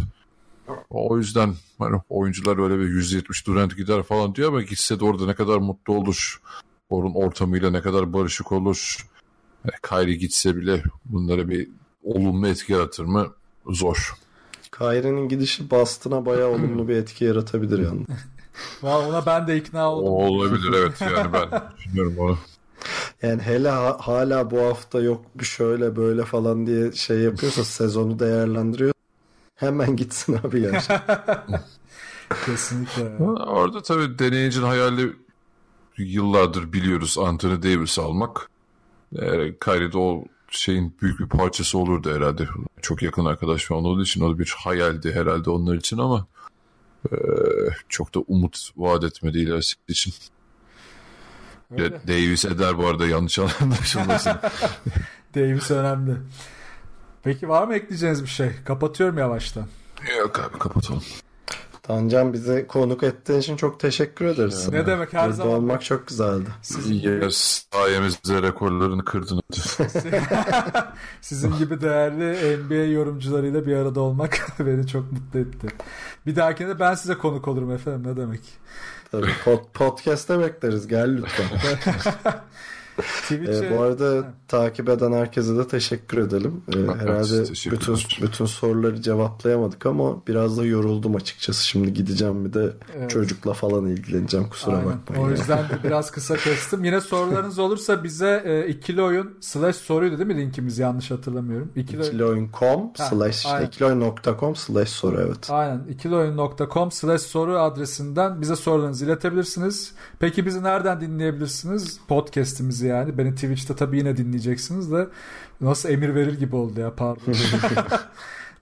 O 0.89 1.17
yüzden 1.17 1.53
hani 1.79 2.01
oyuncular 2.09 2.63
öyle 2.63 2.79
bir 2.79 2.89
170 2.89 3.47
Durant 3.47 3.77
gider 3.77 4.03
falan 4.03 4.35
diyor 4.35 4.49
ama 4.49 4.61
gitse 4.61 4.99
de 4.99 5.05
orada 5.05 5.25
ne 5.25 5.33
kadar 5.33 5.57
mutlu 5.57 5.93
olur. 5.93 6.41
Orun 6.89 7.13
ortamıyla 7.13 7.71
ne 7.71 7.81
kadar 7.81 8.13
barışık 8.13 8.51
olur. 8.51 9.07
E, 9.65 9.69
Kyrie 9.89 10.15
gitse 10.15 10.57
bile 10.57 10.83
bunlara 11.05 11.49
bir 11.49 11.69
olumlu 12.03 12.47
etki 12.47 12.73
yaratır 12.73 13.05
mı? 13.05 13.27
Zor. 13.67 14.13
Kyrie'nin 14.71 15.29
gidişi 15.29 15.71
Boston'a 15.71 16.25
bayağı 16.25 16.49
olumlu 16.49 16.87
bir 16.87 16.95
etki 16.95 17.25
yaratabilir 17.25 17.79
yani. 17.79 18.05
Valla 18.81 19.07
ona 19.09 19.25
ben 19.25 19.47
de 19.47 19.57
ikna 19.57 19.91
oldum. 19.91 20.13
O 20.13 20.15
olabilir 20.25 20.73
evet 20.77 21.01
yani 21.01 21.33
ben 21.33 21.61
düşünüyorum 21.77 22.15
onu. 22.19 22.37
Yani 23.21 23.41
hele 23.41 23.69
ha- 23.69 23.97
hala 23.99 24.51
bu 24.51 24.61
hafta 24.61 25.01
yok 25.01 25.25
bir 25.35 25.45
şöyle 25.45 25.95
böyle 25.95 26.25
falan 26.25 26.65
diye 26.65 26.91
şey 26.91 27.19
yapıyorsa 27.19 27.63
sezonu 27.63 28.19
değerlendiriyor. 28.19 28.93
Hemen 29.55 29.95
gitsin 29.95 30.39
abi 30.43 30.61
gerçekten. 30.61 31.19
Kesinlikle. 32.45 33.23
Orada 33.33 33.81
tabii 33.81 34.19
deneyicinin 34.19 34.65
hayali 34.65 35.13
yıllardır 35.97 36.73
biliyoruz 36.73 37.17
Anthony 37.17 37.63
Davis 37.63 37.99
almak. 37.99 38.49
E, 39.15 39.57
Kyrie'de 39.59 39.97
o 39.97 40.23
şeyin 40.49 40.95
büyük 41.01 41.19
bir 41.19 41.27
parçası 41.27 41.77
olurdu 41.77 42.15
herhalde. 42.15 42.47
Çok 42.81 43.01
yakın 43.01 43.25
arkadaş 43.25 43.65
falan 43.65 43.85
olduğu 43.85 44.01
için 44.01 44.21
o 44.21 44.33
da 44.33 44.39
bir 44.39 44.55
hayaldi 44.57 45.13
herhalde 45.13 45.49
onlar 45.49 45.75
için 45.75 45.97
ama 45.97 46.27
e, 47.11 47.15
çok 47.89 48.15
da 48.15 48.19
umut 48.19 48.69
vaat 48.77 49.03
etmedi 49.03 49.39
ilerisi 49.39 49.75
için. 49.87 50.13
Öyle. 51.71 52.07
Davis 52.07 52.45
eder 52.45 52.77
bu 52.77 52.87
arada 52.87 53.07
yanlış 53.07 53.39
anlaşılmasın. 53.39 54.33
Davis 55.35 55.71
önemli. 55.71 56.17
Peki 57.23 57.49
var 57.49 57.67
mı 57.67 57.75
ekleyeceğiniz 57.75 58.23
bir 58.23 58.29
şey? 58.29 58.51
Kapatıyorum 58.65 59.17
yavaştan. 59.17 59.67
Yok 60.19 60.39
abi 60.39 60.59
kapatalım. 60.59 61.03
Tancan 61.83 62.33
bize 62.33 62.67
konuk 62.67 63.03
ettiğin 63.03 63.39
için 63.39 63.55
çok 63.57 63.79
teşekkür 63.79 64.25
ederiz. 64.25 64.69
Ne 64.71 64.85
demek 64.85 65.13
her 65.13 65.23
Burada 65.23 65.35
zaman. 65.35 65.53
olmak 65.53 65.83
çok 65.83 66.07
güzeldi. 66.07 66.49
Ya 67.03 67.29
sayemizde 67.31 68.41
rekorlarını 68.41 69.05
kırdın. 69.05 69.41
Sizin 71.21 71.57
gibi 71.57 71.81
değerli 71.81 72.57
NBA 72.63 72.73
yorumcularıyla 72.93 73.65
bir 73.65 73.75
arada 73.75 73.99
olmak 74.01 74.47
beni 74.59 74.87
çok 74.87 75.11
mutlu 75.11 75.39
etti. 75.39 75.67
Bir 76.25 76.35
dahakine 76.35 76.69
de 76.69 76.79
ben 76.79 76.93
size 76.95 77.13
konuk 77.17 77.47
olurum 77.47 77.71
efendim 77.71 78.11
ne 78.11 78.17
demek. 78.17 78.41
Tabii 79.11 79.31
pod- 79.45 79.71
podcast'te 79.73 80.39
bekleriz. 80.39 80.87
Gel 80.87 81.17
lütfen. 81.17 81.45
Twitch'e 83.01 83.65
Ee, 83.65 83.77
bu 83.77 83.81
arada 83.81 84.23
takip 84.47 84.89
eden 84.89 85.11
herkese 85.13 85.57
de 85.57 85.67
teşekkür 85.67 86.17
edelim. 86.17 86.61
Ee, 86.75 86.77
herhalde 86.99 87.43
teşekkür 87.43 87.77
bütün 87.77 87.93
ederim. 87.93 88.07
bütün 88.21 88.45
soruları 88.45 89.01
cevaplayamadık 89.01 89.85
ama 89.85 90.27
biraz 90.27 90.57
da 90.57 90.65
yoruldum 90.65 91.15
açıkçası. 91.15 91.67
Şimdi 91.67 91.93
gideceğim 91.93 92.45
bir 92.45 92.53
de 92.53 92.73
Evet. 92.97 93.09
çocukla 93.09 93.53
falan 93.53 93.85
ilgileneceğim. 93.85 94.49
Kusura 94.49 94.75
Aynen. 94.77 94.89
bakmayın. 94.89 95.23
O 95.23 95.29
yüzden 95.31 95.59
de 95.59 95.83
biraz 95.83 96.11
kısa 96.11 96.35
kestim. 96.37 96.83
Yine 96.83 97.01
sorularınız 97.01 97.59
olursa 97.59 98.03
bize 98.03 98.41
e, 98.45 98.67
ikili 98.67 99.01
oyun 99.01 99.37
slash 99.41 99.75
soruydu 99.75 100.17
değil 100.17 100.27
mi 100.27 100.37
linkimiz 100.37 100.79
yanlış 100.79 101.11
hatırlamıyorum. 101.11 101.71
İkili, 101.75 101.97
oyun. 102.01 102.07
İkilioyun.com 102.09 102.91
Ha, 102.97 103.05
slash 103.05 103.45
aynen. 103.45 103.67
ikilioyun.com 103.67 104.55
slash 104.55 104.89
soru 104.89 105.21
evet. 105.27 105.47
Aynen 105.49 105.81
ikilioyun.com 105.89 106.91
slash 106.91 107.21
soru 107.21 107.57
adresinden 107.59 108.41
bize 108.41 108.55
sorularınızı 108.55 109.05
iletebilirsiniz. 109.05 109.91
Peki 110.19 110.45
bizi 110.45 110.63
nereden 110.63 111.01
dinleyebilirsiniz? 111.01 111.99
Podcast'imizi 112.07 112.87
yani. 112.91 113.17
Beni 113.17 113.35
Twitch'te 113.35 113.75
tabii 113.75 113.97
yine 113.97 114.17
dinleyeceksiniz 114.17 114.91
de 114.91 115.07
nasıl 115.61 115.89
emir 115.89 116.15
verir 116.15 116.39
gibi 116.39 116.55
oldu 116.55 116.79
ya 116.79 116.95
pardon. 116.95 117.33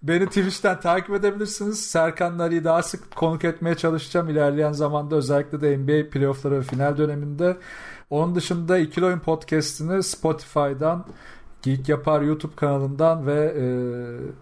Beni 0.04 0.26
Twitch'ten 0.26 0.80
takip 0.80 1.16
edebilirsiniz. 1.16 1.86
Serkan 1.86 2.38
Nari'yi 2.38 2.64
daha 2.64 2.84
sık 2.84 3.16
konuk 3.16 3.46
etmeye 3.46 3.76
çalışacağım 3.76 4.30
ilerleyen 4.30 4.72
zamanda 4.72 5.16
özellikle 5.16 5.62
de 5.62 5.78
NBA 5.78 6.10
playoffları 6.10 6.60
ve 6.60 6.64
final 6.64 6.98
döneminde. 6.98 7.58
Onun 8.10 8.36
dışında 8.36 8.78
İkili 8.78 9.06
Oyun 9.06 9.20
Podcast'ini 9.20 10.04
Spotify'dan 10.04 11.06
Geek 11.62 11.90
Yapar 11.90 12.22
YouTube 12.22 12.56
kanalından 12.56 13.28
ve 13.28 13.56
e, 13.58 13.66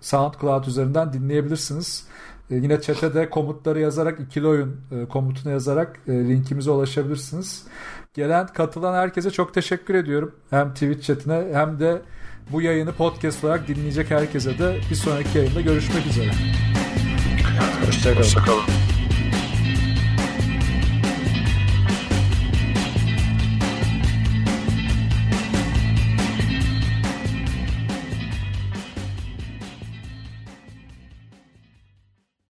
SoundCloud 0.01 0.65
üzerinden 0.65 1.13
dinleyebilirsiniz. 1.13 2.07
E, 2.51 2.55
yine 2.55 2.81
chat'e 2.81 3.13
de 3.13 3.29
komutları 3.29 3.79
yazarak 3.79 4.19
ikili 4.19 4.47
oyun 4.47 4.75
e, 4.91 5.05
komutunu 5.05 5.53
yazarak 5.53 5.99
e, 6.07 6.11
linkimize 6.11 6.71
ulaşabilirsiniz. 6.71 7.63
Gelen 8.17 8.47
katılan 8.47 8.93
herkese 8.93 9.31
çok 9.31 9.53
teşekkür 9.53 9.95
ediyorum. 9.95 10.35
Hem 10.49 10.73
Twitch 10.73 11.07
chatine 11.07 11.43
hem 11.53 11.79
de 11.79 12.01
bu 12.51 12.61
yayını 12.61 12.91
podcast 12.91 13.43
olarak 13.43 13.67
dinleyecek 13.67 14.11
herkese 14.11 14.59
de 14.59 14.77
bir 14.89 14.95
sonraki 14.95 15.37
yayında 15.37 15.61
görüşmek 15.61 16.05
üzere. 16.07 16.31
Hoşçakalın. 17.85 18.17
Hoşçakalın. 18.17 18.76